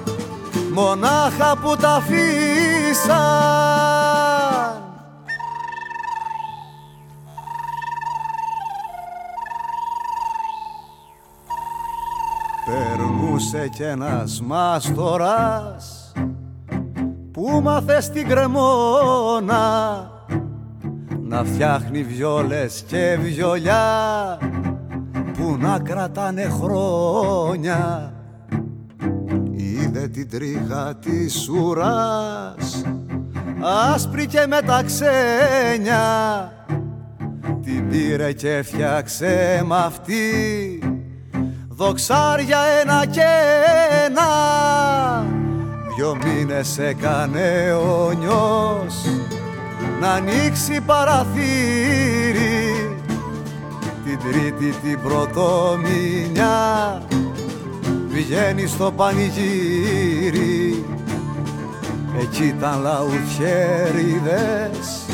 μονάχα 0.79 1.57
που 1.61 1.75
τα 1.75 1.89
αφήσαν. 1.89 3.17
Περνούσε 12.65 13.67
κι 13.67 13.83
ένας 13.83 14.41
μάστορας 14.41 16.13
που 17.31 17.59
μάθε 17.63 18.01
στην 18.01 18.27
κρεμόνα 18.27 20.07
να 21.21 21.43
φτιάχνει 21.43 22.03
βιόλες 22.03 22.83
και 22.87 23.17
βιολιά 23.21 24.37
που 25.37 25.57
να 25.59 25.79
κρατάνε 25.79 26.49
χρόνια. 26.61 28.13
είδε 28.13 28.18
την 30.13 30.29
τρίχα 30.29 30.95
της 30.95 31.49
ουράς 31.49 32.83
άσπρη 33.93 34.27
και 34.27 34.45
με 34.47 34.61
τα 34.61 34.83
ξένια. 34.83 36.51
Την 37.63 37.89
πήρε 37.89 38.31
και 38.31 38.61
φτιάξε 38.63 39.63
μ' 39.65 39.73
αυτή 39.73 40.23
δοξάρια 41.69 42.59
ένα 42.81 43.05
και 43.05 43.27
ένα. 44.05 44.29
Δυο 45.95 46.17
μήνες 46.23 46.77
έκανε 46.77 47.73
ο 47.73 48.11
νιός 48.11 49.05
να 49.99 50.11
ανοίξει 50.11 50.81
παραθύρι. 50.85 52.73
Την 54.05 54.19
τρίτη 54.19 54.69
την 54.83 54.99
πρωτομηνιά 55.01 56.57
βγαίνει 58.19 58.67
στο 58.67 58.91
πανηγύρι. 58.91 60.85
Εκεί 62.21 62.43
ήταν 62.43 62.81
λαουτιέριδες 62.81 65.05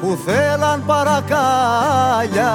που 0.00 0.18
θέλαν 0.26 0.82
παρακάλια. 0.86 2.52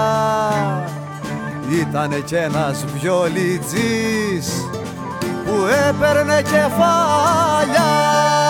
Ήτανε 1.82 2.16
κι 2.16 2.36
ένας 2.36 2.86
βιολιτζής 2.86 4.66
που 5.46 5.66
έπαιρνε 5.90 6.42
κεφάλια 6.42 8.41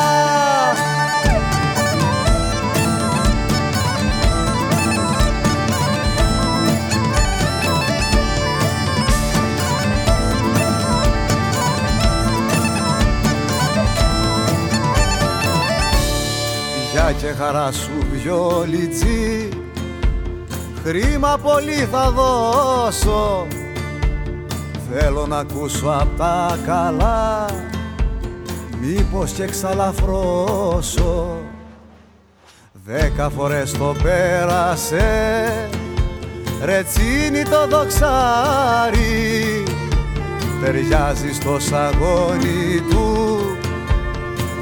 Γεια 17.11 17.29
και 17.29 17.35
χαρά 17.35 17.71
σου 17.71 17.91
βιολιτζή. 18.11 19.49
Χρήμα 20.83 21.37
πολύ 21.43 21.87
θα 21.91 22.11
δώσω. 22.11 23.47
Θέλω 24.91 25.25
να 25.27 25.37
ακούσω 25.37 25.87
απ' 25.87 26.17
τα 26.17 26.59
καλά. 26.65 27.45
Μήπως 28.81 29.31
και 29.31 29.45
ξαλαφρώσω 29.45 31.37
Δέκα 32.85 33.29
φορές 33.29 33.71
το 33.71 33.95
πέρασε. 34.03 35.69
Ρετσίνι 36.63 37.43
το 37.43 37.67
δοξάρι. 37.67 39.63
Ταιριάζει 40.61 41.33
στο 41.33 41.59
σαγόνι 41.59 42.79
του 42.79 42.80
Το 42.80 42.80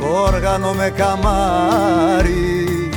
όργανο 0.02 0.74
με 0.74 0.90
καμάρι. 0.90 2.90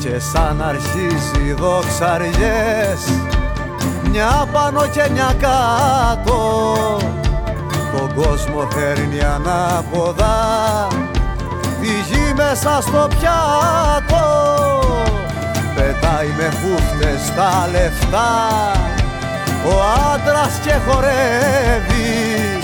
Και 0.00 0.18
σαν 0.18 0.62
αρχίζει 0.62 1.54
δοξαριές 1.58 3.08
μια 4.10 4.48
πάνω 4.52 4.86
και 4.86 5.08
μια 5.12 5.34
κάτω. 5.38 6.66
Τον 7.96 8.14
κόσμο 8.14 8.68
φέρνει 8.70 9.20
ανάποδα 9.20 10.36
τη 11.80 11.86
γη 11.86 12.32
μέσα 12.36 12.78
στο 12.80 13.08
πιάτο. 13.08 14.24
Πετάει 15.74 16.28
με 16.36 16.44
χούφτες 16.44 17.32
τα 17.36 17.68
λεφτά 17.72 18.30
ο 19.66 19.72
άντρας 20.12 20.58
και 20.64 20.74
χορεύει. 20.86 22.58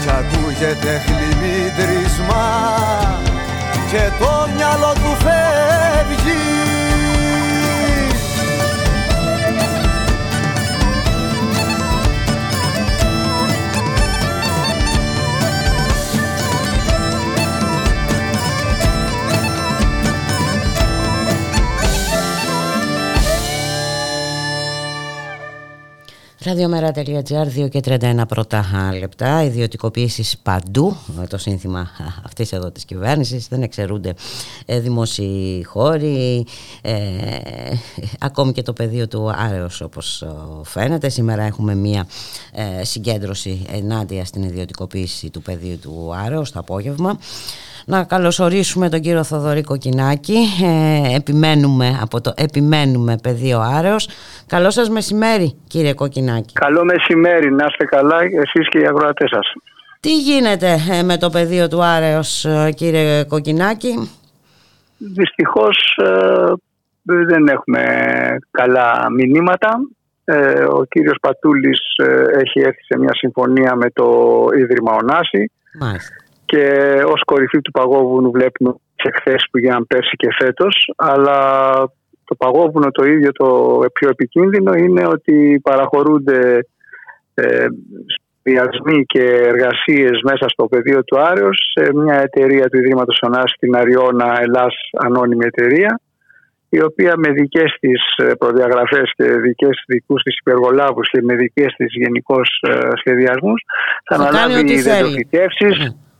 Κι 0.00 0.08
ακούγεται 0.62 1.02
χλιμίτρισμα 1.06 2.46
και 3.90 4.10
το 4.18 4.48
μυαλό 4.56 4.92
του 4.92 5.16
φεύγει 5.24 6.89
Ραδιομέρα.gr 26.44 27.64
2 27.64 27.68
και 27.70 27.80
31 27.84 28.22
πρώτα 28.28 28.64
λεπτά. 28.98 29.44
Ιδιωτικοποίησης 29.44 30.38
παντού. 30.38 30.96
Το 31.28 31.38
σύνθημα 31.38 31.90
αυτής 32.26 32.52
εδώ 32.52 32.70
της 32.70 32.84
κυβέρνησης. 32.84 33.48
Δεν 33.48 33.62
εξαιρούνται 33.62 34.14
ε, 34.66 34.80
δημόσιοι 34.80 35.64
χώροι. 35.64 36.46
Ε, 36.82 36.96
ακόμη 38.18 38.52
και 38.52 38.62
το 38.62 38.72
πεδίο 38.72 39.08
του 39.08 39.30
Άρεος 39.30 39.80
όπως 39.80 40.24
φαίνεται. 40.62 41.08
Σήμερα 41.08 41.42
έχουμε 41.42 41.74
μία 41.74 42.06
ε, 42.52 42.84
συγκέντρωση 42.84 43.66
ενάντια 43.72 44.24
στην 44.24 44.42
ιδιωτικοποίηση 44.42 45.30
του 45.30 45.42
πεδίου 45.42 45.78
του 45.78 46.14
Άρεος 46.24 46.52
το 46.52 46.58
απόγευμα. 46.58 47.18
Να 47.90 48.04
καλωσορίσουμε 48.04 48.88
τον 48.88 49.00
κύριο 49.00 49.24
Θοδωρή 49.24 49.62
Κοκκινάκη. 49.62 50.38
Ε, 50.64 51.16
επιμένουμε 51.16 51.98
από 52.02 52.20
το 52.20 52.32
επιμένουμε 52.36 53.18
πεδίο 53.22 53.60
Άρεος. 53.60 54.08
Καλό 54.46 54.70
σας 54.70 54.88
μεσημέρι 54.88 55.56
κύριε 55.66 55.94
Κοκκινάκη. 55.94 56.52
Καλό 56.52 56.84
μεσημέρι, 56.84 57.52
να 57.52 57.66
είστε 57.68 57.84
καλά 57.84 58.16
εσείς 58.22 58.68
και 58.68 58.78
οι 58.78 58.86
αγροατές 58.86 59.30
σας. 59.30 59.52
Τι 60.00 60.16
γίνεται 60.16 60.76
ε, 60.90 61.02
με 61.02 61.16
το 61.16 61.30
πεδίο 61.30 61.68
του 61.68 61.82
Άρεος 61.82 62.44
ε, 62.44 62.72
κύριε 62.76 63.24
Κοκκινάκη; 63.24 64.10
Δυστυχώς 64.98 65.98
ε, 66.02 66.52
δεν 67.02 67.46
έχουμε 67.48 67.82
καλά 68.50 69.06
μηνύματα. 69.10 69.80
Ε, 70.24 70.64
ο 70.64 70.84
κύριος 70.88 71.16
Πατούλης 71.20 71.80
ε, 71.96 72.24
έχει 72.40 72.60
έρθει 72.60 72.82
σε 72.82 72.98
μια 72.98 73.14
συμφωνία 73.14 73.74
με 73.74 73.90
το 73.90 74.06
Ίδρυμα 74.58 74.92
Ωνάση. 74.92 75.50
Μάλιστα 75.80 76.14
και 76.50 76.64
ως 77.06 77.22
κορυφή 77.24 77.60
του 77.60 77.70
παγόβουνου 77.70 78.30
βλέπουμε 78.30 78.72
τις 78.96 79.04
εκθέσει 79.04 79.48
που 79.50 79.58
γίνανε 79.58 79.84
πέρσι 79.88 80.16
και 80.16 80.28
φέτος 80.38 80.92
αλλά 80.96 81.38
το 82.24 82.34
παγόβουνο 82.38 82.90
το 82.90 83.04
ίδιο 83.04 83.32
το 83.32 83.78
πιο 83.92 84.08
επικίνδυνο 84.08 84.74
είναι 84.74 85.06
ότι 85.06 85.60
παραχωρούνται 85.62 86.66
ε, 87.34 87.66
και 89.06 89.22
εργασίες 89.22 90.20
μέσα 90.24 90.48
στο 90.48 90.66
πεδίο 90.66 91.04
του 91.04 91.20
Άρεος 91.20 91.72
σε 91.74 91.94
μια 91.94 92.20
εταιρεία 92.20 92.68
του 92.68 92.78
Ιδρύματος 92.78 93.20
Ωνάς, 93.22 93.52
την 93.58 93.76
Αριώνα 93.76 94.40
Ελλάς 94.40 94.74
Ανώνυμη 94.98 95.46
Εταιρεία 95.46 96.00
η 96.68 96.82
οποία 96.82 97.14
με 97.16 97.30
δικές 97.30 97.76
της 97.80 98.02
ε, 98.16 98.34
προδιαγραφές 98.38 99.12
και 99.16 99.24
δικές 99.24 99.82
δικούς 99.86 100.22
της 100.22 100.38
υπεργολάβους 100.38 101.10
και 101.10 101.22
με 101.22 101.34
δικές 101.34 101.74
της 101.76 101.92
γενικώς 101.94 102.62
σχεδιασμούς 102.94 103.62
θα, 104.04 104.16
Θα 104.16 104.24
κάνει 104.24 104.38
αναλάβει 104.38 104.60
ό,τι 104.60 105.26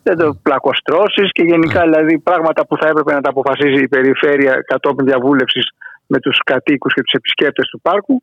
θέλει. 0.02 0.16
δεντροφυτεύσεις, 0.16 0.32
δεντροπλακοστρώσεις 0.43 1.32
και 1.32 1.43
γενικά 1.43 1.81
δηλαδή 1.82 2.18
πράγματα 2.18 2.66
που 2.66 2.77
θα 2.81 2.89
έπρεπε 2.89 3.12
να 3.14 3.20
τα 3.20 3.31
αποφασίζει 3.31 3.82
η 3.82 3.89
περιφέρεια 3.89 4.62
κατόπιν 4.66 5.06
διαβούλευσης 5.06 5.68
με 6.06 6.18
τους 6.18 6.39
κατοίκους 6.44 6.94
και 6.94 7.02
τους 7.02 7.12
επισκέπτες 7.12 7.68
του 7.68 7.81
πάρκου 7.81 8.22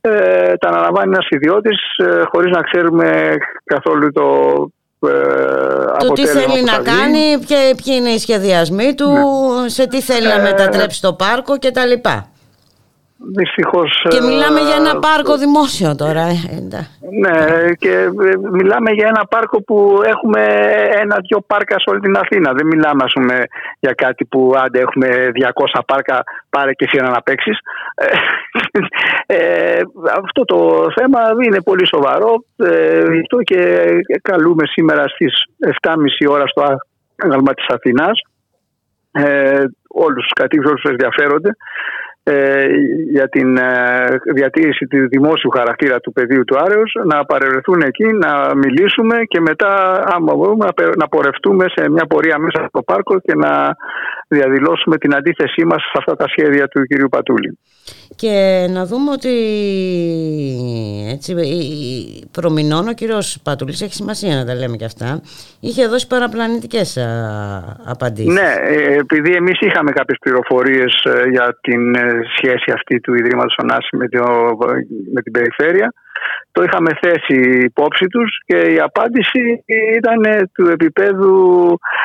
ε, 0.00 0.52
τα 0.56 0.68
αναλαμβάνει 0.68 1.10
ένας 1.14 1.26
ιδιώτης 1.30 1.78
ε, 1.96 2.22
χωρίς 2.32 2.50
να 2.56 2.60
ξέρουμε 2.62 3.36
καθόλου 3.64 4.12
το 4.12 4.26
ε, 5.08 5.10
Το 5.98 6.12
τι 6.12 6.22
αποτέλεσμα 6.22 6.40
θέλει 6.40 6.58
που 6.58 6.64
να 6.66 6.72
θα 6.72 6.80
βγει. 6.82 6.90
κάνει, 6.96 7.38
ποια- 7.46 7.74
ποιοι 7.84 7.94
είναι 7.98 8.08
οι 8.10 8.18
σχεδιασμοί 8.18 8.94
του, 8.94 9.08
σε 9.66 9.86
τι 9.86 10.00
θέλει 10.00 10.26
να 10.26 10.34
Ε, 10.34 10.42
μετατρέψει 10.42 11.00
το 11.00 11.12
πάρκο 11.14 11.52
κτλ. 11.58 11.92
Δυστυχώς, 13.16 14.06
Και 14.08 14.20
μιλάμε 14.20 14.60
για 14.60 14.74
ένα 14.74 14.90
ε, 14.90 14.98
πάρκο 15.00 15.36
δημόσιο 15.36 15.94
τώρα. 15.96 16.20
ε, 16.20 16.56
εντά. 16.56 16.86
Ναι, 17.22 17.72
και 17.78 17.90
ε, 17.90 18.36
μιλάμε 18.52 18.90
για 18.90 19.06
ένα 19.08 19.26
πάρκο 19.26 19.62
που 19.62 20.00
έχουμε 20.04 20.42
ένα-δυο 21.02 21.40
πάρκα 21.46 21.78
σε 21.78 21.90
όλη 21.90 22.00
την 22.00 22.16
Αθήνα. 22.16 22.52
Δεν 22.52 22.66
μιλάμε, 22.66 23.04
ας 23.04 23.12
πούμε, 23.12 23.42
για 23.78 23.92
κάτι 23.92 24.24
που 24.24 24.52
άντε 24.56 24.80
έχουμε 24.80 25.08
200 25.74 25.80
πάρκα, 25.86 26.22
πάρε 26.50 26.72
και 26.72 26.84
εσύ 26.84 26.96
ένα 27.00 27.10
να 27.10 27.22
παίξεις. 27.22 27.58
Ε, 29.26 29.80
αυτό 30.22 30.44
το 30.44 30.86
θέμα 30.96 31.20
είναι 31.46 31.62
πολύ 31.62 31.86
σοβαρό. 31.86 32.44
Ε, 32.56 33.02
γι' 33.12 33.20
αυτό 33.20 33.36
και 33.42 33.88
καλούμε 34.22 34.64
σήμερα 34.66 35.08
στις 35.08 35.32
7.30 35.82 35.94
ώρα 36.28 36.46
στο 36.46 36.62
άγαλμα 37.16 37.54
της 37.54 37.66
Αθηνάς 37.68 38.20
ε, 39.12 39.64
όλους 39.88 40.22
τους 40.22 40.32
κατοίκους, 40.32 40.66
όλους 40.66 40.80
τους 40.80 40.90
ενδιαφέρονται 40.90 41.50
ε, 42.26 42.66
για 43.10 43.28
την 43.28 43.56
ε, 43.56 43.70
διατήρηση 44.34 44.86
του 44.86 45.08
δημόσιου 45.08 45.50
χαρακτήρα 45.50 46.00
του 46.00 46.12
πεδίου 46.12 46.44
του 46.44 46.56
Άρεως 46.58 46.92
να 47.04 47.24
παρευρεθούν 47.24 47.80
εκεί, 47.80 48.04
να 48.04 48.54
μιλήσουμε 48.54 49.16
και 49.24 49.40
μετά 49.40 50.02
άμα 50.14 50.34
μπορούμε 50.34 50.64
να, 50.64 50.72
πε- 50.72 50.96
να 50.96 51.08
πορευτούμε 51.08 51.64
σε 51.68 51.90
μια 51.90 52.06
πορεία 52.06 52.38
μέσα 52.38 52.66
στο 52.68 52.82
πάρκο 52.82 53.20
και 53.20 53.34
να 53.34 53.76
διαδηλώσουμε 54.28 54.96
την 54.98 55.14
αντίθεσή 55.14 55.64
μας 55.64 55.82
σε 55.82 55.96
αυτά 55.98 56.16
τα 56.16 56.28
σχέδια 56.28 56.68
του 56.68 56.84
κυρίου 56.84 57.08
Πατούλη. 57.08 57.58
Και 58.24 58.66
να 58.70 58.84
δούμε 58.86 59.10
ότι 59.10 59.34
έτσι, 61.14 61.32
η- 61.32 62.26
προμηνών 62.30 62.88
ο 62.88 62.92
κύριος 62.92 63.38
Πατουλής 63.42 63.82
έχει 63.82 63.94
σημασία 63.94 64.34
να 64.36 64.44
τα 64.44 64.54
λέμε 64.54 64.76
και 64.76 64.84
αυτά. 64.84 65.20
Είχε 65.60 65.86
δώσει 65.86 66.06
παραπλανητικές 66.06 66.96
α, 66.96 67.06
απαντήσεις. 67.84 68.32
Ναι, 68.34 68.50
ε, 68.62 68.94
επειδή 69.04 69.32
εμείς 69.32 69.60
είχαμε 69.60 69.90
κάποιες 69.90 70.18
πληροφορίες 70.20 70.92
ε, 71.04 71.28
για 71.30 71.58
την 71.60 71.94
ε, 71.94 72.20
σχέση 72.36 72.70
αυτή 72.72 73.00
του 73.00 73.14
Ιδρύματος 73.14 73.56
Ωνάση 73.62 73.96
με, 73.96 74.08
το- 74.08 74.56
με 75.14 75.20
την 75.22 75.32
περιφέρεια, 75.32 75.92
το 76.52 76.62
είχαμε 76.62 76.90
θέσει 77.02 77.36
υπόψη 77.64 78.06
τους 78.06 78.30
και 78.46 78.56
η 78.56 78.78
απάντηση 78.80 79.64
ήταν 79.96 80.24
ε, 80.24 80.40
του 80.54 80.68
επίπεδου 80.68 81.34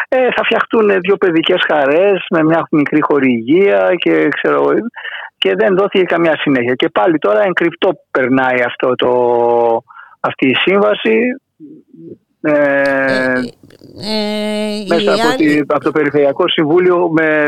ε, 0.08 0.18
θα 0.36 0.44
φτιαχτούν 0.46 0.88
δύο 1.00 1.16
παιδικές 1.18 1.62
χαρές 1.72 2.26
με 2.30 2.44
μια 2.44 2.68
μικρή 2.72 3.02
χορηγία 3.02 3.90
και 3.98 4.28
ξέρω 4.38 4.56
εγώ, 4.56 4.72
και 5.40 5.54
δεν 5.58 5.76
δόθηκε 5.76 6.04
καμιά 6.04 6.38
συνέχεια. 6.40 6.74
Και 6.76 6.90
πάλι 6.90 7.18
τώρα 7.18 7.42
εγκρυπτό 7.44 7.90
περνάει 8.12 8.62
αυτό 8.66 8.96
το, 8.96 9.12
αυτή 10.20 10.48
η 10.48 10.56
σύμβαση. 10.56 11.18
Ε, 12.42 12.52
Ε, 14.02 14.86
μέσα 14.88 15.02
η 15.02 15.08
από, 15.20 15.28
άλλη- 15.28 15.36
τη- 15.38 15.60
από 15.68 15.84
το 15.84 15.92
Περιφερειακό 15.92 16.48
Συμβούλιο 16.48 17.10
με, 17.10 17.48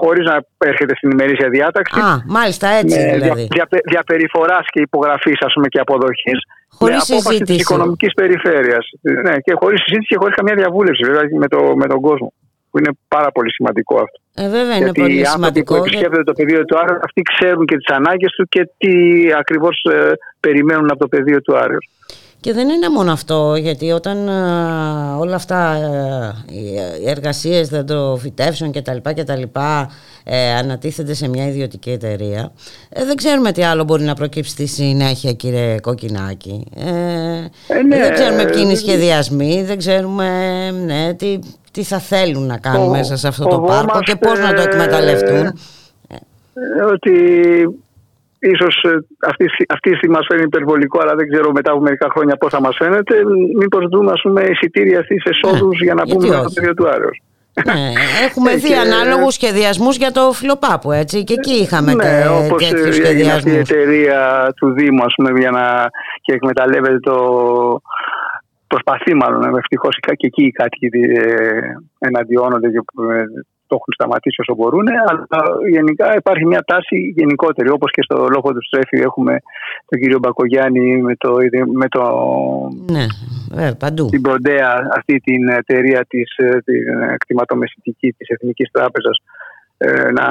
χωρίς 0.00 0.24
να 0.26 0.40
έρχεται 0.58 0.94
στην 0.96 1.10
ημερήσια 1.10 1.48
διάταξη. 1.48 2.00
Α, 2.00 2.22
μάλιστα 2.26 2.68
έτσι 2.68 2.98
με 2.98 3.12
δηλαδή. 3.18 3.46
δια, 3.52 3.66
δια, 3.70 3.80
διαπεριφοράς 3.90 4.66
και 4.70 4.80
υπογραφής 4.80 5.40
ας 5.40 5.52
πούμε, 5.52 5.66
και 5.68 5.78
αποδοχής 5.78 6.40
Χωρίς 6.68 6.96
με 6.96 7.02
απόφαση 7.02 7.26
συζήτηση. 7.28 7.52
της 7.56 7.60
οικονομικής 7.60 8.12
περιφέρειας. 8.14 8.88
Ναι, 9.24 9.38
και 9.38 9.52
χωρίς 9.60 9.80
συζήτηση 9.84 10.08
και 10.12 10.16
χωρίς 10.20 10.34
καμία 10.36 10.54
διαβούλευση 10.54 11.04
βέβαια, 11.04 11.22
με, 11.38 11.48
το, 11.48 11.60
με 11.76 11.86
τον 11.86 12.00
κόσμο. 12.00 12.32
Που 12.70 12.78
είναι 12.78 12.90
πάρα 13.08 13.30
πολύ 13.32 13.52
σημαντικό 13.52 13.94
αυτό. 13.94 14.18
Ε, 14.34 14.48
βέβαια 14.48 14.76
είναι 14.76 14.84
Γιατί 14.84 15.00
πολύ 15.00 15.14
οι 15.14 15.24
άνθρωποι 15.24 15.34
σημαντικό. 15.34 15.74
που 15.74 15.80
επισκέπτονται 15.80 16.24
το 16.24 16.32
πεδίο 16.32 16.64
του 16.64 16.78
Άρεως 16.78 17.00
αυτοί 17.04 17.22
ξέρουν 17.22 17.66
και 17.66 17.76
τις 17.76 17.94
ανάγκες 17.96 18.32
του 18.32 18.46
και 18.48 18.70
τι 18.78 18.92
ακριβώς 19.38 19.82
ε, 19.82 20.12
περιμένουν 20.40 20.90
από 20.90 20.98
το 20.98 21.08
πεδίο 21.08 21.40
του 21.40 21.56
Άρεως. 21.56 21.88
Και 22.40 22.52
δεν 22.52 22.68
είναι 22.68 22.88
μόνο 22.88 23.12
αυτό, 23.12 23.54
γιατί 23.56 23.90
όταν 23.90 24.28
α, 24.28 25.16
όλα 25.18 25.34
αυτά 25.34 25.74
ε, 25.74 26.54
οι 27.00 27.08
εργασίες 27.08 27.68
δεντροφυτεύσεων 27.68 28.70
και 28.70 28.82
τα 28.82 28.94
λοιπά 28.94 29.12
και 29.12 29.24
τα 29.24 29.36
λοιπά 29.36 29.90
ε, 30.24 30.54
ανατίθενται 30.54 31.14
σε 31.14 31.28
μια 31.28 31.46
ιδιωτική 31.46 31.90
εταιρεία, 31.90 32.52
ε, 32.88 33.04
δεν 33.04 33.16
ξέρουμε 33.16 33.52
τι 33.52 33.62
άλλο 33.62 33.84
μπορεί 33.84 34.02
να 34.02 34.14
προκύψει 34.14 34.50
στη 34.50 34.66
συνέχεια 34.66 35.32
κύριε 35.32 35.80
Κοκκινάκη. 35.80 36.66
Ε, 36.76 36.84
ναι, 37.82 37.98
δεν 37.98 38.14
ξέρουμε 38.14 38.44
ποιοι 38.44 38.60
είναι 38.62 38.70
οι 38.70 38.74
ε, 38.74 38.76
σχεδιασμοί, 38.76 39.62
δεν 39.62 39.78
ξέρουμε 39.78 40.26
ναι, 40.70 41.14
τι, 41.14 41.38
τι 41.72 41.82
θα 41.82 41.98
θέλουν 41.98 42.46
να 42.46 42.58
κάνουν 42.58 42.84
Φο- 42.84 42.90
μέσα 42.90 43.16
σε 43.16 43.28
αυτό 43.28 43.44
το 43.44 43.50
φοβόμαστε, 43.50 43.86
πάρκο 43.86 44.00
και 44.00 44.16
πώς 44.16 44.38
να 44.38 44.54
το 44.54 44.60
εκμεταλλευτούν; 44.62 45.44
ε, 45.46 46.82
ότι 46.92 47.12
ίσως 48.38 48.82
ε, 48.84 48.88
αυτή, 49.28 49.44
αυτή 49.68 49.90
τη 49.90 49.96
στιγμή 49.96 50.14
μας 50.14 50.26
φαίνεται 50.28 50.46
υπερβολικό 50.46 50.98
αλλά 51.02 51.14
δεν 51.14 51.28
ξέρω 51.28 51.52
μετά 51.52 51.70
από 51.70 51.80
μερικά 51.80 52.08
χρόνια 52.10 52.36
πώς 52.36 52.50
θα 52.52 52.60
μας 52.60 52.76
φαίνεται 52.78 53.14
μήπως 53.58 53.84
δούμε 53.90 54.12
ας 54.12 54.20
πούμε 54.22 54.42
εισιτήρια 54.42 55.02
στις 55.02 55.22
εσόδους 55.24 55.80
για 55.82 55.94
να 55.94 56.02
γιατί 56.04 56.24
μπούμε 56.24 56.34
στο 56.36 56.44
όχι. 56.44 56.54
πεδίο 56.54 56.74
του 56.74 56.88
Άρεως. 56.88 57.22
Ναι, 57.64 57.92
έχουμε 58.28 58.50
Ε, 58.52 58.56
δει 58.56 58.68
και- 58.68 58.76
ανάλογους 58.76 59.34
σχεδιασμούς 59.34 59.96
για 59.96 60.10
το 60.10 60.32
φιλοπάπου, 60.32 60.92
έτσι, 60.92 61.24
και 61.24 61.32
εκεί 61.32 61.52
είχαμε 61.52 61.94
ναι, 61.94 62.02
τε, 62.02 62.26
όπως 62.28 62.68
τέτοιους 62.68 62.98
ε, 62.98 63.02
έγινε 63.08 63.32
αυτή 63.32 63.48
η 63.50 63.52
σχεδιασμούς. 63.52 63.70
εταιρεία 63.70 64.52
του 64.56 64.72
Δήμου 64.72 65.04
ας 65.04 65.12
πούμε, 65.16 65.38
για 65.40 65.50
να 65.50 65.90
και 66.22 66.32
εκμεταλλεύεται 66.32 66.98
το 67.00 67.16
προσπαθεί 68.72 69.14
μάλλον 69.14 69.56
ευτυχώς 69.56 69.94
και 70.00 70.26
εκεί 70.26 70.44
οι 70.44 70.50
κάτοικοι 70.50 70.86
ε, 70.86 71.60
εναντιώνονται 71.98 72.68
και 72.70 72.82
ε, 73.16 73.24
το 73.66 73.74
έχουν 73.78 73.92
σταματήσει 73.98 74.40
όσο 74.40 74.54
μπορούν 74.56 74.86
αλλά 75.08 75.26
γενικά 75.70 76.16
υπάρχει 76.16 76.46
μια 76.46 76.62
τάση 76.66 76.96
γενικότερη 77.16 77.70
όπως 77.70 77.90
και 77.90 78.02
στο 78.02 78.16
λόγο 78.34 78.48
του 78.54 78.64
Στρέφη 78.68 78.96
έχουμε 79.08 79.34
τον 79.88 80.00
κύριο 80.00 80.18
Μπακογιάννη 80.18 81.02
με, 81.02 81.14
το, 81.16 81.30
με 81.72 81.88
το, 81.88 82.02
Ναι, 82.96 83.04
βέβαια, 83.54 83.76
παντού. 83.76 84.04
την 84.08 84.22
Ποντέα 84.22 84.70
αυτή 84.96 85.14
την 85.20 85.48
εταιρεία 85.48 86.04
της, 86.08 86.36
ε, 86.36 86.60
την 86.64 86.82
κτηματομεσητική 87.16 88.12
της 88.12 88.28
Εθνικής 88.28 88.70
Τράπεζας 88.70 89.16
ε, 89.78 90.10
να 90.18 90.26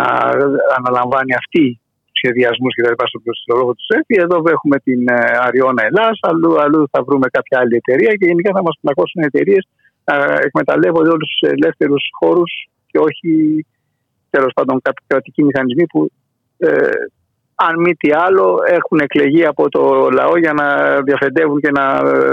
αναλαμβάνει 0.78 1.34
αυτή 1.34 1.80
σχεδιασμούς 2.19 2.71
και 2.75 2.83
τα 2.85 2.89
λοιπά 2.93 3.05
στο 3.07 3.19
στο 3.43 3.53
λόγο 3.59 3.71
του 3.75 3.83
ΣΕΦΙ. 3.89 4.15
Εδώ 4.25 4.37
έχουμε 4.55 4.77
την 4.87 5.01
ε, 5.07 5.15
Αριώνα 5.45 5.81
Ελλάς, 5.89 6.15
αλλού, 6.29 6.51
αλλού 6.63 6.81
θα 6.93 6.99
βρούμε 7.07 7.27
κάποια 7.35 7.57
άλλη 7.61 7.75
εταιρεία 7.81 8.11
και 8.17 8.25
γενικά 8.31 8.51
θα 8.57 8.63
μας 8.67 8.75
πλακώσουν 8.81 9.21
εταιρείες 9.29 9.63
να 10.09 10.15
εκμεταλλεύονται 10.47 11.09
όλους 11.15 11.27
τους 11.31 11.49
ελεύθερους 11.55 12.03
χώρους 12.19 12.51
και 12.91 12.99
όχι 13.07 13.31
τέλος 14.29 14.51
πάντων 14.55 14.75
κάποιοι 14.81 15.03
κρατικοί 15.07 15.41
μηχανισμοί 15.43 15.85
που 15.91 15.99
ε, 16.57 16.69
αν 17.67 17.73
μη 17.83 17.95
τι 17.95 18.09
άλλο 18.25 18.57
έχουν 18.77 18.99
εκλεγεί 18.99 19.45
από 19.45 19.69
το 19.69 20.09
λαό 20.13 20.37
για 20.37 20.53
να 20.53 20.67
διαφεντεύουν 21.01 21.59
και 21.59 21.71
να 21.71 21.85
ε, 21.95 22.31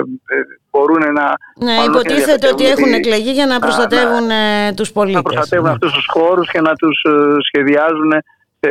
μπορούν 0.70 1.02
να... 1.12 1.26
Ναι, 1.66 1.74
μάλλον 1.76 1.78
όχι 1.78 1.88
να 1.88 2.14
υποτίθεται 2.14 2.46
ότι 2.48 2.62
διαφεντεύουν, 2.62 2.68
έχουν 2.84 2.88
ότι- 2.88 3.08
εκλεγεί 3.08 3.30
για 3.38 3.46
να 3.46 3.52
να- 3.52 3.58
προστατεύουν 3.58 4.30
ε, 4.30 4.72
τους 4.76 4.92
πολίτες. 4.92 5.22
να 5.22 5.22
προστατεύουν 5.22 5.66
Ναι. 5.66 5.72
αυτούς 5.72 5.92
τους 5.92 6.06
χώρους 6.16 6.50
και 6.50 6.60
να 6.60 6.72
τους 6.74 6.96
ε, 7.02 7.12
σχεδιάζουν 7.48 8.10
ε, 8.12 8.18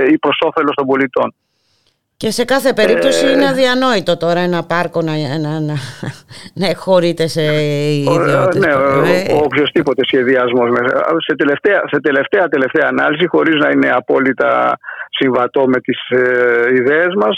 ή 0.03 0.17
προς 0.17 0.37
όφελος 0.45 0.75
των 0.75 0.85
πολιτών. 0.85 1.33
Και 2.17 2.31
σε 2.31 2.45
κάθε 2.45 2.73
περίπτωση 2.73 3.25
Ε, 3.25 3.31
είναι 3.31 3.47
αδιανόητο 3.47 4.17
τώρα 4.17 4.39
ένα 4.39 4.63
πάρκο 4.63 5.01
να, 5.01 5.11
να, 5.45 5.59
να, 5.59 5.73
να 6.53 6.67
εκχωρείται 6.67 7.27
σε 7.27 7.41
ιδιώτες. 7.93 8.61
Ναι, 8.65 8.73
ο, 8.75 9.03
Ε, 9.05 9.33
ο 9.33 9.37
οποιοδήποτε 9.43 10.01
σχεδιασμός. 10.05 10.69
Σε 11.27 11.35
τελευταία, 11.35 11.81
σε 11.91 11.99
τελευταία, 12.01 12.47
τελευταία 12.47 12.87
ανάλυση, 12.87 13.27
χωρίς 13.27 13.55
να 13.55 13.69
είναι 13.69 13.89
απόλυτα 13.91 14.77
συμβατό 15.09 15.67
με 15.67 15.79
τις 15.79 15.99
ε, 16.09 16.73
ιδέες 16.79 17.13
μας, 17.17 17.37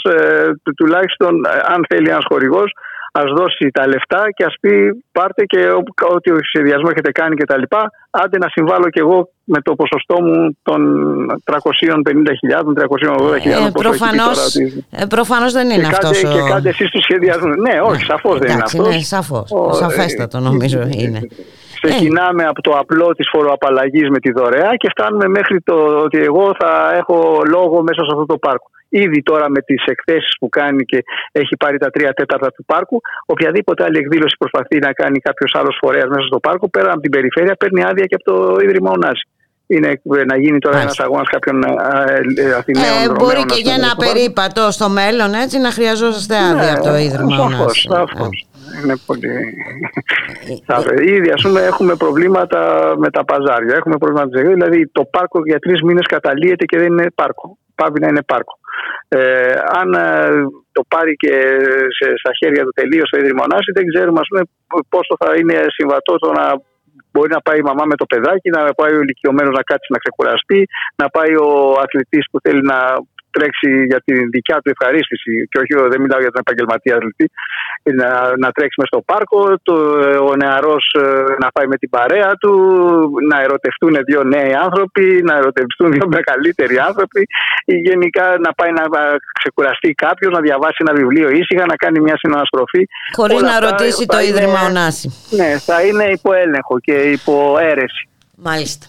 του- 0.62 0.74
τουλάχιστον 0.74 1.44
ε, 1.44 1.50
αν 1.74 1.80
θέλει 1.88 2.08
ένας 2.08 2.24
χορηγός, 2.28 2.72
ας 3.12 3.24
δώσει 3.36 3.70
τα 3.72 3.86
λεφτά 3.86 4.22
και 4.36 4.44
ας 4.44 4.54
πει 4.60 5.04
πάρτε 5.12 5.44
και 5.44 5.58
ό- 5.70 6.14
ό,τι 6.14 6.30
ο 6.30 6.38
σχεδιασμός 6.42 6.90
έχετε 6.90 7.12
κάνει 7.12 7.36
κτλ. 7.36 7.62
Άντε 8.10 8.38
να 8.38 8.48
συμβάλλω 8.48 8.88
κι 8.90 8.98
εγώ 8.98 9.28
με 9.44 9.60
το 9.62 9.74
ποσοστό 9.74 10.22
μου 10.22 10.56
των 10.62 10.80
350.000, 11.44 12.74
380.000. 12.74 13.66
ε, 13.66 13.70
προφανώς, 13.72 14.54
ε, 14.90 15.04
προφανώς 15.08 15.52
δεν 15.52 15.64
είναι 15.70 15.74
και 15.84 15.90
κάντε, 15.90 16.06
αυτός 16.06 16.24
ο... 16.24 16.32
και 16.32 16.50
κάντε 16.50 16.68
εσείς 16.68 16.90
τους 16.90 17.02
σχεδιασμούς. 17.02 17.56
Ναι, 17.56 17.80
όχι, 17.80 18.04
σαφώς 18.04 18.38
δεν 18.38 18.42
είναι 18.48 18.52
Εντάξει, 18.58 18.76
αυτός. 18.78 18.94
ναι, 18.94 19.00
σαφώς. 19.02 19.50
Ο- 19.52 19.72
Σαφέστατο 19.72 20.38
νομίζω 20.38 20.80
είναι. 20.90 21.20
Ξεκινάμε 21.80 22.44
από 22.44 22.62
το 22.62 22.70
απλό 22.78 23.06
της 23.14 23.28
φοροαπαλλαγής 23.32 24.08
με 24.10 24.18
τη 24.18 24.32
δωρεά 24.32 24.70
και 24.76 24.88
φτάνουμε 24.90 25.28
μέχρι 25.28 25.60
το 25.60 25.74
ότι 26.04 26.18
εγώ 26.18 26.54
θα 26.58 26.92
έχω 26.96 27.40
λόγο 27.50 27.82
μέσα 27.82 28.04
σε 28.04 28.10
αυτό 28.12 28.26
το 28.26 28.38
πάρκο. 28.38 28.70
Ήδη 28.88 29.22
τώρα 29.22 29.50
με 29.50 29.60
τις 29.60 29.84
εκθέσεις 29.84 30.36
που 30.40 30.48
κάνει 30.48 30.84
και 30.84 31.04
έχει 31.32 31.56
πάρει 31.56 31.78
τα 31.78 31.90
τρία 31.90 32.12
τέταρτα 32.12 32.50
του 32.52 32.64
πάρκου, 32.64 33.00
οποιαδήποτε 33.26 33.84
άλλη 33.84 33.98
εκδήλωση 33.98 34.36
προσπαθεί 34.38 34.78
να 34.78 34.92
κάνει 34.92 35.18
κάποιος 35.18 35.54
άλλος 35.54 35.78
φορέας 35.80 36.08
μέσα 36.08 36.26
στο 36.26 36.38
πάρκο, 36.40 36.68
πέρα 36.68 36.90
από 36.92 37.00
την 37.00 37.10
περιφέρεια, 37.10 37.54
παίρνει 37.54 37.84
άδεια 37.84 38.04
και 38.04 38.14
από 38.14 38.24
το 38.24 38.56
Ίδρυμα 38.62 38.90
Ωνάση. 38.90 39.28
είναι 39.66 40.00
να 40.26 40.36
γίνει 40.38 40.58
τώρα 40.58 40.80
ένας 40.80 41.00
αγώνας 41.00 41.28
κάποιων 41.28 41.62
ε, 41.62 41.68
ε, 42.42 42.52
Αθηναίων. 42.54 42.86
Ε, 42.86 43.06
Ρωμαίων, 43.06 43.16
μπορεί 43.18 43.36
ας 43.36 43.44
και 43.44 43.46
πούμε, 43.48 43.60
για 43.60 43.74
ένα 43.74 43.86
στο 43.86 43.96
πάρκο. 43.96 44.12
περίπατο 44.12 44.70
στο 44.70 44.88
μέλλον 44.88 45.34
έτσι 45.34 45.58
να 45.58 45.70
χρειαζόσαστε 45.70 46.36
άδεια 46.36 46.72
από 46.74 46.84
το 46.84 46.96
Ίδρυμα 46.96 47.36
Σαφώς, 47.36 47.86
Ωνάς. 47.90 48.06
σαφώς. 48.08 48.46
Είναι 48.82 48.96
πολύ. 49.06 49.28
Σαφές. 50.66 51.00
Ήδη 51.00 51.30
ας 51.30 51.42
πούμε 51.42 51.60
έχουμε 51.60 51.94
προβλήματα 51.96 52.60
με 52.98 53.10
τα 53.10 53.24
παζάρια. 53.24 53.74
Έχουμε 53.80 53.96
προβλήματα 53.96 54.26
με 54.26 54.32
τις 54.32 54.40
ζευγάρια. 54.40 54.58
Δηλαδή 54.58 54.88
το 54.92 55.04
πάρκο 55.04 55.38
για 55.44 55.58
τρεις 55.58 55.82
μήνες 55.82 56.06
καταλύεται 56.06 56.64
και 56.64 56.78
δεν 56.78 56.86
είναι 56.86 57.06
πάρκο. 57.14 57.58
Πάβει 57.74 58.00
να 58.00 58.08
είναι 58.08 58.22
πάρκο. 58.22 58.58
Ε, 59.08 59.52
αν 59.80 59.88
ε, 59.92 60.28
το 60.72 60.82
πάρει 60.88 61.14
και 61.14 61.34
σε, 61.96 62.06
στα 62.22 62.32
χέρια 62.38 62.62
του 62.64 62.74
τελείως 62.74 63.08
το 63.10 63.18
Ίδρυμα 63.18 63.44
Ωνάση, 63.48 63.70
δεν 63.74 63.86
ξέρουμε 63.92 64.20
ας 64.20 64.28
πούμε, 64.28 64.42
πόσο 64.88 65.12
θα 65.22 65.28
είναι 65.38 65.56
συμβατό 65.76 66.14
το 66.18 66.32
να 66.32 66.46
μπορεί 67.12 67.30
να 67.36 67.40
πάει 67.40 67.58
η 67.58 67.68
μαμά 67.70 67.84
με 67.84 67.96
το 68.00 68.06
παιδάκι, 68.06 68.48
να 68.50 68.62
πάει 68.78 68.92
ο 68.92 69.00
ηλικιωμένος 69.00 69.54
να 69.56 69.62
κάτσει 69.62 69.92
να 69.92 69.98
ξεκουραστεί, 69.98 70.60
να 70.96 71.06
πάει 71.08 71.32
ο 71.36 71.50
αθλητής 71.84 72.24
που 72.30 72.38
θέλει 72.44 72.62
να 72.62 72.78
τρέξει 73.30 73.68
για 73.90 74.00
τη 74.06 74.12
δικιά 74.34 74.56
του 74.62 74.70
ευχαρίστηση 74.74 75.32
και 75.50 75.58
όχι, 75.62 75.72
δεν 75.92 76.00
μιλάω 76.02 76.20
για 76.24 76.32
τον 76.34 76.42
επαγγελματία 76.46 76.94
αθλητή, 76.98 77.26
να, 78.00 78.08
να 78.42 78.48
τρέξει 78.56 78.76
μες 78.80 78.88
στο 78.92 79.00
πάρκο, 79.10 79.40
το, 79.62 79.74
ο 80.30 80.32
νεαρός 80.42 80.84
ε, 81.02 81.06
να 81.42 81.48
πάει 81.54 81.66
με 81.72 81.76
την 81.82 81.90
παρέα 81.96 82.30
του, 82.40 82.52
να 83.30 83.36
ερωτευτούν 83.46 83.92
δύο 84.08 84.22
νέοι 84.34 84.52
άνθρωποι, 84.66 85.06
να 85.28 85.34
ερωτευτούν 85.40 85.92
δύο 85.92 86.06
μεγαλύτεροι 86.16 86.76
άνθρωποι, 86.88 87.22
ή 87.64 87.74
γενικά 87.88 88.24
να 88.46 88.50
πάει 88.58 88.72
να 88.80 88.84
ξεκουραστεί 89.40 89.90
κάποιος, 90.04 90.32
να 90.32 90.40
διαβάσει 90.40 90.76
ένα 90.84 90.92
βιβλίο 91.00 91.28
ήσυχα, 91.40 91.64
να 91.66 91.76
κάνει 91.76 92.00
μια 92.00 92.16
συναναστροφή. 92.22 92.82
Χωρίς 93.16 93.36
Όλα 93.38 93.48
να 93.50 93.56
αυτά 93.56 93.68
ρωτήσει 93.70 94.04
θα 94.04 94.14
το 94.14 94.20
είναι- 94.20 94.28
Ίδρυμα 94.28 94.60
Ωνάση. 94.68 95.06
Ναι, 95.30 95.50
θα 95.58 95.82
είναι 95.86 96.04
υπό 96.04 96.32
έλεγχο 96.32 96.78
και 96.80 96.92
υπό 96.92 97.56
αίρεση. 97.60 98.02
Μάλιστα. 98.36 98.86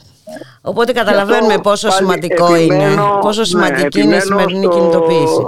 Οπότε 0.62 0.92
καταλαβαίνουμε 0.92 1.54
αυτό 1.54 1.70
πόσο 1.70 1.88
πάλι 1.88 2.00
σημαντικό 2.00 2.56
είναι, 2.56 2.76
επιμένω- 2.76 3.20
πόσο 3.22 3.40
ναι, 3.40 3.46
σημαντική 3.46 4.00
είναι 4.02 4.14
η 4.14 4.18
επιμένω 4.18 4.22
σημερινή 4.40 4.64
στο- 4.66 4.74
κινητοποίηση. 4.76 5.42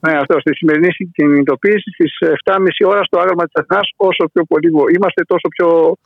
Ναι, 0.00 0.12
αυτό. 0.18 0.40
Στη 0.40 0.54
σημερινή 0.54 0.88
κινητοποίηση 1.14 1.90
στις 1.94 2.12
7.30 2.20 2.84
ώρα 2.86 3.02
στο 3.04 3.18
άγαλμα 3.18 3.44
της 3.44 3.52
Αθηνά, 3.54 3.80
όσο 3.96 4.24
πιο 4.32 4.44
πολύ 4.44 4.68
μπο- 4.70 4.88
είμαστε, 4.96 5.24
τόσο 5.26 5.48
πιο. 5.56 5.96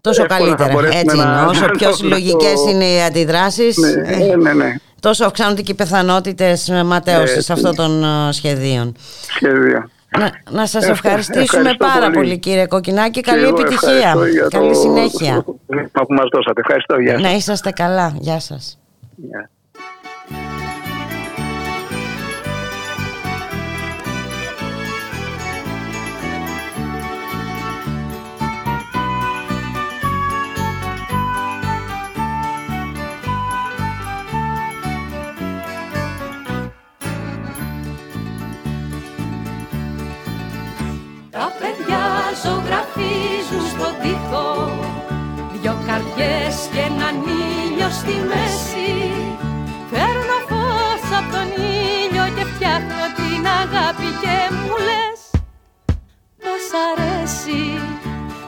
Τόσο 0.00 0.22
εύκολα 0.22 0.38
θα 0.38 0.44
καλύτερα. 0.44 0.72
μπορέσουμε 0.72 1.00
Έτσι 1.00 1.16
να- 1.16 1.22
είναι. 1.22 1.40
Όσο 1.50 1.60
να 1.66 1.70
πιο 1.70 1.88
το- 1.88 1.96
συλλογικές 1.96 2.62
το- 2.62 2.70
είναι 2.70 2.84
οι 2.84 3.02
αντιδράσεις, 3.02 3.76
Ναι, 3.76 4.34
ναι, 4.36 4.52
ναι. 4.52 4.74
τόσο 5.00 5.24
αυξάνονται 5.24 5.62
και 5.62 5.72
οι 5.72 5.74
πιθανότητες 5.74 6.70
ματέωση 6.84 7.34
Έτσι. 7.36 7.52
αυτών 7.52 7.74
των 7.74 8.04
ε, 8.04 8.32
σχεδίων. 8.32 8.94
Σχέδια. 9.34 9.90
Να, 10.18 10.30
να 10.50 10.66
σας 10.66 10.82
Ευχα- 10.82 10.92
ευχαριστήσουμε 10.92 11.60
ευχαριστώ 11.60 11.84
πάρα 11.86 12.04
πολύ. 12.10 12.14
πολύ. 12.14 12.38
κύριε 12.38 12.66
Κοκκινάκη. 12.66 13.20
Και 13.20 13.30
Καλή 13.30 13.42
εγώ 13.44 13.60
επιτυχία. 13.60 13.90
ευχαριστώ 13.90 14.24
για 14.26 14.46
Καλή 14.50 14.68
το- 14.72 14.74
συνέχεια. 14.78 15.42
το 15.46 15.56
δείγμα 15.66 16.02
που 16.06 16.12
μας 16.14 16.24
δώσατε. 16.32 16.60
Ευχαριστώ. 16.60 17.00
Γεια 17.00 17.12
σας. 17.12 17.22
Να 17.22 17.30
είσαστε 17.32 17.70
καλά. 17.70 18.14
Γεια 18.20 18.40
σας. 18.40 18.78
Γεια. 19.16 19.50
Ζωγραφίζουν 42.44 43.64
στον 43.72 43.94
τοίχο. 44.02 44.48
Δυο 45.60 45.74
καρδιές 45.86 46.56
και 46.72 46.80
έναν 46.90 47.14
ήλιο 47.40 47.88
στη 48.00 48.14
μέση. 48.30 48.92
Φέρνω 49.90 50.38
φως 50.48 51.04
από 51.18 51.30
τον 51.34 51.48
ήλιο 51.56 52.26
και 52.36 52.44
φτιάχνω 52.52 53.04
την 53.18 53.42
αγάπη 53.62 54.08
και 54.22 54.36
μου 54.54 54.74
λες 54.86 55.20
Πως 56.42 56.66
αρέσει 56.88 57.62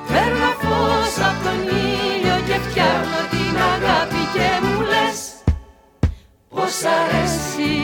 Φέρνω 0.08 0.52
φως 0.62 1.14
από 1.28 1.40
τον 1.44 1.60
ήλιο 1.88 2.36
και 2.46 2.56
φτιάχνω 2.66 3.20
την 3.32 3.54
αγάπη 3.74 4.22
και 4.34 4.48
μου 4.66 4.80
λες 4.92 5.18
Πως 6.48 6.76
αρέσει 7.00 7.74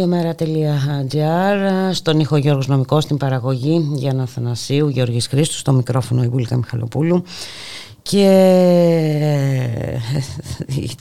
Ραδιομέρα.gr 0.00 1.90
Στον 1.92 2.20
ήχο 2.20 2.36
Γιώργος 2.36 2.66
Νομικός 2.66 3.04
Στην 3.04 3.16
παραγωγή 3.16 3.90
Γιάννα 3.94 4.26
Θανασίου 4.26 4.88
Γιώργης 4.88 5.26
Χρήστου 5.26 5.54
Στο 5.54 5.72
μικρόφωνο 5.72 6.22
η 6.22 6.28
Βούλικα 6.28 6.56
Μιχαλοπούλου 6.56 7.22
και 8.10 8.28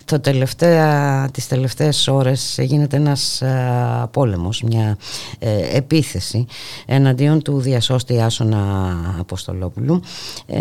το 0.06 0.20
τελευταία, 0.20 1.30
τις 1.32 1.48
τελευταίες 1.48 2.08
ώρες 2.08 2.58
γίνεται 2.62 2.98
ένας 2.98 3.42
α, 3.42 4.08
πόλεμος, 4.12 4.62
μια 4.62 4.98
ε, 5.40 5.78
επίθεση 5.78 6.46
εναντίον 6.86 7.42
του 7.42 7.60
διασώστη 7.60 8.22
Άσονα 8.22 9.16
Αποστολόπουλου. 9.20 10.02
Ε, 10.46 10.58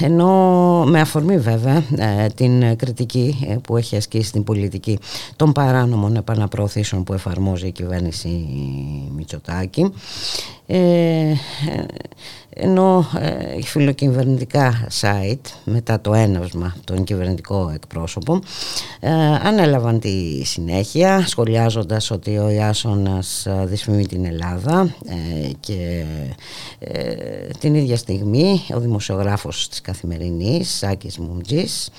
ενώ 0.00 0.84
με 0.86 1.00
αφορμή 1.00 1.38
βέβαια 1.38 1.82
ε, 1.96 2.26
την 2.34 2.76
κριτική 2.76 3.46
ε, 3.48 3.56
που 3.62 3.76
έχει 3.76 3.96
ασκήσει 3.96 4.32
την 4.32 4.44
πολιτική 4.44 4.98
των 5.36 5.52
παράνομων 5.52 6.16
επαναπροωθήσεων 6.16 7.04
που 7.04 7.12
εφαρμόζει 7.12 7.66
η 7.66 7.72
κυβέρνηση 7.72 8.48
Μητσοτάκη 9.16 9.92
ε, 10.70 11.34
ενώ 12.50 13.06
ε, 13.18 13.62
φιλοκυβερνητικά 13.62 14.88
site 15.00 15.52
μετά 15.64 16.00
το 16.00 16.14
έναυσμα 16.14 16.74
τον 16.84 17.04
κυβερνητικό 17.04 17.70
εκπρόσωπο 17.74 18.40
ε, 19.00 19.10
ανέλαβαν 19.42 20.00
τη 20.00 20.44
συνέχεια 20.44 21.26
σχολιάζοντας 21.26 22.10
ότι 22.10 22.38
ο 22.38 22.48
Ιάσονας 22.48 23.46
ε, 23.46 23.64
δυσφημεί 23.66 24.06
την 24.06 24.24
Ελλάδα 24.24 24.94
ε, 25.08 25.50
και 25.60 26.04
ε, 26.78 27.14
την 27.58 27.74
ίδια 27.74 27.96
στιγμή 27.96 28.60
ο 28.74 28.80
δημοσιογράφος 28.80 29.68
της 29.68 29.80
Καθημερινής 29.80 30.76
Σάκης 30.76 31.18
Μουμτζής 31.18 31.90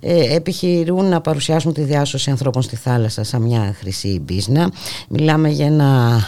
ε, 0.00 0.34
επιχειρούν 0.34 1.04
να 1.04 1.20
παρουσιάσουν 1.20 1.72
τη 1.72 1.82
διάσωση 1.82 2.30
ανθρώπων 2.30 2.62
στη 2.62 2.76
θάλασσα 2.76 3.24
σαν 3.24 3.42
μια 3.42 3.74
χρυσή 3.78 4.20
μπίζνα. 4.24 4.70
Μιλάμε 5.08 5.48
για 5.48 5.66
ένα 5.66 6.20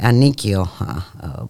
ε, 0.00 0.06
ανίκιο 0.06 0.70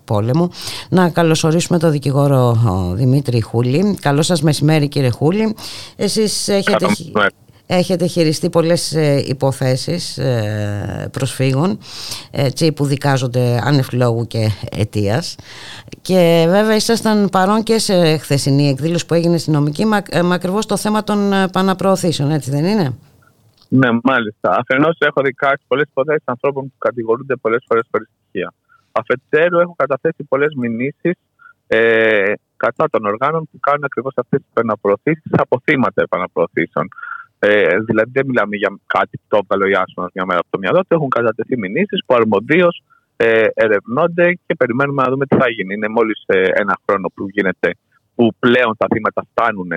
πόλεμο. 0.04 0.50
Να 0.88 1.08
καλωσορίσουμε 1.28 1.78
τον 1.78 1.90
δικηγόρο 1.90 2.56
Δημήτρη 2.94 3.40
Χούλη 3.40 3.98
καλό 4.00 4.22
σας 4.22 4.42
μεσημέρι 4.42 4.88
κύριε 4.88 5.10
Χούλη 5.10 5.56
εσείς 5.96 6.48
έχετε... 6.48 6.86
Έχετε 7.70 8.06
χειριστεί 8.06 8.50
πολλές 8.50 8.92
ε, 8.94 9.24
υποθέσεις 9.26 10.18
ε, 10.18 11.08
προσφύγων 11.12 11.78
έτσι, 12.30 12.72
που 12.72 12.84
δικάζονται 12.84 13.60
ανεφλόγου 13.64 14.26
και 14.26 14.48
αιτίας 14.70 15.36
και 16.02 16.46
βέβαια 16.48 16.74
ήσασταν 16.74 17.28
παρόν 17.28 17.62
και 17.62 17.78
σε 17.78 18.16
χθεσινή 18.16 18.68
εκδήλωση 18.68 19.06
που 19.06 19.14
έγινε 19.14 19.38
στην 19.38 19.52
νομική 19.52 19.84
με, 19.84 20.02
με 20.22 20.34
ακριβώς 20.34 20.66
το 20.66 20.76
θέμα 20.76 21.04
των 21.04 21.18
παναπροωθήσεων, 21.52 22.30
έτσι 22.30 22.50
δεν 22.50 22.64
είναι; 22.64 22.98
Ναι, 23.68 23.88
μάλιστα. 24.02 24.50
Αφενός 24.50 24.96
έχω 24.98 25.20
δικάσει 25.22 25.62
πολλές 25.66 25.86
υποθέσεις 25.90 26.22
ανθρώπων 26.24 26.64
που 26.64 26.78
κατηγορούνται 26.78 27.36
πολλές 27.36 27.64
φορές 27.68 27.86
χωρίς 27.90 28.08
στοιχεία. 28.22 28.52
Αφετέρου, 28.92 29.58
έχω 29.58 29.74
καταθέσει 29.78 30.24
πολλές 30.28 30.54
μηνύσεις 30.54 31.18
ε, 31.66 32.32
κατά 32.56 32.88
των 32.90 33.04
οργάνων 33.04 33.48
που 33.50 33.60
κάνουν 33.60 33.84
ακριβώς 33.84 34.12
αυτές 34.16 34.40
τις 34.40 34.48
επαναπροωθήσεις 34.50 35.30
από 35.32 35.60
θύματα 35.64 36.02
επαναπροωθήσεων. 36.02 36.88
Ε, 37.38 37.78
δηλαδή, 37.78 38.10
δεν 38.12 38.26
μιλάμε 38.26 38.56
για 38.56 38.78
κάτι 38.86 39.16
που 39.16 39.24
το 39.28 39.36
έβγαλε 39.42 39.64
ο 39.64 39.68
Ιάσονας 39.68 40.10
μια 40.14 40.24
μέρα 40.26 40.38
από 40.38 40.48
το 40.50 40.58
μυαλό 40.58 40.80
του. 40.80 40.94
Έχουν 40.96 41.08
κατατεθεί 41.08 41.58
μηνύσεις 41.58 42.00
που 42.06 42.14
αρμοδίως 42.14 42.82
ε, 43.16 43.46
ερευνώνται 43.54 44.32
και 44.46 44.54
περιμένουμε 44.54 45.02
να 45.02 45.10
δούμε 45.10 45.26
τι 45.26 45.36
θα 45.36 45.50
γίνει. 45.50 45.74
Είναι 45.74 45.88
μόλις 45.88 46.22
ε, 46.26 46.42
ένα 46.54 46.78
χρόνο 46.86 47.08
που 47.14 47.28
γίνεται 47.30 47.70
που 48.14 48.34
πλέον 48.38 48.76
τα 48.76 48.86
θύματα 48.92 49.22
φτάνουν 49.30 49.70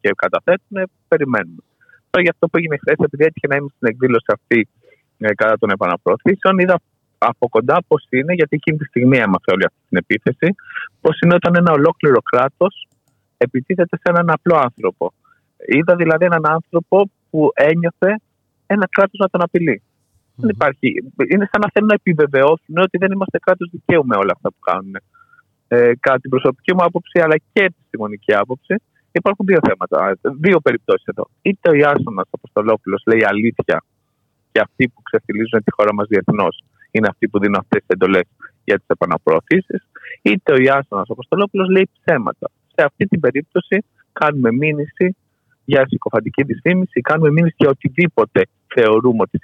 και 0.00 0.10
καταθέτουν. 0.16 0.90
Περιμένουμε. 1.08 1.62
Τώρα 2.10 2.22
για 2.24 2.32
αυτό 2.34 2.48
που 2.48 2.56
έγινε 2.58 2.76
χθες, 2.76 2.96
επειδή 2.98 3.24
έτυχε 3.24 3.46
να 3.46 3.56
είμαι 3.56 3.68
στην 3.76 3.88
εκδήλωση 3.88 4.30
αυτή 4.38 4.68
ε, 5.18 5.34
κατά 5.34 5.58
των 5.58 5.70
επαναπροωθήσεων, 5.70 6.58
είδα 6.58 6.80
από 7.28 7.48
κοντά 7.48 7.76
πώς 7.88 8.06
είναι, 8.10 8.32
γιατί 8.34 8.56
εκείνη 8.56 8.76
τη 8.78 8.84
στιγμή 8.84 9.16
έμαθα 9.16 9.52
όλη 9.54 9.64
αυτή 9.64 9.80
την 9.88 9.98
επίθεση, 10.04 10.54
πώς 11.00 11.18
είναι 11.20 11.34
όταν 11.34 11.52
ένα 11.56 11.72
ολόκληρο 11.72 12.20
κράτος 12.30 12.88
επιτίθεται 13.36 13.96
σε 13.96 14.06
έναν 14.12 14.30
απλό 14.30 14.56
άνθρωπο. 14.56 15.12
Είδα 15.66 15.94
δηλαδή 15.96 16.24
έναν 16.24 16.46
άνθρωπο 16.46 17.10
που 17.30 17.50
ένιωθε 17.54 18.12
ένα 18.66 18.86
κράτος 18.90 19.18
να 19.18 19.28
τον 19.28 19.42
απειλεί. 19.42 19.82
Δεν 20.34 20.48
υπάρχει. 20.48 20.88
Είναι 21.32 21.46
σαν 21.50 21.60
να 21.64 21.68
θέλουν 21.72 21.88
να 21.88 21.94
επιβεβαιώσουν 21.94 22.76
ότι 22.86 22.98
δεν 22.98 23.10
είμαστε 23.12 23.38
κράτος 23.38 23.68
δικαίου 23.72 24.04
με 24.06 24.16
όλα 24.16 24.32
αυτά 24.36 24.48
που 24.52 24.60
κάνουν. 24.70 24.94
Ε, 25.68 25.92
κατά 26.00 26.18
την 26.20 26.30
προσωπική 26.30 26.74
μου 26.74 26.84
άποψη, 26.84 27.20
αλλά 27.20 27.36
και 27.52 27.62
επιστημονική 27.70 28.34
άποψη, 28.34 28.74
υπάρχουν 29.12 29.46
δύο 29.46 29.60
θέματα, 29.68 30.18
δύο 30.46 30.60
περιπτώσεις 30.60 31.06
εδώ. 31.06 31.24
Είτε 31.42 31.70
ο 31.70 31.74
Ιάσονας 31.74 32.28
Αποστολόπουλος 32.30 33.02
λέει 33.06 33.24
αλήθεια 33.24 33.82
και 34.52 34.60
αυτοί 34.60 34.88
που 34.88 35.02
ξεφυλίζουν 35.02 35.62
τη 35.64 35.70
χώρα 35.76 35.94
μας 35.94 36.06
διεθνώς 36.08 36.64
είναι 36.90 37.08
αυτοί 37.10 37.28
που 37.28 37.38
δίνουν 37.38 37.56
αυτές 37.58 37.80
τις 37.80 37.88
εντολές 37.88 38.26
για 38.64 38.76
τις 38.76 38.86
επαναπροωθήσεις, 38.86 39.88
είτε 40.22 40.52
ο 40.52 40.56
Ιάσονας 40.56 41.08
Αποστολόπουλος 41.08 41.68
λέει 41.68 41.88
ψέματα. 42.00 42.50
Σε 42.74 42.84
αυτή 42.84 43.06
την 43.06 43.20
περίπτωση 43.20 43.84
κάνουμε 44.12 44.52
μήνυση 44.52 45.16
για 45.64 45.86
συκοφαντική 45.88 46.42
δυσφήμιση, 46.42 47.00
κάνουμε 47.00 47.30
μήνυση 47.30 47.54
για 47.58 47.68
οτιδήποτε 47.68 48.40
θεωρούμε 48.74 49.22
ότι 49.22 49.38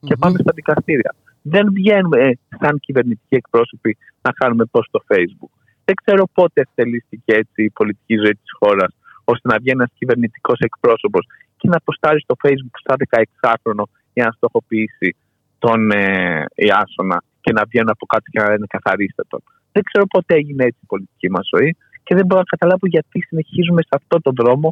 και 0.00 0.16
πάμε 0.16 0.38
στα 0.38 0.52
δικαστήρια. 0.54 1.14
Δεν 1.42 1.72
βγαίνουμε 1.72 2.18
ε, 2.18 2.38
σαν 2.60 2.78
κυβερνητικοί 2.78 3.34
εκπρόσωποι 3.34 3.96
να 4.22 4.32
κάνουμε 4.32 4.64
πώ 4.64 4.82
στο 4.82 5.04
Facebook. 5.08 5.52
Δεν 5.84 5.94
ξέρω 6.04 6.24
πότε 6.34 6.60
εκτελήστηκε 6.60 7.32
έτσι 7.34 7.62
η 7.64 7.70
πολιτική 7.70 8.16
ζωή 8.16 8.34
της 8.34 8.52
χώρας, 8.58 8.94
ώστε 9.24 9.48
να 9.48 9.58
βγαίνει 9.58 9.78
ένας 9.78 9.92
κυβερνητικός 9.94 10.58
εκπρόσωπος 10.58 11.26
και 11.56 11.68
να 11.68 11.76
αποστάρει 11.76 12.20
στο 12.20 12.34
Facebook 12.44 12.76
στα 12.80 12.94
16χρονο 13.10 13.84
για 14.12 14.24
να 14.24 14.30
στοχοποιήσει 14.30 15.16
τον 15.64 15.80
ε, 15.90 16.44
Ιάσονα 16.68 17.18
και 17.40 17.52
να 17.56 17.62
βγαίνουν 17.68 17.90
από 17.96 18.04
κάτω 18.12 18.26
και 18.32 18.40
να 18.42 18.48
λένε 18.50 18.66
καθαρίστε 18.74 19.22
τον. 19.28 19.42
Δεν 19.74 19.82
ξέρω 19.88 20.04
πότε 20.14 20.34
έγινε 20.40 20.62
έτσι 20.68 20.80
η 20.82 20.86
πολιτική 20.92 21.28
μας 21.30 21.46
ζωή 21.54 21.70
και 22.06 22.14
δεν 22.14 22.24
μπορώ 22.26 22.40
να 22.44 22.50
καταλάβω 22.54 22.86
γιατί 22.94 23.16
συνεχίζουμε 23.28 23.80
σε 23.82 23.94
αυτόν 24.00 24.20
τον 24.26 24.34
δρόμο 24.40 24.68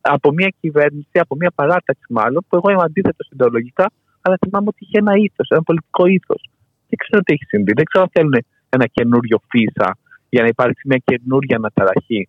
από 0.00 0.28
μια 0.38 0.50
κυβέρνηση, 0.60 1.16
από 1.24 1.34
μια 1.40 1.52
παράταξη 1.60 2.08
μάλλον, 2.18 2.40
που 2.48 2.56
εγώ 2.58 2.68
είμαι 2.72 2.86
αντίθετο 2.90 3.22
συντεολογικά, 3.24 3.86
αλλά 4.20 4.36
θυμάμαι 4.42 4.68
ότι 4.72 4.80
είχε 4.84 4.98
ένα 5.04 5.14
ήθος, 5.26 5.46
ένα 5.54 5.62
πολιτικό 5.62 6.06
ήθος. 6.18 6.42
Δεν 6.88 6.98
ξέρω 7.02 7.22
τι 7.22 7.32
έχει 7.36 7.46
συμβεί. 7.52 7.72
Δεν 7.78 7.84
ξέρω 7.88 8.02
αν 8.06 8.10
θέλουν 8.14 8.36
ένα 8.68 8.86
καινούριο 8.96 9.38
φύσα 9.50 9.88
για 10.28 10.42
να 10.44 10.48
υπάρξει 10.54 10.82
μια 10.90 11.00
καινούργια 11.08 11.56
αναταραχή 11.56 12.28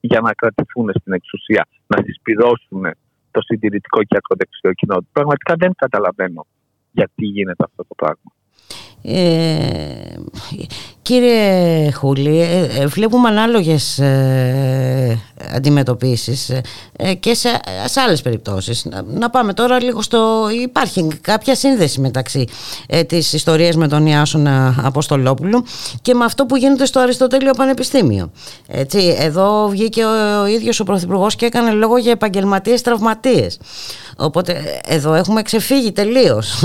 για 0.00 0.20
να 0.20 0.30
κρατηθούν 0.40 0.86
στην 1.00 1.12
εξουσία, 1.12 1.62
να 1.86 1.96
συσπηρώσουν 2.04 2.82
το 3.30 3.40
συντηρητικό 3.48 3.98
και 4.08 4.16
ακροδεξιό 4.20 4.72
κοινό. 4.72 4.96
Πραγματικά 5.12 5.52
δεν 5.62 5.70
καταλαβαίνω 5.82 6.46
γιατί 6.92 7.24
γίνεται 7.24 7.64
αυτό 7.64 7.84
το 7.88 7.94
πράγμα. 7.94 8.32
Ε, 9.04 10.16
κύριε 11.02 11.90
Χούλη, 11.90 12.40
ε, 12.40 12.68
ε, 12.80 12.86
βλέπουμε 12.86 13.28
ανάλογες 13.28 13.98
ε, 13.98 15.18
αντιμετωπίσεις 15.54 16.50
ε, 16.96 17.14
και 17.14 17.34
σε, 17.34 17.48
σε 17.84 18.00
άλλες 18.00 18.22
περιπτώσεις. 18.22 18.86
Να, 19.06 19.30
πάμε 19.30 19.52
τώρα 19.52 19.82
λίγο 19.82 20.02
στο... 20.02 20.48
Υπάρχει 20.62 21.08
κάποια 21.20 21.54
σύνδεση 21.54 22.00
μεταξύ 22.00 22.44
ε, 22.86 23.04
της 23.04 23.32
ιστορίας 23.32 23.76
με 23.76 23.88
τον 23.88 24.06
Ιάσονα 24.06 24.74
Αποστολόπουλου 24.82 25.64
και 26.02 26.14
με 26.14 26.24
αυτό 26.24 26.46
που 26.46 26.56
γίνεται 26.56 26.86
στο 26.86 27.00
Αριστοτέλειο 27.00 27.52
Πανεπιστήμιο. 27.52 28.30
Έτσι, 28.68 29.16
εδώ 29.18 29.68
βγήκε 29.68 30.04
ο, 30.04 30.40
ο 30.42 30.46
ίδιος 30.46 30.80
ο 30.80 30.84
Πρωθυπουργός 30.84 31.36
και 31.36 31.46
έκανε 31.46 31.70
λόγο 31.70 31.96
για 31.96 32.10
επαγγελματίες 32.10 32.82
τραυματίες. 32.82 33.58
Οπότε 34.16 34.62
εδώ 34.86 35.14
έχουμε 35.14 35.42
ξεφύγει 35.42 35.92
τελείως. 35.92 36.62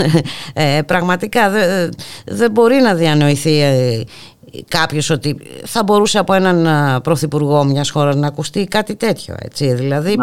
Ε, 0.53 0.81
πραγματικά 0.81 1.49
δεν 1.49 1.89
δεν 2.25 2.51
μπορεί 2.51 2.75
να 2.75 2.95
διανοηθεί 2.95 3.61
ε, 3.61 4.03
κάποιος 4.67 5.09
ότι 5.09 5.39
θα 5.65 5.83
μπορούσε 5.83 6.19
από 6.19 6.33
έναν 6.33 7.01
πρωθυπουργό 7.01 7.63
μιας 7.63 7.89
χώρας 7.89 8.15
να 8.15 8.27
ακουστεί 8.27 8.65
κάτι 8.65 8.95
τέτοιο. 8.95 9.35
Έτσι, 9.39 9.73
δηλαδή... 9.73 10.15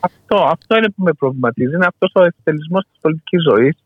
αυτό, 0.00 0.48
αυτό 0.50 0.76
είναι 0.76 0.88
που 0.88 1.02
με 1.02 1.12
προβληματίζει. 1.12 1.74
Είναι 1.74 1.86
αυτός 1.86 2.10
ο 2.14 2.24
εκτελισμό 2.24 2.78
της 2.78 2.98
πολιτικής 3.00 3.42
ζωής 3.42 3.76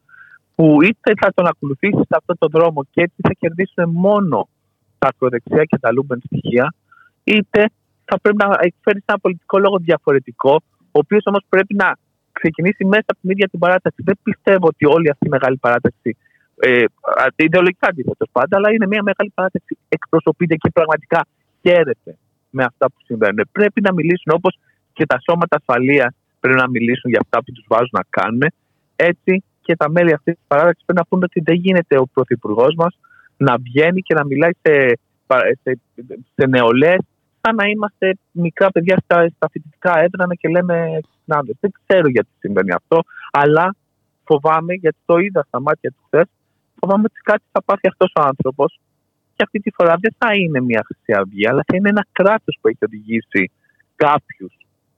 που 0.54 0.82
είτε 0.82 1.12
θα 1.20 1.32
τον 1.34 1.46
ακολουθήσει 1.46 1.96
σε 1.96 2.16
αυτόν 2.18 2.38
τον 2.38 2.48
δρόμο 2.52 2.84
και 2.90 3.02
έτσι 3.02 3.16
θα 3.22 3.32
κερδίσουν 3.38 3.90
μόνο 3.92 4.48
τα 4.98 5.08
ακροδεξιά 5.08 5.64
και 5.64 5.78
τα 5.78 5.92
λούμπεν 5.92 6.20
στοιχεία, 6.24 6.74
είτε 7.24 7.70
θα 8.04 8.20
πρέπει 8.22 8.36
να 8.36 8.46
εκφέρει 8.60 9.02
ένα 9.06 9.18
πολιτικό 9.18 9.58
λόγο 9.58 9.76
διαφορετικό, 9.78 10.54
ο 10.80 10.98
οποίος 11.02 11.22
όμως 11.24 11.42
πρέπει 11.48 11.74
να 11.74 11.96
ξεκινήσει 12.42 12.84
μέσα 12.84 13.08
από 13.12 13.20
την 13.20 13.30
ίδια 13.30 13.48
την 13.48 13.58
παράταξη. 13.58 14.00
Δεν 14.08 14.16
πιστεύω 14.22 14.66
ότι 14.72 14.84
όλη 14.86 15.10
αυτή 15.10 15.26
η 15.26 15.32
μεγάλη 15.36 15.56
παράταξη 15.56 16.10
ε, 16.60 16.84
ιδεολογικά 17.36 17.86
αντίθετος 17.88 18.28
πάντα, 18.32 18.56
αλλά 18.56 18.68
είναι 18.72 18.86
μια 18.86 19.02
μεγάλη 19.02 19.30
παράταξη. 19.34 19.78
Εκπροσωπείται 19.88 20.54
και 20.62 20.70
πραγματικά 20.70 21.20
χαίρεται 21.62 22.12
με 22.50 22.62
αυτά 22.64 22.86
που 22.90 22.98
συμβαίνουν. 23.04 23.48
Πρέπει 23.52 23.80
να 23.80 23.92
μιλήσουν 23.92 24.32
όπως 24.38 24.58
και 24.92 25.06
τα 25.06 25.18
σώματα 25.26 25.56
ασφαλείας 25.60 26.12
πρέπει 26.40 26.58
να 26.58 26.68
μιλήσουν 26.68 27.10
για 27.10 27.20
αυτά 27.22 27.38
που 27.44 27.52
τους 27.52 27.64
βάζουν 27.68 27.94
να 28.00 28.04
κάνουν. 28.10 28.42
Έτσι 28.96 29.42
και 29.60 29.76
τα 29.76 29.90
μέλη 29.90 30.12
αυτής 30.12 30.34
της 30.34 30.44
παράταξης 30.46 30.84
πρέπει 30.84 30.98
να 30.98 31.06
πούνε 31.08 31.24
ότι 31.24 31.40
δεν 31.40 31.54
γίνεται 31.54 31.98
ο 31.98 32.06
πρωθυπουργός 32.12 32.74
μας 32.76 32.98
να 33.36 33.56
βγαίνει 33.58 34.00
και 34.00 34.14
να 34.14 34.24
μιλάει 34.24 34.54
σε, 34.62 34.98
σε, 35.62 35.78
σε 36.34 36.46
νεολαίες 36.46 37.00
σαν 37.40 37.54
να 37.54 37.66
είμαστε 37.66 38.18
μικρά 38.30 38.70
παιδιά 38.70 38.96
στα, 39.04 39.28
στα 39.36 39.48
φοιτητικά 39.50 39.98
έδρανα 39.98 40.34
και 40.34 40.48
λέμε 40.48 41.00
συνάδελφοι. 41.24 41.58
Δεν 41.60 41.72
ξέρω 41.86 42.08
γιατί 42.08 42.28
συμβαίνει 42.38 42.72
αυτό, 42.72 43.00
αλλά 43.30 43.74
φοβάμαι 44.24 44.74
γιατί 44.74 44.96
το 45.04 45.18
είδα 45.18 45.44
στα 45.48 45.60
μάτια 45.60 45.90
του 45.90 46.02
χθες 46.06 46.26
φοβάμαι 46.80 47.04
ότι 47.04 47.20
κάτι 47.22 47.42
θα 47.52 47.62
πάθει 47.62 47.88
αυτός 47.88 48.12
ο 48.16 48.22
άνθρωπος 48.22 48.80
και 49.34 49.42
αυτή 49.42 49.58
τη 49.60 49.70
φορά 49.70 49.94
δεν 50.00 50.14
θα 50.18 50.34
είναι 50.34 50.60
μια 50.60 50.82
Χρυσή 50.86 51.12
Αυγή, 51.20 51.48
αλλά 51.48 51.62
θα 51.66 51.76
είναι 51.76 51.88
ένα 51.88 52.06
κράτος 52.12 52.58
που 52.60 52.68
έχει 52.68 52.84
οδηγήσει 52.84 53.50
κάποιους 53.96 54.52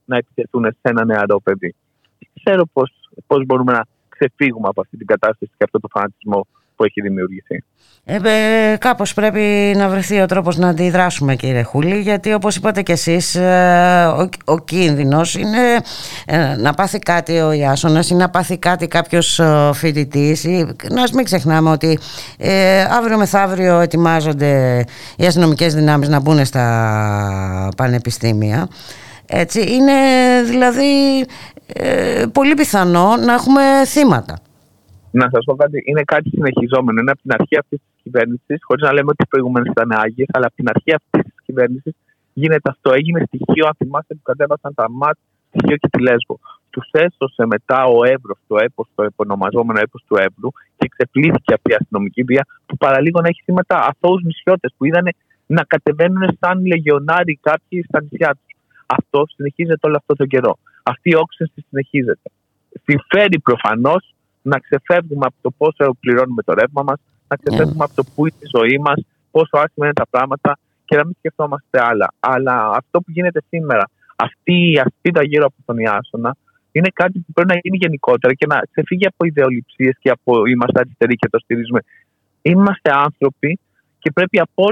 να 0.05 0.17
επιτεθούν 0.17 0.65
σε 0.65 0.89
ένα 0.93 1.05
νεαρό 1.05 1.41
παιδί. 1.41 1.75
Δεν 2.19 2.29
ξέρω 2.43 2.65
πώς 3.27 3.45
μπορούμε 3.47 3.73
να 3.73 3.83
ξεφύγουμε 4.09 4.69
από 4.69 4.81
αυτή 4.81 4.97
την 4.97 5.07
κατάσταση 5.07 5.53
και 5.57 5.65
αυτό 5.65 5.81
το 5.81 5.89
φανατισμό 5.89 6.47
που 6.83 6.89
έχει 6.89 7.01
δημιουργηθεί. 7.01 7.65
Ε, 8.05 8.19
ε, 8.73 8.77
κάπως 8.77 9.15
πρέπει 9.15 9.75
να 9.77 9.89
βρεθεί 9.89 10.21
ο 10.21 10.27
τρόπος 10.27 10.57
να 10.57 10.69
αντιδράσουμε 10.69 11.37
κύριε 11.37 11.63
Χούλη 11.63 12.01
γιατί 12.01 12.33
όπως 12.33 12.57
είπατε 12.57 12.83
και 12.83 12.93
εσείς 12.93 13.35
ε, 13.35 14.15
ο, 14.17 14.29
ο 14.45 14.59
κίνδυνος 14.59 15.35
είναι 15.35 15.59
ε, 16.27 16.57
να 16.57 16.73
πάθει 16.73 16.99
κάτι 16.99 17.39
ο 17.39 17.53
Ιάσονας 17.53 18.11
ή 18.11 18.15
να 18.15 18.31
πάθει 18.31 18.59
κάτι 18.59 18.87
κάποιος 18.87 19.41
φοιτητής 19.73 20.45
ή 20.45 20.75
να 20.91 21.03
μην 21.15 21.25
ξεχνάμε 21.25 21.71
ότι 21.71 21.99
ε, 22.39 22.83
αύριο 22.83 23.19
μεθαύριο 23.19 23.79
ετοιμάζονται 23.81 24.85
οι 25.17 25.27
αστυνομικές 25.27 25.75
δυνάμεις 25.75 26.09
να 26.09 26.21
μπουν 26.21 26.45
στα 26.45 27.69
πανεπιστήμια 27.77 28.69
Έτσι, 29.27 29.61
είναι 29.73 29.93
δηλαδή 30.47 31.25
ε, 31.67 32.25
πολύ 32.33 32.55
πιθανό 32.55 33.17
να 33.17 33.33
έχουμε 33.33 33.63
θύματα. 33.87 34.39
Να 35.21 35.27
σας 35.33 35.45
πω 35.45 35.55
κάτι, 35.55 35.83
είναι 35.85 36.03
κάτι 36.03 36.29
συνεχιζόμενο. 36.29 37.01
Είναι 37.01 37.11
από 37.11 37.23
την 37.23 37.33
αρχή 37.39 37.57
αυτής 37.63 37.79
της 37.79 38.03
κυβέρνησης, 38.03 38.59
χωρίς 38.67 38.83
να 38.83 38.93
λέμε 38.93 39.11
ότι 39.15 39.23
οι 39.23 39.31
προηγούμενες 39.33 39.71
ήταν 39.71 39.93
άγιες, 39.93 40.29
αλλά 40.33 40.47
από 40.47 40.57
την 40.57 40.69
αρχή 40.69 40.93
αυτής 40.95 41.23
της 41.23 41.43
κυβέρνησης 41.45 41.95
γίνεται 42.33 42.71
αυτό. 42.71 42.93
Έγινε 42.93 43.21
στοιχείο, 43.27 43.67
αν 43.67 43.75
θυμάστε, 43.77 44.15
που 44.15 44.23
κατέβασαν 44.23 44.75
τα 44.75 44.91
ΜΑΤ, 44.91 45.17
στοιχείο 45.49 45.77
και 45.77 45.89
τη 45.89 46.03
Λέσβο. 46.03 46.39
Τους 46.71 46.89
έσωσε 46.91 47.47
μετά 47.47 47.85
ο 47.85 48.05
Εύρος, 48.05 48.39
το 48.47 48.57
έπος, 48.67 48.87
το 48.95 49.03
επωνομαζόμενο 49.03 49.79
έπος 49.81 50.05
του 50.09 50.17
Εύρου, 50.17 50.51
και 50.77 50.89
ξεπλήθηκε 50.89 51.53
από 51.55 51.63
η 51.71 51.75
αστυνομική 51.81 52.23
βία, 52.23 52.47
που 52.67 52.77
παραλίγο 52.77 53.21
να 53.21 53.29
έχει 53.29 53.43
θύματα 53.45 53.77
αθώους 53.91 54.23
νησιώτες 54.23 54.75
που 54.77 54.85
είδαν 54.85 55.07
να 55.47 55.63
κατεβαίνουν 55.65 56.39
σαν 56.41 56.67
λεγεωνάροι 56.67 57.39
κάποιοι 57.43 57.85
στα 57.89 58.03
νησιά 58.03 58.31
τους. 58.31 58.57
Αυτό 58.87 59.27
συνεχίζεται 59.35 59.87
όλο 59.87 59.97
αυτό 59.97 60.15
τον 60.15 60.27
καιρό. 60.27 60.59
Αυτή 60.83 61.11
η 61.11 61.15
όξυνση 61.15 61.65
συνεχίζεται. 61.69 62.31
Συμφέρει 62.85 63.39
προφανώς 63.39 64.15
να 64.43 64.59
ξεφεύγουμε 64.59 65.27
από 65.27 65.37
το 65.41 65.51
πόσο 65.51 65.97
πληρώνουμε 66.01 66.43
το 66.43 66.53
ρεύμα 66.53 66.83
μας, 66.83 67.01
να 67.29 67.37
ξεφεύγουμε 67.37 67.85
από 67.85 67.95
το 67.95 68.05
πού 68.15 68.27
είναι 68.27 68.37
η 68.39 68.49
ζωή 68.57 68.79
μας, 68.79 69.05
πόσο 69.31 69.57
άσχημα 69.57 69.85
είναι 69.87 69.95
τα 69.95 70.07
πράγματα 70.11 70.59
και 70.85 70.97
να 70.97 71.05
μην 71.05 71.15
σκεφτόμαστε 71.19 71.83
άλλα. 71.83 72.09
Αλλά 72.21 72.71
αυτό 72.81 73.01
που 73.01 73.11
γίνεται 73.11 73.41
σήμερα, 73.49 73.91
αυτή 74.17 74.73
η 74.73 74.79
ασπίδα 74.79 75.23
γύρω 75.25 75.45
από 75.45 75.57
τον 75.65 75.79
Ιάσονα, 75.79 76.37
είναι 76.73 76.89
κάτι 76.95 77.19
που 77.19 77.33
πρέπει 77.33 77.53
να 77.53 77.59
γίνει 77.63 77.77
γενικότερα 77.77 78.35
και 78.35 78.47
να 78.47 78.61
ξεφύγει 78.71 79.07
από 79.07 79.25
ιδεολειψίες 79.25 79.97
και 79.99 80.11
από 80.11 80.47
είμαστε 80.47 80.81
αριστεροί 80.81 81.15
και 81.15 81.29
το 81.29 81.39
στηρίζουμε. 81.39 81.81
Είμαστε 82.43 82.91
άνθρωποι 82.93 83.59
και 83.99 84.11
πρέπει 84.11 84.39
από 84.41 84.63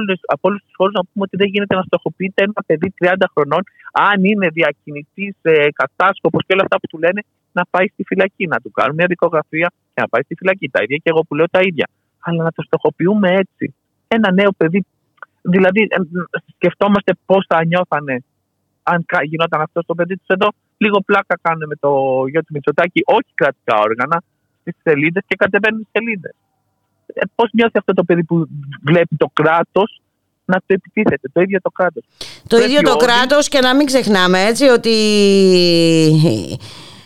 όλους 0.40 0.60
τους 0.62 0.74
χώρους 0.76 0.94
να 0.94 1.05
πούμε 1.05 1.24
ότι 1.28 1.36
δεν 1.36 1.48
γίνεται 1.48 1.74
να 1.74 1.82
στοχοποιείται 1.82 2.42
ένα 2.42 2.60
παιδί 2.66 2.94
30 2.98 3.12
χρονών, 3.32 3.62
αν 3.92 4.24
είναι 4.24 4.48
διακινητής, 4.48 5.34
ε, 5.42 5.66
κατάσκοπος 5.80 6.42
και 6.47 6.52
όλα 6.52 6.62
αυτά 6.62 6.76
που 6.80 6.86
του 6.86 6.98
λένε, 6.98 7.20
να 7.52 7.62
πάει 7.70 7.86
στη 7.93 8.02
φυλακή. 8.06 8.47
Να 8.47 8.60
του 8.60 8.70
κάνουν 8.70 8.94
μια 8.94 9.06
δικογραφία 9.06 9.72
και 9.94 10.01
να 10.01 10.09
πάει 10.09 10.22
στη 10.22 10.35
φυλακή. 10.35 10.68
Τα 10.68 10.82
ίδια 10.82 10.97
και 10.97 11.10
εγώ 11.10 11.20
που 11.24 11.35
λέω 11.35 11.48
τα 11.51 11.60
ίδια. 11.62 11.89
Αλλά 12.20 12.43
να 12.43 12.52
το 12.52 12.62
στοχοποιούμε 12.62 13.28
έτσι. 13.35 13.74
Ένα 14.09 14.32
νέο 14.32 14.52
παιδί. 14.56 14.85
Δηλαδή, 15.43 15.81
ε, 15.81 15.97
σκεφτόμαστε 16.55 17.12
πώς 17.27 17.44
θα 17.48 17.64
νιώθανε 17.64 18.24
αν 18.82 19.05
κα- 19.06 19.24
γινόταν 19.24 19.60
αυτό 19.60 19.82
στο 19.82 19.94
παιδί 19.94 20.16
τους 20.16 20.27
εδώ. 20.27 20.48
Λίγο 20.77 21.01
πλάκα 21.01 21.39
κάνουν 21.43 21.66
με 21.66 21.74
το 21.77 21.90
γιο 22.31 22.40
του 22.40 22.52
Μητσοτάκη, 22.52 23.02
όχι 23.05 23.31
κρατικά 23.35 23.77
όργανα, 23.78 24.22
στις 24.60 24.74
σελίδες 24.82 25.22
και 25.27 25.36
κατεβαίνουν 25.36 25.81
στις 25.81 25.90
σελίδες. 25.93 26.35
Ε, 27.06 27.20
Πώς 27.35 27.51
νιώθει 27.52 27.78
αυτό 27.78 27.93
το 27.93 28.05
παιδί 28.05 28.24
που 28.24 28.47
βλέπει 28.82 29.16
το 29.16 29.31
κράτος 29.32 30.01
να 30.44 30.56
του 30.59 30.64
επιτίθεται, 30.66 31.28
το 31.32 31.40
ίδιο 31.40 31.60
το 31.60 31.70
κράτος. 31.70 32.05
Το 32.47 32.56
ίδιο 32.56 32.81
το 32.82 32.97
κράτος 32.97 33.48
και 33.48 33.59
να 33.60 33.74
μην 33.77 33.86
ξεχνάμε 33.86 34.40
έτσι 34.44 34.64
ότι 34.68 34.94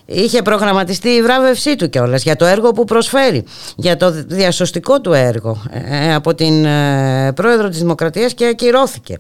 είχε 0.06 0.43
προγραμματιστεί 0.43 1.09
η 1.09 1.22
βράβευσή 1.22 1.76
του 1.76 1.89
κιόλας 1.89 2.22
για 2.22 2.36
το 2.36 2.44
έργο 2.44 2.70
που 2.70 2.85
προσφέρει, 2.85 3.44
για 3.76 3.97
το 3.97 4.10
διασωστικό 4.10 5.01
του 5.01 5.12
έργο 5.12 5.62
ε, 5.70 6.14
από 6.14 6.35
την 6.35 6.64
ε, 6.64 7.32
πρόεδρο 7.32 7.68
της 7.68 7.78
Δημοκρατίας 7.78 8.35
και 8.35 8.47
ακυρώθηκε. 8.47 9.16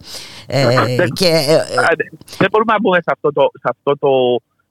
Ε, 0.46 0.66
Δεν- 0.96 1.08
και, 1.08 1.26
ε, 1.26 1.54
Άντε, 1.90 2.04
δεν 2.38 2.48
μπορούμε 2.50 2.72
να 2.72 2.80
μπούμε 2.80 2.96
σε 2.96 3.10
αυτό 3.12 3.32
το, 3.32 3.42
σε 3.52 3.68
αυτό 3.74 3.98
το 3.98 4.08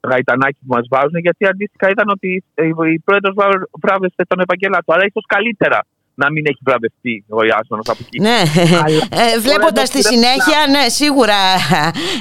γαϊτανάκι 0.09 0.57
που 0.67 0.73
μας 0.75 0.85
βάζουν, 0.89 1.17
γιατί 1.19 1.45
αντίστοιχα 1.45 1.89
είδαν 1.89 2.09
ότι 2.09 2.43
η, 2.55 2.93
η 2.93 2.99
πρόεδρος 2.99 3.33
βράβευσε 3.81 4.23
τον 4.27 4.39
Ευαγγελάτο. 4.39 4.93
Αλλά 4.93 5.03
ίσως 5.05 5.23
καλύτερα 5.27 5.79
να 6.15 6.31
μην 6.31 6.45
έχει 6.45 6.59
βραβευτεί 6.63 7.23
ο 7.29 7.43
Ιάσονα 7.43 7.81
από 7.85 7.97
εκεί. 8.05 8.19
Ναι, 8.19 8.41
ε, 9.09 9.39
βλέποντας 9.39 9.89
τη 9.89 10.01
συνέχεια, 10.03 10.59
ναι, 10.69 10.89
σίγουρα 10.89 11.33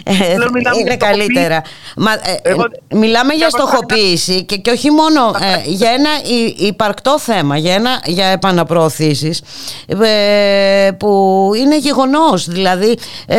ε, 0.05 0.13
μιλάμε 0.53 0.79
είναι 0.79 0.87
για 0.87 0.97
καλύτερα. 0.97 1.63
Μα, 1.97 2.13
ε, 2.13 2.19
ε, 2.43 2.55
μιλάμε 2.97 3.35
για 3.35 3.49
στοχοποίηση 3.49 4.45
και, 4.45 4.57
και 4.57 4.71
όχι 4.71 4.91
μόνο 4.91 5.21
ε, 5.27 5.63
για 5.71 5.91
ένα 5.91 6.11
υ- 6.45 6.61
υπαρκτό 6.61 7.19
θέμα, 7.19 7.57
για, 7.57 7.75
ένα, 7.75 8.01
για 8.05 8.27
επαναπροωθήσεις 8.27 9.43
ε, 9.87 10.91
που 10.99 11.51
είναι 11.57 11.79
γεγονός. 11.79 12.49
Δηλαδή, 12.49 12.99
ε, 13.27 13.39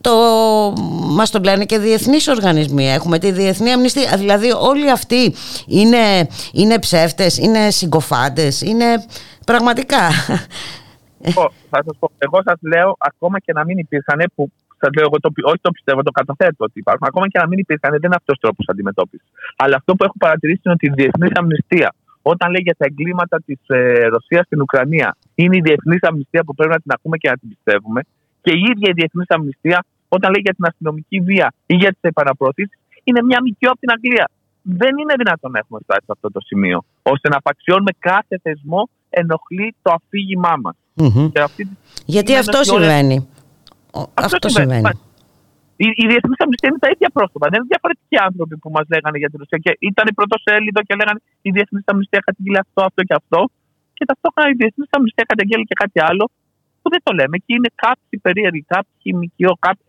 το, 0.00 0.12
μας 1.00 1.30
το 1.30 1.40
λένε 1.44 1.64
και 1.64 1.78
διεθνείς 1.78 2.28
οργανισμοί. 2.28 2.90
Έχουμε 2.92 3.18
τη 3.18 3.30
Διεθνή 3.30 3.72
Αμνηστία. 3.72 4.16
Δηλαδή, 4.16 4.52
όλοι 4.60 4.90
αυτοί 4.90 5.34
είναι, 5.66 6.28
είναι 6.52 6.78
ψεύτες, 6.78 7.38
είναι 7.38 7.70
συγκοφάντες, 7.70 8.60
είναι 8.60 9.04
πραγματικά... 9.46 10.08
Εγώ, 11.22 11.52
θα 11.70 11.82
σας 11.86 11.96
πω, 11.98 12.10
εγώ 12.18 12.38
σας 12.44 12.58
λέω, 12.60 12.96
ακόμα 12.98 13.38
και 13.38 13.52
να 13.52 13.64
μην 13.64 13.78
υπήρχαν, 13.78 14.20
που 14.34 14.52
σας 14.80 14.90
λέω, 14.96 15.04
εγώ 15.04 15.20
το, 15.20 15.30
πι- 15.30 15.46
όχι 15.46 15.60
το 15.60 15.70
πιστεύω, 15.70 16.02
το 16.02 16.10
καταθέτω 16.10 16.64
ότι 16.64 16.78
υπάρχουν, 16.78 17.06
ακόμα 17.06 17.28
και 17.28 17.38
να 17.38 17.46
μην 17.46 17.58
υπήρχαν, 17.58 17.90
δεν 17.90 18.00
είναι 18.04 18.14
αυτός 18.18 18.36
ο 18.36 18.40
τρόπος 18.40 18.64
αντιμετώπισης. 18.68 19.28
Αλλά 19.56 19.76
αυτό 19.76 19.94
που 19.96 20.04
έχω 20.04 20.14
παρατηρήσει 20.18 20.60
είναι 20.64 20.74
ότι 20.74 20.86
η 20.86 20.92
Διεθνής 20.98 21.32
Αμνηστία, 21.34 21.94
όταν 22.22 22.50
λέει 22.50 22.62
για 22.64 22.74
τα 22.78 22.84
εγκλήματα 22.88 23.36
της 23.46 23.58
ε, 23.66 24.06
Ρωσίας 24.14 24.44
στην 24.46 24.60
Ουκρανία, 24.60 25.16
είναι 25.34 25.56
η 25.56 25.60
Διεθνής 25.60 26.02
Αμνηστία 26.02 26.44
που 26.44 26.54
πρέπει 26.54 26.72
να 26.72 26.80
την 26.80 26.92
ακούμε 26.94 27.16
και 27.16 27.28
να 27.28 27.36
την 27.36 27.48
πιστεύουμε. 27.48 28.00
Και 28.40 28.52
η 28.52 28.60
ίδια 28.70 28.88
η 28.90 28.92
Διεθνής 28.92 29.28
Αμνηστία, 29.28 29.84
όταν 30.08 30.30
λέει 30.32 30.42
για 30.44 30.54
την 30.54 30.64
αστυνομική 30.66 31.20
βία 31.20 31.52
ή 31.66 31.74
για 31.74 31.90
τις 31.90 32.00
επαναπροωθήσεις, 32.00 32.78
είναι 33.04 33.22
μια 33.22 33.40
μικιό 33.42 33.70
από 33.70 33.80
την 33.80 33.90
Αγγλία. 33.90 34.30
Δεν 34.62 34.98
είναι 34.98 35.14
δυνατόν 35.16 35.50
να 35.50 35.58
έχουμε 35.58 35.80
φτάσει 35.82 36.04
σε 36.04 36.12
αυτό 36.16 36.30
το 36.30 36.40
σημείο, 36.40 36.84
ώστε 37.02 37.28
να 37.28 37.36
απαξιώνουμε 37.36 37.92
κάθε 37.98 38.38
θεσμό 38.42 38.88
ενοχλεί 39.10 39.68
το 39.82 39.90
αφήγημά 39.98 40.54
μας. 40.64 40.76
Μμμ. 40.94 41.30
Και 41.34 41.40
αυτή 41.48 41.62
τη 41.68 41.74
Γιατί 42.16 42.32
στιγμή 42.32 42.38
αυτό 42.44 42.56
είναι 42.58 42.66
ότι 42.66 42.76
όλες- 42.76 42.90
συμβαίνει. 42.96 43.16
Ο- 44.00 44.10
Αυτό 44.26 44.48
συμβαίνει. 44.58 44.88
Η, 45.84 45.86
η 46.02 46.04
Διεθνή 46.10 46.34
Αμνηστία 46.44 46.68
είναι 46.72 46.82
τα 46.86 46.90
ίδια 46.94 47.08
πρόσωπα. 47.16 47.44
Δεν 47.52 47.58
είναι 47.60 47.70
διαφορετικοί 47.74 48.16
άνθρωποι 48.28 48.54
που 48.62 48.70
μας 48.76 48.84
λέγανε 48.92 49.16
για 49.22 49.28
τη 49.30 49.36
Ρωσία. 49.42 49.58
Και 49.64 49.72
ήταν 49.90 50.06
πρωτοσέλιδο 50.18 50.80
και 50.86 50.94
λέγανε 51.00 51.20
η 51.48 51.50
Διεθνής 51.56 51.84
Αμνηστία 51.92 52.20
καταγγείλει 52.28 52.58
αυτό, 52.64 52.80
αυτό 52.88 53.00
και 53.08 53.14
αυτό. 53.20 53.40
Και 53.96 54.04
ταυτόχρονα 54.10 54.46
η 54.52 54.56
Διεθνής 54.60 54.88
Αμνηστία 54.96 55.24
καταγγέλει 55.32 55.64
και 55.70 55.76
κάτι 55.82 55.98
άλλο 56.08 56.24
που 56.82 56.88
δεν 56.92 57.00
το 57.06 57.12
λέμε. 57.18 57.36
Και 57.44 57.52
είναι 57.56 57.70
κάποιοι 57.84 58.16
περίεργοι, 58.26 58.62
κάποιοι 58.76 59.08
μικιό, 59.22 59.52
κάποιοι. 59.66 59.88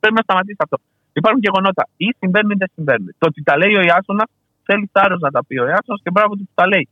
Πρέπει 0.00 0.16
να 0.20 0.24
σταματήσει 0.26 0.60
αυτό. 0.66 0.76
Υπάρχουν 1.20 1.40
γεγονότα. 1.46 1.84
Ή 2.06 2.06
συμβαίνουν 2.20 2.50
ή 2.54 2.58
δεν 2.62 2.70
συμβαίνουν. 2.76 3.08
Το 3.20 3.24
ότι 3.30 3.40
τα 3.48 3.54
λέει 3.60 3.74
ο 3.80 3.82
Ιάσονας 3.90 4.28
θέλει 4.68 4.84
θάρρος 4.94 5.20
να 5.26 5.30
τα 5.34 5.40
πει 5.46 5.54
ο 5.64 5.66
Ιάσονας 5.72 6.00
και 6.04 6.10
μπράβο 6.14 6.32
του 6.38 6.44
που 6.48 6.54
τα 6.60 6.66
λέει. 6.72 6.86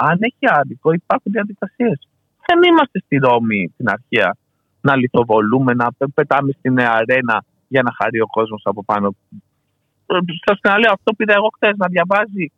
Αν 0.00 0.18
έχει 0.20 0.54
άδικο, 0.58 0.92
υπάρχουν 0.92 1.32
διαδικασίες. 1.32 2.08
Δεν 2.46 2.62
είμαστε 2.62 2.98
στη 3.04 3.16
Ρώμη 3.16 3.72
την 3.76 3.88
αρχαία 3.88 4.36
να 4.80 4.96
λιθοβολούμε, 4.96 5.74
να 5.74 5.92
πε- 5.92 6.10
πετάμε 6.14 6.52
στην 6.58 6.80
αρένα 6.80 7.44
για 7.68 7.82
να 7.82 7.92
χαρεί 7.98 8.20
ο 8.20 8.26
κόσμος 8.26 8.62
από 8.64 8.84
πάνω. 8.84 9.14
Σα 10.46 10.54
ξαναλέω, 10.54 10.92
αυτό 10.92 11.12
που 11.12 11.22
είδα 11.22 11.34
εγώ 11.34 11.48
χθες 11.54 11.76
να 11.76 11.86
διαβάζει 11.86 12.52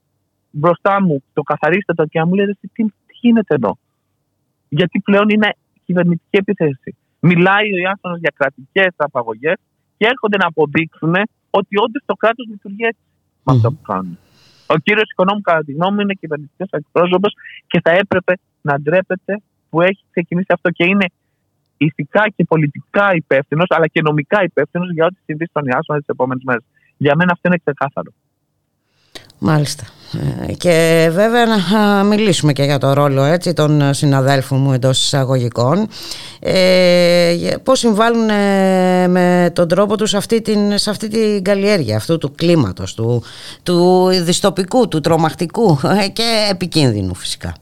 μπροστά 0.50 1.02
μου 1.02 1.22
το 1.32 1.42
καθαρίστε 1.42 1.94
το 1.94 2.04
και 2.06 2.18
να 2.18 2.26
μου 2.26 2.34
λέει 2.34 2.56
τι, 2.60 2.68
τι 2.84 3.14
γίνεται 3.20 3.54
εδώ; 3.54 3.78
Γιατί 4.68 5.00
πλέον 5.00 5.28
είναι 5.28 5.56
κυβερνητική 5.84 6.36
επίθεση. 6.36 6.96
Μιλάει 7.20 7.72
ο 7.72 7.76
Ιάσονα 7.76 8.16
για 8.18 8.32
κρατικές 8.36 8.94
απαγωγές 8.96 9.58
και 9.96 10.06
έρχονται 10.06 10.36
να 10.36 10.46
αποδείξουν 10.46 11.14
ότι 11.50 11.76
όντως 11.84 12.02
το 12.06 12.14
κράτος 12.14 12.46
λειτουργεί 12.46 12.84
έτσι 12.84 13.00
με 13.44 13.52
αυτό 13.52 13.70
που 13.72 13.82
κάνουν. 13.82 14.18
Ο 14.74 14.76
κύριος 14.84 15.10
Οικονόμου, 15.10 15.40
κατά 15.40 15.64
τη 15.64 15.72
γνώμη 15.72 15.94
μου, 15.94 16.00
είναι 16.00 16.14
κυβερνητικός 16.14 16.68
εκπρόσωπος 16.70 17.32
και 17.66 17.80
θα 17.84 17.90
έπρεπε 17.90 18.32
να 18.60 18.80
ντρέπεται 18.80 19.42
που 19.70 19.80
έχει 19.80 20.02
ξεκινήσει 20.10 20.46
αυτό 20.48 20.70
και 20.70 20.84
είναι 20.84 21.06
ηθικά 21.76 22.24
και 22.36 22.44
πολιτικά 22.44 23.14
υπεύθυνος, 23.14 23.66
αλλά 23.68 23.86
και 23.86 24.00
νομικά 24.02 24.42
υπεύθυνος 24.42 24.92
για 24.92 25.04
ό,τι 25.04 25.18
συμβεί 25.24 25.46
στον 25.46 25.64
Ιάσονα 25.66 25.98
τις 25.98 26.08
επόμενες 26.08 26.42
μέρες. 26.44 26.64
Για 26.96 27.14
μένα 27.16 27.32
αυτό 27.32 27.48
είναι 27.48 27.60
ξεκάθαρο. 27.64 28.10
Μάλιστα. 29.40 29.84
Ε, 30.48 30.52
Και 30.52 31.08
βέβαια 31.12 31.44
να 31.46 32.04
μιλήσουμε 32.04 32.52
και 32.52 32.62
για 32.62 32.78
το 32.78 32.92
ρόλο 32.92 33.22
έτσι, 33.22 33.52
των 33.52 33.94
συναδέλφων 33.94 34.60
μου 34.60 34.72
εντός 34.72 35.02
εισαγωγικών. 35.04 35.88
Ε, 36.40 37.32
για- 37.32 37.58
πώς 37.60 37.78
συμβάλλουν 37.78 38.28
ε, 38.28 39.06
με 39.08 39.50
τον 39.54 39.68
τρόπο 39.68 39.96
τους 39.96 40.10
σε 40.10 40.16
αυτή 40.16 40.40
την, 40.42 40.78
σε 40.78 40.90
αυτή 40.90 41.08
την 41.08 41.42
καλλιέργεια 41.44 41.96
αυτού 41.96 42.18
του 42.18 42.32
κλίματος, 42.34 42.94
του, 42.94 43.22
του 43.62 44.06
δυστοπικού, 44.08 44.88
του 44.88 45.00
τρομακτικού 45.00 45.78
ε, 46.04 46.08
και 46.08 46.48
επικίνδυνου 46.50 47.14
φυσικά. 47.14 47.54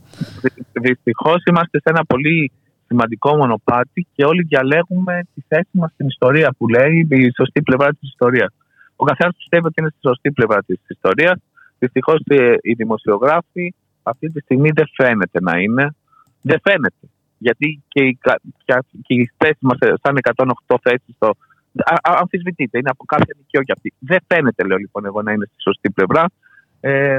Δυστυχώς 0.81 1.43
είμαστε 1.49 1.77
σε 1.77 1.89
ένα 1.89 2.05
πολύ 2.05 2.51
σημαντικό 2.87 3.35
μονοπάτι 3.35 4.07
και 4.15 4.25
όλοι 4.25 4.43
διαλέγουμε 4.43 5.21
τη 5.33 5.41
θέση 5.47 5.69
μας 5.71 5.91
στην 5.93 6.07
ιστορία 6.07 6.53
που 6.57 6.67
λέει 6.67 7.07
η 7.09 7.31
σωστή 7.35 7.61
πλευρά 7.61 7.89
της 7.89 8.09
ιστορίας. 8.09 8.53
Ο 8.95 9.03
καθένας 9.03 9.33
πιστεύει 9.37 9.65
ότι 9.65 9.75
είναι 9.81 9.89
στη 9.89 9.99
σωστή 10.07 10.31
πλευρά 10.31 10.63
της 10.63 10.79
ιστορίας. 10.87 11.37
Δυστυχώς 11.79 12.19
οι 12.61 12.73
δημοσιογράφοι 12.73 13.73
αυτή 14.03 14.27
τη 14.27 14.39
στιγμή 14.39 14.69
δεν 14.71 14.85
φαίνεται 14.95 15.41
να 15.41 15.59
είναι. 15.59 15.95
Δεν 16.41 16.59
φαίνεται. 16.63 17.05
Γιατί 17.37 17.81
και 17.87 18.03
η, 18.03 18.17
κα- 18.21 18.41
και- 18.65 18.99
και 19.01 19.13
η 19.13 19.31
θέση 19.37 19.57
μας 19.61 19.77
σαν 20.03 20.17
108 20.67 20.75
θέσεις 20.81 21.15
στο. 21.15 21.27
α- 21.85 22.11
α- 22.11 22.17
αμφισβητείται, 22.19 22.77
είναι 22.77 22.89
από 22.89 23.03
κάποια 23.05 23.35
νοικιό 23.37 23.63
και 23.63 23.71
αυτή. 23.71 23.93
Δεν 23.99 24.19
φαίνεται, 24.27 24.63
λέω 24.63 24.77
λοιπόν 24.77 25.05
εγώ, 25.05 25.21
να 25.21 25.31
είναι 25.31 25.45
στη 25.45 25.61
σωστή 25.61 25.91
πλευρά. 25.91 26.25
Ε, 26.79 27.17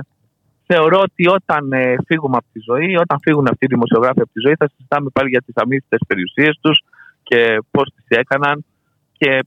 θεωρώ 0.66 0.98
ότι 1.00 1.28
όταν 1.28 1.72
ε, 1.72 1.94
φύγουμε 2.06 2.36
από 2.36 2.46
τη 2.52 2.60
ζωή, 2.60 2.96
όταν 2.96 3.18
φύγουν 3.20 3.46
αυτοί 3.46 3.64
οι 3.64 3.68
δημοσιογράφοι 3.68 4.20
από 4.20 4.32
τη 4.32 4.40
ζωή, 4.40 4.54
θα 4.58 4.68
συζητάμε 4.68 5.08
πάλι 5.12 5.28
για 5.28 5.42
τις 5.42 5.54
αμύθιτε 5.56 5.96
περιουσίες 6.06 6.58
τους 6.60 6.82
και 7.22 7.58
πώς 7.70 7.92
τις 7.94 8.04
έκαναν. 8.18 8.64
Και 9.12 9.44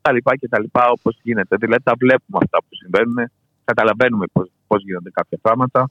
τα 0.00 0.12
λοιπά 0.12 0.36
και 0.36 0.48
τα 0.48 0.60
λοιπά 0.60 0.88
όπως 0.90 1.18
γίνεται. 1.22 1.56
Δηλαδή 1.56 1.82
τα 1.82 1.92
βλέπουμε 1.98 2.38
αυτά 2.42 2.58
που 2.58 2.68
συμβαίνουν, 2.70 3.30
καταλαβαίνουμε 3.70 4.26
πώς, 4.32 4.50
πώς 4.66 4.82
γίνονται 4.82 5.10
κάποια 5.10 5.38
πράγματα. 5.42 5.90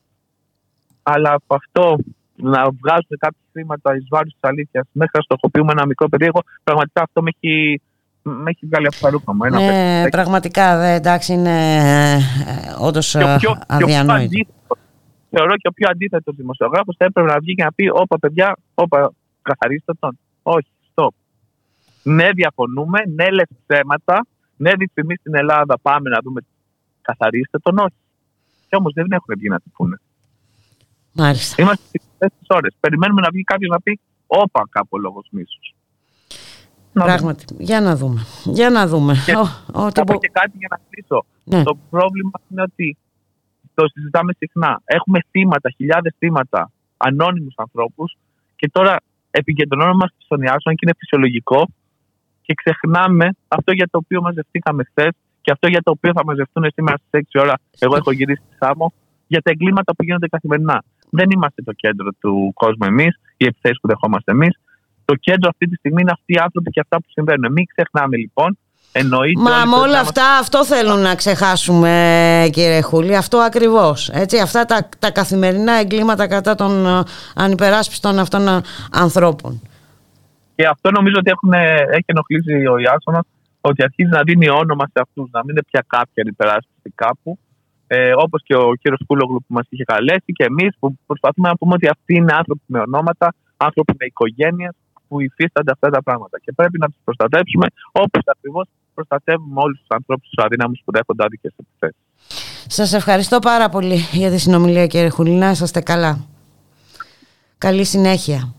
Αλλά 1.03 1.31
από 1.33 1.55
αυτό 1.55 1.95
να 2.35 2.61
βγάζουν 2.79 3.15
κάποια 3.19 3.39
χρήματα 3.51 3.95
εις 3.95 4.05
βάρος 4.09 4.31
της 4.31 4.39
αλήθειας 4.49 4.85
μέχρι 4.91 5.11
να 5.17 5.21
στοχοποιούμε 5.21 5.71
ένα 5.71 5.85
μικρό 5.85 6.09
παιδί, 6.09 6.25
εγώ 6.25 6.41
πραγματικά 6.63 7.01
αυτό 7.01 7.21
με 7.21 7.31
έχει, 7.39 7.81
με 8.21 8.49
έχει 8.49 8.65
βγάλει 8.65 8.87
από 8.87 8.95
τα 8.99 9.09
ρούχα 9.09 9.33
μου. 9.33 9.43
Ένα 9.43 9.59
Ναι, 9.59 9.65
παιδί. 9.99 10.09
πραγματικά, 10.09 10.77
δε, 10.77 10.93
εντάξει, 10.93 11.33
είναι 11.33 11.75
ε, 11.75 12.17
όντως 12.79 13.11
Και 13.11 13.23
ο 13.23 13.29
ε, 13.29 13.35
πιο- 13.39 13.53
και 13.53 13.57
ο 13.73 13.77
πιο 13.77 13.85
αδιανόητο. 13.85 14.23
αντίθετος, 14.23 14.77
θεωρώ 15.29 15.55
και 15.55 15.67
ο 15.67 15.71
πιο 15.71 15.87
αντίθετος 15.91 16.35
δημοσιογράφος 16.35 16.95
θα 16.97 17.05
έπρεπε 17.05 17.31
να 17.31 17.39
βγει 17.39 17.53
και 17.55 17.63
να 17.63 17.71
πει: 17.73 17.89
Όπα, 17.93 18.19
παιδιά, 18.19 18.57
όπα, 18.73 19.11
καθαρίστε 19.41 19.93
τον. 19.99 20.19
Όχι, 20.43 20.67
stop. 20.93 21.13
Ναι, 22.03 22.29
διαφωνούμε, 22.31 22.99
ναι, 23.15 23.29
λες 23.29 23.47
ψέματα. 23.67 24.25
Ναι, 24.57 24.71
τη 24.73 24.85
στιγμή 24.91 25.15
στην 25.15 25.35
Ελλάδα 25.35 25.79
πάμε 25.81 26.09
να 26.09 26.17
δούμε. 26.23 26.41
Καθαρίστε 27.09 27.57
τον, 27.59 27.77
όχι. 27.77 27.95
Και 28.69 28.75
όμως 28.75 28.93
δεν 28.93 29.05
έχουν 29.11 29.35
βγει 29.37 29.47
να 29.47 29.59
τη 29.59 29.69
πούνε. 29.73 29.97
Μάλιστα. 31.13 31.61
Είμαστε 31.63 31.83
στις 31.87 32.01
24 32.19 32.27
ώρες. 32.47 32.75
Περιμένουμε 32.79 33.21
να 33.21 33.29
βγει 33.31 33.43
κάποιος 33.43 33.69
να 33.69 33.81
πει: 33.81 33.99
Όπα, 34.27 34.61
κάπου 34.69 34.99
λόγος 34.99 35.27
μίσους. 35.31 35.73
Πράγματι. 36.93 37.45
Για 37.59 37.81
να 37.81 37.95
δούμε. 37.95 38.25
Για 38.43 38.69
να 38.69 38.87
δούμε. 38.87 39.13
Και 39.25 39.35
Ο- 39.35 39.83
ό,τι 39.85 39.99
θα 39.99 40.03
πω 40.03 40.13
μπο- 40.13 40.19
και 40.19 40.29
κάτι 40.33 40.51
για 40.57 40.67
να 40.71 40.79
κλείσω. 40.89 41.25
Ναι. 41.43 41.63
Το 41.63 41.77
πρόβλημα 41.89 42.31
είναι 42.49 42.61
ότι 42.61 42.97
το 43.73 43.87
συζητάμε 43.93 44.33
συχνά. 44.37 44.81
Έχουμε 44.85 45.19
θύματα, 45.31 45.69
χιλιάδες 45.69 46.15
θύματα, 46.17 46.71
ανώνυμους 46.97 47.53
ανθρώπους 47.57 48.17
και 48.55 48.69
τώρα 48.71 48.95
επικεντρωνόμαστε 49.31 50.15
στον 50.19 50.41
Ιάσονα 50.41 50.75
και 50.75 50.79
είναι 50.83 50.93
φυσιολογικό 50.97 51.67
και 52.41 52.53
ξεχνάμε 52.53 53.29
αυτό 53.47 53.71
για 53.71 53.87
το 53.91 53.97
οποίο 53.97 54.21
μαζευτήκαμε 54.21 54.83
χθες 54.83 55.11
και 55.41 55.51
αυτό 55.51 55.67
για 55.67 55.81
το 55.81 55.91
οποίο 55.91 56.11
θα 56.15 56.25
μαζευτούν 56.25 56.65
σήμερα 56.73 56.97
στις 56.97 57.27
6 57.33 57.41
ώρα. 57.41 57.53
Εγώ 57.79 57.95
έχω 57.95 58.11
γυρίσει 58.11 58.41
στη 58.45 58.55
Σάμο 58.59 58.93
για 59.27 59.41
τα 59.41 59.51
εγκλήματα 59.51 59.95
που 59.95 60.03
γίνονται 60.03 60.27
καθημερινά. 60.27 60.83
Δεν 61.09 61.31
είμαστε 61.31 61.61
το 61.61 61.73
κέντρο 61.73 62.09
του 62.19 62.51
κόσμου 62.53 62.87
εμείς, 62.87 63.19
οι 63.37 63.45
επιθέσεις 63.45 63.79
που 63.81 63.87
δεχόμαστε 63.87 64.31
εμείς. 64.31 64.59
Το 65.05 65.15
κέντρο 65.15 65.49
αυτή 65.49 65.67
τη 65.67 65.75
στιγμή 65.75 66.01
είναι 66.01 66.11
αυτοί 66.11 66.33
οι 66.33 66.39
άνθρωποι 66.39 66.69
και 66.71 66.79
αυτά 66.79 66.97
που 66.97 67.07
συμβαίνουν. 67.09 67.51
Μην 67.51 67.65
ξεχνάμε 67.65 68.17
λοιπόν. 68.17 68.57
Εννοείται 68.91 69.41
Μα 69.41 69.49
όλοι 69.49 69.59
με 69.59 69.71
πρέπει 69.71 69.81
όλα 69.81 69.93
να 69.93 69.99
αυτά 69.99 70.37
αυτό 70.37 70.65
θέλουν 70.65 70.99
να 70.99 71.15
ξεχάσουμε 71.15 72.49
κύριε 72.51 72.81
Χούλη, 72.81 73.15
αυτό 73.15 73.37
ακριβώς. 73.37 74.09
Έτσι, 74.09 74.39
αυτά 74.39 74.65
τα, 74.65 74.89
τα 74.99 75.11
καθημερινά 75.11 75.73
εγκλήματα 75.73 76.27
κατά 76.27 76.55
των 76.55 76.85
ε, 76.85 77.03
ανυπεράσπιστων 77.35 78.19
αυτών 78.19 78.47
ε, 78.47 78.61
ανθρώπων. 78.91 79.61
Και 80.55 80.67
αυτό 80.67 80.91
νομίζω 80.91 81.15
ότι 81.17 81.31
έχουν, 81.31 81.53
έχει 81.91 82.05
ενοχλήσει 82.05 82.67
ο 82.67 82.77
Ιάσονα 82.77 83.25
ότι 83.61 83.83
αρχίζει 83.83 84.09
να 84.09 84.21
δίνει 84.23 84.49
όνομα 84.49 84.85
σε 84.85 84.99
αυτούς, 85.05 85.29
να 85.31 85.39
μην 85.39 85.49
είναι 85.49 85.63
πια 85.69 85.83
κάποια 85.87 86.23
υπεράσπιση 86.27 86.91
κάπου. 86.95 87.39
Ε, 87.87 88.11
Όπως 88.15 88.41
και 88.43 88.55
ο 88.55 88.73
κύριος 88.81 89.01
Κούλογλου 89.07 89.39
που 89.47 89.53
μας 89.53 89.65
είχε 89.69 89.83
καλέσει 89.83 90.31
και 90.37 90.43
εμείς 90.43 90.71
που 90.79 90.97
προσπαθούμε 91.05 91.47
να 91.49 91.55
πούμε 91.55 91.73
ότι 91.73 91.87
αυτοί 91.87 92.13
είναι 92.15 92.33
άνθρωποι 92.33 92.61
με 92.65 92.79
ονόματα, 92.79 93.35
άνθρωποι 93.57 93.93
με 93.99 94.05
οικογένειες 94.05 94.73
που 95.07 95.21
υφίστανται 95.21 95.71
αυτά 95.71 95.89
τα 95.89 96.03
πράγματα. 96.03 96.39
Και 96.39 96.51
πρέπει 96.51 96.77
να 96.79 96.87
τους 96.87 97.01
προστατεύσουμε 97.03 97.67
όπως 97.91 98.23
ακριβώς 98.25 98.67
προστατεύουμε 98.93 99.61
όλους 99.61 99.77
τους 99.79 99.87
ανθρώπους 99.89 100.29
τους 100.29 100.43
αδύναμους 100.45 100.81
που 100.85 100.91
δέχονται 100.91 101.23
άδικες 101.23 101.53
επιθέσεις. 101.61 102.01
Σας 102.67 102.93
ευχαριστώ 102.93 103.39
πάρα 103.39 103.69
πολύ 103.69 103.95
για 104.11 104.29
τη 104.31 104.37
συνομιλία 104.37 104.87
κύριε 104.87 105.09
Χούλη, 105.09 105.31
να 105.31 105.49
είσαστε 105.49 105.81
καλά. 105.81 106.25
Καλή 107.57 107.83
συνέχεια. 107.83 108.53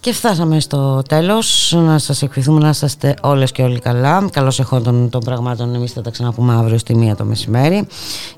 Και 0.00 0.12
φτάσαμε 0.12 0.60
στο 0.60 1.02
τέλος. 1.08 1.74
Να 1.76 1.98
σας 1.98 2.22
ευχηθούμε 2.22 2.60
να 2.60 2.68
είστε 2.68 3.14
όλες 3.22 3.52
και 3.52 3.62
όλοι 3.62 3.78
καλά. 3.78 4.28
Καλώς 4.32 4.58
εχόντων 4.58 5.08
των 5.08 5.20
πραγμάτων. 5.20 5.74
Εμείς 5.74 5.92
θα 5.92 6.00
τα 6.00 6.10
ξαναπούμε 6.10 6.54
αύριο 6.54 6.78
στη 6.78 6.96
μία 6.96 7.16
το 7.16 7.24
μεσημέρι. 7.24 7.86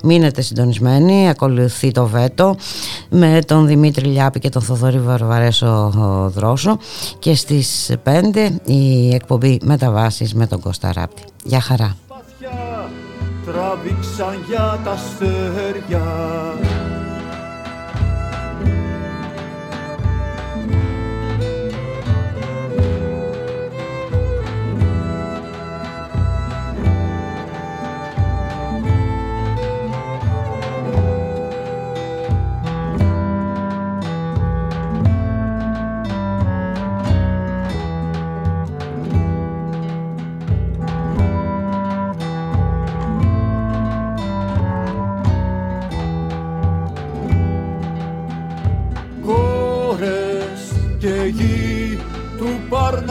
Μείνετε 0.03 0.41
συντονισμένοι. 0.41 1.29
Ακολουθεί 1.29 1.91
το 1.91 2.05
βέτο 2.05 2.55
με 3.09 3.39
τον 3.47 3.67
Δημήτρη 3.67 4.05
Λιάπη 4.05 4.39
και 4.39 4.49
τον 4.49 4.61
Θοδωρή 4.61 4.99
Βαρβαρέσο 4.99 5.91
ο, 5.97 6.29
Δρόσο. 6.29 6.77
Και 7.19 7.35
στις 7.35 7.91
5 8.03 8.49
η 8.65 9.13
εκπομπή 9.13 9.59
Μεταβάσεις 9.63 10.33
με 10.33 10.47
τον 10.47 10.59
Κώστα 10.59 10.93
Ράπτη. 10.93 11.23
Γεια 11.43 11.61
χαρά. 11.61 11.95
τράβηξαν 13.45 14.43
για 14.47 14.79
τα 14.83 14.91
αστέρια 14.91 16.01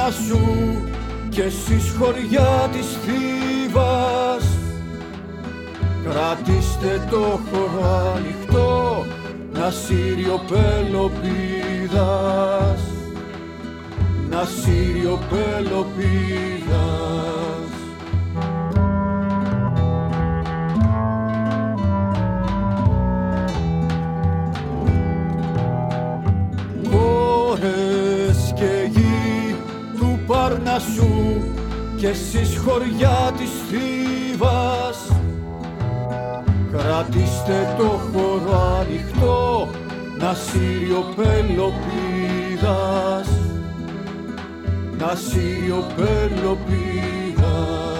Παρνασσού 0.02 0.40
και 1.28 1.42
εσείς 1.42 1.94
χωριά 1.98 2.68
της 2.72 2.86
Θήβας 3.04 4.44
Κρατήστε 6.04 7.06
το 7.10 7.40
χώρο 7.50 8.12
ανοιχτό 8.16 9.04
να 9.52 9.70
Σύριο 9.70 10.40
Πελοπίδας. 10.48 11.20
Να 14.30 14.44
Σύριο 14.44 15.18
Πελοπίδας 15.30 16.72
Παρνασσού 30.72 31.40
και 31.96 32.08
εσείς 32.08 32.58
χωριά 32.58 33.32
της 33.36 33.50
Θήβας. 33.68 35.12
Κρατήστε 36.72 37.74
το 37.78 37.84
χώρο 37.84 38.76
ανοιχτό 38.80 39.68
να 40.18 40.34
Σύριο 40.34 41.04
Πελοπίδας. 41.16 42.58
Να 44.98 45.14
Σύριο 45.14 45.84
Πελοπίδας 45.96 47.91